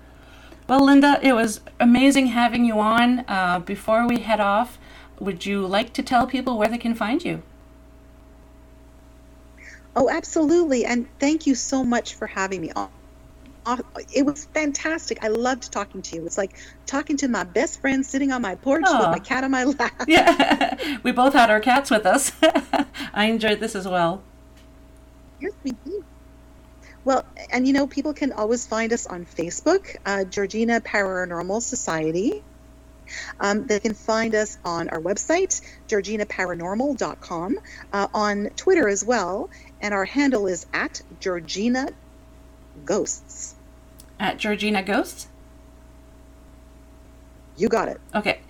Well, 0.69 0.85
Linda, 0.85 1.19
it 1.23 1.33
was 1.33 1.61
amazing 1.79 2.29
having 2.29 2.65
you 2.65 2.79
on. 2.79 3.25
Uh, 3.27 3.61
before 3.61 4.07
we 4.07 4.21
head 4.21 4.41
off, 4.41 4.79
would 5.19 5.47
you 5.47 5.67
like 5.67 5.93
to 5.95 6.03
tell 6.03 6.27
people 6.27 6.59
where 6.59 6.69
they 6.69 6.79
can 6.79 6.95
find 6.95 7.25
you? 7.25 7.43
Oh, 9.97 10.09
absolutely. 10.09 10.85
And 10.85 11.07
thank 11.19 11.47
you 11.47 11.55
so 11.55 11.83
much 11.83 12.15
for 12.15 12.27
having 12.27 12.61
me 12.61 12.71
on. 12.73 12.91
It 14.13 14.25
was 14.25 14.45
fantastic. 14.47 15.23
I 15.25 15.29
loved 15.29 15.73
talking 15.73 16.03
to 16.03 16.17
you. 16.17 16.27
It's 16.27 16.39
like 16.39 16.57
talking 16.87 17.17
to 17.19 17.29
my 17.29 17.45
best 17.45 17.81
friend 17.81 18.05
sitting 18.05 18.33
on 18.33 18.43
my 18.43 18.55
porch 18.55 18.83
with 18.83 18.93
my 18.93 19.19
cat 19.19 19.45
on 19.45 19.51
my 19.51 19.65
lap. 19.65 19.93
Yeah, 20.09 20.99
we 21.03 21.13
both 21.13 21.35
had 21.35 21.51
our 21.51 21.61
cats 21.61 21.91
with 21.91 22.07
us. 22.07 22.33
I 23.15 23.27
enjoyed 23.27 23.61
this 23.61 23.75
as 23.75 23.87
well. 23.87 24.23
Yes, 25.41 25.53
we 25.63 25.73
do. 25.85 26.05
Well, 27.05 27.25
and 27.51 27.67
you 27.67 27.73
know, 27.73 27.87
people 27.87 28.13
can 28.13 28.33
always 28.33 28.67
find 28.67 28.93
us 28.93 29.07
on 29.07 29.25
Facebook, 29.25 29.97
uh, 30.05 30.25
Georgina 30.25 30.81
Paranormal 30.81 31.63
Society. 31.63 32.43
Um, 33.41 33.67
they 33.67 33.81
can 33.81 33.95
find 33.95 34.35
us 34.35 34.59
on 34.65 34.89
our 34.89 35.01
website, 35.01 35.61
georginaparanormal.com, 35.89 37.59
uh, 37.93 38.07
on 38.15 38.51
Twitter 38.57 38.89
as 38.89 39.05
well, 39.05 39.51
and 39.81 39.95
our 39.95 40.05
handle 40.05 40.47
is 40.47 40.67
at 40.73 41.03
Georgina 41.21 41.89
Ghosts. 42.85 43.55
At 44.21 44.37
Georgina 44.39 44.83
Ghosts? 44.83 45.29
You 47.57 47.69
got 47.69 47.89
it. 47.89 48.01
Okay. 48.15 48.41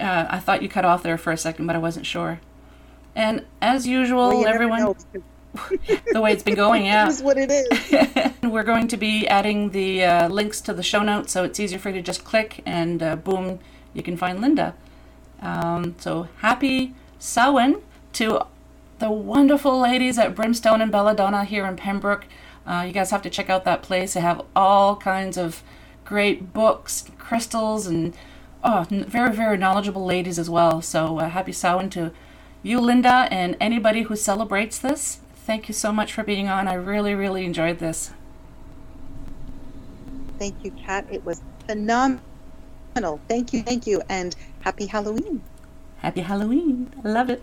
Uh, 0.00 0.26
I 0.28 0.38
thought 0.38 0.62
you 0.62 0.68
cut 0.68 0.84
off 0.84 1.02
there 1.02 1.18
for 1.18 1.32
a 1.32 1.36
second, 1.36 1.66
but 1.66 1.74
I 1.74 1.78
wasn't 1.78 2.06
sure. 2.06 2.40
And 3.16 3.44
as 3.62 3.86
usual, 3.86 4.28
Well, 4.28 4.46
everyone, 4.46 4.94
the 6.12 6.20
way 6.20 6.32
it's 6.32 6.42
been 6.42 6.54
going, 6.54 6.84
yeah. 6.86 7.06
It 7.06 7.08
is 7.08 7.22
what 7.22 7.38
it 7.38 7.50
is. 7.50 8.32
We're 8.42 8.64
going 8.64 8.86
to 8.88 8.96
be 8.96 9.26
adding 9.26 9.70
the 9.70 10.04
uh, 10.04 10.28
links 10.28 10.60
to 10.62 10.74
the 10.74 10.82
show 10.82 11.02
notes 11.02 11.32
so 11.32 11.42
it's 11.42 11.58
easier 11.58 11.78
for 11.78 11.88
you 11.88 11.96
to 11.96 12.02
just 12.02 12.24
click 12.24 12.62
and 12.66 13.02
uh, 13.02 13.16
boom, 13.16 13.60
you 13.94 14.02
can 14.02 14.16
find 14.16 14.40
Linda. 14.40 14.74
Um, 15.40 15.94
so 15.98 16.28
happy 16.40 16.94
Samhain 17.18 17.80
to 18.14 18.40
the 18.98 19.10
wonderful 19.10 19.80
ladies 19.80 20.18
at 20.18 20.34
Brimstone 20.34 20.80
and 20.80 20.92
Belladonna 20.92 21.44
here 21.44 21.66
in 21.66 21.76
Pembroke. 21.76 22.26
Uh, 22.66 22.84
you 22.86 22.92
guys 22.92 23.10
have 23.10 23.22
to 23.22 23.30
check 23.30 23.50
out 23.50 23.64
that 23.64 23.82
place. 23.82 24.14
They 24.14 24.20
have 24.20 24.42
all 24.56 24.96
kinds 24.96 25.36
of 25.36 25.62
great 26.04 26.52
books, 26.52 27.10
crystals, 27.18 27.86
and 27.86 28.14
oh, 28.62 28.86
very, 28.90 29.32
very 29.32 29.56
knowledgeable 29.56 30.04
ladies 30.04 30.38
as 30.38 30.48
well. 30.48 30.80
So 30.82 31.18
uh, 31.18 31.28
happy 31.28 31.52
Samhain 31.52 31.90
to 31.90 32.12
you, 32.62 32.80
Linda, 32.80 33.28
and 33.30 33.56
anybody 33.60 34.02
who 34.02 34.16
celebrates 34.16 34.78
this. 34.78 35.20
Thank 35.34 35.68
you 35.68 35.74
so 35.74 35.92
much 35.92 36.12
for 36.12 36.24
being 36.24 36.48
on. 36.48 36.66
I 36.66 36.74
really, 36.74 37.14
really 37.14 37.44
enjoyed 37.44 37.78
this. 37.78 38.12
Thank 40.38 40.64
you, 40.64 40.70
Kat. 40.70 41.06
It 41.10 41.24
was 41.24 41.42
phenomenal. 41.66 43.20
Thank 43.28 43.52
you, 43.52 43.62
thank 43.62 43.86
you, 43.86 44.02
and 44.08 44.34
happy 44.60 44.86
Halloween. 44.86 45.42
Happy 45.98 46.22
Halloween. 46.22 46.92
I 47.04 47.08
love 47.08 47.28
it. 47.28 47.42